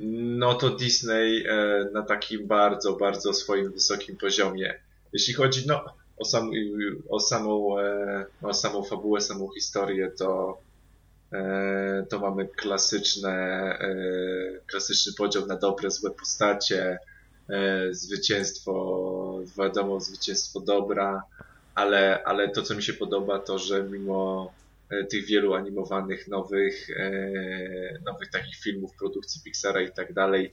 [0.00, 4.80] no to Disney e, na takim bardzo, bardzo swoim wysokim poziomie.
[5.12, 5.84] Jeśli chodzi no,
[6.16, 6.50] o, sam,
[7.08, 10.58] o, samą, e, o samą fabułę, samą historię, to,
[11.32, 13.78] e, to mamy klasyczne,
[14.66, 16.98] klasyczny podział na dobre, złe postacie,
[17.90, 21.22] zwycięstwo, wiadomo, zwycięstwo dobra,
[21.74, 24.52] ale, ale to, co mi się podoba, to, że mimo
[25.10, 30.52] tych wielu animowanych, nowych, e, nowych takich filmów, produkcji Pixara i tak dalej.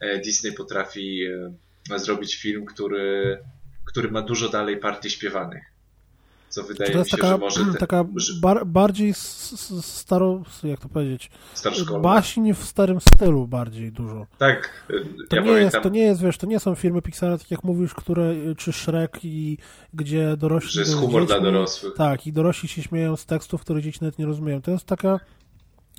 [0.00, 1.20] E, Disney potrafi
[1.96, 3.38] zrobić film, który,
[3.84, 5.75] który ma dużo dalej partii śpiewanych.
[6.56, 7.72] Co wydaje to jest mi się, taka, że może.
[7.72, 8.04] Te, taka
[8.40, 9.14] bar, bardziej
[9.80, 11.30] staro, jak to powiedzieć?
[11.54, 12.02] Starszkolna.
[12.02, 14.26] Baśń w starym stylu bardziej dużo.
[14.38, 14.86] Tak.
[15.28, 17.64] To, ja nie jest, to nie jest, wiesz, to nie są filmy Pixara, tak jak
[17.64, 19.58] mówisz, które, czy Shrek i
[19.94, 20.70] gdzie dorośli.
[20.70, 21.94] Że jest humor dla dorosłych.
[21.94, 24.62] Tak, i dorośli się śmieją z tekstów, które dzieci nawet nie rozumieją.
[24.62, 25.20] To jest taka.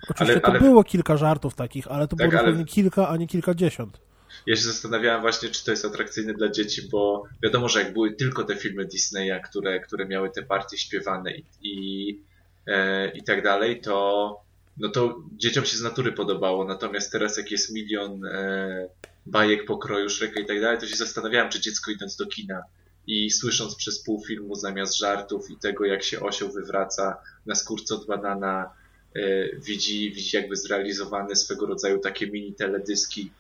[0.09, 0.59] Oczywiście ale, to ale...
[0.59, 2.65] było kilka żartów takich, ale to tak, było ale...
[2.65, 4.06] kilka, a nie kilkadziesiąt
[4.48, 8.14] ja się zastanawiałem właśnie, czy to jest atrakcyjne dla dzieci, bo wiadomo, że jak były
[8.14, 12.19] tylko te filmy Disneya, które, które miały te partie śpiewane i, i,
[12.68, 14.48] e, i tak dalej, to
[14.78, 16.65] no to dzieciom się z natury podobało.
[16.65, 18.90] Natomiast teraz jak jest milion e,
[19.26, 22.64] bajek pokroju Shreka i tak dalej, to się zastanawiałem, czy dziecko idąc do kina
[23.07, 27.95] i słysząc przez pół filmu zamiast żartów i tego, jak się osioł wywraca na skórce
[27.95, 28.69] od banana,
[29.15, 33.32] e, widzi, widzi jakby zrealizowane swego rodzaju takie mini teledyski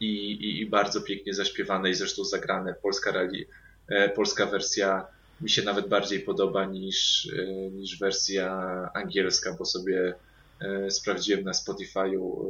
[0.00, 2.74] i, i, i bardzo pięknie zaśpiewane i zresztą zagrane.
[2.82, 3.46] Polska, rali,
[3.88, 5.06] e, polska wersja
[5.40, 8.50] mi się nawet bardziej podoba niż, e, niż wersja
[8.94, 10.14] angielska, bo sobie
[10.60, 12.48] e, sprawdziłem na Spotify'u,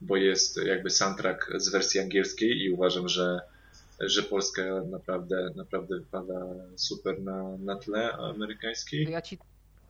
[0.00, 3.40] bo jest jakby soundtrack z wersji angielskiej i uważam, że,
[4.00, 9.10] że Polska naprawdę, naprawdę wypada super na, na tle amerykańskiej.
[9.10, 9.38] Ja ci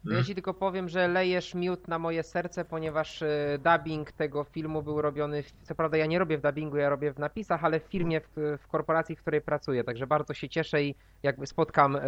[0.05, 3.29] ja ci tylko powiem, że lejesz miód na moje serce, ponieważ y,
[3.65, 7.19] dubbing tego filmu był robiony, co prawda ja nie robię w dubbingu, ja robię w
[7.19, 10.95] napisach, ale w firmie, w, w korporacji, w której pracuję, także bardzo się cieszę i
[11.23, 12.01] jakby spotkam e,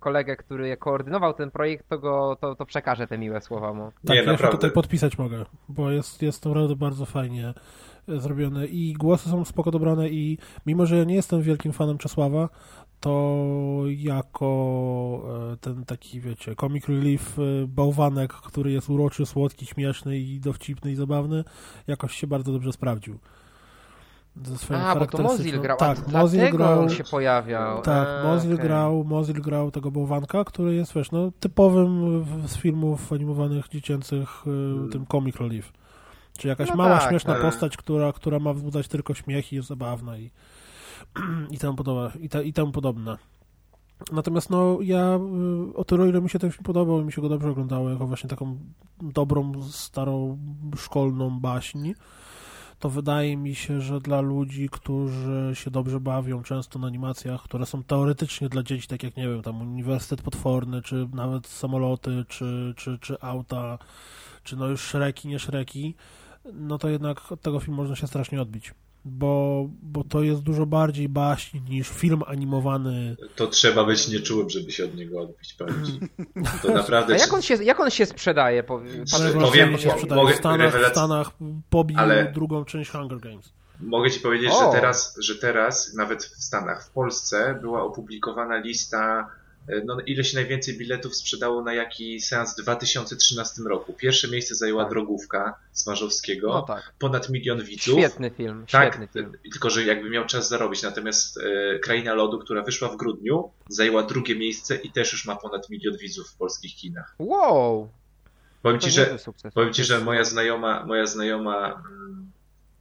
[0.00, 3.92] kolegę, który koordynował ten projekt, to, go, to, to przekażę te miłe słowa mu.
[4.06, 7.54] Tak, nie, ja się tutaj podpisać mogę, bo jest, jest to naprawdę bardzo fajnie
[8.08, 11.98] e, zrobione i głosy są spoko dobrane i mimo, że ja nie jestem wielkim fanem
[11.98, 12.48] Czesława,
[13.00, 15.22] to jako
[15.52, 20.92] e, ten taki, wiecie, comic relief e, bałwanek, który jest uroczy, słodki, śmieszny i dowcipny
[20.92, 21.44] i zabawny,
[21.86, 23.18] jakoś się bardzo dobrze sprawdził.
[24.74, 27.82] A, bo to Mozil grał, tak, Mozil grał, on się pojawiał.
[27.82, 28.66] Tak, a, Mozil okay.
[28.66, 34.90] grał, Mozil grał tego bałwanka, który jest, wiesz, no, typowym z filmów animowanych dziecięcych hmm.
[34.90, 35.72] tym comic relief.
[36.38, 39.68] Czyli jakaś no mała, tak, śmieszna postać, która, która ma wzbudzać tylko śmiech i jest
[39.68, 40.30] zabawna i
[41.50, 43.18] i temu, podoba, i, te, i temu podobne.
[44.12, 45.18] Natomiast no ja
[45.70, 47.90] y, o tyle, ile mi się ten film podobał i mi się go dobrze oglądało,
[47.90, 48.58] jako właśnie taką
[49.00, 50.38] dobrą, starą,
[50.76, 51.92] szkolną baśń,
[52.78, 57.66] to wydaje mi się, że dla ludzi, którzy się dobrze bawią często na animacjach, które
[57.66, 62.74] są teoretycznie dla dzieci, tak jak, nie wiem, tam Uniwersytet Potworny, czy nawet samoloty, czy,
[62.76, 63.78] czy, czy auta,
[64.42, 65.94] czy no już szreki, nie szreki,
[66.52, 68.74] no to jednak od tego filmu można się strasznie odbić
[69.08, 73.16] bo, bo to jest dużo bardziej baśń niż film animowany.
[73.36, 75.56] To trzeba być nieczułym, żeby się od niego odbić,
[76.62, 77.14] To naprawdę...
[77.14, 78.62] A jak on się, jak on się sprzedaje?
[78.62, 79.04] Powiem,
[79.40, 80.22] powiem się sprzedaje.
[80.22, 81.30] Mogę, w, Stanach, w Stanach
[81.70, 82.32] pobił ale...
[82.32, 83.52] drugą część Hunger Games.
[83.80, 89.30] Mogę ci powiedzieć, że teraz, że teraz, nawet w Stanach, w Polsce była opublikowana lista
[89.84, 93.92] no, ile się najwięcej biletów sprzedało na jaki seans w 2013 roku.
[93.92, 94.92] Pierwsze miejsce zajęła tak.
[94.92, 96.92] Drogówka Smarzowskiego, no tak.
[96.98, 97.98] ponad milion widzów.
[97.98, 99.32] Świetny film, tak, świetny film.
[99.52, 100.82] Tylko, że jakby miał czas zarobić.
[100.82, 105.36] Natomiast e, Kraina Lodu, która wyszła w grudniu, zajęła drugie miejsce i też już ma
[105.36, 107.14] ponad milion widzów w polskich kinach.
[107.18, 107.88] Wow!
[108.62, 109.16] Powiem ci, że,
[109.54, 112.30] powiem ci, że moja znajoma, moja znajoma mm,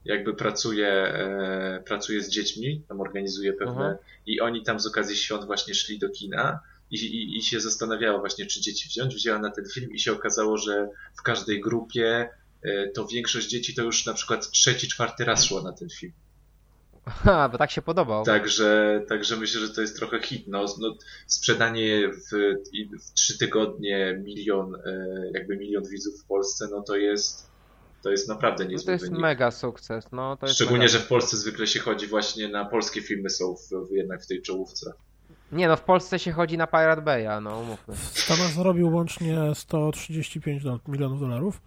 [0.06, 3.96] jakby pracuje, e, pracuje z dziećmi, tam organizuje pewne uh mhm.
[3.96, 4.00] -huh.
[4.26, 6.60] i oni tam z okazji świąt właśnie szli do kina
[6.92, 9.16] i, i, i się zastanawiała właśnie, czy dzieci wziąć.
[9.16, 10.90] Wzięła na ten film i się okazało, że
[11.20, 12.30] w każdej grupie
[12.62, 16.14] e, to większość dzieci to już na przykład trzeci, czwarty raz szło na ten film.
[17.24, 18.26] Ha, bo tak się podobał.
[18.26, 20.48] Także, także myślę, że to jest trochę hit.
[20.48, 20.96] No, no
[21.28, 22.36] sprzedanie w,
[23.06, 27.52] w trzy tygodnie milion, e, jakby milion widzów w Polsce, no to jest,
[28.04, 29.22] to jest naprawdę niezły no To jest wynik.
[29.22, 30.06] mega sukces.
[30.12, 30.92] No, to Szczególnie, mega...
[30.92, 34.28] że w Polsce zwykle się chodzi właśnie na polskie filmy są w, w, jednak w
[34.28, 34.94] tej czołówce.
[35.52, 37.96] Nie no, w Polsce się chodzi na Pirate Bay'a, no umówmy.
[37.96, 41.62] W Stanach zarobił łącznie 135 milionów dolarów,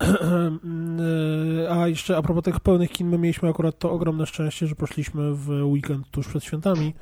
[1.70, 5.34] A jeszcze a propos tych pełnych kin, my mieliśmy akurat to ogromne szczęście, że poszliśmy
[5.34, 6.94] w weekend tuż przed świętami,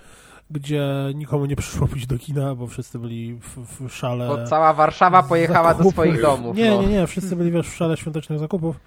[0.51, 4.29] gdzie nikomu nie przyszło pójść do kina, bo wszyscy byli w, w szale.
[4.29, 6.57] Bo cała Warszawa pojechała do swoich domów.
[6.57, 6.83] Nie, no.
[6.83, 8.81] nie, nie, wszyscy byli wiesz, w szale świątecznych zakupów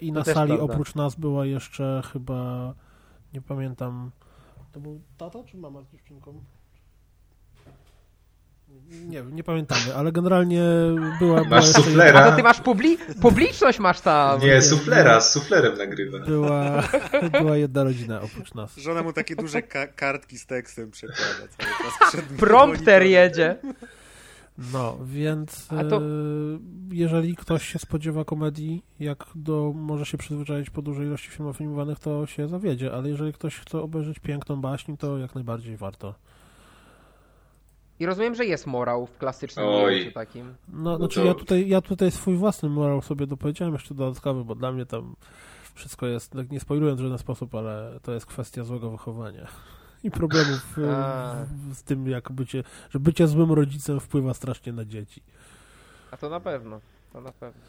[0.00, 0.64] i na sali prawda.
[0.64, 2.72] oprócz nas była jeszcze chyba,
[3.34, 4.10] nie pamiętam,
[4.72, 6.44] to był tata czy mama z dziewczynką?
[8.90, 10.62] Nie wiem, nie pamiętamy, ale generalnie
[11.18, 11.36] była...
[11.36, 12.20] była Masz jeszcze suflera?
[12.20, 14.40] A to ty masz publi publiczność masz tam.
[14.40, 16.18] Nie, suflera, z suflerem nagrywa.
[16.18, 16.82] Była,
[17.40, 18.76] była jedna rodzina oprócz nas.
[18.76, 21.22] Żona mu takie duże ka- kartki z tekstem przekłada
[21.58, 22.68] cały czas Prompter
[23.02, 23.08] monitorem.
[23.08, 23.56] jedzie.
[24.72, 26.00] No, więc to- e,
[26.92, 31.98] jeżeli ktoś się spodziewa komedii, jak do, może się przyzwyczaić po dużej ilości filmów filmowanych,
[31.98, 36.14] to się zawiedzie, ale jeżeli ktoś chce obejrzeć piękną baśń, to jak najbardziej warto.
[38.00, 40.54] I rozumiem, że jest morał w klasycznym ujęciu takim.
[40.68, 44.44] No, No znaczy to- ja tutaj, ja tutaj swój własny morał sobie dopowiedziałem jeszcze dodatkowy,
[44.44, 45.16] bo dla mnie tam
[45.74, 49.46] wszystko jest, tak nie spoilując w żaden sposób, ale to jest kwestia złego wychowania.
[50.04, 51.46] I problemów e, A.
[51.70, 55.22] w, z tym, jak bycie, że bycie złym rodzicem wpływa strasznie na dzieci.
[56.10, 56.80] A to na pewno.
[57.12, 57.60] To na pewno.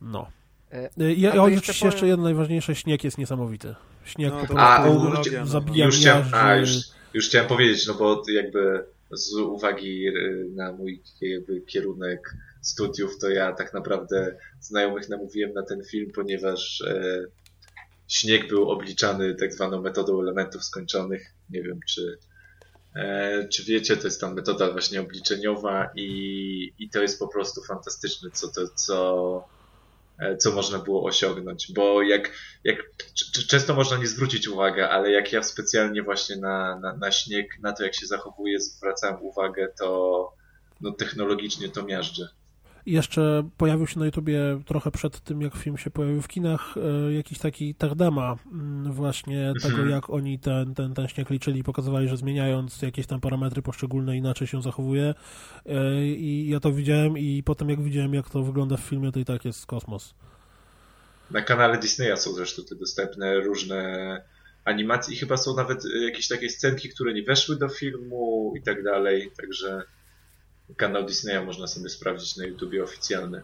[0.00, 0.30] No.
[0.72, 0.88] E, E,
[1.32, 3.74] A o, jeszcze oczywiście jeszcze powiem- jedno najważniejsze, śnieg jest niesamowity.
[4.04, 5.46] Śnieg No po A, prostu technologia, no.
[5.46, 6.36] zabija Już chciałem, miażdży.
[6.36, 6.70] a, już,
[7.14, 10.04] już chciałem powiedzieć, no bo jakby z uwagi
[10.54, 16.80] na mój jakby kierunek studiów, to ja tak naprawdę znajomych namówiłem na ten film, ponieważ
[16.80, 17.20] e,
[18.08, 21.34] śnieg był obliczany tak zwaną metodą elementów skończonych.
[21.50, 22.18] Nie wiem, czy,
[22.96, 27.62] e, czy wiecie, to jest tam metoda właśnie obliczeniowa i, i to jest po prostu
[27.62, 29.48] fantastyczne, co to, co,
[30.18, 32.32] e, co można było osiągnąć, bo jak,
[32.64, 32.76] jak
[33.48, 37.72] często można nie zwrócić uwagi, ale jak ja specjalnie właśnie na, na, na śnieg, na
[37.72, 40.32] to jak się zachowuje, zwracałem uwagę, to
[40.80, 42.28] no, technologicznie to miażdży.
[42.88, 47.12] Jeszcze pojawił się na YouTubie trochę przed tym, jak film się pojawił w kinach, e,
[47.12, 52.08] jakiś taki tardema mm, właśnie tego, jak oni ten, ten, ten śnieg liczyli i pokazywali,
[52.08, 55.14] że zmieniając jakieś tam parametry poszczególne inaczej się zachowuje.
[55.66, 59.20] E, I ja to widziałem i potem jak widziałem, jak to wygląda w filmie, to
[59.20, 60.14] i tak jest kosmos.
[61.30, 64.22] Na kanale Disneya są zresztą te dostępne różne
[64.64, 68.82] animacje i chyba są nawet jakieś takie scenki, które nie weszły do filmu i tak
[68.82, 69.82] dalej, także
[70.76, 73.42] kanał Disneya można sobie sprawdzić na YouTubie oficjalny,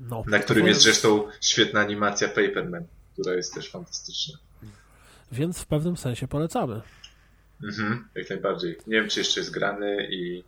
[0.00, 0.24] No.
[0.26, 4.38] na którym To jest zresztą świetna animacja Paperman, która jest też fantastyczna.
[5.32, 6.82] Więc w pewnym sensie polecamy.
[7.62, 8.76] Mhm, jak najbardziej.
[8.86, 10.44] Nie wiem, czy jeszcze jest grany i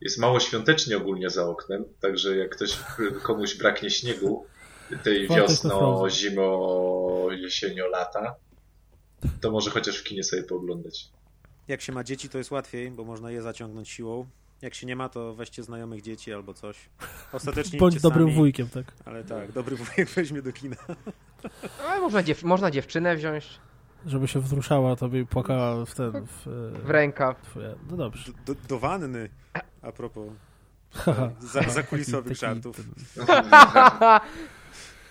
[0.00, 2.78] jest mało świątecznie ogólnie za oknem, także jak ktoś
[3.22, 4.46] komuś braknie śniegu,
[5.02, 8.34] tej wiosno, zimo, jesienio, lata,
[9.40, 11.08] to może chociaż w kinie sobie pooglądać.
[11.68, 14.26] Jak się ma dzieci, to jest łatwiej, bo można je zaciągnąć siłą.
[14.62, 16.88] Jak się nie ma, to weźcie znajomych dzieci albo coś.
[17.32, 18.92] Ostatecznie Bądź dobrym sami, wujkiem, tak.
[19.04, 20.76] Ale tak, dobry wujek weźmie do kina.
[21.88, 23.60] Ale można, dziew można dziewczynę wziąć
[24.06, 26.26] Żeby się wzruszała, to by płakała w ten...
[26.26, 26.42] W,
[26.84, 27.42] w rękaw.
[27.42, 27.74] Twoje...
[27.90, 28.32] No dobrze.
[28.32, 29.28] Do, do, do wanny.
[29.82, 30.28] A propos
[31.40, 32.76] za, zakulisowych Taki- żartów.
[32.76, 33.24] ten-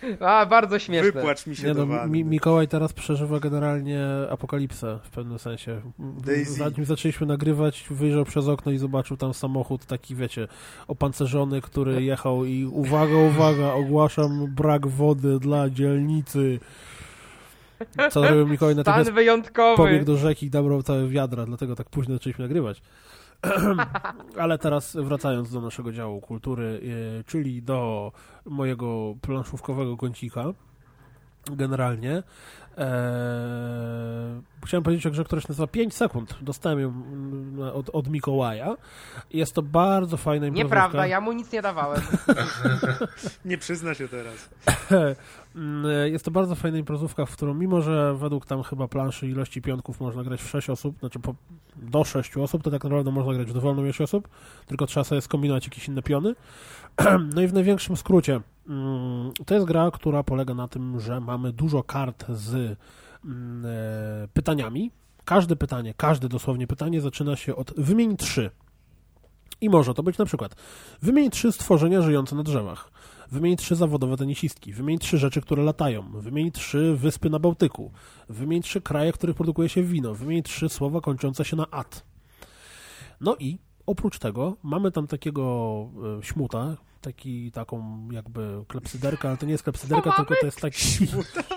[0.20, 1.12] A, bardzo śmieszne.
[1.12, 2.08] Wypłacz mi się Nie do no.
[2.08, 5.82] Mi Mikołaj teraz przeżywa generalnie apokalipsę w pewnym sensie.
[6.00, 6.54] Daisy.
[6.54, 10.48] Zanim zaczęliśmy nagrywać, wyjrzał przez okno i zobaczył tam samochód taki, wiecie,
[10.88, 16.60] opancerzony, który jechał i uwaga, uwaga, ogłaszam brak wody dla dzielnicy.
[18.12, 19.78] Co zrobił Mikołaj Stan wyjątkowy.
[19.78, 22.82] pobiegł do rzeki i nabrał całe wiadra, dlatego tak późno zaczęliśmy nagrywać.
[24.44, 26.82] Ale teraz wracając do naszego działu kultury,
[27.20, 28.11] e, czyli do
[28.45, 30.45] mojego planszówkowego kącika,
[31.52, 32.24] generalnie,
[32.80, 36.38] e, chciałem powiedzieć o grze, która się nazywa 5 sekund.
[36.41, 38.76] Dostałem ją mm, od, od Mikołaja.
[39.34, 40.76] Jest to bardzo fajna imprezówka.
[40.76, 42.01] Nieprawda, ja mu nic nie dawałem.
[43.45, 44.49] Nie przyzna się teraz.
[45.56, 49.61] Mm, Jest to bardzo fajna imprezówka, w którą mimo, że według tam chyba planszy ilości
[49.61, 51.35] pionków można grać w 6 osób, znaczy po,
[51.76, 54.27] do 6 osób, to tak naprawdę można grać w dowolną ilość osób,
[54.68, 56.35] tylko trzeba sobie skombinować jakieś inne piony.
[57.35, 58.41] No i w największym skrócie,
[59.46, 62.78] to jest gra, która polega na tym, że mamy dużo kart z
[63.26, 64.91] mm, e, pytaniami.
[65.26, 68.52] Każde pytanie, każde dosłownie pytanie zaczyna się od wymień trzy.
[69.62, 70.56] I może to być na przykład
[71.02, 72.91] wymień trzy stworzenia żyjące na drzewach.
[73.32, 74.74] Wymień trzy zawodowe tenisistki.
[74.74, 76.12] Wymień trzy rzeczy, które latają.
[76.12, 77.91] Wymień trzy wyspy na Bałtyku.
[78.30, 80.16] Wymień trzy kraje, w których produkuje się wino.
[80.16, 82.06] Wymień trzy słowa kończące się na at.
[83.22, 85.44] No i oprócz tego mamy tam takiego
[86.20, 91.08] e, śmuta, taki, taką jakby klepsyderkę, ale to nie jest klepsyderka, tylko to jest taki,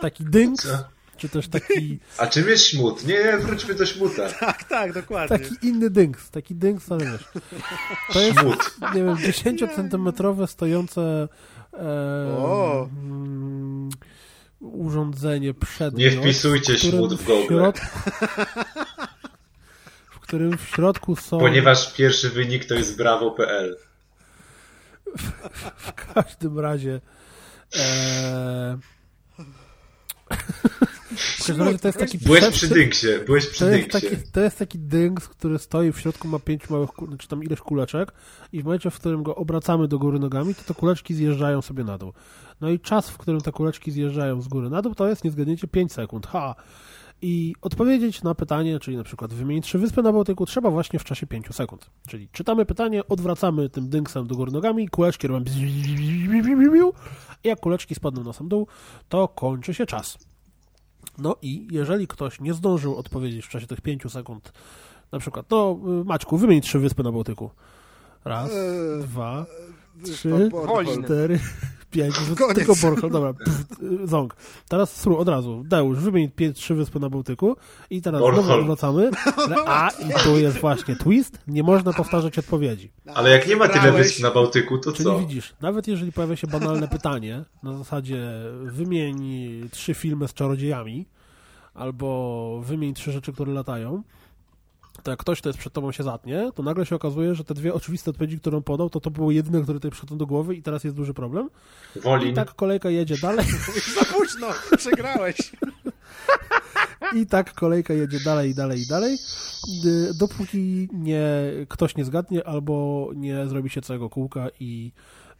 [0.00, 0.84] taki dynks, Co?
[1.16, 3.06] czy też taki, A czym jest śmut?
[3.06, 4.28] Nie, wróćmy do śmuta.
[4.40, 5.38] Tak, tak, dokładnie.
[5.38, 7.24] taki inny dynks, taki dynks, ale wiesz.
[8.12, 8.76] To jest Śmut.
[8.94, 11.28] nie wiem, 10-centymetrowe stojące
[11.72, 12.88] E, O!
[12.92, 13.90] mm,
[14.60, 16.14] urządzenie przedmiot.
[16.14, 17.54] Nie wpisujcie w śmut w Google.
[17.54, 17.86] środku-
[20.10, 23.76] w którym w środku są Ponieważ pierwszy wynik to jest brawo.pl.
[25.76, 27.00] w każdym razie
[27.76, 28.78] e,
[31.16, 34.40] w każdym razie to jest taki Byłeś przy dynksie, byłeś przy To jest, taki, to
[34.40, 38.12] jest taki dynks, który stoi w środku, ma pięć małych, czy tam ileś kuleczek
[38.52, 41.84] i w momencie, w którym go obracamy do góry nogami, to te kuleczki zjeżdżają sobie
[41.84, 42.12] na dół.
[42.60, 45.30] No i czas, w którym te kuleczki zjeżdżają z góry na dół, to jest, nie
[45.30, 46.26] zgadniecie, 5 sekund.
[46.26, 46.54] Ha!
[47.22, 51.04] I odpowiedzieć na pytanie, czyli na przykład wymienić trzy wyspy na Bałtyku, trzeba właśnie w
[51.04, 51.90] czasie 5 sekund.
[52.08, 55.44] Czyli czytamy pytanie, odwracamy tym dynksem do góry nogami, kuleczki robią
[57.44, 58.66] i jak kuleczki spadną na sam dół,
[59.08, 60.18] to kończy się czas.
[61.18, 64.52] No i jeżeli ktoś nie zdążył odpowiedzieć w czasie tych 5 sekund,
[65.12, 67.50] na przykład, no y, Maćku, wymień trzy wyspy na Bałtyku.
[68.24, 69.46] Raz, Eee, dwa,
[69.94, 70.16] Wyspa
[70.84, 71.40] trzy, cztery,
[71.92, 72.14] pięć.
[72.38, 72.54] Koniec.
[72.56, 73.34] Tylko Borchel, dobra.
[73.34, 73.64] Pff,
[74.04, 74.36] Ząg.
[74.68, 75.62] Teraz Sru, od razu.
[75.66, 77.56] Deusz, wymień pięć, trzy wyspy na Bałtyku
[77.90, 79.10] i teraz znowu wracamy.
[79.66, 81.38] A, i tu jest właśnie twist.
[81.46, 82.92] Nie można powtarzać odpowiedzi.
[83.14, 85.18] Ale jak nie ma tyle wysp na Bałtyku, to Czyli co?
[85.18, 89.22] widzisz, nawet jeżeli pojawia się banalne pytanie, na zasadzie wymień
[89.70, 91.06] trzy filmy z czarodziejami,
[91.74, 94.02] albo wymień trzy rzeczy, które latają,
[95.02, 97.54] to jak ktoś, kto jest przed tobą się zatnie, to nagle się okazuje, że te
[97.54, 100.62] dwie oczywiste odpowiedzi, którą podał, to to było jedyne, które tutaj przychodzą do głowy i
[100.62, 101.50] teraz jest duży problem.
[101.96, 102.34] I Wolin.
[102.34, 103.46] tak kolejka jedzie dalej,
[103.98, 104.46] Za późno,
[104.76, 105.52] przegrałeś.
[107.14, 109.18] i tak kolejka jedzie dalej, i dalej, i dalej,
[109.84, 111.22] y, dopóki nie,
[111.68, 114.92] ktoś nie zgadnie, albo nie zrobi się całego kółka i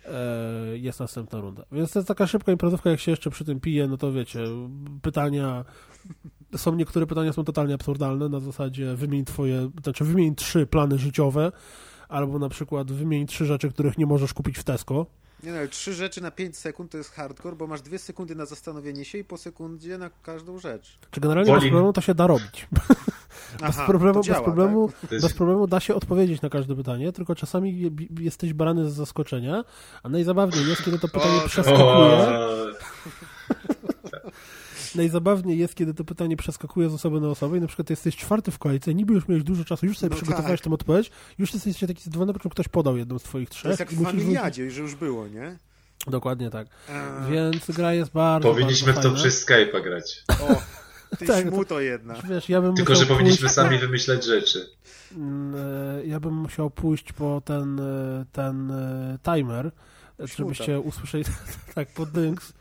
[0.04, 1.64] e, jest następna runda.
[1.72, 4.40] Więc to jest taka szybka imprezówka, jak się jeszcze przy tym pije, no to wiecie,
[5.02, 5.64] pytania,
[6.56, 11.52] są niektóre pytania są totalnie absurdalne, na zasadzie wymień twoje, znaczy wymień trzy plany życiowe,
[12.08, 15.06] albo na przykład wymień trzy rzeczy, których nie możesz kupić w Tesco.
[15.42, 18.34] Nie no, ale trzy rzeczy na 5 sekund to jest hardcore, bo masz dwie sekundy
[18.34, 20.98] na zastanowienie się i po sekundzie na każdą rzecz.
[21.10, 22.66] Czy generalnie bez problemu to się da robić.
[23.60, 25.20] Bez Aha, problemu, to działa, bez problemu, tak?
[25.20, 27.90] Bez problemu da się odpowiedzieć na każde pytanie, tylko czasami
[28.20, 29.64] jesteś brany z zaskoczenia,
[30.02, 31.82] a najzabawniej jest, kiedy to pytanie O, przeskakuje.
[31.84, 32.66] O,
[34.94, 38.50] Najzabawniej jest, kiedy to pytanie przeskakuje z osoby na osobę i na przykład jesteś czwarty
[38.50, 40.68] w kolejce, niby już miałeś dużo czasu, już sobie No przygotowałeś tak.
[40.68, 43.68] tę odpowiedź, już jesteś taki zdecydowany, po czym ktoś podał jedną z twoich To trzech
[43.70, 45.58] jest jak w familiadzie, że już było, nie?
[46.06, 46.66] Dokładnie tak.
[46.88, 49.28] Eee, Więc gra jest bardzo, Powinniśmy w bardzo to fajna.
[49.30, 50.24] przez Skype'a grać.
[50.28, 50.62] O,
[51.16, 52.14] ty Tak, śmuto jedna.
[52.28, 54.68] Wiesz, ja bym Tylko, że powinniśmy pójść, sami wymyślać rzeczy.
[55.16, 55.54] Mm,
[56.00, 59.66] e, ja bym musiał pójść po ten, e, ten e, timer,
[60.20, 61.24] e, żebyście usłyszeli
[61.74, 62.52] tak po dynks,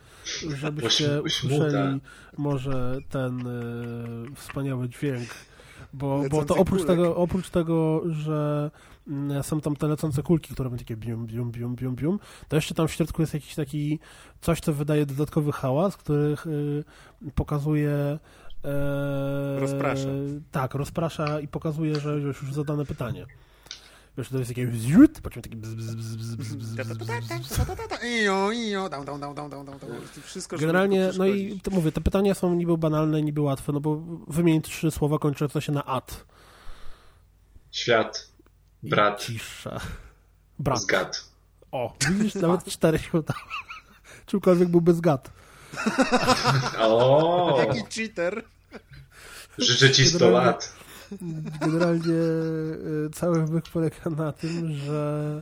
[0.56, 2.00] żebyście usłyszeli
[2.38, 5.30] może ten e, wspaniały dźwięk,
[5.94, 6.98] bo, bo to oprócz kulek.
[6.98, 8.72] tego, oprócz tego, że
[9.08, 12.56] mm, są tam te lecące kulki, które będą takie bium, bium, bium, bium, bium, to
[12.56, 14.00] jeszcze tam w środku jest jakiś taki
[14.42, 16.84] coś, co wydaje dodatkowy hałas, który y,
[17.36, 18.20] pokazuje
[18.64, 20.08] e, Rozprasza.
[20.52, 23.26] Tak, rozprasza i pokazuje, że już, już zadane pytanie.
[24.22, 27.36] Wiesz, to jest takie zrzut, po czym taki bzz, bzz, bzz, bzz, bzz, bzz, bzz.
[30.26, 34.02] Wszystko, Generalnie, no i to mówię, te pytania są niby banalne, niby łatwe, no bo
[34.28, 36.26] wymień trzy słowa kończące się na at.
[37.72, 38.28] Świat,
[38.84, 39.80] I brat, Cisza.
[40.60, 40.82] Brat.
[40.82, 41.26] zgad.
[41.72, 43.40] O, widzisz, nawet cztery się udało.
[44.26, 45.32] Czymkolwiek byłby zgad.
[46.80, 48.44] O, Jaki cheater.
[49.58, 50.74] życzę ci 100 Generalnie- lat.
[51.62, 55.42] Generalnie e, cały wyk polega na tym, że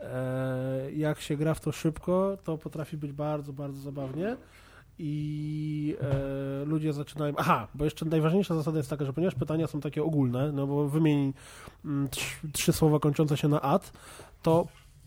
[0.00, 4.36] e, jak się gra w to szybko, to potrafi być bardzo, bardzo zabawnie
[4.98, 7.34] i e, ludzie zaczynają...
[7.36, 10.88] Aha, bo jeszcze najważniejsza zasada jest taka, że ponieważ pytania są takie ogólne, no bo
[10.88, 11.32] wymień
[11.84, 13.92] mm, trz, trzy słowa kończące się na at,
[14.42, 14.66] to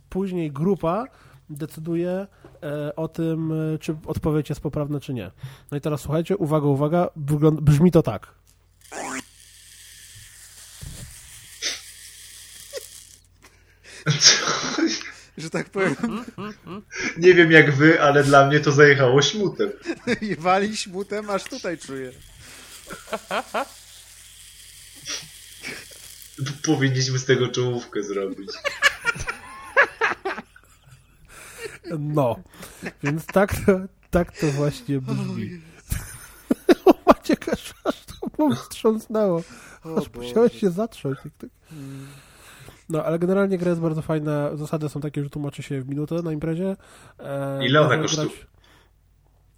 [0.10, 1.06] później grupa
[1.50, 2.28] decyduje
[2.64, 5.32] e, o tym, czy odpowiedź jest poprawna, czy nie.
[5.72, 7.10] No i teraz słuchajcie, uwaga, uwaga,
[7.62, 8.39] brzmi to tak.
[15.38, 15.96] Że tak powiem,
[17.18, 19.70] Nie wiem jak wy, ale dla mnie to zajechało śmutem.
[20.22, 22.12] i wali śmutem, aż tutaj czuję.
[26.66, 28.50] Powinniśmy z tego czołówkę zrobić.
[32.00, 32.40] No,
[33.04, 33.80] więc tak to,
[34.10, 35.62] tak to właśnie brzmi.
[36.86, 39.44] O, Maciek, aż, aż to mu wstrząsnęło.
[39.98, 41.22] Aż musiałeś się zatrząść.
[41.24, 41.50] Tak, tak.
[42.90, 44.56] No, ale generalnie gra jest bardzo fajna.
[44.58, 46.76] Zasady są takie, że tłumaczy się w minutę na imprezie.
[47.20, 48.28] E, Ile ona kosztuje?
[48.28, 48.48] grać-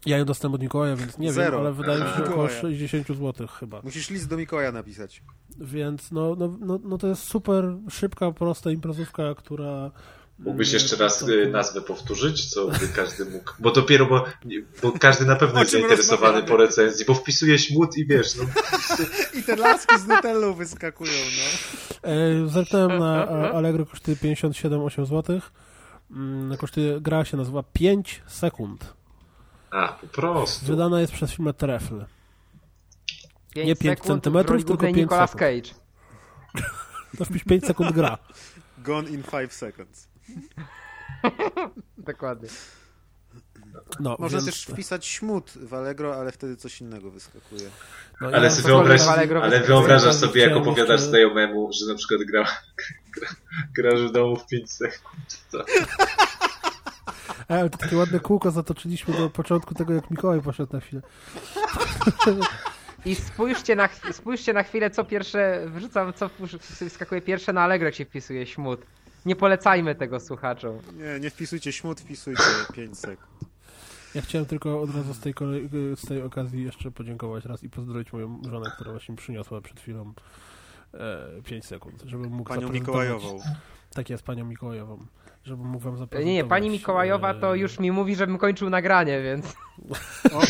[0.06, 1.52] Ja ją dostałem od Mikołaja, więc nie Zero.
[1.52, 2.62] wiem, ale wydaje mi się, że około Mikołaja.
[2.62, 3.82] 60 zł chyba.
[3.84, 5.24] Musisz list do Mikołaja napisać.
[5.58, 9.92] Więc no, no, no, no to jest super szybka, prosta imprezówka, która
[10.46, 13.52] Mógłbyś jeszcze raz y, nazwę powtórzyć, co by każdy mógł.
[13.60, 14.26] Bo dopiero, bo,
[14.82, 18.44] bo każdy na pewno jest zainteresowany po recenzji, bo wpisuje śmut i wiesz, no,
[19.40, 22.10] I te laski z Nutellą wyskakują, no.
[22.10, 25.42] E, Zerknąłem na a, Allegro, kosztuje 57,8 zł.
[26.12, 28.94] Mm, Kosztuje, gra się nazywa 5 sekund.
[29.72, 30.66] a, po prostu.
[30.66, 32.06] Wydana jest przez firmę Trefl.
[33.56, 35.40] Nie pięć sekund, centymetrów, w roli tylko głównej pięć Nicolas sekund.
[35.42, 35.82] Cage.
[37.18, 38.18] To wpisz 5 sekund gra.
[38.78, 40.11] Gone in 5 seconds.
[41.98, 42.50] Dokładnie.
[44.00, 47.70] No, Można więc, też wpisać śmut w Allegro, ale wtedy coś innego wyskakuje.
[48.22, 49.78] no, Ale, ja wyobraź, Allegro ale wyskakuje.
[49.80, 52.48] wyobrażasz sobie, jak opowiadasz jeszcze- znajomemu, że na przykład gra,
[53.18, 53.28] gra,
[53.92, 55.42] grasz w domu w 5 sekund.
[55.52, 55.66] To,
[57.48, 61.02] ale to takie ładne kółko zatoczyliśmy do początku tego, jak Mikołaj poszedł na chwilę.
[63.06, 66.30] I spójrzcie na, spójrzcie na chwilę, co pierwsze wrzucam, co
[66.80, 68.82] wyskakuje pierwsze na Allegro, jak się wpisuje śmut.
[69.26, 70.78] Nie polecajmy tego słuchaczom.
[70.94, 72.44] Nie, nie wpisujcie śmut, wpisujcie
[72.74, 73.32] 5 sekund.
[74.16, 75.34] Ja chciałem tylko od razu z tej,
[75.96, 80.14] z tej okazji jeszcze podziękować raz i pozdrowić moją żonę, która właśnie przyniosła przed chwilą
[80.94, 83.40] e, 5 sekund, żebym mógł Panią Mikołajową.
[83.94, 84.98] Tak jest, panią Mikołajową.
[85.44, 86.36] Żebym mógł wam Nie, zaprezentować.
[86.36, 89.56] nie, pani Mikołajowa to e, już mi mówi, żebym kończył nagranie, więc...
[90.34, 90.42] O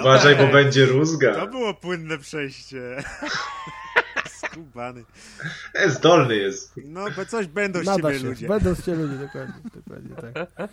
[0.00, 1.34] uważaj, bo będzie rózga.
[1.34, 3.04] to było płynne przejście.
[4.52, 5.04] Skubany.
[5.74, 6.72] E, zdolny jest.
[6.84, 8.48] No, bo coś będą z Nada ciebie się, ludzie.
[8.48, 10.70] będą z ciebie ludzie, dokładnie, dokładnie tak.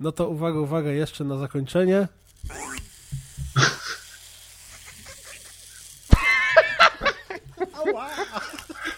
[0.00, 2.08] No to uwaga, uwaga, jeszcze na zakończenie.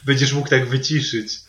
[0.04, 1.40] Będziesz mógł tak wyciszyć.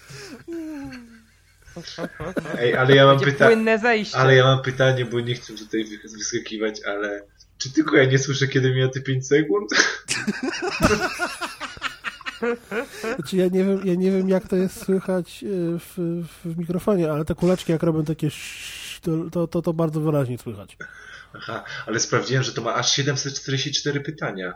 [2.59, 3.77] Ej, ale ja mam pytanie.
[4.13, 7.23] Ale ja mam pytanie, bo nie chcę tutaj wy- wyskakiwać, ale
[7.57, 9.69] czy tylko ja nie słyszę, kiedy mija te 5 sekund?
[13.15, 15.47] Znaczy ja nie wiem, ja nie wiem jak to jest słychać e,
[15.79, 18.29] w, w mikrofonie, ale te kuleczki jak robią takie
[19.01, 20.77] to, to, to, to bardzo wyraźnie słychać.
[21.33, 24.53] Aha, ale sprawdziłem, że to ma aż 744 pytania.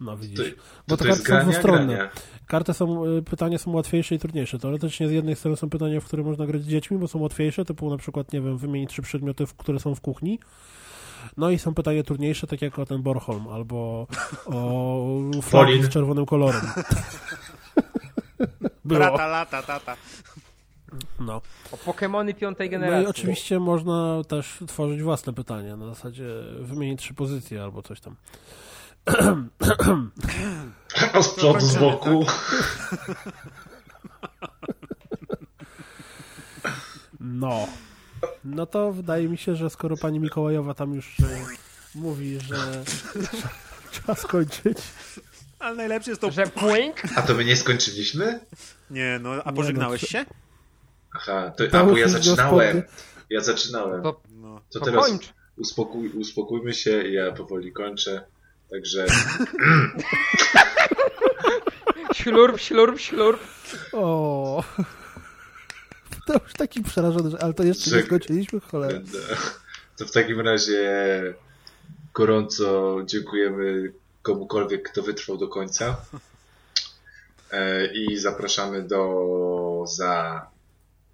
[0.00, 0.38] No widzisz.
[0.54, 1.94] to, Bo to, te jest karty są grania, dwustronne.
[1.94, 2.10] grania.
[2.46, 4.58] Karty są, e, pytania są łatwiejsze i trudniejsze.
[4.58, 7.64] Teoretycznie z jednej strony są pytania, w które można grać z dziećmi, bo są łatwiejsze,
[7.64, 10.38] typu na przykład, nie wiem, wymienić trzy przedmioty, które są w kuchni.
[11.36, 14.06] No i są pytania trudniejsze, tak jak o ten Borholm, albo
[14.46, 15.06] o
[15.42, 15.84] flagi Polin.
[15.84, 16.60] z czerwonym kolorem.
[18.84, 19.00] Było.
[19.00, 19.96] Lata, lata, tata.
[21.20, 21.40] No.
[21.72, 23.06] O Pokemony piątej no generacji.
[23.06, 26.24] i oczywiście można też tworzyć własne pytania, na zasadzie
[26.60, 28.16] wymienić trzy pozycje albo coś tam.
[31.12, 32.24] A z przodu, z boku.
[37.20, 37.66] No.
[38.44, 41.46] No to wydaje mi się, że skoro pani Mikołajowa tam już e,
[41.94, 42.84] mówi, że
[43.92, 44.78] trzeba skończyć.
[45.58, 46.30] Ale najlepsze jest to...
[46.30, 46.96] Że płynk?
[47.16, 48.40] A to my nie skończyliśmy?
[48.90, 50.24] Nie, no, a Nie, pożegnałeś no, się?
[51.14, 52.82] Aha, to, a bo ja zaczynałem.
[53.30, 54.02] Ja zaczynałem.
[54.02, 54.60] To, No.
[54.70, 55.10] To to teraz
[55.56, 58.24] uspokój, uspokójmy się, ja powoli kończę.
[58.70, 59.06] Także
[62.14, 63.40] Ślurp, ślurp, ślurp.
[63.92, 64.64] O.
[66.26, 69.00] To już taki przerażony, że, ale to jeszcze nie Że- skończyliśmy, cholera.
[69.96, 70.84] To w takim razie
[72.14, 75.96] gorąco dziękujemy komukolwiek, kto wytrwał do końca.
[77.50, 80.46] E, I zapraszamy do za,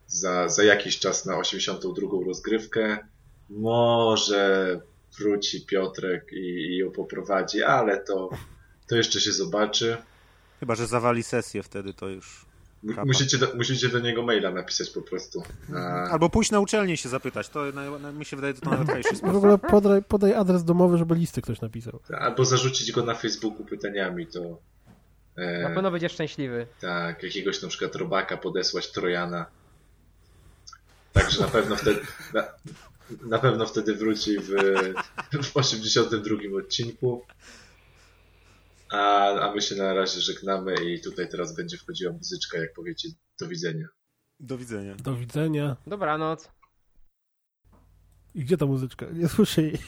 [0.07, 2.99] za, za jakiś czas na 82 rozgrywkę.
[3.51, 4.81] Może
[5.19, 8.31] wróci Piotrek i, i ją poprowadzi, ale to,
[8.89, 9.97] to jeszcze się zobaczy.
[10.61, 12.47] Chyba, że zawali sesję wtedy, to już...
[12.89, 13.05] Kapa.
[13.05, 15.43] Musicie do, musicie do niego maila napisać po prostu.
[15.75, 15.79] A,
[16.09, 17.49] Albo pójść na uczelnię się zapytać.
[17.49, 19.37] To na, na, mi się wydaje, że to W sposób.
[19.37, 22.01] ogóle podaj, podaj adres domowy, żeby listy ktoś napisał.
[22.19, 24.59] albo zarzucić go na Facebooku pytaniami, to
[25.37, 26.67] e, Na pewno będzie szczęśliwy.
[26.81, 29.47] tak, jakiegoś na przykład robaka podesłać Trojana.
[31.13, 32.01] Także na pewno wtedy
[32.35, 32.45] na,
[33.23, 34.49] na pewno wtedy wróci w,
[35.43, 37.25] w 82 odcinku.
[38.93, 43.09] A, a my się na razie żegnamy i tutaj teraz będzie wchodziła muzyczka, jak powiecie
[43.41, 43.87] do widzenia.
[44.41, 44.95] Do widzenia.
[44.95, 45.77] Do widzenia.
[45.87, 46.51] Dobranoc.
[48.35, 49.07] I gdzie ta muzyczka?
[49.13, 49.79] Nie słyszę jej.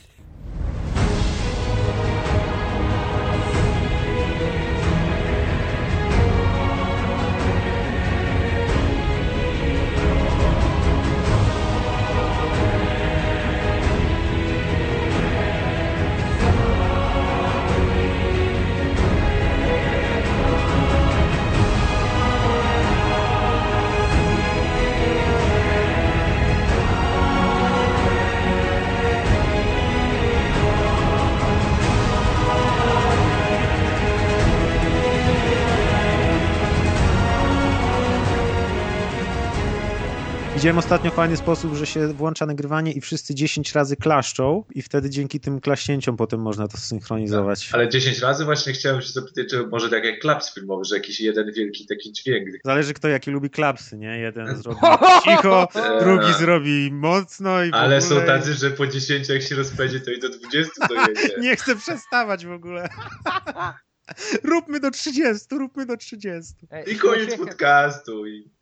[40.64, 45.10] Widziałem ostatnio fajny sposób, że się włącza nagrywanie i wszyscy 10 razy klaszczą i wtedy
[45.10, 47.70] dzięki tym klaśnięciom potem można to synchronizować.
[47.72, 51.20] Ale 10 razy właśnie chciałem się zapytać, czy może tak jak klaps filmowy, że jakiś
[51.20, 52.48] jeden wielki taki dźwięk.
[52.64, 54.18] Zależy kto jaki lubi klapsy, nie?
[54.18, 54.80] Jeden zrobi
[55.24, 55.68] cicho,
[56.00, 58.20] drugi zrobi mocno i w Ale ogóle...
[58.20, 61.34] są tacy, że po 10 jak się rozpędzi, to i do 20 dojedzie.
[61.40, 62.88] Nie chcę przestawać w ogóle.
[64.52, 66.54] róbmy do 30, róbmy do 30.
[66.70, 68.26] E, I koniec podcastu.
[68.26, 68.53] I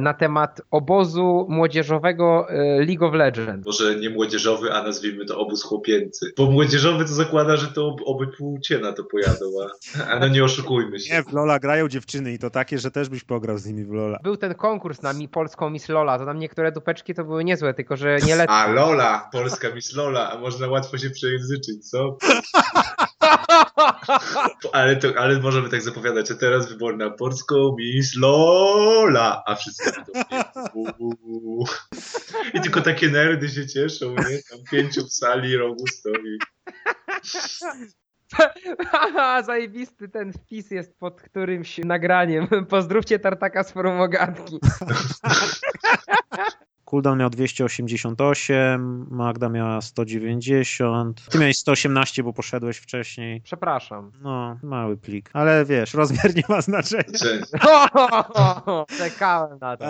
[0.00, 3.66] Na temat obozu młodzieżowego e, League of Legends.
[3.66, 6.32] może nie młodzieżowy, a nazwijmy to obóz chłopięcy.
[6.36, 9.46] Bo młodzieżowy to zakłada, że to ob- obie płcie na to pojadą,
[9.98, 11.14] a, a no nie oszukujmy się.
[11.14, 13.90] Nie, w Lola grają dziewczyny i to takie, że też byś pograł z nimi w
[13.92, 14.18] Lola.
[14.22, 17.74] Był ten konkurs na mi polską Miss Lola, to tam niektóre dupeczki to były niezłe,
[17.74, 18.52] tylko że nie lecą.
[18.52, 22.16] A Lola, polska Miss Lola, a można łatwo się przejęzyczyć, co?
[24.72, 29.90] Ale, to, ale możemy tak zapowiadać, a teraz wybór na polską Miss Lola, a wszyscy
[30.74, 31.66] uuu.
[32.54, 34.42] I tylko takie nerdy się cieszą, nie?
[34.50, 36.38] Tam pięciu w sali rogu stoi.
[38.90, 42.48] Haha, zajebisty ten wpis jest pod którymś nagraniem.
[42.68, 44.58] Pozdrówcie Tartaka z forum ogatki.
[46.92, 51.28] Cooldown miał 288, Magda miała 190.
[51.30, 53.40] Ty miałeś 118, bo poszedłeś wcześniej.
[53.40, 54.12] Przepraszam.
[54.22, 55.30] No, mały plik.
[55.32, 57.18] Ale wiesz, rozmiar nie ma znaczenia.
[57.22, 57.42] Że,
[58.98, 59.84] Czekałem na to.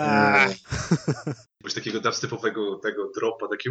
[1.63, 3.69] Coś takiego dubstepowego tego dropa, taki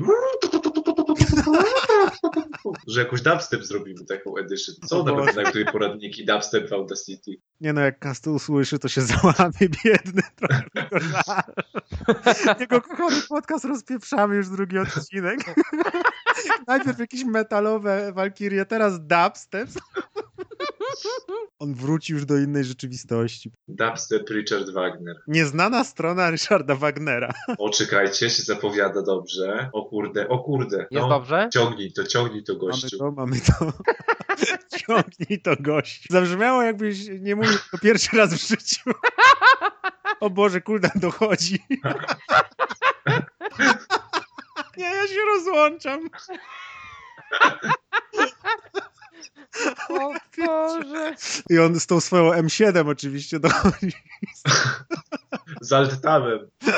[2.88, 4.74] że jakąś dubstep zrobimy, taką edition.
[4.86, 7.30] Są O nawet na której poradniki dubstep w Audacity.
[7.60, 10.62] Nie no, jak Kastu usłyszy, to się załamie, biedny trochę.
[12.60, 15.40] Jego kochany podcast rozpieprzamy już drugi odcinek.
[16.66, 19.68] Najpierw jakieś metalowe walkirie, teraz dubstep.
[21.58, 23.52] On wróci już do innej rzeczywistości.
[23.68, 25.16] Dubstep Richard Wagner.
[25.26, 27.32] Nieznana strona Ryszarda Wagnera.
[27.58, 29.70] O, czekajcie, się zapowiada dobrze.
[29.72, 30.76] O kurde, o kurde.
[30.78, 31.48] Jest No, dobrze?
[31.52, 32.98] ciągnij to, ciągnij to, Mamy gościu.
[32.98, 33.72] to, mamy to.
[34.86, 36.06] Ciągnij to gość.
[36.10, 38.90] Zabrzmiało jakbyś nie mówił to pierwszy raz w życiu.
[40.20, 41.58] O Boże, kuldan dochodzi.
[44.76, 46.08] Nie, ja się rozłączam.
[49.88, 50.14] O
[50.46, 51.14] Boże.
[51.50, 53.92] I on z tą swoją M7 oczywiście dochodzi.
[55.60, 56.38] Z alt-tabem.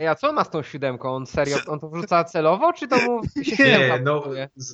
[0.00, 1.14] Ej, a co on ma z tą siódemką?
[1.14, 3.22] On serio, on to wrzuca celowo, czy to mu
[3.56, 4.24] się Nie, no,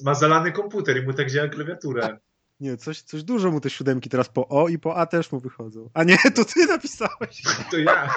[0.04, 2.18] ma zalany komputer i mu tak działa klawiatura.
[2.60, 5.40] Nie, coś, coś dużo mu te siódemki teraz po O i po A też mu
[5.40, 5.90] wychodzą.
[5.94, 7.42] A nie, to ty napisałeś.
[7.70, 8.14] To ja.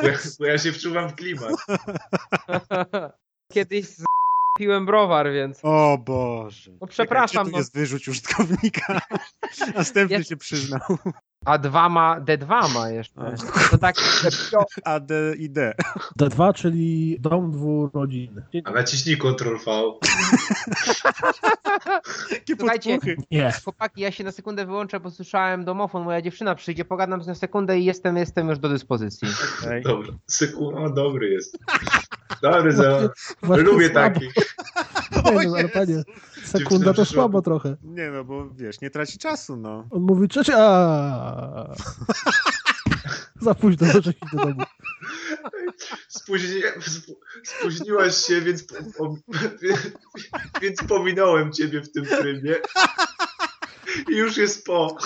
[0.00, 1.52] Bo ja, bo ja się wczuwam w klimat.
[3.52, 4.04] Kiedyś z...
[4.58, 5.60] piłem browar, więc...
[5.62, 6.70] O Boże.
[6.80, 7.58] No przepraszam, Czekaj, no.
[7.58, 9.00] jest wyrzuć użytkownika.
[9.74, 10.80] Następny Jest- się przyznał.
[11.44, 13.36] A dwa ma, D2 ma jeszcze.
[13.70, 13.96] To tak...
[14.84, 15.74] A, D i D.
[16.20, 18.42] D2, czyli dom dwurodzinny.
[18.64, 19.92] A naciśnij Ctrl V.
[22.58, 22.98] Słuchajcie.
[23.30, 23.52] Nie.
[23.64, 27.34] Chłopaki, ja się na sekundę wyłączę, bo słyszałem domofon, moja dziewczyna przyjdzie, pogadam z nią
[27.34, 29.28] sekundę i jestem, jestem już do dyspozycji.
[29.62, 29.82] Okej.
[29.82, 30.12] Dobra.
[30.74, 31.58] O, dobry jest.
[32.42, 33.08] Dobry za...
[33.42, 34.34] Właśnie Lubię takich.
[35.24, 36.02] Nie, no, ale panie,
[36.44, 37.76] sekunda to słabo trochę.
[37.82, 39.88] Nie no, bo wiesz, nie traci czasu, no.
[39.90, 40.54] On mówi trzecia.
[40.58, 41.27] a.
[43.40, 43.94] Za późno, iść
[44.32, 44.62] do domu.
[46.08, 46.62] Spóźni...
[46.96, 49.16] sp- Spóźniłaś się, więc, po-
[50.62, 52.60] więc pominąłem ciebie w tym trybie.
[54.10, 54.96] I już jest po.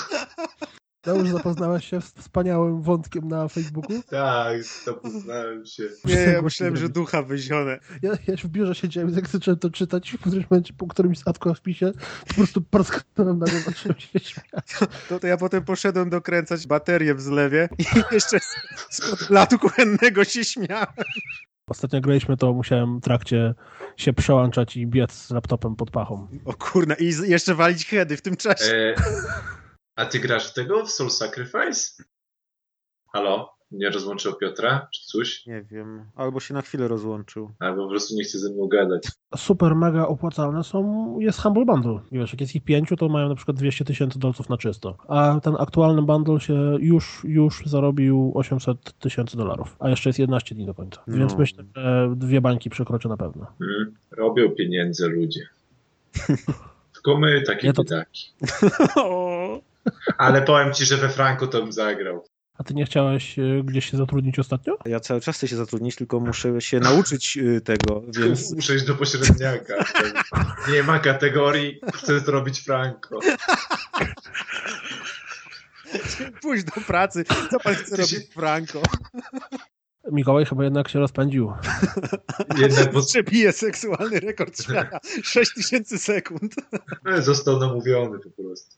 [1.07, 4.03] Już zapoznałeś się z wspaniałym wątkiem na Facebooku?
[4.11, 5.83] Tak, zapoznałem się.
[6.05, 7.79] Nie, ja myślałem, że ducha wyzione.
[8.03, 11.55] Ja, ja w biurze siedziałem, jak zacząłem to czytać, w którymś momencie, po którymś statku
[11.55, 11.93] w spisie,
[12.29, 14.79] po prostu parsknąłem na głowę, zacząłem się śmiać.
[15.09, 18.57] To, to ja potem poszedłem dokręcać baterię w zlewie i jeszcze z,
[18.91, 20.87] z latu kuchennego się śmiałem.
[21.67, 23.55] Ostatnio graliśmy, to musiałem w trakcie
[23.97, 26.29] się przełączać i biec z laptopem pod pachą.
[26.45, 28.75] O kurna, i jeszcze walić heady w tym czasie.
[28.75, 28.95] E,
[29.97, 30.85] a ty grasz w tego?
[30.87, 32.03] W Soul Sacrifice?
[33.13, 33.53] Halo?
[33.71, 34.89] Nie rozłączył Piotra?
[34.95, 35.47] Czy coś?
[35.47, 37.51] Nie wiem, albo się na chwilę rozłączył.
[37.59, 39.03] Albo po prostu nie chce ze mną gadać.
[39.37, 42.01] Super mega opłacalne są, jest Humble Bundle.
[42.11, 44.97] I wiesz, jak jest ich pięciu, to mają na przykład 200 tysięcy dolców na czysto.
[45.09, 49.77] A ten aktualny bundle się już, już zarobił 800 tysięcy dolarów.
[49.79, 51.03] A jeszcze jest 11 dni do końca.
[51.07, 51.17] No.
[51.17, 53.47] Więc myślę, że dwie bańki przekroczy na pewno.
[53.59, 53.95] Hmm?
[54.11, 55.49] Robią pieniądze ludzie.
[56.95, 57.83] Tylko my takie Ja to-
[60.19, 62.25] Ale powiem ci, że we Franco to bym zagrał.
[62.59, 64.77] A ty nie chciałeś e, gdzieś się zatrudnić ostatnio?
[64.85, 68.85] Ja cały czas chcę się zatrudnić, tylko muszę się nauczyć y, tego, więc Muszę iść
[68.85, 69.75] do pośredniaka.
[70.73, 73.19] Nie ma kategorii, chcę zrobić Franco.
[76.43, 77.25] pójść do pracy.
[77.51, 78.83] Co pan chce się- robić, Franco?
[80.13, 81.53] Mikołaj chyba jednak się rozpędził.
[82.59, 84.99] Jednak, bo Przebije seksualny rekord świata.
[85.23, 86.55] 6000 sekund.
[87.19, 88.77] został namówiony po prostu.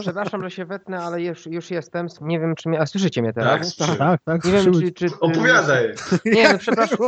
[0.00, 2.06] Przepraszam, że się wetnę, ale już, już jestem.
[2.20, 2.80] Nie wiem, czy mnie...
[2.80, 3.76] A słyszycie mnie teraz?
[3.76, 4.92] Tak, Tak, tak, Nie wiem, czy...
[4.92, 5.94] czy Opowiadaj!
[6.24, 6.98] Nie, no przepraszam.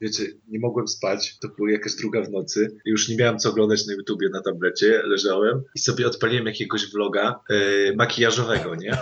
[0.00, 2.76] Wiecie, nie mogłem spać, to była jakaś druga w nocy.
[2.84, 7.40] Już nie miałem co oglądać na YouTubie na tablecie, leżałem i sobie odpaliłem jakiegoś vloga
[7.50, 7.56] e,
[7.96, 8.98] makijażowego, nie?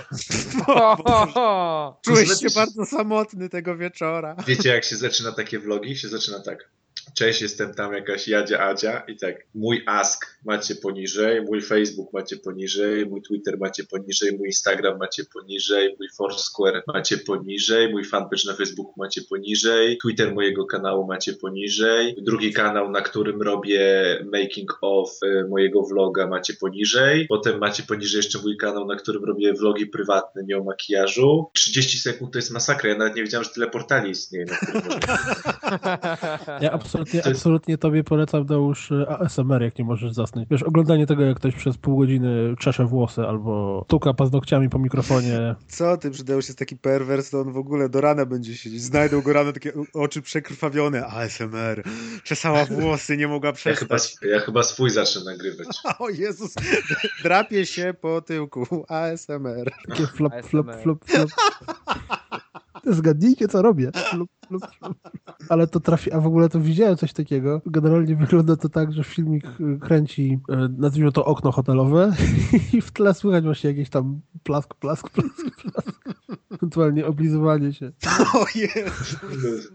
[2.05, 4.37] Czułeś Znaczy- się bardzo samotny tego wieczora.
[4.47, 5.97] Wiecie, jak się zaczyna takie vlogi?
[5.97, 6.71] Się zaczyna tak.
[7.15, 12.37] Cześć, jestem tam jakaś Jadzia Adzia i tak, mój ask macie poniżej, mój Facebook macie
[12.37, 18.43] poniżej, mój Twitter macie poniżej, mój Instagram macie poniżej, mój Foursquare macie poniżej, mój fanpage
[18.47, 23.81] na Facebooku macie poniżej, Twitter mojego kanału macie poniżej, drugi kanał, na którym robię
[24.33, 29.25] making of e, mojego vloga macie poniżej, potem macie poniżej jeszcze mój kanał, na którym
[29.25, 31.51] robię vlogi prywatne, nie o makijażu.
[31.55, 34.83] 30 sekund to jest masakra, ja nawet nie wiedziałem, że tyle portali istnieje, na którym
[36.61, 40.49] Ja absolutnie, To jest- absolutnie tobie polecam Deusz ASMR, jak nie możesz zasnąć.
[40.51, 45.55] Wiesz, oglądanie tego, jak ktoś przez pół godziny czesze włosy albo tuka paznokciami po mikrofonie.
[45.69, 48.83] Co ty, Przydeusz jest taki perwers, to on w ogóle do rana będzie siedzieć.
[48.83, 51.07] Znajdą go rano takie oczy przekrwawione.
[51.07, 51.83] ASMR.
[52.25, 54.17] Czesała włosy, nie mogła Ja chyba, przestać.
[54.33, 55.67] ja chyba swój zacznę nagrywać.
[55.99, 56.55] O Jezus,
[57.23, 58.85] drapie się po tyłku.
[58.89, 59.71] ASMR.
[59.89, 61.29] Takie flop, flop, flop, flop.
[62.87, 63.91] Zgadnijcie, co robię.
[63.95, 64.97] Flop, flop, flop.
[65.49, 67.63] Ale to trafi, a w ogóle to widziałem coś takiego.
[67.67, 72.15] Generalnie wygląda to tak, że filmik y, kręci, y, nazwijmy to okno hotelowe
[72.73, 76.03] i w tle słychać właśnie jakieś tam plask, plask, plask, plask.
[76.51, 77.93] Ewentualnie oblizywanie się.
[78.35, 79.71] O Jezus.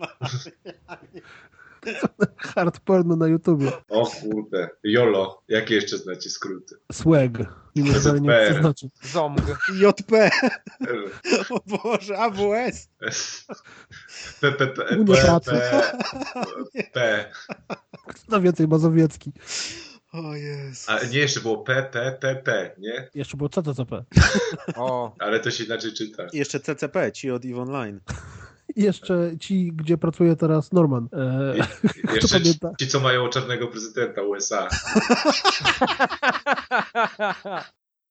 [2.56, 3.72] Hard porno na YouTubie.
[3.90, 4.69] O kurde.
[4.84, 5.43] Jolo.
[5.48, 6.76] Jakie jeszcze znacie skróty?
[6.92, 7.38] Swag.
[7.76, 8.90] Nie wiem, co znaczy.
[9.01, 9.42] Zomg.
[9.74, 10.11] JP.
[11.50, 12.90] O Boże, AWS.
[14.42, 14.51] P,
[16.93, 17.32] P.
[18.08, 19.32] Kto więcej Mazowiecki.
[20.14, 20.90] O Jezus.
[20.90, 23.10] A nie, jeszcze było P, P, P, P, nie?
[23.16, 24.03] Jeszcze było CCCP.
[24.76, 26.27] O, Ale to się inaczej czyta.
[26.34, 28.00] I jeszcze CCP, ci od EVE Online.
[28.75, 31.09] Jeszcze ci, gdzie pracuje teraz Norman.
[31.14, 31.53] E,
[32.14, 32.72] jeszcze ci, pamięta?
[32.80, 34.67] ci, co mają czarnego prezydenta USA.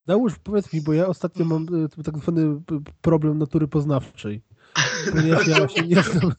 [0.06, 1.66] Dałóż, powiedz mi, bo ja ostatnio mam
[1.98, 2.62] e, tak zwany
[3.00, 4.42] problem natury poznawczej.
[5.12, 6.32] Ponieważ ja się nie znam.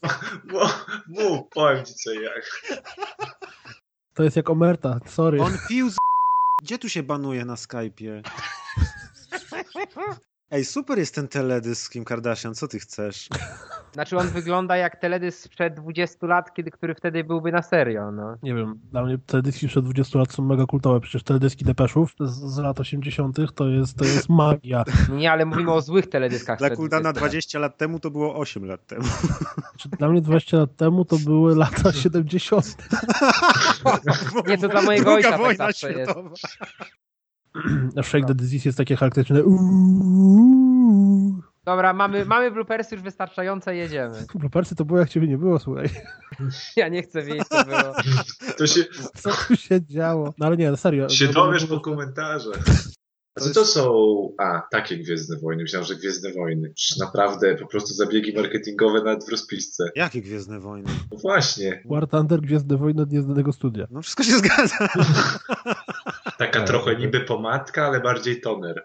[0.52, 0.70] Bo,
[1.06, 2.60] mów, powiem ci co jak.
[4.14, 5.42] To jest jak omerta, sorry.
[5.42, 5.96] On pił z...
[6.62, 8.22] Gdzie tu się banuje na Skype'ie?
[10.52, 13.28] Ej, super jest ten teledysk z Kim Kardashian, co ty chcesz?
[13.94, 18.36] znaczy on wygląda jak teledysk sprzed 20 lat, kiedy, który wtedy byłby na serio, no.
[18.42, 21.00] Nie wiem, dla mnie teledyski przed 20 lat są mega kultowe.
[21.00, 23.36] Przecież teledyski Depeszów z, z lat 80.
[23.54, 24.84] to jest, to jest magia.
[25.18, 27.30] Nie, ale mówimy o złych teledyskach Dla sprzed Kuldana 20 lat.
[27.30, 29.04] 20 lat temu to było 8 lat temu.
[29.78, 32.76] Czy Dla mnie 20 lat temu to były lata 70.
[34.48, 36.12] Nie, to dla mojego Druga ojca tak zawsze jest.
[37.96, 39.42] A Shake the Disease jest takie charakterystyczne.
[41.64, 44.26] Dobra, mamy, mamy bloopersy już wystarczające, jedziemy.
[44.34, 45.88] Bloopersy to było jak ciebie nie było, słuchaj.
[46.76, 47.94] Ja nie chcę wiedzieć, co było.
[48.58, 50.34] To się, Co tu się działo?
[50.38, 51.08] No ale nie, serio.
[51.08, 52.64] się No, dowiesz no, po komentarzach.
[53.34, 53.92] A To co to są...
[54.38, 55.62] A, takie Gwiezdne Wojny.
[55.62, 56.72] Myślałem, że Gwiezdne Wojny.
[56.74, 59.84] Przecież naprawdę po prostu zabiegi marketingowe nawet w rozpisce.
[59.96, 60.88] Jakie Gwiezdne Wojny?
[61.12, 61.82] No właśnie.
[61.84, 63.86] War Thunder, Gwiezdne Wojny od nieznanego studia.
[63.90, 64.76] No wszystko się zgadza.
[66.38, 66.66] Taka Tak.
[66.66, 68.84] trochę niby pomadka, ale bardziej toner.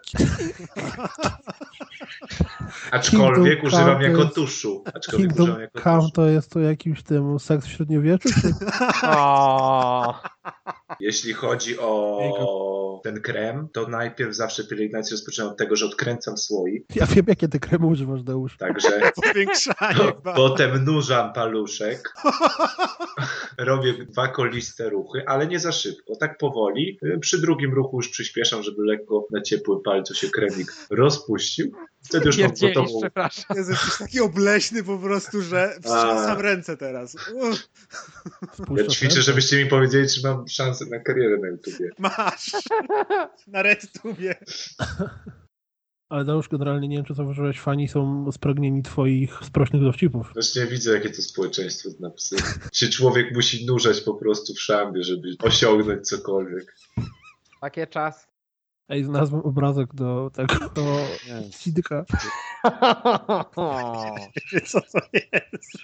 [2.90, 4.84] Aczkolwiek Kingdom używam jako jest- tuszu.
[4.94, 6.10] Aczkolwiek Kingdom używam jako Come tuszu.
[6.12, 8.28] to jest to jakimś tym seks w średniowieczu?
[8.40, 8.52] Czy...
[11.00, 16.84] Jeśli chodzi o ten krem, to najpierw zawsze pielęgnację rozpoczynam od tego, że odkręcam słoik.
[16.94, 18.56] Ja wiem, jakie ty kremy używasz, Deusz.
[18.56, 19.00] Także
[19.32, 20.12] Powiększanie.
[20.24, 22.12] po, potem nurzam paluszek.
[23.58, 26.16] Robię dwa koliste ruchy, ale nie za szybko.
[26.16, 26.98] Tak powoli.
[27.20, 31.72] Przy drugim ruchu już przyspieszam, żeby lekko na ciepłym palcu się kremik rozpuścił.
[32.02, 33.56] Wtedy już mam gotową przepraszam.
[33.56, 37.16] Jezu, jesteś taki obleśny po prostu, że wstrzymam ręce teraz.
[37.34, 37.68] Uff,
[38.76, 41.90] Ja ćwiczę, żebyście mi powiedzieli, czy mam szansę na karierę na YouTubie.
[41.98, 42.52] masz.
[43.46, 44.34] Na RedTubie.
[46.08, 50.30] Ale Deusz, generalnie nie wiem, czy zauważyłeś, fani są spragnieni twoich sprośnych dowcipów.
[50.34, 52.36] Właśnie widzę, jakie to społeczeństwo zna psy.
[52.72, 56.76] Się człowiek musi nurzać po prostu w szambie, żeby osiągnąć cokolwiek.
[57.60, 58.28] Takie czas.
[58.88, 62.04] Ej, znalazłem obrazek do tego, do Nie, Cidyka.
[64.66, 65.78] co to jest?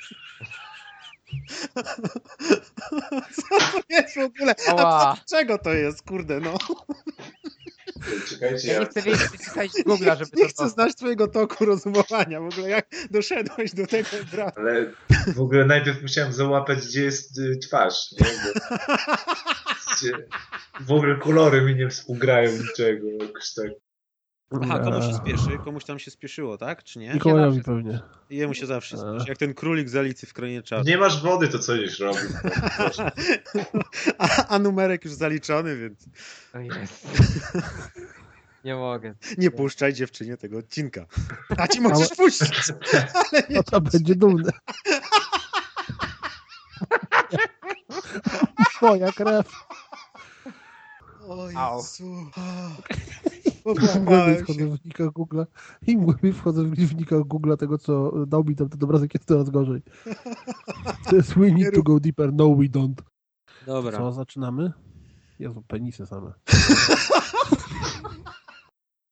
[3.34, 4.54] Co to jest w ogóle?
[4.68, 6.58] A czego to jest, kurde, no?
[8.28, 9.30] Czekajcie, Ja nie chcę wiedzieć,
[9.72, 12.40] z Google'a, żeby Nie to chcę znać twojego toku rozumowania.
[12.40, 14.60] W ogóle jak doszedłeś do tego brata.
[14.60, 14.92] Ale
[15.34, 18.26] w ogóle najpierw musiałem załapać, gdzie jest y, twarz, nie?
[18.26, 18.60] Bo...
[20.86, 23.83] W ogóle kolory mi nie współgrają niczego, jakoś tak.
[24.62, 26.84] Aha, komuś się Eee, spieszy, komuś tam się spieszyło, tak?
[26.84, 27.14] Czy nie?
[27.14, 28.00] Mikołajowi pewnie.
[28.30, 29.02] I jemu się zawsze Eee.
[29.10, 29.28] spieszy.
[29.28, 30.88] Jak ten królik z Alicji w Krainie Czasu.
[30.88, 32.20] Nie masz wody, to co już robił?
[32.76, 33.10] Proszę.
[34.18, 36.04] A, a numerek już zaliczony, więc
[36.54, 36.78] O Jezu.
[38.64, 39.14] Nie mogę.
[39.38, 41.06] nie puszczaj dziewczynie tego odcinka.
[41.58, 42.72] A ci możesz puścić.
[43.32, 43.56] Ale nie.
[43.56, 44.50] No to będzie dumny.
[48.82, 49.46] Moja krew.
[51.28, 51.48] O.
[51.76, 52.30] Jezu.
[53.64, 55.42] Im głębiej wchodzę w wnikach Google,
[55.86, 59.82] im głębiej wchodzę w Google tego, co dał mi tam ten obrazek, jest coraz gorzej.
[61.10, 63.02] To jest we need to go deeper, no we don't.
[63.66, 63.98] Dobra.
[63.98, 64.72] Co, zaczynamy?
[65.38, 66.32] Jezu, penisy same.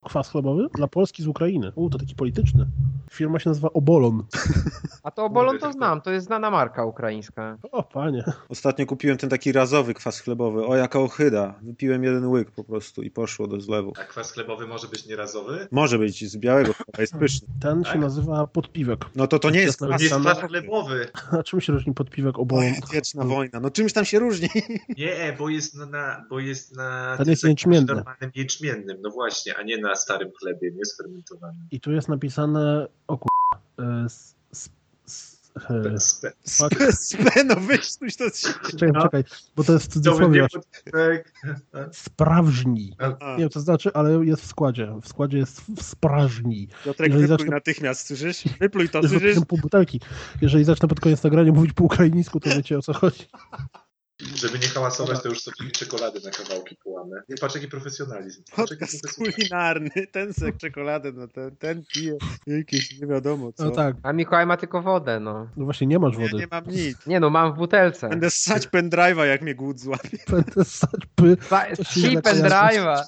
[0.05, 0.66] Kwas chlebowy?
[0.74, 1.72] Dla Polski z Ukrainy.
[1.74, 2.66] U, to taki polityczny.
[3.10, 4.22] Firma się nazywa Obolon.
[5.02, 7.58] A to obolon to znam, to jest znana marka ukraińska.
[7.72, 8.24] O, panie.
[8.48, 10.66] Ostatnio kupiłem ten taki razowy kwas chlebowy.
[10.66, 11.55] O, jaka ochyda.
[11.62, 13.92] Wypiłem jeden łyk po prostu i poszło do zlewu.
[14.00, 15.68] A kwas chlebowy może być nierazowy?
[15.70, 17.48] Może być z białego chleba, jest pyszny.
[17.60, 18.00] Ten się Tak?
[18.00, 19.05] nazywa podpiwek.
[19.16, 21.08] No to to nie jest kwas jest kwas chlebowy.
[21.39, 22.64] A czym się różni podpiwek O, Obolon?
[22.92, 23.60] wieczna wojna.
[23.60, 24.48] No czymś tam się różni.
[24.98, 27.94] Nie, bo jest na, bo jest na Ten jest jęczmienny.
[27.94, 31.66] normalnym jęczmiennym, no właśnie, a nie na starym chlebie, nie sfermentowanym.
[31.70, 33.28] I tu jest napisane, o kur...
[33.78, 34.70] e, s- s-
[35.06, 36.92] s- e, Spe- Fuck.
[37.32, 38.24] Speno, wyśluś to.
[38.70, 39.02] Czekaj, No.
[39.02, 39.24] czekaj,
[39.56, 40.46] bo to jest w cudzysłowie.
[41.92, 42.96] Sprażni.
[42.98, 44.94] A, Nie wiem, co to znaczy, ale jest w składzie.
[45.02, 46.68] W składzie jest w sprażni.
[46.84, 48.44] Piotrek, jeżeli wypluj zacznę- natychmiast, słyszysz?
[48.60, 49.38] Wypluj to, słyszysz?
[49.48, 50.00] pół butelki.
[50.40, 53.24] Jeżeli zacznę pod koniec nagrania mówić po ukraińsku, to wiecie o co chodzi.
[54.34, 57.23] Żeby nie hałasować, to już sobie czekolady na kawałki połamę.
[57.28, 58.42] Nie, patrz jaki profesjonalizm.
[58.57, 63.65] Patrz jaki Podcast kulinarny, ten sek czekoladę na ten, ten pije jakieś nie wiadomo co.
[63.65, 65.49] No tak, A Mikołaj ma tylko wodę, no.
[65.57, 66.36] no właśnie nie masz Ja wody.
[66.36, 67.07] nie mam nic.
[67.07, 68.09] Nie no, mam w butelce.
[68.09, 70.18] Będę ssać pendrive'a jak mnie głód złapie.
[70.31, 71.36] Będę ssać py.
[71.84, 73.02] Trzy pendrive'a.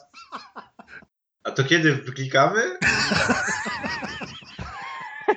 [1.44, 2.60] A to kiedy wyklikamy?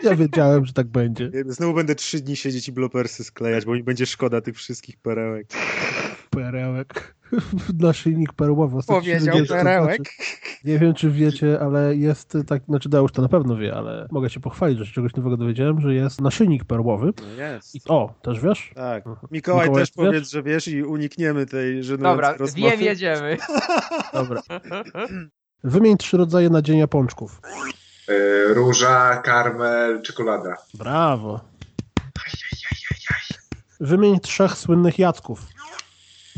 [0.03, 1.31] Ja wiedziałem, że tak będzie.
[1.45, 5.47] Znowu będę trzy dni siedzieć i blopersy sklejać, bo mi będzie szkoda tych wszystkich perełek.
[6.29, 7.15] Perełek.
[7.79, 8.79] Naszyjnik perłowy.
[8.87, 9.95] Powiedział to perełek.
[9.95, 10.37] znaczy.
[10.63, 14.29] Nie wiem, czy wiecie, ale jest tak, znaczy Deusz to na pewno wie, ale mogę
[14.29, 17.13] się pochwalić, że się czegoś nowego dowiedziałem, że jest naszyjnik perłowy.
[17.21, 17.75] No jest.
[17.75, 18.71] I o, też wiesz?
[18.75, 19.07] Tak.
[19.07, 19.27] Mhm.
[19.31, 20.05] Mikołaj, Mikołaj, też wiesz?
[20.05, 22.71] powiedz, że wiesz i unikniemy tej żenującej Dobra, rozmowy.
[22.71, 23.37] wiem, jedziemy.
[24.13, 24.41] Dobra.
[25.63, 27.41] Wymień trzy rodzaje nadzienia pączków.
[28.07, 30.57] E, róża, karmel, czekolada.
[30.73, 31.39] Brawo.
[33.79, 35.41] Wymień trzech słynnych Jacków.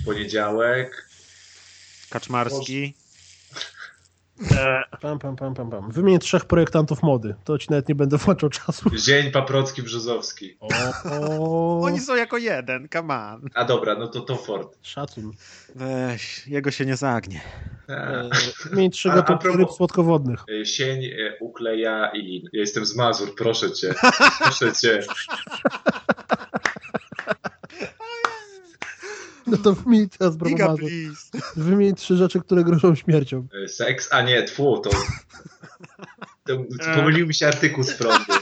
[0.06, 1.10] Poniedziałek.
[2.10, 2.94] Kaczmarski.
[5.02, 5.92] Pam, pam, pam, pam, pam.
[5.92, 7.36] Wymień trzech projektantów mody.
[7.44, 8.90] To ci nawet nie będę włączał czasu.
[8.98, 10.58] Zień, Paprocki, Brzozowski.
[10.60, 10.68] O,
[11.30, 13.50] o, Oni są jako jeden, come on.
[13.54, 14.78] A dobra, no to to Ford.
[14.82, 15.32] Szacun.
[15.76, 17.42] Weź, jego się nie zagnie.
[17.90, 18.30] E,
[18.70, 20.44] Wymień trzy A- a gatunki propos- ryb słodkowodnych.
[20.62, 22.50] E, Sień, e, ukleja i lin.
[22.54, 23.94] Ja jestem z Mazur, proszę cię.
[24.40, 25.00] Proszę cię.
[29.52, 31.30] No to wymień teraz please.
[31.56, 33.48] Wymień trzy rzeczy, które grożą śmiercią.
[33.68, 34.08] Seks?
[34.12, 34.90] A nie, tfu, to...
[36.46, 36.58] to
[36.96, 38.34] pomylił mi się artykuł z prądu.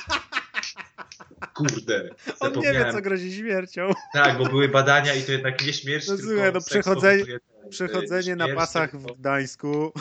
[1.54, 2.10] Kurde,
[2.40, 3.90] On nie wie, co grozi śmiercią.
[4.14, 8.36] Tak, bo były badania i to jednak nie śmierć, No tylko no przechodzenie- powoduje Przechodzenie
[8.36, 9.92] na śmierć, pasach tylko w Gdańsku.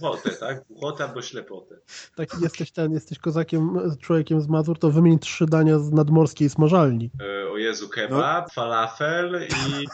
[0.00, 0.64] Głuchotę, tak?
[0.70, 1.74] Głuchotę albo ślepotę.
[2.16, 7.10] Taki jesteś ten, jesteś kozakiem, człowiekiem z Mazur, to wymień trzy dania z nadmorskiej smażalni.
[7.20, 8.52] E, O Jezu, kebab, No.
[8.54, 9.46] falafel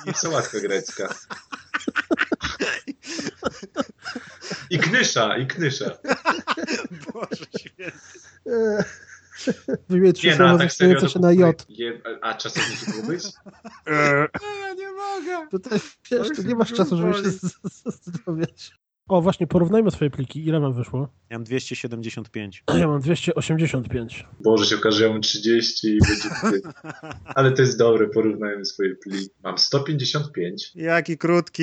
[0.06, 1.14] i, i sałatka grecka.
[4.70, 5.90] I knysza, i knysza.
[7.14, 7.92] Boże święty.
[10.14, 11.66] Trzy Nie, no, tak serio, to się na J.
[11.68, 13.22] Je, a czasownik mógł być?
[13.86, 15.48] Ja nie mogę.
[15.50, 17.30] To też, wiesz, to nie masz czasu, żeby się
[17.84, 18.72] zastanawiać.
[19.08, 20.46] O, właśnie, porównajmy swoje pliki.
[20.46, 21.08] Ile wam wyszło?
[21.30, 22.64] Ja mam 275.
[22.78, 24.26] Ja mam 285.
[24.40, 26.28] Boże, się okaże, że ja mam 30 i będzie.
[27.34, 29.30] Ale to jest dobre, porównajmy swoje pliki.
[29.42, 30.72] Mam 155.
[30.74, 31.62] Jaki krótki.